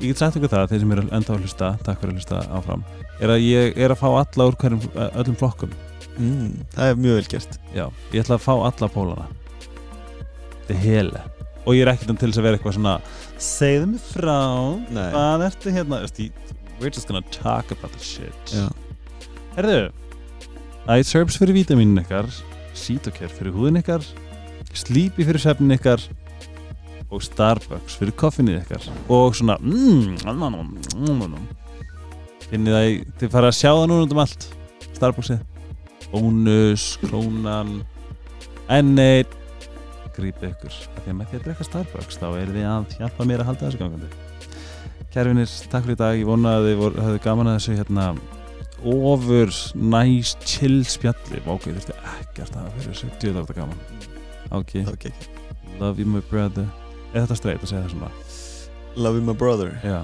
ég 0.00 0.08
get 0.10 0.18
sagt 0.18 0.38
ykkur 0.38 0.50
það, 0.50 0.70
þeir 0.72 0.80
sem 0.82 0.94
eru 0.96 1.02
enda 1.14 1.34
að 1.34 1.42
hlusta 1.44 1.68
takk 1.86 2.00
fyrir 2.00 2.14
að 2.14 2.16
hlusta 2.18 2.40
áfram 2.56 2.82
er 3.22 3.30
að 3.30 3.44
ég 3.44 3.76
er 3.84 3.92
að 3.94 4.00
fá 4.00 4.08
alla 4.10 4.46
úr 4.48 4.56
hverjum, 4.58 4.80
öllum 5.04 5.36
flokkum. 5.38 5.74
Mm. 6.14 6.48
það 6.74 6.90
er 6.90 6.98
mjög 7.04 7.16
vel 7.20 7.28
gert. 7.34 7.58
Já, 7.74 7.84
ég 8.14 8.24
ætla 8.24 8.38
að 8.38 8.42
fá 8.46 8.52
alla 8.56 8.88
pólana. 8.94 9.26
Þetta 10.64 10.74
er 10.74 10.80
hele. 10.82 11.22
Og 11.64 11.76
ég 11.76 11.84
er 11.84 11.92
ekkert 11.94 12.12
um 12.14 12.18
til 12.20 12.30
þess 12.32 12.40
að 12.42 12.46
vera 12.48 12.58
eitthvað 12.58 12.76
svona 12.76 12.94
Segðu 13.40 13.86
mig 13.92 14.02
frá 14.04 14.38
Nei. 14.92 15.06
Hvað 15.14 15.44
ertu 15.46 15.72
hérna? 15.74 16.00
Veist, 16.04 16.18
ég- 16.20 16.52
We're 16.80 16.90
just 16.90 17.08
gonna 17.08 17.22
talk 17.30 17.70
about 17.70 17.92
the 17.94 18.02
shit. 18.04 18.52
Já, 18.52 18.66
Herðu 19.56 19.92
iSerbs 20.98 21.38
fyrir 21.40 21.54
vítaminin 21.56 22.02
ykkar 22.02 22.26
Cytocare 22.76 23.30
fyrir 23.32 23.54
húðin 23.54 23.78
ykkar 23.80 24.04
Sleepy 24.74 25.26
fyrir 25.26 25.42
svefnin 25.42 25.76
ykkar 25.76 26.02
Og 27.14 27.22
Starbucks 27.22 27.98
fyrir 28.00 28.14
koffinið 28.18 28.62
ykkar. 28.62 28.86
Og 29.12 29.36
svona 29.38 29.56
mm, 29.60 30.16
mm, 30.24 30.44
mm, 30.98 31.24
mm. 31.28 31.46
Finnið 32.48 32.76
það 32.76 32.88
Þið 33.20 33.32
fara 33.36 33.50
að 33.50 33.58
sjá 33.60 33.70
það 33.70 33.86
núna 33.92 34.08
um 34.08 34.22
allt? 34.24 34.46
Starbucksið? 34.94 35.42
Bónus, 36.10 36.84
Krónan 37.02 37.80
N1 38.70 39.40
grípið 40.14 40.52
ykkur. 40.52 40.78
Af 40.94 41.02
því 41.02 41.10
að 41.10 41.18
með 41.18 41.30
því 41.30 41.38
að 41.38 41.44
drekka 41.48 41.66
Starbucks 41.68 42.20
þá 42.20 42.28
er 42.30 42.54
þið 42.54 42.68
að 42.70 42.96
hjálpa 43.00 43.26
mér 43.28 43.42
að 43.42 43.50
halda 43.50 43.66
þessu 43.66 43.82
gangandi. 43.82 44.10
Kærfinir, 45.14 45.52
takk 45.70 45.86
fyrir 45.86 45.98
í 45.98 46.00
dag, 46.00 46.16
ég 46.20 46.30
vona 46.30 46.56
að 46.58 46.70
þið 46.70 46.80
voru, 46.80 47.02
hafðu 47.02 47.20
gaman 47.26 47.50
að 47.50 47.58
þessu 47.58 47.76
hérna 47.80 48.08
ofur 48.94 49.54
næs 49.94 50.34
chill 50.46 50.80
spjalli. 50.86 51.42
Ok, 51.46 51.70
þú 51.70 51.78
þurfti 51.78 52.00
ekkert 52.16 52.58
að 52.58 52.74
fyrir 52.78 52.92
þessu. 52.92 53.14
Djöðar 53.18 53.46
þetta 53.46 53.62
gaman 53.62 54.13
ok, 54.60 54.74
Ok, 54.92 55.06
love 55.80 55.98
you 56.02 56.06
my 56.08 56.22
brother. 56.30 56.66
Er 57.14 57.24
þetta 57.24 57.36
straight 57.38 57.62
að 57.62 57.70
segja 57.72 57.84
það 57.86 57.94
svona? 57.94 58.10
Love 58.96 59.18
you 59.20 59.24
my 59.26 59.34
brother. 59.38 59.72
Já, 59.84 60.02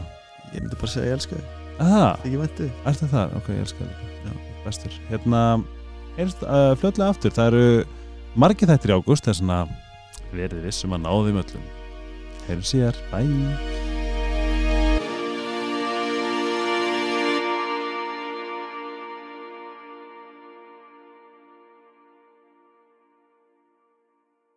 Ég 0.54 0.62
myndi 0.64 0.78
bara 0.80 0.90
segja 0.90 1.10
ég 1.12 1.18
elska 1.18 1.36
þig. 1.38 1.58
Aha, 1.80 2.06
Ekki 2.24 2.38
væntu? 2.40 2.70
Ertu 2.90 3.06
það? 3.12 3.36
ok, 3.38 3.48
ég 3.54 3.60
elska 3.64 3.84
það 3.84 4.08
Já. 4.26 4.32
bestur, 4.64 4.96
hérna 5.10 5.42
heyrst 6.18 6.42
uh, 6.44 6.72
fljótlega 6.80 7.12
aftur, 7.14 7.32
það 7.36 7.52
eru 7.54 7.84
margir 8.36 8.68
þættir 8.68 8.92
í 8.92 8.98
ágúst, 8.98 9.24
það 9.24 9.32
er 9.36 9.38
svona 9.40 9.60
verið 10.34 10.66
vissum 10.66 10.92
að 10.98 11.06
náðum 11.06 11.40
öllum. 11.44 11.70
Heyrum 12.48 12.66
síðar, 12.66 12.98
bye 13.14 13.89